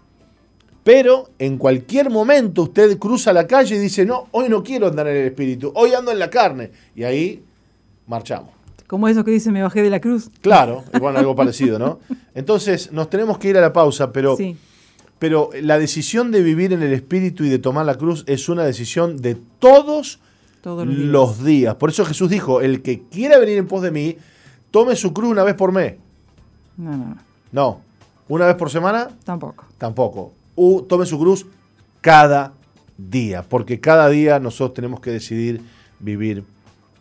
Pero 0.83 1.29
en 1.37 1.57
cualquier 1.57 2.09
momento 2.09 2.63
usted 2.63 2.97
cruza 2.97 3.33
la 3.33 3.45
calle 3.45 3.75
y 3.75 3.79
dice, 3.79 4.05
no, 4.05 4.27
hoy 4.31 4.49
no 4.49 4.63
quiero 4.63 4.87
andar 4.87 5.07
en 5.07 5.17
el 5.17 5.27
Espíritu, 5.27 5.71
hoy 5.75 5.93
ando 5.93 6.11
en 6.11 6.19
la 6.19 6.29
carne. 6.29 6.71
Y 6.95 7.03
ahí 7.03 7.43
marchamos. 8.07 8.51
Como 8.87 9.07
eso 9.07 9.23
que 9.23 9.31
dice, 9.31 9.51
me 9.51 9.61
bajé 9.61 9.83
de 9.83 9.91
la 9.91 9.99
cruz. 9.99 10.31
Claro, 10.41 10.83
bueno, 10.99 11.19
algo 11.19 11.35
parecido, 11.35 11.77
¿no? 11.77 11.99
Entonces 12.33 12.91
nos 12.91 13.09
tenemos 13.09 13.37
que 13.37 13.49
ir 13.49 13.57
a 13.57 13.61
la 13.61 13.71
pausa, 13.71 14.11
pero, 14.11 14.35
pero 15.19 15.51
la 15.61 15.77
decisión 15.77 16.31
de 16.31 16.41
vivir 16.41 16.73
en 16.73 16.81
el 16.81 16.93
Espíritu 16.93 17.43
y 17.43 17.49
de 17.49 17.59
tomar 17.59 17.85
la 17.85 17.95
cruz 17.95 18.23
es 18.25 18.49
una 18.49 18.63
decisión 18.63 19.17
de 19.17 19.37
todos, 19.59 20.19
todos 20.61 20.87
los, 20.87 20.95
días. 20.95 21.07
los 21.07 21.43
días. 21.43 21.75
Por 21.75 21.91
eso 21.91 22.03
Jesús 22.03 22.31
dijo, 22.31 22.61
el 22.61 22.81
que 22.81 23.03
quiera 23.11 23.37
venir 23.37 23.59
en 23.59 23.67
pos 23.67 23.83
de 23.83 23.91
mí, 23.91 24.17
tome 24.71 24.95
su 24.95 25.13
cruz 25.13 25.29
una 25.29 25.43
vez 25.43 25.53
por 25.53 25.71
mes. 25.71 25.97
No, 26.79 26.95
no, 26.95 27.17
no. 27.51 27.81
¿Una 28.29 28.45
vez 28.45 28.55
por 28.55 28.69
semana? 28.69 29.09
Tampoco. 29.25 29.65
Tampoco. 29.77 30.31
U, 30.55 30.81
tome 30.83 31.05
su 31.05 31.19
cruz 31.19 31.45
cada 31.99 32.53
día, 32.97 33.43
porque 33.43 33.81
cada 33.81 34.07
día 34.07 34.39
nosotros 34.39 34.75
tenemos 34.75 35.01
que 35.01 35.11
decidir 35.11 35.61
vivir 35.99 36.45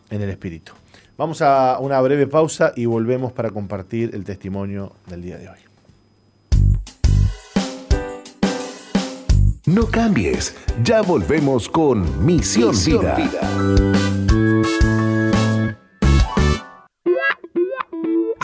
en 0.09 0.21
el 0.21 0.29
Espíritu. 0.29 0.73
Vamos 1.17 1.41
a 1.41 1.79
una 1.79 2.01
breve 2.01 2.27
pausa 2.27 2.73
y 2.75 2.87
volvemos 2.87 3.31
para 3.31 3.51
compartir 3.51 4.13
el 4.13 4.25
testimonio 4.25 4.91
del 5.07 5.21
día 5.21 5.37
de 5.37 5.47
hoy. 5.47 5.59
No 9.65 9.85
cambies, 9.85 10.55
ya 10.83 11.01
volvemos 11.03 11.69
con 11.69 12.25
Misión, 12.25 12.75
Vida. 12.75 14.28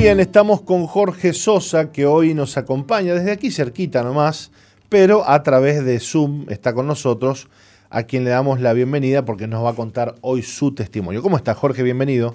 Bien, 0.00 0.18
estamos 0.18 0.62
con 0.62 0.86
Jorge 0.86 1.34
Sosa, 1.34 1.92
que 1.92 2.06
hoy 2.06 2.32
nos 2.32 2.56
acompaña 2.56 3.12
desde 3.12 3.32
aquí 3.32 3.50
cerquita 3.50 4.02
nomás, 4.02 4.50
pero 4.88 5.28
a 5.28 5.42
través 5.42 5.84
de 5.84 6.00
Zoom 6.00 6.46
está 6.48 6.72
con 6.72 6.86
nosotros, 6.86 7.48
a 7.90 8.04
quien 8.04 8.24
le 8.24 8.30
damos 8.30 8.60
la 8.60 8.72
bienvenida 8.72 9.26
porque 9.26 9.46
nos 9.46 9.62
va 9.62 9.70
a 9.70 9.74
contar 9.74 10.14
hoy 10.22 10.42
su 10.42 10.74
testimonio. 10.74 11.20
¿Cómo 11.20 11.36
está 11.36 11.54
Jorge? 11.54 11.82
Bienvenido. 11.82 12.34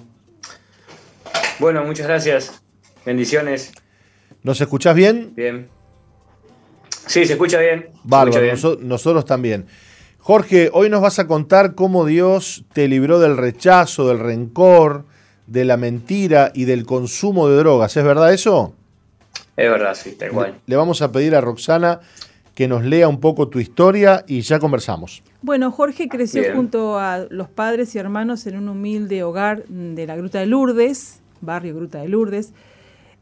Bueno, 1.58 1.84
muchas 1.84 2.06
gracias. 2.06 2.62
Bendiciones. 3.04 3.72
¿Nos 4.44 4.60
escuchás 4.60 4.94
bien? 4.94 5.32
Bien. 5.34 5.68
Sí, 7.08 7.26
se 7.26 7.32
escucha 7.32 7.58
bien. 7.58 7.88
Bárbaro, 8.04 8.46
nosotros 8.80 9.24
también. 9.24 9.66
Jorge, 10.18 10.70
hoy 10.72 10.88
nos 10.88 11.02
vas 11.02 11.18
a 11.18 11.26
contar 11.26 11.74
cómo 11.74 12.04
Dios 12.04 12.64
te 12.72 12.86
libró 12.86 13.18
del 13.18 13.36
rechazo, 13.36 14.06
del 14.06 14.20
rencor, 14.20 15.04
de 15.46 15.64
la 15.64 15.76
mentira 15.76 16.50
y 16.54 16.64
del 16.64 16.84
consumo 16.84 17.48
de 17.48 17.56
drogas. 17.56 17.96
¿Es 17.96 18.04
verdad 18.04 18.32
eso? 18.32 18.74
Es 19.56 19.70
verdad, 19.70 19.94
sí, 19.94 20.10
está 20.10 20.26
igual. 20.26 20.54
Le 20.66 20.76
vamos 20.76 21.02
a 21.02 21.12
pedir 21.12 21.34
a 21.34 21.40
Roxana 21.40 22.00
que 22.54 22.68
nos 22.68 22.84
lea 22.84 23.06
un 23.06 23.20
poco 23.20 23.48
tu 23.48 23.58
historia 23.60 24.24
y 24.26 24.40
ya 24.40 24.58
conversamos. 24.58 25.22
Bueno, 25.42 25.70
Jorge 25.70 26.08
creció 26.08 26.42
junto 26.54 26.98
a 26.98 27.26
los 27.30 27.48
padres 27.48 27.94
y 27.94 27.98
hermanos 27.98 28.46
en 28.46 28.56
un 28.56 28.68
humilde 28.68 29.22
hogar 29.22 29.64
de 29.68 30.06
la 30.06 30.16
Gruta 30.16 30.40
de 30.40 30.46
Lourdes, 30.46 31.20
barrio 31.40 31.76
Gruta 31.76 32.00
de 32.00 32.08
Lourdes. 32.08 32.52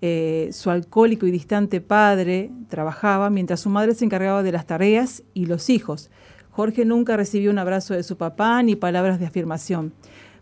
Eh, 0.01 0.51
su 0.53 0.71
alcohólico 0.71 1.27
y 1.27 1.31
distante 1.31 1.81
padre 1.81 2.51
trabajaba 2.69 3.31
mientras 3.31 3.61
su 3.61 3.71
madre 3.71 3.95
se 3.95 4.05
encargaba 4.05 4.43
de 4.43 4.53
las 4.53 4.67
tareas 4.67 5.23
y 5.35 5.47
los 5.47 5.69
hijos. 5.71 6.11
Jorge 6.51 6.85
nunca 6.85 7.17
recibió 7.17 7.51
un 7.51 7.59
abrazo 7.59 7.95
de 7.95 8.05
su 8.05 8.17
papá 8.17 8.63
ni 8.63 8.77
palabras 8.77 9.19
de 9.19 9.27
afirmación. 9.27 9.93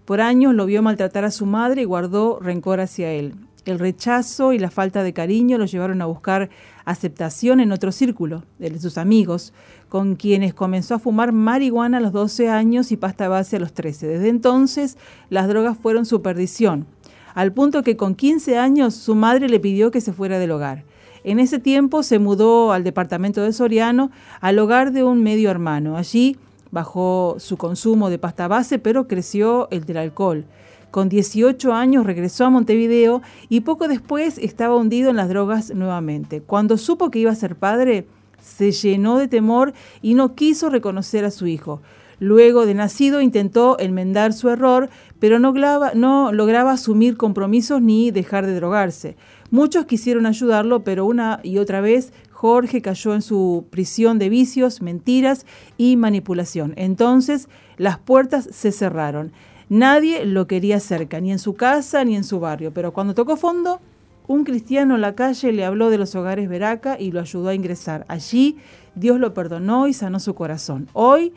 Por 0.04 0.20
años 0.20 0.54
lo 0.54 0.66
vio 0.66 0.82
maltratar 0.82 1.24
a 1.24 1.30
su 1.30 1.46
madre 1.46 1.82
y 1.82 1.84
guardó 1.84 2.40
rencor 2.40 2.80
hacia 2.80 3.12
él. 3.12 3.34
El 3.64 3.78
rechazo 3.78 4.52
y 4.52 4.58
la 4.58 4.72
falta 4.72 5.04
de 5.04 5.12
cariño 5.12 5.56
lo 5.56 5.66
llevaron 5.66 6.02
a 6.02 6.06
buscar 6.06 6.50
aceptación 6.84 7.60
en 7.60 7.70
otro 7.70 7.92
círculo, 7.92 8.42
de 8.58 8.76
sus 8.80 8.98
amigos, 8.98 9.52
con 9.88 10.16
quienes 10.16 10.52
comenzó 10.52 10.96
a 10.96 10.98
fumar 10.98 11.30
marihuana 11.30 11.98
a 11.98 12.00
los 12.00 12.12
12 12.12 12.48
años 12.48 12.90
y 12.90 12.96
pasta 12.96 13.28
base 13.28 13.56
a 13.56 13.60
los 13.60 13.72
13. 13.72 14.08
Desde 14.08 14.28
entonces, 14.28 14.98
las 15.30 15.46
drogas 15.46 15.78
fueron 15.78 16.06
su 16.06 16.22
perdición, 16.22 16.86
al 17.34 17.52
punto 17.52 17.84
que 17.84 17.96
con 17.96 18.16
15 18.16 18.58
años 18.58 18.94
su 18.94 19.14
madre 19.14 19.48
le 19.48 19.60
pidió 19.60 19.92
que 19.92 20.00
se 20.00 20.12
fuera 20.12 20.40
del 20.40 20.50
hogar. 20.50 20.84
En 21.22 21.38
ese 21.38 21.60
tiempo 21.60 22.02
se 22.02 22.18
mudó 22.18 22.72
al 22.72 22.82
departamento 22.82 23.42
de 23.42 23.52
Soriano, 23.52 24.10
al 24.40 24.58
hogar 24.58 24.90
de 24.90 25.04
un 25.04 25.22
medio 25.22 25.50
hermano. 25.50 25.96
Allí 25.96 26.36
bajó 26.72 27.36
su 27.38 27.56
consumo 27.56 28.10
de 28.10 28.18
pasta 28.18 28.48
base, 28.48 28.80
pero 28.80 29.06
creció 29.06 29.68
el 29.70 29.84
del 29.84 29.98
alcohol. 29.98 30.46
Con 30.90 31.08
18 31.08 31.72
años 31.72 32.04
regresó 32.04 32.46
a 32.46 32.50
Montevideo 32.50 33.22
y 33.48 33.60
poco 33.60 33.86
después 33.86 34.38
estaba 34.38 34.76
hundido 34.76 35.10
en 35.10 35.16
las 35.16 35.28
drogas 35.28 35.72
nuevamente. 35.72 36.42
Cuando 36.42 36.76
supo 36.76 37.10
que 37.10 37.20
iba 37.20 37.30
a 37.30 37.36
ser 37.36 37.56
padre, 37.56 38.06
se 38.40 38.72
llenó 38.72 39.18
de 39.18 39.28
temor 39.28 39.72
y 40.02 40.14
no 40.14 40.34
quiso 40.34 40.68
reconocer 40.68 41.24
a 41.24 41.30
su 41.30 41.46
hijo. 41.46 41.80
Luego 42.18 42.66
de 42.66 42.74
nacido 42.74 43.20
intentó 43.20 43.78
enmendar 43.80 44.32
su 44.32 44.48
error, 44.48 44.90
pero 45.18 45.38
no, 45.38 45.52
no, 45.94 46.32
lograba 46.32 46.72
asumir 46.72 47.16
compromisos 47.16 47.82
ni 47.82 48.10
dejar 48.10 48.46
de 48.46 48.54
drogarse. 48.54 49.16
Muchos 49.50 49.86
quisieron 49.86 50.26
ayudarlo, 50.26 50.84
pero 50.84 51.04
una 51.04 51.40
y 51.42 51.58
otra 51.58 51.80
vez 51.80 52.12
Jorge 52.42 52.82
cayó 52.82 53.14
en 53.14 53.22
su 53.22 53.66
prisión 53.70 54.18
de 54.18 54.28
vicios, 54.28 54.82
mentiras 54.82 55.46
y 55.78 55.94
manipulación. 55.94 56.74
Entonces 56.74 57.48
las 57.76 57.98
puertas 58.00 58.48
se 58.50 58.72
cerraron. 58.72 59.30
Nadie 59.68 60.24
lo 60.24 60.48
quería 60.48 60.80
cerca, 60.80 61.20
ni 61.20 61.30
en 61.30 61.38
su 61.38 61.54
casa 61.54 62.04
ni 62.04 62.16
en 62.16 62.24
su 62.24 62.40
barrio, 62.40 62.72
pero 62.74 62.92
cuando 62.92 63.14
tocó 63.14 63.36
fondo, 63.36 63.80
un 64.26 64.42
cristiano 64.42 64.96
en 64.96 65.02
la 65.02 65.14
calle 65.14 65.52
le 65.52 65.64
habló 65.64 65.88
de 65.88 65.98
los 65.98 66.16
hogares 66.16 66.48
Veraca 66.48 66.98
y 66.98 67.12
lo 67.12 67.20
ayudó 67.20 67.50
a 67.50 67.54
ingresar. 67.54 68.04
Allí 68.08 68.56
Dios 68.96 69.20
lo 69.20 69.34
perdonó 69.34 69.86
y 69.86 69.92
sanó 69.92 70.18
su 70.18 70.34
corazón. 70.34 70.88
Hoy 70.94 71.32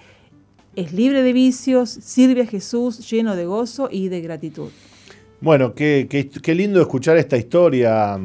es 0.75 0.91
libre 0.91 1.21
de 1.21 1.33
vicios, 1.33 1.91
sirve 1.91 2.41
a 2.41 2.47
Jesús 2.47 3.07
lleno 3.07 3.35
de 3.35 3.45
gozo 3.45 3.89
y 3.91 4.07
de 4.09 4.21
gratitud. 4.21 4.69
Bueno, 5.39 5.75
qué, 5.75 6.07
qué 6.09 6.55
lindo 6.55 6.81
escuchar 6.81 7.15
esta 7.17 7.37
historia, 7.37 8.19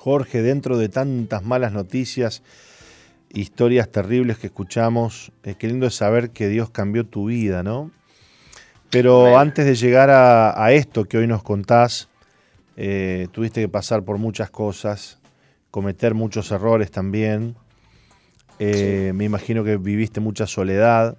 Jorge, 0.00 0.40
dentro 0.40 0.78
de 0.78 0.88
tantas 0.88 1.44
malas 1.44 1.72
noticias, 1.72 2.42
historias 3.28 3.92
terribles 3.92 4.38
que 4.38 4.46
escuchamos, 4.46 5.30
eh, 5.44 5.56
qué 5.58 5.68
lindo 5.68 5.86
es 5.86 5.94
saber 5.94 6.30
que 6.30 6.48
Dios 6.48 6.70
cambió 6.70 7.04
tu 7.04 7.26
vida, 7.26 7.62
¿no? 7.62 7.90
Pero 8.88 9.36
antes 9.36 9.66
de 9.66 9.74
llegar 9.74 10.08
a, 10.08 10.72
esto 10.72 11.04
que 11.04 11.18
hoy 11.18 11.26
nos 11.26 11.42
contás, 11.42 12.08
eh, 12.78 13.28
tuviste 13.32 13.60
que 13.60 13.68
pasar 13.68 14.02
por 14.02 14.16
muchas 14.16 14.48
cosas, 14.48 15.18
cometer 15.70 16.14
muchos 16.14 16.50
errores 16.50 16.90
también. 16.90 17.54
Eh, 18.58 19.12
me 19.14 19.26
imagino 19.26 19.64
que 19.64 19.76
viviste 19.76 20.18
mucha 20.18 20.46
soledad. 20.46 21.18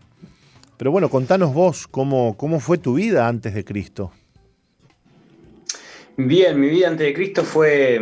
Pero 0.77 0.89
bueno, 0.89 1.07
contanos 1.07 1.53
vos 1.53 1.85
cómo, 1.87 2.35
cómo 2.35 2.59
fue 2.59 2.79
tu 2.79 2.95
vida 2.95 3.27
antes 3.27 3.53
de 3.53 3.63
Cristo. 3.63 4.11
Bien, 6.17 6.59
mi 6.59 6.67
vida 6.67 6.87
antes 6.87 7.05
de 7.05 7.13
Cristo 7.13 7.43
fue 7.43 7.99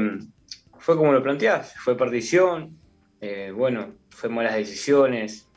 fue 0.90 0.98
como 0.98 1.12
lo 1.12 1.22
planteás, 1.22 1.76
fue 1.76 1.96
perdición, 1.96 2.76
eh, 3.22 3.54
bueno, 3.56 3.94
fue 4.10 4.28
malas 4.28 4.56
decisiones, 4.56 5.48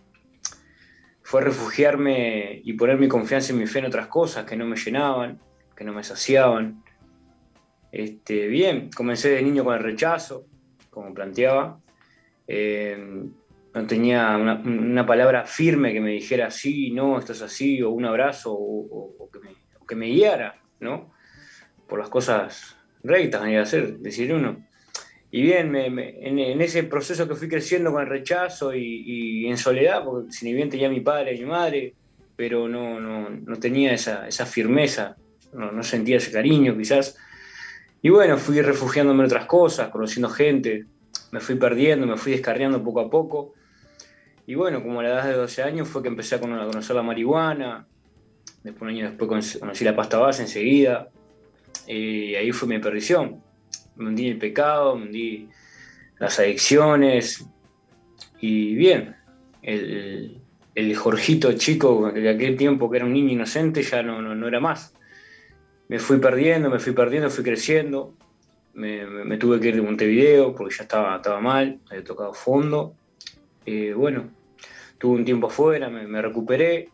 fue 1.23 1.41
refugiarme 1.41 2.61
y 2.63 2.75
poner 2.75 2.99
mi 2.99 3.09
confianza 3.09 3.55
y 3.55 3.57
mi 3.57 3.67
fe 3.67 3.79
en 3.79 3.87
otras 3.87 4.09
cosas 4.09 4.45
que 4.45 4.59
no 4.59 4.67
me 4.67 4.77
llenaban, 4.77 5.41
que 5.75 5.85
no 5.85 5.95
me 5.95 6.05
saciaban. 6.05 6.85
Este, 7.91 8.47
bien, 8.47 8.91
comencé 8.95 9.31
de 9.31 9.41
niño 9.41 9.65
con 9.65 9.73
el 9.75 9.83
rechazo, 9.83 10.45
como 10.91 11.15
planteaba. 11.15 11.81
Eh, 12.47 13.25
no 13.73 13.87
tenía 13.87 14.37
una, 14.37 15.07
palabra 15.07 15.47
firme 15.47 15.95
que 15.95 16.03
me 16.03 16.11
dijera 16.11 16.51
sí, 16.51 16.91
no, 16.91 17.19
esto 17.19 17.33
es 17.33 17.41
así, 17.41 17.81
o 17.81 17.89
un 17.89 18.05
abrazo, 18.05 18.53
o, 18.55 19.31
que, 19.89 19.97
me, 19.97 20.09
guiara, 20.09 20.61
¿no? 20.81 21.11
Por 21.89 22.01
las 22.01 22.11
cosas 22.11 22.77
rectas, 23.03 23.41
venía 23.41 23.61
a 23.61 23.63
hacer, 23.63 23.97
decir 23.97 24.35
uno. 24.35 24.71
Y 25.35 25.41
bien, 25.41 25.75
en, 25.75 26.61
ese 26.61 26.83
proceso 26.83 27.27
que 27.27 27.35
fui 27.35 27.49
creciendo 27.49 27.91
con 27.91 28.03
el 28.03 28.09
rechazo 28.09 28.75
y, 28.75 29.47
en 29.47 29.57
soledad, 29.57 30.05
porque 30.05 30.31
si 30.31 30.53
bien 30.53 30.69
tenía 30.69 30.91
mi 30.91 31.01
padre 31.01 31.35
y 31.35 31.39
mi 31.39 31.47
madre, 31.47 31.95
pero 32.37 32.69
no, 32.69 33.01
no, 33.01 33.57
tenía 33.57 33.95
esa, 33.95 34.45
firmeza, 34.45 35.17
no, 35.55 35.83
sentía 35.83 36.19
ese 36.19 36.31
cariño 36.31 36.77
quizás. 36.77 37.17
Y 38.03 38.11
bueno, 38.11 38.37
fui 38.37 38.61
refugiándome 38.61 39.21
en 39.21 39.27
otras 39.27 39.47
cosas, 39.47 39.89
conociendo 39.89 40.29
gente, 40.29 40.85
me 41.31 41.41
fui 41.41 41.55
perdiendo, 41.55 42.07
me 42.07 42.19
fui 42.19 42.33
descarriando 42.33 42.85
poco 42.85 43.01
a 43.01 43.09
poco. 43.09 43.55
Y 44.47 44.55
bueno, 44.55 44.83
como 44.83 45.01
a 45.01 45.05
la 45.05 45.09
edad 45.09 45.25
de 45.25 45.33
12 45.33 45.63
años 45.63 45.89
fue 45.89 46.03
que 46.03 46.09
empecé 46.09 46.35
a 46.35 46.41
conocer 46.41 46.95
la 46.95 47.03
marihuana, 47.03 47.87
después 48.63 48.83
un 48.83 48.89
año 48.89 49.09
después 49.09 49.59
conocí 49.59 49.83
la 49.83 49.97
pasta 49.97 50.19
base 50.19 50.43
enseguida, 50.43 51.09
y 51.87 52.35
ahí 52.35 52.53
fue 52.53 52.69
mi 52.69 52.79
perdición 52.81 53.41
me 53.97 54.09
hundí 54.09 54.29
el 54.29 54.39
pecado, 54.39 54.97
me 54.97 55.07
hundí 55.07 55.49
las 56.19 56.39
adicciones. 56.39 57.47
Y 58.41 58.75
bien, 58.75 59.17
el, 59.63 60.43
el 60.75 60.97
Jorgito 60.97 61.53
chico 61.53 62.11
de 62.13 62.29
aquel 62.29 62.57
tiempo 62.57 62.91
que 62.91 62.97
era 62.99 63.07
un 63.07 63.13
niño 63.13 63.31
inocente 63.31 63.83
ya 63.83 64.03
no, 64.03 64.23
no, 64.23 64.49
era 64.49 64.61
más. 64.61 64.95
Me 65.89 65.99
fui 65.99 66.19
perdiendo, 66.19 66.71
me 66.71 66.79
fui 66.79 66.93
perdiendo, 66.93 67.29
fui 67.31 67.45
creciendo. 67.45 68.15
Me, 68.75 69.37
tuve 69.37 69.61
que 69.61 69.69
ir 69.69 69.77
de 69.77 69.83
Montevideo 69.83 70.55
porque 70.55 70.75
ya 70.75 70.85
estaba, 70.85 71.17
estaba 71.17 71.41
mal, 71.41 71.79
había 71.91 72.05
tocado 72.05 72.33
fondo. 72.33 72.95
Eh, 73.67 73.93
bueno, 73.93 74.31
tuve 74.99 75.17
un 75.17 75.25
tiempo 75.25 75.49
afuera, 75.49 75.91
me, 75.91 76.07
me 76.07 76.23
recuperé. 76.23 76.89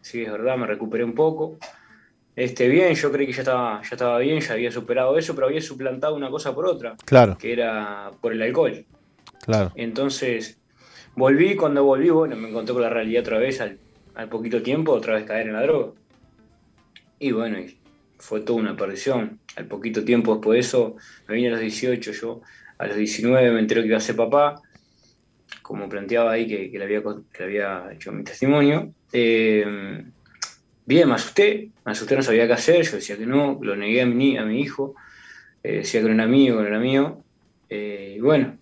Sí, 0.00 0.22
es 0.22 0.32
verdad, 0.32 0.56
me 0.56 0.66
recuperé 0.66 1.04
un 1.04 1.14
poco 1.14 1.58
este, 2.40 2.68
bien, 2.68 2.94
yo 2.94 3.12
creí 3.12 3.26
que 3.26 3.34
ya 3.34 3.42
estaba, 3.42 3.82
ya 3.82 3.88
estaba 3.92 4.18
bien, 4.18 4.40
ya 4.40 4.54
había 4.54 4.72
superado 4.72 5.18
eso, 5.18 5.34
pero 5.34 5.48
había 5.48 5.60
suplantado 5.60 6.14
una 6.14 6.30
cosa 6.30 6.54
por 6.54 6.64
otra. 6.64 6.96
Claro. 7.04 7.36
Que 7.36 7.52
era 7.52 8.10
por 8.18 8.32
el 8.32 8.40
alcohol. 8.40 8.86
Claro. 9.44 9.72
Entonces, 9.74 10.58
volví, 11.14 11.54
cuando 11.54 11.84
volví, 11.84 12.08
bueno, 12.08 12.36
me 12.36 12.48
encontré 12.48 12.72
con 12.72 12.82
la 12.82 12.88
realidad 12.88 13.24
otra 13.24 13.38
vez 13.38 13.60
al, 13.60 13.78
poquito 14.30 14.62
tiempo, 14.62 14.92
otra 14.92 15.16
vez 15.16 15.24
caer 15.24 15.48
en 15.48 15.52
la 15.52 15.62
droga. 15.64 15.92
Y 17.18 17.32
bueno, 17.32 17.58
fue 18.18 18.40
toda 18.40 18.58
una 18.58 18.74
perdición. 18.74 19.38
Al 19.56 19.66
poquito 19.66 20.02
tiempo 20.02 20.36
después 20.36 20.56
de 20.56 20.60
eso, 20.60 20.96
me 21.28 21.34
vine 21.34 21.48
a 21.48 21.50
los 21.50 21.60
18, 21.60 22.12
yo 22.12 22.40
a 22.78 22.86
los 22.86 22.96
19 22.96 23.50
me 23.50 23.60
enteré 23.60 23.82
que 23.82 23.88
iba 23.88 23.98
a 23.98 24.00
ser 24.00 24.16
papá, 24.16 24.62
como 25.60 25.90
planteaba 25.90 26.32
ahí 26.32 26.46
que, 26.46 26.70
le, 26.72 26.84
había, 26.84 27.02
que 27.34 27.42
había 27.42 27.92
hecho 27.92 28.12
mi 28.12 28.24
testimonio. 28.24 28.94
Eh, 29.12 30.04
Bien, 30.90 31.08
me 31.08 31.14
asusté, 31.14 31.70
me 31.84 31.92
asusté, 31.92 32.16
no 32.16 32.22
sabía 32.24 32.48
qué 32.48 32.52
hacer, 32.54 32.82
yo 32.82 32.96
decía 32.96 33.16
que 33.16 33.24
no, 33.24 33.60
lo 33.62 33.76
negué 33.76 34.02
a 34.02 34.06
mi, 34.06 34.36
a 34.36 34.44
mi 34.44 34.60
hijo, 34.60 34.96
eh, 35.62 35.76
decía 35.76 36.00
que 36.00 36.08
no 36.08 36.14
era 36.14 36.26
mío, 36.26 36.56
que 36.56 36.62
no 36.62 36.66
era 36.66 36.80
mío. 36.80 37.22
Eh, 37.68 38.14
y 38.16 38.20
bueno, 38.20 38.58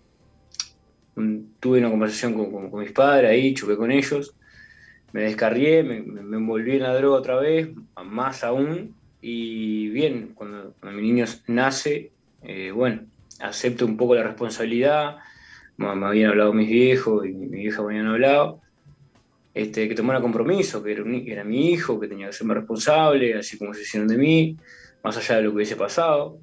tuve 1.59 1.79
una 1.79 1.89
conversación 1.89 2.35
con, 2.35 2.79
mis 2.79 2.91
padres 2.91 3.31
ahí, 3.31 3.55
choqué 3.55 3.75
con 3.75 3.91
ellos, 3.91 4.35
me 5.11 5.23
descarrié, 5.23 5.81
me, 5.81 5.97
envolví 5.97 6.75
en 6.75 6.83
la 6.83 6.93
droga 6.93 7.17
otra 7.17 7.35
vez, 7.37 7.69
más 8.05 8.43
aún, 8.43 8.93
y 9.23 9.89
bien, 9.89 10.33
cuando, 10.35 10.75
mi 10.83 11.01
niño 11.01 11.25
nace, 11.47 12.11
eh, 12.43 12.69
bueno, 12.69 13.07
acepto 13.39 13.87
un 13.87 13.97
poco 13.97 14.13
la 14.13 14.21
responsabilidad, 14.21 15.17
me, 15.77 15.87
habían 15.87 16.29
hablado 16.29 16.53
mis 16.53 16.69
viejos 16.69 17.25
y 17.25 17.33
mi, 17.33 17.47
vieja 17.47 17.81
me 17.81 17.87
habían 17.87 18.05
hablado, 18.05 18.61
este, 19.53 19.89
que 19.89 19.95
tomara 19.95 20.21
compromiso, 20.21 20.83
que 20.83 20.91
era, 20.91 21.43
mi 21.43 21.71
hijo, 21.71 21.99
que 21.99 22.07
tenía 22.07 22.27
que 22.27 22.33
ser 22.33 22.47
más 22.47 22.57
responsable, 22.57 23.37
así 23.37 23.57
como 23.57 23.73
se 23.73 23.81
hicieron 23.81 24.07
de 24.07 24.17
mí, 24.17 24.57
más 25.03 25.17
allá 25.17 25.37
de 25.37 25.41
lo 25.43 25.49
que 25.49 25.55
hubiese 25.57 25.75
pasado. 25.75 26.39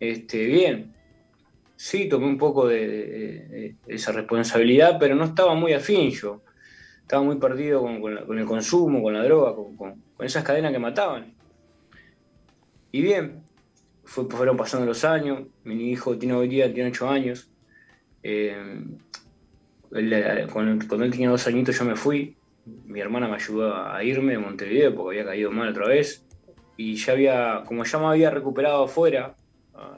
Este, 0.00 0.46
bien, 0.46 0.94
sí, 1.76 2.08
tomé 2.08 2.26
un 2.26 2.38
poco 2.38 2.66
de, 2.66 3.76
esa 3.86 4.12
responsabilidad, 4.12 4.96
pero 4.98 5.14
no 5.14 5.24
estaba 5.24 5.54
muy 5.54 5.72
afín 5.72 6.10
yo. 6.10 6.42
Estaba 7.02 7.22
muy 7.22 7.36
perdido 7.36 7.82
con, 7.82 8.38
el 8.38 8.46
consumo, 8.46 9.02
con 9.02 9.12
la 9.12 9.22
droga, 9.22 9.54
con, 9.54 10.02
esas 10.20 10.42
cadenas 10.42 10.72
que 10.72 10.78
mataban. 10.78 11.34
Y 12.90 13.02
bien, 13.02 13.42
fueron 14.04 14.56
pasando 14.56 14.86
los 14.86 15.04
años, 15.04 15.46
mi 15.64 15.90
hijo 15.90 16.16
tiene 16.16 16.34
hoy 16.34 16.48
día, 16.48 16.72
tiene 16.72 16.88
ocho 16.88 17.08
años. 17.10 17.50
Eh, 18.22 18.56
cuando, 20.52 21.04
él 21.04 21.10
tenía 21.10 21.30
dos 21.30 21.46
añitos 21.46 21.78
yo 21.78 21.84
me 21.84 21.94
fui, 21.94 22.36
mi 22.86 23.00
hermana 23.00 23.28
me 23.28 23.36
ayudó 23.36 23.76
a 23.76 24.02
irme 24.02 24.32
de 24.32 24.38
Montevideo 24.38 24.94
porque 24.94 25.20
había 25.20 25.30
caído 25.30 25.50
mal 25.52 25.68
otra 25.68 25.86
vez. 25.86 26.26
Y 26.76 26.96
ya 26.96 27.12
había, 27.12 27.62
como 27.66 27.84
ya 27.84 27.98
me 27.98 28.06
había 28.06 28.30
recuperado 28.30 28.84
afuera, 28.84 29.36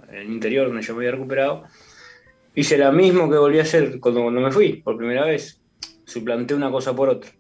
en 0.09 0.15
el 0.15 0.31
interior 0.31 0.67
donde 0.67 0.83
yo 0.83 0.95
me 0.95 0.99
había 0.99 1.13
recuperado, 1.13 1.65
hice 2.55 2.77
lo 2.77 2.93
mismo 2.93 3.31
que 3.31 3.39
volví 3.39 3.59
a 3.59 3.63
hacer 3.63 3.99
cuando, 3.99 4.23
cuando 4.23 4.41
me 4.41 4.53
fui 4.53 4.83
por 4.83 4.99
primera 4.99 5.25
vez. 5.25 5.63
Suplanté 6.05 6.55
una 6.55 6.71
cosa 6.71 6.95
por 6.95 7.09
otra. 7.09 7.31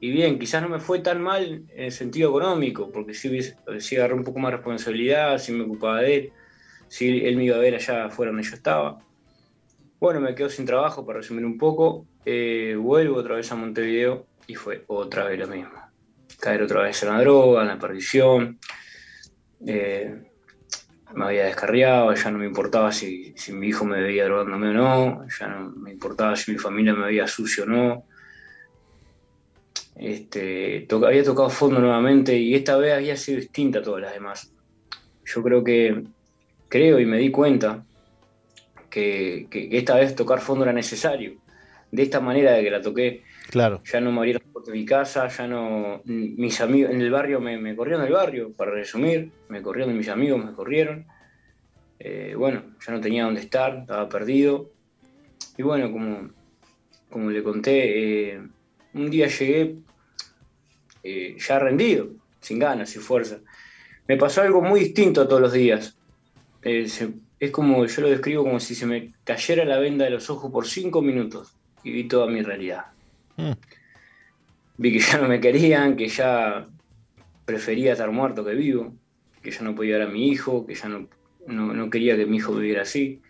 Y 0.00 0.10
bien, 0.10 0.38
quizás 0.38 0.62
no 0.62 0.68
me 0.68 0.80
fue 0.80 1.00
tan 1.00 1.20
mal 1.22 1.64
en 1.74 1.84
el 1.84 1.92
sentido 1.92 2.30
económico, 2.30 2.90
porque 2.90 3.14
sí, 3.14 3.40
sí 3.78 3.96
agarré 3.96 4.14
un 4.14 4.24
poco 4.24 4.38
más 4.38 4.52
responsabilidad, 4.52 5.38
sí 5.38 5.52
me 5.52 5.64
ocupaba 5.64 6.00
de 6.00 6.16
él, 6.16 6.32
sí 6.88 7.20
él 7.24 7.36
me 7.36 7.44
iba 7.44 7.56
a 7.56 7.60
ver 7.60 7.74
allá 7.74 8.06
afuera 8.06 8.30
donde 8.30 8.46
yo 8.46 8.54
estaba. 8.54 8.98
Bueno, 10.00 10.20
me 10.20 10.32
quedo 10.36 10.48
sin 10.48 10.64
trabajo, 10.64 11.04
para 11.04 11.18
resumir 11.18 11.44
un 11.44 11.58
poco. 11.58 12.06
Eh, 12.24 12.76
vuelvo 12.78 13.16
otra 13.16 13.34
vez 13.34 13.50
a 13.50 13.56
Montevideo 13.56 14.26
y 14.46 14.54
fue 14.54 14.84
otra 14.86 15.24
vez 15.24 15.40
lo 15.40 15.48
mismo. 15.48 15.72
Caer 16.38 16.62
otra 16.62 16.82
vez 16.82 17.02
en 17.02 17.08
la 17.08 17.20
droga, 17.20 17.62
en 17.62 17.68
la 17.68 17.78
perdición. 17.80 18.60
Eh, 19.66 20.22
me 21.14 21.24
había 21.24 21.46
descarriado, 21.46 22.14
ya 22.14 22.30
no 22.30 22.38
me 22.38 22.46
importaba 22.46 22.92
si, 22.92 23.34
mi 23.50 23.68
hijo 23.68 23.84
me 23.84 24.00
veía 24.00 24.26
drogándome 24.26 24.68
o 24.68 24.72
no, 24.72 25.26
ya 25.36 25.48
no 25.48 25.70
me 25.70 25.90
importaba 25.90 26.36
si 26.36 26.52
mi 26.52 26.58
familia 26.58 26.94
me 26.94 27.06
veía 27.06 27.26
sucio 27.26 27.64
o 27.64 27.66
no. 27.66 28.04
Este, 29.96 30.86
había 30.92 31.24
tocado 31.24 31.50
fondo 31.50 31.80
nuevamente 31.80 32.38
y 32.38 32.54
esta 32.54 32.76
vez 32.76 32.94
había 32.94 33.16
sido 33.16 33.40
distinta 33.40 33.80
a 33.80 33.82
todas 33.82 34.02
las 34.02 34.12
demás. 34.12 34.52
Yo 35.24 35.42
creo 35.42 35.64
que, 35.64 36.04
creo 36.68 37.00
y 37.00 37.06
me 37.06 37.18
di 37.18 37.32
cuenta 37.32 37.84
que, 38.90 39.48
esta 39.52 39.96
vez 39.96 40.14
tocar 40.14 40.40
fondo 40.40 40.64
era 40.64 40.72
necesario. 40.72 41.36
De 41.90 42.02
esta 42.02 42.20
manera 42.20 42.52
de 42.52 42.62
que 42.62 42.70
la 42.70 42.82
toqué, 42.82 43.22
claro. 43.50 43.80
ya 43.84 44.00
no 44.00 44.12
me 44.12 44.18
abrieron 44.18 44.42
de 44.66 44.72
mi 44.72 44.84
casa, 44.84 45.28
ya 45.28 45.46
no. 45.46 46.02
Mis 46.04 46.60
amigos 46.60 46.90
en 46.92 47.00
el 47.00 47.10
barrio 47.10 47.40
me, 47.40 47.58
me 47.58 47.74
corrieron 47.74 48.04
del 48.04 48.12
barrio, 48.12 48.52
para 48.52 48.72
resumir, 48.72 49.30
me 49.48 49.62
corrieron 49.62 49.92
de 49.92 49.98
mis 49.98 50.08
amigos, 50.08 50.44
me 50.44 50.52
corrieron. 50.52 51.06
Eh, 51.98 52.34
bueno, 52.36 52.62
ya 52.86 52.92
no 52.92 53.00
tenía 53.00 53.24
dónde 53.24 53.40
estar, 53.40 53.78
estaba 53.78 54.08
perdido. 54.08 54.70
Y 55.56 55.62
bueno, 55.62 55.90
como, 55.90 56.30
como 57.10 57.30
le 57.30 57.42
conté, 57.42 58.32
eh, 58.32 58.40
un 58.94 59.10
día 59.10 59.26
llegué 59.26 59.76
eh, 61.02 61.36
ya 61.38 61.58
rendido, 61.58 62.10
sin 62.40 62.58
ganas, 62.58 62.90
sin 62.90 63.02
fuerza. 63.02 63.38
Me 64.06 64.16
pasó 64.16 64.42
algo 64.42 64.62
muy 64.62 64.80
distinto 64.80 65.22
a 65.22 65.28
todos 65.28 65.42
los 65.42 65.52
días. 65.52 65.96
Es 67.40 67.50
como, 67.50 67.84
yo 67.86 68.02
lo 68.02 68.08
describo 68.08 68.44
como 68.44 68.60
si 68.60 68.74
se 68.74 68.86
me 68.86 69.12
cayera 69.24 69.64
la 69.64 69.78
venda 69.78 70.04
de 70.04 70.10
los 70.10 70.28
ojos 70.30 70.50
por 70.50 70.66
cinco 70.66 71.02
minutos 71.02 71.54
y 71.84 71.92
vi 71.92 72.08
toda 72.08 72.26
mi 72.26 72.42
realidad. 72.42 72.86
Mm 73.36 73.52
vi 74.78 74.92
que 74.92 75.00
ya 75.00 75.18
no 75.18 75.28
me 75.28 75.40
querían, 75.40 75.96
que 75.96 76.08
ya 76.08 76.66
prefería 77.44 77.92
estar 77.92 78.10
muerto 78.10 78.44
que 78.44 78.54
vivo, 78.54 78.94
que 79.42 79.50
ya 79.50 79.62
no 79.62 79.74
podía 79.74 79.98
ver 79.98 80.08
a 80.08 80.10
mi 80.10 80.28
hijo, 80.28 80.66
que 80.66 80.74
ya 80.74 80.88
no, 80.88 81.08
no, 81.46 81.90
quería 81.90 82.16
que 82.16 82.26
mi 82.26 82.38
hijo 82.38 82.54
viviera 82.54 82.82
así. 82.82 83.20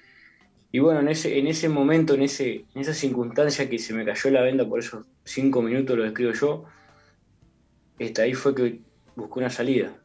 Y 0.70 0.78
bueno, 0.80 1.00
en 1.00 1.08
ese, 1.08 1.38
en 1.38 1.46
ese 1.46 1.68
momento, 1.70 2.14
en, 2.14 2.22
ese, 2.22 2.66
en 2.74 2.80
esa 2.80 2.92
circunstancia 2.92 3.68
que 3.68 3.78
se 3.78 3.94
me 3.94 4.04
cayó 4.04 4.30
la 4.30 4.42
venda 4.42 4.68
por 4.68 4.80
esos 4.80 5.06
cinco 5.24 5.62
minutos, 5.62 5.96
lo 5.96 6.04
escribo 6.04 6.32
yo, 6.32 6.64
este, 7.98 8.22
ahí 8.22 8.34
fue 8.34 8.54
que 8.54 8.80
busqué 9.16 9.38
una 9.38 9.50
salida. 9.50 9.96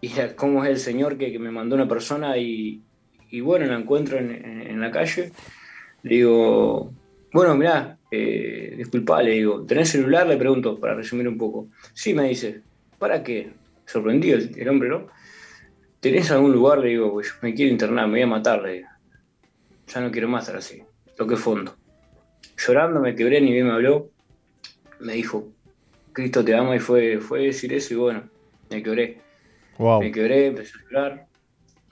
Y 0.00 0.10
cómo 0.36 0.64
es 0.64 0.70
el 0.70 0.78
Señor 0.78 1.18
que, 1.18 1.38
me 1.38 1.50
mandó 1.50 1.74
una 1.74 1.88
persona 1.88 2.36
y, 2.36 2.82
bueno, 3.42 3.66
la 3.66 3.76
encuentro 3.76 4.18
en, 4.18 4.30
en 4.30 4.80
la 4.80 4.90
calle. 4.90 5.32
Le 6.02 6.14
digo, 6.14 6.92
bueno, 7.32 7.56
mirá, 7.56 7.98
eh, 8.10 8.82
le 9.22 9.30
digo, 9.30 9.66
¿tenés 9.66 9.90
celular? 9.90 10.26
Le 10.26 10.36
pregunto, 10.36 10.78
para 10.78 10.94
resumir 10.94 11.28
un 11.28 11.36
poco. 11.36 11.68
Sí, 11.92 12.14
me 12.14 12.28
dice, 12.28 12.62
¿para 12.98 13.22
qué? 13.22 13.52
Sorprendido 13.84 14.38
el, 14.38 14.68
hombre, 14.68 14.88
¿no? 14.88 15.08
¿Tenés 16.00 16.30
algún 16.30 16.52
lugar? 16.52 16.78
Le 16.78 16.90
digo, 16.90 17.20
me 17.42 17.54
quiero 17.54 17.70
internar, 17.70 18.06
me 18.06 18.14
voy 18.14 18.22
a 18.22 18.26
matar, 18.26 18.62
le 18.62 18.72
digo. 18.72 18.88
Ya 19.88 20.00
no 20.00 20.10
quiero 20.10 20.28
más 20.28 20.44
estar 20.44 20.56
así. 20.56 20.82
Toqué 21.16 21.36
fondo. 21.36 21.76
Llorando 22.56 23.00
me 23.00 23.14
quebré, 23.14 23.40
ni 23.40 23.52
bien 23.52 23.66
me 23.66 23.72
habló. 23.72 24.10
Me 25.00 25.14
dijo, 25.14 25.48
Cristo 26.12 26.44
te 26.44 26.54
ama 26.54 26.76
y 26.76 26.78
fue, 26.78 27.18
fue 27.18 27.42
decir 27.42 27.72
eso 27.72 27.94
y 27.94 27.96
bueno, 27.96 28.22
me 28.70 28.82
quebré. 28.82 29.20
Me 29.78 30.10
quebré, 30.10 30.46
empecé 30.46 30.72
a 30.76 30.90
llorar. 30.90 31.26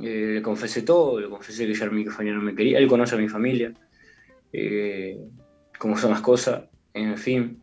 Eh, 0.01 0.33
le 0.35 0.43
confesé 0.43 0.83
todo, 0.83 1.21
le 1.21 1.29
confesé 1.29 1.67
que 1.67 1.75
ya 1.75 1.87
mi 1.87 2.05
familia 2.05 2.35
no 2.35 2.43
me 2.43 2.55
quería. 2.55 2.79
Él 2.79 2.89
conoce 2.89 3.15
a 3.15 3.19
mi 3.19 3.29
familia. 3.29 3.73
Eh, 4.53 5.19
cómo 5.79 5.97
son 5.97 6.11
las 6.11 6.21
cosas, 6.21 6.65
en 6.95 7.17
fin. 7.17 7.61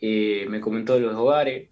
Eh, 0.00 0.46
me 0.48 0.60
comentó 0.60 0.94
de 0.94 1.00
los 1.00 1.14
hogares. 1.14 1.68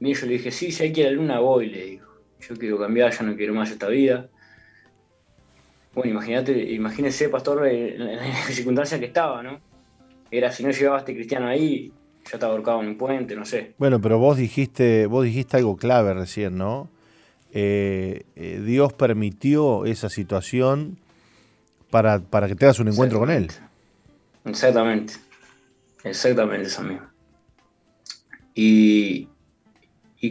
Y 0.00 0.14
yo 0.14 0.26
le 0.26 0.32
dije, 0.34 0.50
sí, 0.50 0.72
si 0.72 0.82
hay 0.82 0.92
que 0.92 1.02
ir 1.02 1.06
a 1.06 1.10
la 1.10 1.16
luna, 1.16 1.38
voy, 1.40 1.68
le 1.68 1.84
digo. 1.84 2.06
Yo 2.40 2.56
quiero 2.56 2.78
cambiar, 2.78 3.12
ya 3.12 3.22
no 3.22 3.36
quiero 3.36 3.54
más 3.54 3.70
esta 3.70 3.88
vida. 3.88 4.28
Bueno, 5.94 6.10
imagínate, 6.10 6.72
imagínese, 6.72 7.28
pastor, 7.28 7.66
en 7.68 8.16
la 8.16 8.34
circunstancia 8.48 8.98
que 8.98 9.06
estaba, 9.06 9.42
¿no? 9.42 9.60
Era 10.30 10.50
si 10.50 10.64
no 10.64 10.70
llegaba 10.70 10.98
este 10.98 11.14
cristiano 11.14 11.46
ahí, 11.46 11.92
ya 12.24 12.32
estaba 12.34 12.52
ahorcado 12.52 12.82
en 12.82 12.88
un 12.88 12.98
puente, 12.98 13.36
no 13.36 13.44
sé. 13.44 13.74
Bueno, 13.78 14.00
pero 14.00 14.18
vos 14.18 14.36
dijiste, 14.36 15.06
vos 15.06 15.24
dijiste 15.24 15.56
algo 15.56 15.76
clave 15.76 16.12
recién, 16.12 16.58
¿no? 16.58 16.90
Eh, 17.56 18.24
eh, 18.34 18.60
Dios 18.66 18.92
permitió 18.92 19.84
esa 19.84 20.08
situación 20.08 20.98
para, 21.88 22.18
para 22.18 22.48
que 22.48 22.56
tengas 22.56 22.80
un 22.80 22.88
encuentro 22.88 23.20
con 23.20 23.30
Él. 23.30 23.48
Exactamente, 24.44 25.14
exactamente 26.02 26.66
eso 26.66 26.82
mismo. 26.82 27.06
Y, 28.54 29.28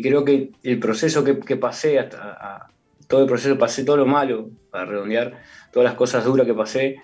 creo 0.02 0.26
que 0.26 0.52
el 0.64 0.80
proceso 0.80 1.24
que, 1.24 1.56
pasé, 1.56 2.00
hasta 2.00 2.68
todo 3.08 3.22
el 3.22 3.28
proceso, 3.28 3.58
pasé 3.58 3.86
todo 3.86 3.98
lo 3.98 4.06
malo, 4.06 4.50
para 4.70 4.86
redondear, 4.86 5.44
todas 5.72 5.86
las 5.86 5.96
cosas 5.96 6.26
duras 6.26 6.46
que 6.46 6.54
pasé, 6.54 6.98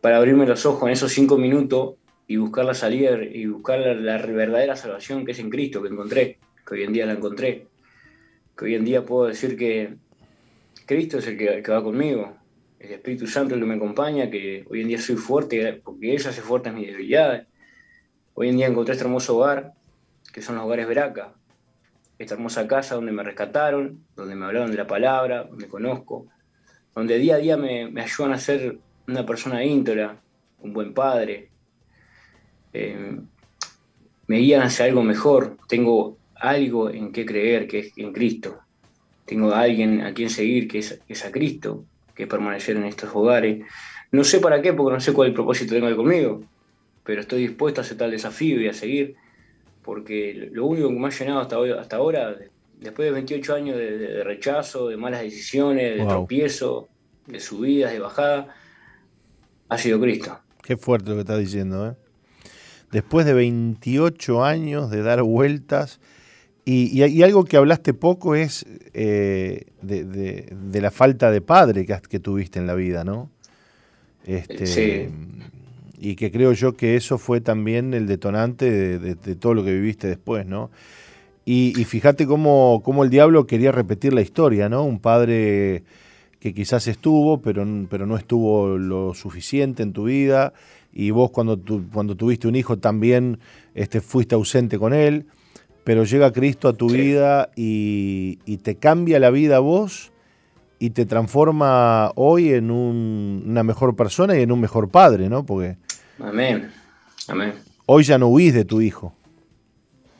para 0.00 0.16
abrirme 0.16 0.46
los 0.46 0.64
ojos 0.64 0.84
en 0.84 0.92
esos 0.92 1.12
cinco 1.12 1.36
minutos 1.36 1.96
y 2.26 2.36
buscar 2.36 2.64
la 2.64 2.74
salida 2.74 3.22
y 3.22 3.46
buscar 3.46 3.80
la, 3.80 4.18
verdadera 4.18 4.76
salvación 4.76 5.26
que 5.26 5.32
es 5.32 5.38
en 5.40 5.50
Cristo, 5.50 5.82
que 5.82 5.88
encontré, 5.88 6.38
que 6.66 6.74
hoy 6.74 6.84
en 6.84 6.92
día 6.92 7.04
la 7.06 7.14
encontré, 7.14 7.66
que 8.56 8.64
hoy 8.64 8.74
en 8.74 8.84
día 8.84 9.04
puedo 9.04 9.26
decir 9.26 9.56
que 9.56 9.96
Cristo 10.86 11.18
es 11.18 11.26
el 11.26 11.36
que 11.36 11.70
va 11.70 11.82
conmigo, 11.82 12.36
el 12.84 12.92
Espíritu 12.92 13.26
Santo 13.26 13.54
el 13.54 13.60
que 13.60 13.66
me 13.66 13.74
acompaña, 13.74 14.30
que 14.30 14.64
hoy 14.68 14.82
en 14.82 14.88
día 14.88 14.98
soy 14.98 15.16
fuerte, 15.16 15.80
porque 15.84 16.12
ella 16.12 16.30
hace 16.30 16.42
fuerte 16.42 16.68
en 16.68 16.76
mis 16.76 16.88
debilidades. 16.88 17.46
Hoy 18.34 18.48
en 18.48 18.56
día 18.56 18.66
encontré 18.66 18.92
este 18.92 19.04
hermoso 19.04 19.36
hogar, 19.36 19.72
que 20.32 20.42
son 20.42 20.56
los 20.56 20.64
hogares 20.64 20.86
Veraca, 20.86 21.32
esta 22.18 22.34
hermosa 22.34 22.66
casa 22.66 22.94
donde 22.96 23.12
me 23.12 23.22
rescataron, 23.22 24.04
donde 24.16 24.34
me 24.34 24.44
hablaron 24.44 24.70
de 24.70 24.76
la 24.76 24.86
palabra, 24.86 25.44
donde 25.44 25.68
conozco, 25.68 26.26
donde 26.94 27.18
día 27.18 27.36
a 27.36 27.38
día 27.38 27.56
me, 27.56 27.92
ayudan 28.00 28.32
a 28.32 28.38
ser 28.38 28.78
una 29.06 29.24
persona 29.24 29.64
íntegra, 29.64 30.20
un 30.60 30.72
buen 30.72 30.94
padre, 30.94 31.50
eh, 32.72 33.18
me 34.26 34.38
guían 34.38 34.62
hacia 34.62 34.86
algo 34.86 35.02
mejor, 35.02 35.58
tengo 35.68 36.16
algo 36.36 36.90
en 36.90 37.12
qué 37.12 37.24
creer, 37.24 37.66
que 37.66 37.78
es 37.80 37.92
en 37.96 38.12
Cristo, 38.12 38.60
tengo 39.24 39.52
a 39.52 39.60
alguien 39.60 40.02
a 40.02 40.12
quien 40.12 40.30
seguir, 40.30 40.68
que 40.68 40.78
es, 40.78 41.00
es 41.08 41.24
a 41.24 41.32
Cristo, 41.32 41.84
que 42.14 42.26
permanecer 42.26 42.76
en 42.76 42.84
estos 42.84 43.10
hogares. 43.14 43.64
No 44.12 44.24
sé 44.24 44.38
para 44.38 44.60
qué, 44.62 44.72
porque 44.72 44.94
no 44.94 45.00
sé 45.00 45.12
cuál 45.12 45.28
es 45.28 45.30
el 45.30 45.34
propósito 45.34 45.74
tengo 45.74 45.94
conmigo, 45.96 46.42
pero 47.04 47.20
estoy 47.20 47.46
dispuesto 47.46 47.80
a 47.80 47.84
aceptar 47.84 48.06
el 48.06 48.12
desafío 48.12 48.60
y 48.60 48.68
a 48.68 48.74
seguir, 48.74 49.16
porque 49.82 50.50
lo 50.52 50.66
único 50.66 50.88
que 50.88 50.94
me 50.94 51.06
ha 51.06 51.10
llenado 51.10 51.40
hasta, 51.40 51.58
hoy, 51.58 51.70
hasta 51.70 51.96
ahora, 51.96 52.36
después 52.80 53.06
de 53.06 53.12
28 53.12 53.54
años 53.54 53.76
de, 53.76 54.22
rechazo, 54.24 54.88
de 54.88 54.96
malas 54.96 55.22
decisiones, 55.22 55.98
de 55.98 56.06
tropiezo, 56.06 56.88
de 57.26 57.40
subidas, 57.40 57.92
de 57.92 57.98
bajadas, 57.98 58.46
ha 59.68 59.78
sido 59.78 60.00
Cristo. 60.00 60.38
Qué 60.62 60.76
fuerte 60.76 61.10
lo 61.10 61.16
que 61.16 61.20
estás 61.20 61.38
diciendo, 61.38 61.88
¿eh? 61.88 61.94
Después 62.92 63.26
de 63.26 63.34
28 63.34 64.44
años 64.44 64.88
de 64.90 65.02
dar 65.02 65.22
vueltas 65.22 66.00
Y, 66.66 67.22
algo 67.22 67.44
que 67.44 67.58
hablaste 67.58 67.92
poco 67.92 68.34
es 68.34 68.64
eh, 68.94 69.66
de, 69.82 70.80
la 70.80 70.90
falta 70.90 71.30
de 71.30 71.42
padre 71.42 71.84
que, 71.84 71.94
que, 72.08 72.18
tuviste 72.18 72.58
en 72.58 72.66
la 72.66 72.74
vida, 72.74 73.04
¿no? 73.04 73.28
Este, 74.24 74.66
sí. 74.66 75.08
Y 75.98 76.16
que 76.16 76.32
creo 76.32 76.52
yo 76.52 76.74
que 76.74 76.96
eso 76.96 77.18
fue 77.18 77.42
también 77.42 77.92
el 77.92 78.06
detonante 78.06 78.98
de, 78.98 79.34
todo 79.36 79.52
lo 79.52 79.62
que 79.62 79.72
viviste 79.72 80.08
después, 80.08 80.46
¿no? 80.46 80.70
Y, 81.44 81.72
fíjate 81.84 82.26
cómo, 82.26 82.80
cómo, 82.82 83.04
el 83.04 83.10
diablo 83.10 83.46
quería 83.46 83.70
repetir 83.70 84.14
la 84.14 84.22
historia, 84.22 84.70
¿no? 84.70 84.84
Un 84.84 84.98
padre 84.98 85.84
que 86.40 86.54
quizás 86.54 86.88
estuvo, 86.88 87.42
pero, 87.42 87.66
pero 87.90 88.06
no 88.06 88.16
estuvo 88.16 88.78
lo 88.78 89.12
suficiente 89.12 89.82
en 89.82 89.92
tu 89.92 90.04
vida, 90.04 90.54
y 90.94 91.10
vos 91.10 91.30
cuando, 91.30 91.58
tu, 91.58 91.90
cuando 91.90 92.16
tuviste 92.16 92.48
un 92.48 92.56
hijo 92.56 92.78
también 92.78 93.38
este, 93.74 94.00
fuiste 94.00 94.34
ausente 94.34 94.78
con 94.78 94.94
él 94.94 95.26
pero 95.84 96.04
llega 96.04 96.32
Cristo 96.32 96.68
a 96.68 96.72
tu 96.72 96.88
vida 96.88 97.50
y, 97.54 98.36
te 98.62 98.76
cambia 98.76 99.20
la 99.20 99.30
vida 99.30 99.56
a 99.56 99.60
vos 99.60 100.10
y 100.78 100.90
te 100.90 101.04
transforma 101.04 102.10
hoy 102.16 102.52
en 102.52 102.70
una 102.70 103.62
mejor 103.62 103.94
persona 103.94 104.36
y 104.36 104.42
en 104.42 104.50
un 104.50 104.60
mejor 104.60 104.88
padre, 104.88 105.28
¿no? 105.28 105.44
Porque 105.44 105.76
Amén. 106.18 106.70
Amén. 107.28 107.54
Hoy 107.86 108.04
ya 108.04 108.18
no 108.18 108.28
huís 108.28 108.54
de 108.54 108.64
tu 108.64 108.80
hijo. 108.80 109.14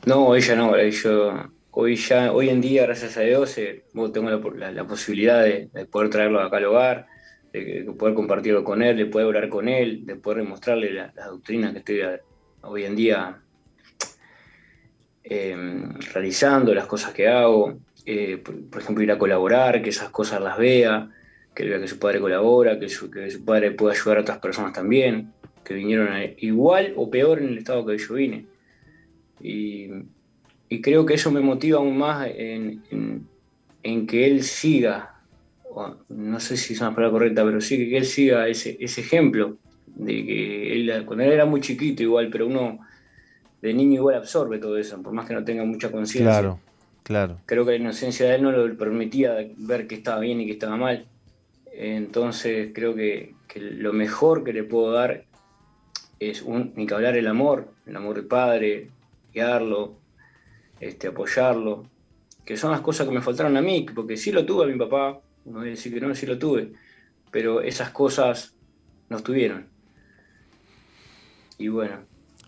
No, 0.05 0.27
hoy 0.27 0.41
ya 0.41 0.55
no. 0.55 0.77
Yo, 0.77 1.33
hoy 1.71 1.95
ya, 1.95 2.31
hoy 2.31 2.49
en 2.49 2.61
día, 2.61 2.83
gracias 2.83 3.17
a 3.17 3.21
Dios, 3.21 3.57
eh, 3.57 3.85
tengo 4.13 4.29
la, 4.29 4.83
posibilidad 4.85 5.43
de, 5.43 5.69
poder 5.91 6.09
traerlo 6.09 6.41
acá 6.41 6.57
al 6.57 6.65
hogar, 6.65 7.07
de, 7.53 7.91
poder 7.97 8.13
compartirlo 8.13 8.63
con 8.63 8.83
él, 8.83 8.97
de 8.97 9.05
poder 9.07 9.27
orar 9.27 9.49
con 9.49 9.67
él, 9.67 10.05
de 10.05 10.15
poder 10.15 10.43
demostrarle 10.43 10.93
las 10.93 11.15
la 11.15 11.27
doctrinas 11.27 11.71
que 11.73 11.79
estoy 11.79 12.01
hoy 12.61 12.83
en 12.83 12.95
día 12.95 13.41
Em, 15.27 15.89
realizando, 16.13 16.71
las 16.75 16.85
cosas 16.85 17.11
que 17.11 17.27
hago, 17.27 17.79
eh, 18.05 18.37
por, 18.37 18.79
ejemplo, 18.79 19.03
ir 19.03 19.11
a 19.11 19.17
colaborar, 19.17 19.81
que 19.81 19.89
esas 19.89 20.09
cosas 20.09 20.39
las 20.39 20.55
vea, 20.55 21.09
que 21.55 21.65
vea 21.65 21.79
que 21.79 21.87
su 21.87 21.97
padre 21.97 22.19
colabora, 22.19 22.79
que 22.79 22.89
su, 22.89 23.09
que 23.09 23.31
su 23.31 23.43
padre 23.43 23.71
pueda 23.71 23.95
ayudar 23.95 24.19
a 24.19 24.21
otras 24.21 24.37
personas 24.37 24.73
también, 24.73 25.33
que 25.63 25.73
vinieron 25.73 26.09
igual 26.37 26.93
o 26.95 27.09
peor 27.09 27.39
en 27.39 27.47
el 27.47 27.57
estado 27.57 27.83
que 27.87 27.97
yo 27.97 28.13
vine. 28.13 28.45
Y, 29.41 29.89
creo 30.83 31.05
que 31.05 31.15
eso 31.15 31.31
me 31.31 31.39
motiva 31.39 31.79
aún 31.79 31.97
más 31.97 32.27
en, 32.35 33.25
que 34.07 34.27
él 34.27 34.43
siga, 34.43 35.21
no 36.09 36.39
sé 36.39 36.57
si 36.57 36.73
es 36.73 36.81
una 36.81 36.93
palabra 36.93 37.13
correcta, 37.13 37.43
pero 37.43 37.61
sí 37.61 37.77
que 37.89 37.97
él 37.97 38.05
siga 38.05 38.47
ese, 38.47 38.77
ese 38.79 39.01
ejemplo 39.01 39.57
de 39.87 40.25
que 40.25 40.73
él, 40.73 41.05
cuando 41.05 41.23
él 41.23 41.31
era 41.31 41.45
muy 41.45 41.61
chiquito 41.61 42.03
igual, 42.03 42.29
pero 42.29 42.45
uno 42.45 42.81
de 43.65 43.73
niño 43.73 43.95
igual 43.95 44.15
absorbe 44.15 44.59
todo 44.59 44.77
eso, 44.77 45.01
por 45.01 45.11
más 45.11 45.27
que 45.27 45.33
no 45.33 45.43
tenga 45.43 45.65
mucha 45.65 45.91
conciencia. 45.91 46.31
Claro, 46.31 46.59
claro. 47.01 47.37
Creo 47.47 47.65
que 47.65 47.71
la 47.71 47.77
inocencia 47.77 48.27
de 48.27 48.35
él 48.35 48.43
no 48.43 48.51
lo 48.51 48.77
permitía 48.77 49.35
ver 49.57 49.87
que 49.87 49.95
estaba 49.95 50.19
bien 50.19 50.39
y 50.39 50.45
que 50.45 50.51
estaba 50.51 50.77
mal. 50.77 51.07
Entonces 51.73 52.69
creo 52.75 52.93
que, 52.93 53.33
lo 53.55 53.91
mejor 53.91 54.43
que 54.43 54.53
le 54.53 54.63
puedo 54.63 54.91
dar 54.91 55.23
es 56.19 56.43
un, 56.43 56.73
ni 56.75 56.85
que 56.85 56.93
hablar 56.93 57.17
el 57.17 57.27
amor, 57.27 57.69
el 57.87 57.95
amor 57.95 58.17
del 58.17 58.25
padre, 58.25 58.89
guiarlo, 59.33 59.95
este, 60.79 61.07
apoyarlo, 61.07 61.85
que 62.45 62.57
son 62.57 62.71
las 62.71 62.81
cosas 62.81 63.07
que 63.07 63.13
me 63.15 63.21
faltaron 63.21 63.57
a 63.57 63.61
mí, 63.61 63.85
porque 63.95 64.15
sí 64.15 64.31
lo 64.31 64.45
tuve 64.45 64.65
a 64.65 64.67
mi 64.67 64.77
papá, 64.77 65.19
no 65.45 65.59
voy 65.59 65.69
a 65.69 65.71
decir 65.71 65.91
que 65.91 66.01
no, 66.01 66.13
sí 66.13 66.27
lo 66.27 66.37
tuve, 66.37 66.73
pero 67.31 67.61
esas 67.61 67.89
cosas 67.89 68.53
no 69.09 69.17
estuvieron. 69.17 69.67
Y 71.57 71.69
bueno, 71.69 71.99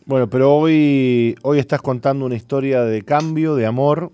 bueno, 0.08 0.30
pero 0.30 0.56
hoy, 0.56 1.36
hoy 1.44 1.60
estás 1.60 1.82
contando 1.82 2.26
una 2.26 2.36
historia 2.36 2.84
de 2.84 3.02
cambio, 3.02 3.56
de 3.56 3.66
amor, 3.66 4.14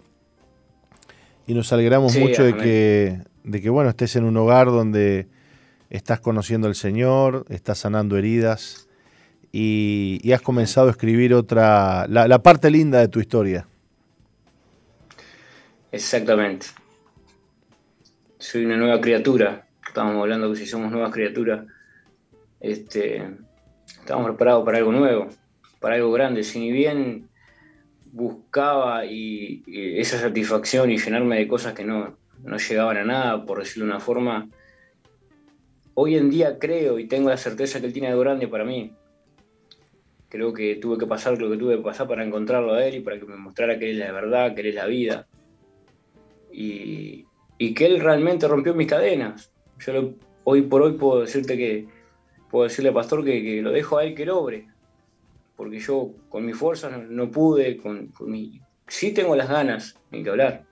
y 1.45 1.53
nos 1.53 1.71
alegramos 1.71 2.17
mucho 2.17 2.43
de 2.43 2.57
que, 2.57 3.19
de 3.43 3.61
que, 3.61 3.69
bueno, 3.69 3.91
estés 3.91 4.15
en 4.15 4.23
un 4.23 4.35
hogar 4.35 4.67
donde 4.67 5.27
estás 5.91 6.19
conociendo 6.19 6.67
al 6.67 6.73
Señor, 6.73 7.45
estás 7.49 7.77
sanando 7.77 8.17
heridas 8.17 8.89
y, 9.51 10.31
has 10.33 10.41
comenzado 10.41 10.87
a 10.87 10.91
escribir 10.91 11.35
otra, 11.35 12.07
la, 12.07 12.27
la, 12.27 12.41
parte 12.41 12.71
linda 12.71 12.99
de 12.99 13.07
tu 13.07 13.19
historia. 13.19 13.67
Exactamente. 15.91 16.65
Soy 18.39 18.65
una 18.65 18.77
nueva 18.77 18.99
criatura. 18.99 19.67
Estábamos 19.87 20.23
hablando 20.23 20.49
que 20.49 20.57
si 20.57 20.65
somos 20.65 20.91
nuevas 20.91 21.13
criaturas, 21.13 21.67
este, 22.59 23.29
estamos 23.85 24.25
preparados 24.25 24.65
para 24.65 24.79
algo 24.79 24.91
nuevo 24.91 25.29
para 25.83 25.95
algo 25.95 26.13
grande. 26.13 26.43
Si 26.43 26.59
ni 26.59 26.71
bien 26.71 27.27
buscaba 28.13 29.05
y, 29.05 29.63
esa 29.99 30.17
satisfacción 30.17 30.89
y 30.89 30.97
llenarme 30.97 31.35
de 31.35 31.45
cosas 31.45 31.73
que 31.73 31.83
no, 31.83 32.15
no 32.41 32.57
llegaban 32.57 32.95
a 32.95 33.03
nada, 33.03 33.45
por 33.45 33.59
decirlo 33.59 33.83
de 33.83 33.91
una 33.91 33.99
forma, 33.99 34.47
hoy 35.93 36.15
en 36.15 36.29
día 36.29 36.57
creo 36.57 36.99
y 36.99 37.07
tengo 37.09 37.27
la 37.27 37.35
certeza 37.35 37.81
que 37.81 37.87
él 37.87 37.91
tiene 37.91 38.07
algo 38.07 38.21
grande 38.21 38.47
para 38.47 38.63
mí. 38.63 38.93
Creo 40.29 40.53
que 40.53 40.75
tuve 40.77 40.97
que 40.97 41.05
pasar 41.05 41.37
lo 41.37 41.51
que 41.51 41.57
tuve 41.57 41.75
que 41.75 41.83
pasar 41.83 42.07
para 42.07 42.23
encontrarlo 42.23 42.75
a 42.75 42.85
él 42.85 42.95
y 42.95 42.99
para 43.01 43.19
que 43.19 43.25
me 43.25 43.35
mostrara 43.35 43.77
que 43.77 43.91
él 43.91 44.01
es 44.01 44.07
la 44.07 44.13
verdad, 44.13 44.55
que 44.55 44.61
él 44.61 44.67
es 44.67 44.75
la 44.75 44.85
vida. 44.85 45.27
Y, 46.49 47.25
que 47.75 47.85
él 47.85 47.99
realmente 47.99 48.47
rompió 48.47 48.73
mis 48.73 48.87
cadenas. 48.87 49.51
Yo 49.85 50.13
hoy 50.45 50.61
por 50.61 50.81
hoy 50.81 50.93
puedo 50.93 51.21
decirte 51.21 51.57
que, 51.57 51.87
puedo 52.49 52.63
decirle 52.63 52.93
pastor 52.93 53.25
que, 53.25 53.43
que 53.43 53.61
lo 53.61 53.71
dejo 53.71 53.97
a 53.97 54.05
él 54.05 54.15
que 54.15 54.25
lo 54.25 54.39
obre 54.39 54.72
porque 55.55 55.79
yo 55.79 56.11
con 56.29 56.45
mi 56.45 56.53
fuerza 56.53 56.89
no, 56.89 57.29
pude, 57.29 57.77
con, 57.77 58.11
mi... 58.21 58.61
sí 58.87 59.13
tengo 59.13 59.35
las 59.35 59.49
ganas, 59.49 59.99
ni 60.11 60.23
que 60.23 60.29
hablar. 60.29 60.65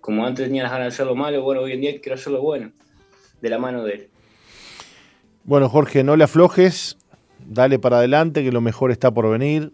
Como 0.00 0.26
antes 0.26 0.46
tenía 0.46 0.62
las 0.62 0.72
ganas 0.72 0.86
de 0.86 0.94
hacer 0.94 1.06
lo 1.06 1.14
malo, 1.14 1.42
bueno, 1.42 1.62
hoy 1.62 1.72
en 1.72 1.80
día 1.80 2.00
quiero 2.00 2.14
hacer 2.14 2.32
lo 2.32 2.42
bueno, 2.42 2.72
de 3.40 3.48
la 3.48 3.58
mano 3.58 3.84
de 3.84 3.92
él. 3.94 4.10
Bueno, 5.44 5.68
Jorge, 5.68 6.04
no 6.04 6.16
le 6.16 6.24
aflojes, 6.24 6.98
dale 7.46 7.78
para 7.78 7.98
adelante, 7.98 8.42
que 8.42 8.52
lo 8.52 8.60
mejor 8.60 8.90
está 8.90 9.10
por 9.12 9.30
venir. 9.30 9.72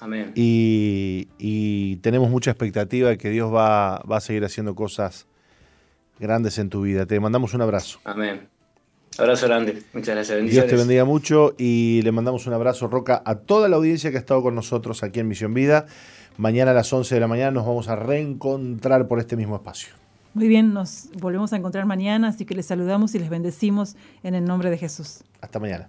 Amén. 0.00 0.32
Y, 0.34 1.96
tenemos 2.02 2.28
mucha 2.28 2.50
expectativa 2.50 3.10
de 3.10 3.18
que 3.18 3.30
Dios 3.30 3.52
va, 3.54 3.98
va 4.00 4.16
a 4.16 4.20
seguir 4.20 4.44
haciendo 4.44 4.74
cosas 4.74 5.28
grandes 6.18 6.58
en 6.58 6.70
tu 6.70 6.82
vida. 6.82 7.06
Te 7.06 7.20
mandamos 7.20 7.54
un 7.54 7.62
abrazo. 7.62 8.00
Amén. 8.04 8.51
Abrazo 9.18 9.46
grande, 9.46 9.82
muchas 9.92 10.14
gracias. 10.14 10.50
Dios 10.50 10.66
te 10.66 10.76
bendiga 10.76 11.04
mucho 11.04 11.54
y 11.58 12.00
le 12.02 12.12
mandamos 12.12 12.46
un 12.46 12.54
abrazo, 12.54 12.88
Roca, 12.88 13.22
a 13.24 13.36
toda 13.36 13.68
la 13.68 13.76
audiencia 13.76 14.10
que 14.10 14.16
ha 14.16 14.20
estado 14.20 14.42
con 14.42 14.54
nosotros 14.54 15.02
aquí 15.02 15.20
en 15.20 15.28
Misión 15.28 15.52
Vida. 15.52 15.86
Mañana 16.38 16.70
a 16.70 16.74
las 16.74 16.90
11 16.92 17.14
de 17.14 17.20
la 17.20 17.28
mañana 17.28 17.50
nos 17.50 17.66
vamos 17.66 17.88
a 17.88 17.96
reencontrar 17.96 19.06
por 19.08 19.18
este 19.18 19.36
mismo 19.36 19.56
espacio. 19.56 19.92
Muy 20.34 20.48
bien, 20.48 20.72
nos 20.72 21.10
volvemos 21.20 21.52
a 21.52 21.56
encontrar 21.56 21.84
mañana, 21.84 22.28
así 22.28 22.46
que 22.46 22.54
les 22.54 22.64
saludamos 22.64 23.14
y 23.14 23.18
les 23.18 23.28
bendecimos 23.28 23.96
en 24.22 24.34
el 24.34 24.44
nombre 24.44 24.70
de 24.70 24.78
Jesús. 24.78 25.24
Hasta 25.42 25.58
mañana. 25.58 25.88